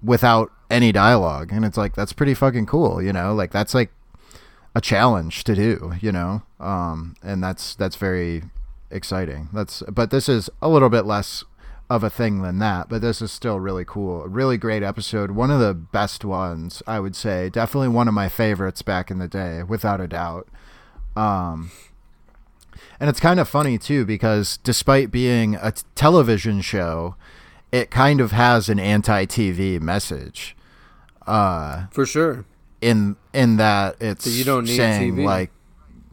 without 0.04 0.52
any 0.70 0.92
dialogue, 0.92 1.52
and 1.52 1.64
it's 1.64 1.78
like 1.78 1.96
that's 1.96 2.14
pretty 2.14 2.34
fucking 2.34 2.66
cool, 2.66 3.02
you 3.02 3.14
know, 3.14 3.34
like 3.34 3.52
that's 3.52 3.74
like 3.74 3.92
a 4.76 4.82
challenge 4.82 5.44
to 5.46 5.56
do, 5.56 5.94
you 6.02 6.12
know, 6.12 6.44
um, 6.60 7.16
and 7.24 7.44
that's 7.44 7.76
that's 7.76 7.96
very 7.96 8.44
exciting. 8.94 9.50
That's 9.52 9.82
but 9.92 10.12
this 10.12 10.30
is 10.30 10.50
a 10.62 10.70
little 10.70 10.90
bit 10.90 11.06
less 11.06 11.44
of 11.90 12.04
a 12.04 12.10
thing 12.10 12.42
than 12.42 12.60
that, 12.60 12.88
but 12.90 13.02
this 13.02 13.22
is 13.22 13.32
still 13.32 13.60
really 13.60 13.84
cool. 13.86 14.24
A 14.24 14.28
really 14.28 14.58
great 14.58 14.82
episode, 14.84 15.32
one 15.32 15.52
of 15.52 15.60
the 15.60 15.74
best 15.74 16.24
ones, 16.24 16.82
I 16.88 17.00
would 17.00 17.16
say. 17.16 17.50
Definitely 17.50 17.90
one 17.90 18.08
of 18.08 18.14
my 18.14 18.30
favorites 18.30 18.82
back 18.82 19.12
in 19.12 19.20
the 19.20 19.28
day, 19.28 19.64
without 19.64 20.00
a 20.00 20.08
doubt. 20.08 20.48
Um, 21.16 21.72
and 23.00 23.10
it's 23.10 23.20
kind 23.20 23.40
of 23.40 23.48
funny 23.50 23.78
too 23.78 24.06
because 24.06 24.58
despite 24.64 25.12
being 25.12 25.56
a 25.62 25.72
t- 25.74 25.84
television 25.96 26.62
show, 26.62 27.16
it 27.72 27.92
kind 27.92 28.22
of 28.22 28.32
has 28.32 28.70
an 28.70 28.80
anti-TV 28.80 29.80
message. 29.82 30.56
Uh, 31.28 31.86
for 31.92 32.06
sure. 32.06 32.46
in 32.82 33.16
in 33.34 33.58
that 33.58 33.96
it's 34.02 34.26
So 34.26 34.30
you 34.32 34.44
don't 34.44 34.66
need 34.66 34.76
saying 34.78 35.16
TV. 35.16 35.26
like 35.26 35.52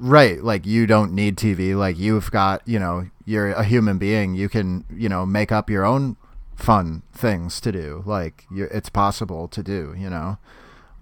right 0.00 0.42
like 0.42 0.64
you 0.64 0.86
don't 0.86 1.12
need 1.12 1.36
tv 1.36 1.76
like 1.76 1.98
you've 1.98 2.30
got 2.30 2.66
you 2.66 2.78
know 2.78 3.06
you're 3.26 3.50
a 3.52 3.62
human 3.62 3.98
being 3.98 4.34
you 4.34 4.48
can 4.48 4.82
you 4.90 5.08
know 5.08 5.26
make 5.26 5.52
up 5.52 5.68
your 5.68 5.84
own 5.84 6.16
fun 6.56 7.02
things 7.12 7.60
to 7.60 7.70
do 7.70 8.02
like 8.06 8.46
it's 8.50 8.88
possible 8.88 9.46
to 9.48 9.62
do 9.62 9.94
you 9.96 10.10
know? 10.10 10.38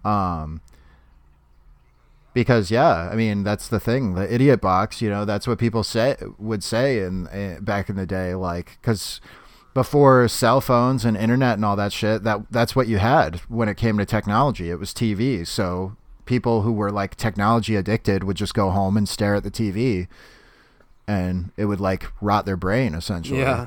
Um 0.05 0.61
because 2.35 2.71
yeah 2.71 3.09
i 3.11 3.17
mean 3.17 3.43
that's 3.43 3.67
the 3.69 3.81
thing 3.81 4.15
the 4.15 4.33
idiot 4.33 4.61
box 4.61 5.01
you 5.03 5.11
know 5.11 5.25
that's 5.25 5.49
what 5.49 5.59
people 5.59 5.83
say 5.83 6.15
would 6.39 6.63
say 6.63 7.01
in, 7.01 7.27
eh, 7.29 7.59
back 7.61 7.89
in 7.89 7.97
the 7.97 8.07
day 8.07 8.35
like 8.35 8.79
because 8.81 9.21
before 9.75 10.29
cell 10.29 10.61
phones 10.61 11.05
and 11.05 11.17
internet 11.17 11.55
and 11.55 11.65
all 11.65 11.75
that 11.75 11.93
shit 11.93 12.23
that 12.23 12.41
that's 12.51 12.77
what 12.77 12.87
you 12.87 12.99
had 12.99 13.37
when 13.49 13.69
it 13.69 13.77
came 13.77 13.99
to 13.99 14.05
technology 14.05 14.71
it 14.71 14.79
was 14.79 14.93
tv 14.93 15.45
so 15.45 15.97
people 16.29 16.63
who 16.63 16.71
were 16.73 16.91
like 16.93 17.17
technology 17.17 17.75
addicted 17.75 18.23
would 18.23 18.37
just 18.37 18.53
go 18.55 18.69
home 18.71 18.97
and 18.99 19.09
stare 19.09 19.35
at 19.35 19.43
the 19.43 19.51
tv 19.51 20.07
and 21.07 21.51
it 21.57 21.65
would 21.65 21.81
like 21.81 22.13
rot 22.21 22.45
their 22.45 22.57
brain 22.57 22.95
essentially 22.95 23.41
Yeah, 23.41 23.67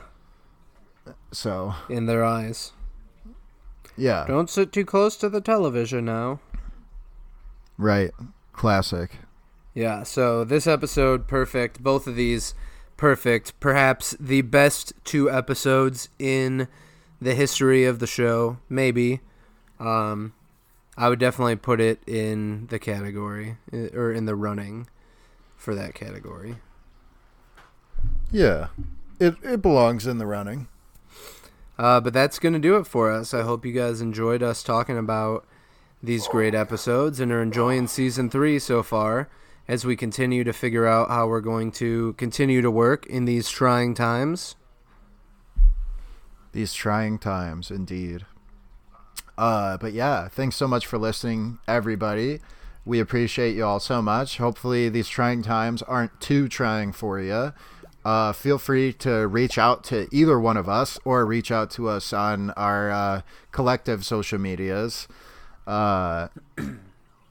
so 1.31 1.73
in 1.90 2.06
their 2.06 2.23
eyes. 2.23 2.72
yeah 3.98 4.25
Don't 4.27 4.49
sit 4.49 4.72
too 4.72 4.85
close 4.85 5.17
to 5.17 5.27
the 5.27 5.41
television 5.41 6.06
now. 6.06 6.40
right 7.77 8.11
classic 8.53 9.17
Yeah, 9.73 10.03
so 10.03 10.43
this 10.43 10.67
episode, 10.67 11.27
perfect. 11.27 11.81
Both 11.81 12.06
of 12.06 12.15
these, 12.17 12.53
perfect. 12.98 13.57
Perhaps 13.61 14.15
the 14.19 14.41
best 14.41 14.91
two 15.06 15.31
episodes 15.31 16.09
in 16.19 16.67
the 17.22 17.33
history 17.33 17.85
of 17.85 17.99
the 17.99 18.06
show. 18.07 18.57
Maybe. 18.67 19.22
Um, 19.80 20.33
I 20.97 21.09
would 21.09 21.19
definitely 21.19 21.55
put 21.55 21.79
it 21.81 22.01
in 22.05 22.67
the 22.67 22.79
category, 22.79 23.57
eh, 23.71 23.87
or 23.93 24.11
in 24.11 24.25
the 24.25 24.35
running 24.35 24.87
for 25.55 25.73
that 25.75 25.93
category. 25.93 26.57
yeah 28.31 28.67
it, 29.19 29.35
it 29.43 29.61
belongs 29.61 30.07
in 30.07 30.17
the 30.17 30.25
running 30.25 30.67
Uh, 31.77 31.99
but 32.01 32.13
that's 32.13 32.39
going 32.39 32.53
to 32.53 32.59
do 32.59 32.75
it 32.77 32.85
for 32.85 33.11
us. 33.11 33.33
I 33.33 33.41
hope 33.41 33.65
you 33.65 33.71
guys 33.71 34.01
enjoyed 34.01 34.43
us 34.43 34.61
talking 34.63 34.97
about 34.97 35.45
these 36.03 36.27
great 36.27 36.53
episodes 36.53 37.19
and 37.19 37.31
are 37.31 37.41
enjoying 37.41 37.87
season 37.87 38.29
three 38.29 38.59
so 38.59 38.83
far 38.83 39.29
as 39.67 39.85
we 39.85 39.95
continue 39.95 40.43
to 40.43 40.53
figure 40.53 40.85
out 40.87 41.09
how 41.09 41.27
we're 41.27 41.41
going 41.41 41.71
to 41.73 42.13
continue 42.13 42.61
to 42.61 42.69
work 42.71 43.05
in 43.07 43.25
these 43.25 43.49
trying 43.49 43.93
times. 43.93 44.55
these 46.51 46.73
trying 46.73 47.17
times 47.17 47.71
indeed 47.71 48.25
uh 49.41 49.75
but 49.77 49.91
yeah 49.91 50.27
thanks 50.29 50.55
so 50.55 50.67
much 50.67 50.85
for 50.85 50.97
listening 50.97 51.57
everybody. 51.67 52.39
We 52.85 52.99
appreciate 52.99 53.55
you 53.55 53.65
all 53.65 53.79
so 53.79 54.01
much. 54.01 54.37
Hopefully 54.37 54.87
these 54.89 55.07
trying 55.09 55.41
times 55.43 55.81
aren't 55.83 56.19
too 56.21 56.47
trying 56.47 56.93
for 56.93 57.19
you 57.19 57.51
uh 58.05 58.31
feel 58.33 58.57
free 58.57 58.93
to 58.93 59.27
reach 59.27 59.57
out 59.57 59.83
to 59.85 60.07
either 60.11 60.39
one 60.39 60.57
of 60.57 60.69
us 60.69 60.97
or 61.03 61.25
reach 61.25 61.51
out 61.51 61.69
to 61.71 61.89
us 61.89 62.13
on 62.13 62.51
our 62.51 62.89
uh, 62.91 63.21
collective 63.51 64.05
social 64.05 64.39
medias. 64.39 65.07
Uh 65.67 66.27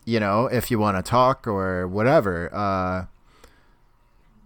you 0.04 0.18
know 0.18 0.46
if 0.46 0.70
you 0.70 0.78
want 0.78 0.96
to 0.96 1.08
talk 1.08 1.46
or 1.46 1.86
whatever 1.86 2.52
uh 2.52 3.04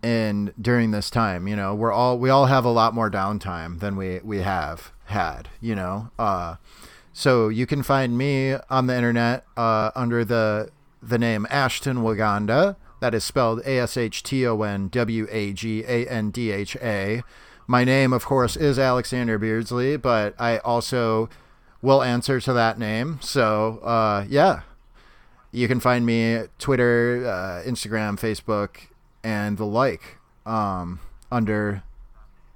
and 0.02 0.52
during 0.60 0.90
this 0.90 1.08
time 1.08 1.48
you 1.48 1.56
know 1.56 1.74
we're 1.74 1.92
all 1.92 2.18
we 2.18 2.28
all 2.28 2.46
have 2.46 2.64
a 2.64 2.70
lot 2.70 2.92
more 2.92 3.10
downtime 3.10 3.80
than 3.80 3.96
we 3.96 4.20
we 4.22 4.38
have 4.42 4.92
had 5.06 5.48
you 5.60 5.74
know? 5.74 6.10
Uh 6.18 6.56
so 7.14 7.48
you 7.48 7.64
can 7.64 7.82
find 7.82 8.18
me 8.18 8.56
on 8.68 8.86
the 8.86 8.94
internet 8.94 9.44
uh 9.56 9.90
under 9.94 10.22
the 10.24 10.68
the 11.02 11.16
name 11.18 11.46
Ashton 11.48 11.98
Wagandha. 11.98 12.76
That 13.00 13.14
is 13.14 13.24
spelled 13.24 13.60
A 13.64 13.78
S 13.78 13.96
H 13.96 14.22
T 14.22 14.46
O 14.46 14.60
N 14.62 14.88
W 14.88 15.26
A 15.30 15.52
G 15.54 15.82
A 15.86 16.06
N 16.06 16.30
D 16.30 16.50
H 16.50 16.76
A. 16.82 17.22
My 17.66 17.84
name 17.84 18.12
of 18.12 18.26
course 18.26 18.56
is 18.56 18.78
Alexander 18.78 19.38
Beardsley 19.38 19.96
but 19.96 20.34
I 20.38 20.58
also 20.58 21.30
will 21.80 22.02
answer 22.02 22.40
to 22.40 22.52
that 22.52 22.78
name. 22.78 23.18
So 23.22 23.78
uh 23.78 24.26
yeah. 24.28 24.62
You 25.54 25.68
can 25.68 25.78
find 25.78 26.04
me 26.04 26.40
Twitter, 26.58 27.24
uh, 27.24 27.62
Instagram, 27.64 28.18
Facebook, 28.18 28.88
and 29.22 29.56
the 29.56 29.64
like 29.64 30.18
um, 30.44 30.98
under 31.30 31.84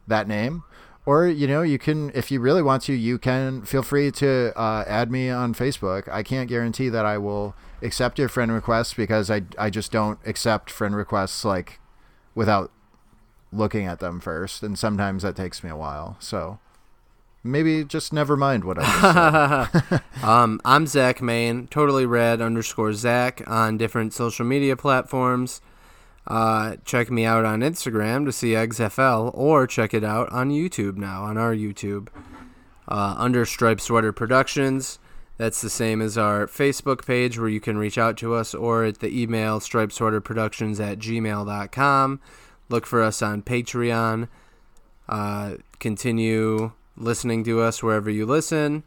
that 0.09 0.27
name. 0.27 0.65
Or 1.09 1.27
you 1.27 1.47
know, 1.47 1.63
you 1.63 1.79
can 1.79 2.11
if 2.13 2.31
you 2.31 2.39
really 2.39 2.61
want 2.61 2.83
to, 2.83 2.93
you 2.93 3.17
can 3.17 3.63
feel 3.63 3.83
free 3.83 4.11
to 4.11 4.53
uh, 4.55 4.85
add 4.87 5.11
me 5.11 5.31
on 5.31 5.55
Facebook. 5.55 6.07
I 6.07 6.23
can't 6.23 6.51
guarantee 6.51 6.91
that 6.91 7.07
I 7.07 7.17
will 7.17 7.55
accept 7.81 8.19
your 8.19 8.29
friend 8.29 8.53
request 8.53 8.95
because 8.95 9.31
I 9.31 9.45
I 9.57 9.71
just 9.71 9.91
don't 9.91 10.19
accept 10.27 10.71
friend 10.71 10.95
requests 10.95 11.47
like 11.47 11.81
without 12.35 12.71
looking 13.51 13.87
at 13.87 14.01
them 14.01 14.21
first, 14.21 14.63
and 14.63 14.79
sometimes 14.79 15.23
that 15.23 15.35
takes 15.35 15.65
me 15.65 15.71
a 15.71 15.77
while. 15.77 16.19
So 16.21 16.59
maybe 17.43 17.85
just 17.85 18.13
never 18.13 18.37
mind 18.37 18.65
what 18.65 18.77
I 18.79 19.69
said. 19.89 20.03
Um, 20.23 20.61
I'm 20.63 20.87
Zach 20.87 21.23
Main, 21.23 21.69
totally 21.69 22.05
red 22.05 22.43
underscore 22.43 22.93
Zach 22.93 23.41
on 23.47 23.79
different 23.79 24.13
social 24.13 24.45
media 24.45 24.77
platforms. 24.77 25.63
Uh, 26.29 26.77
check 26.85 27.11
me 27.11 27.25
out 27.25 27.45
on 27.45 27.61
Instagram 27.61 28.25
to 28.27 28.33
see 28.33 28.53
XFL, 28.53 29.31
or 29.35 29.67
check 29.67 29.93
it 29.93 30.05
out 30.05 30.31
on 30.31 30.51
YouTube 30.51 30.97
now 30.97 31.25
on 31.25 31.37
our 31.37 31.55
YouTube 31.55 32.09
uh, 32.87 33.15
under 33.19 33.45
Stripe 33.45 33.81
Sweater 33.81 34.13
Productions. 34.13 35.01
That's 35.39 35.61
the 35.61 35.71
same 35.71 36.01
as 36.01 36.17
our 36.17 36.47
Facebook 36.47 37.05
page 37.05 37.39
where 37.39 37.49
you 37.49 37.61
can 37.61 37.79
reach 37.79 37.97
out 37.99 38.17
to 38.19 38.35
us, 38.35 38.55
or 38.55 38.85
at 38.85 38.99
the 39.01 39.23
email 39.23 39.59
stripesweaterproductions 39.59 40.81
at 40.81 40.99
gmail.com. 40.99 42.21
Look 42.69 42.87
for 42.87 43.03
us 43.03 43.23
on 43.23 43.43
Patreon. 43.43 44.29
Uh, 45.09 45.55
continue 45.79 46.73
listening 46.97 47.43
to 47.45 47.61
us 47.63 47.83
wherever 47.83 48.11
you 48.11 48.27
listen 48.27 48.85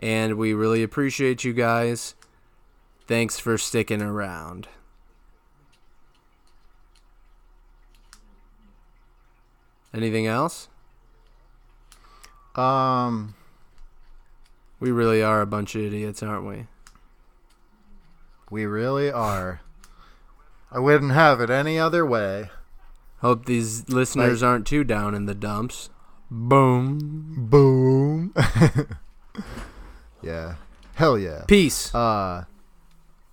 and 0.00 0.36
we 0.36 0.54
really 0.54 0.82
appreciate 0.82 1.44
you 1.44 1.52
guys. 1.52 2.14
Thanks 3.06 3.38
for 3.38 3.58
sticking 3.58 4.02
around. 4.02 4.66
Anything 9.92 10.26
else? 10.26 10.68
um, 12.56 13.34
We 14.80 14.90
really 14.90 15.22
are 15.22 15.40
a 15.40 15.46
bunch 15.46 15.74
of 15.74 15.82
idiots, 15.82 16.22
aren't 16.22 16.46
we? 16.46 16.66
we 18.50 18.66
really 18.66 19.10
are. 19.12 19.60
I 20.72 20.80
wouldn't 20.80 21.12
have 21.12 21.40
it 21.40 21.50
any 21.50 21.78
other 21.78 22.04
way. 22.04 22.50
Hope 23.18 23.44
these 23.46 23.88
listeners 23.88 24.42
aren't 24.42 24.66
too 24.66 24.82
down 24.82 25.14
in 25.14 25.26
the 25.26 25.34
dumps. 25.36 25.88
Boom. 26.30 27.46
Boom. 27.48 28.34
yeah. 30.22 30.54
Hell 30.94 31.16
yeah. 31.18 31.44
Peace. 31.46 31.94
Uh, 31.94 32.44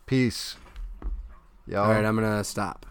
peace. 0.06 0.56
Y'all. 1.66 1.86
All 1.86 1.92
right, 1.92 2.06
I'm 2.06 2.16
going 2.16 2.38
to 2.38 2.44
stop. 2.44 2.86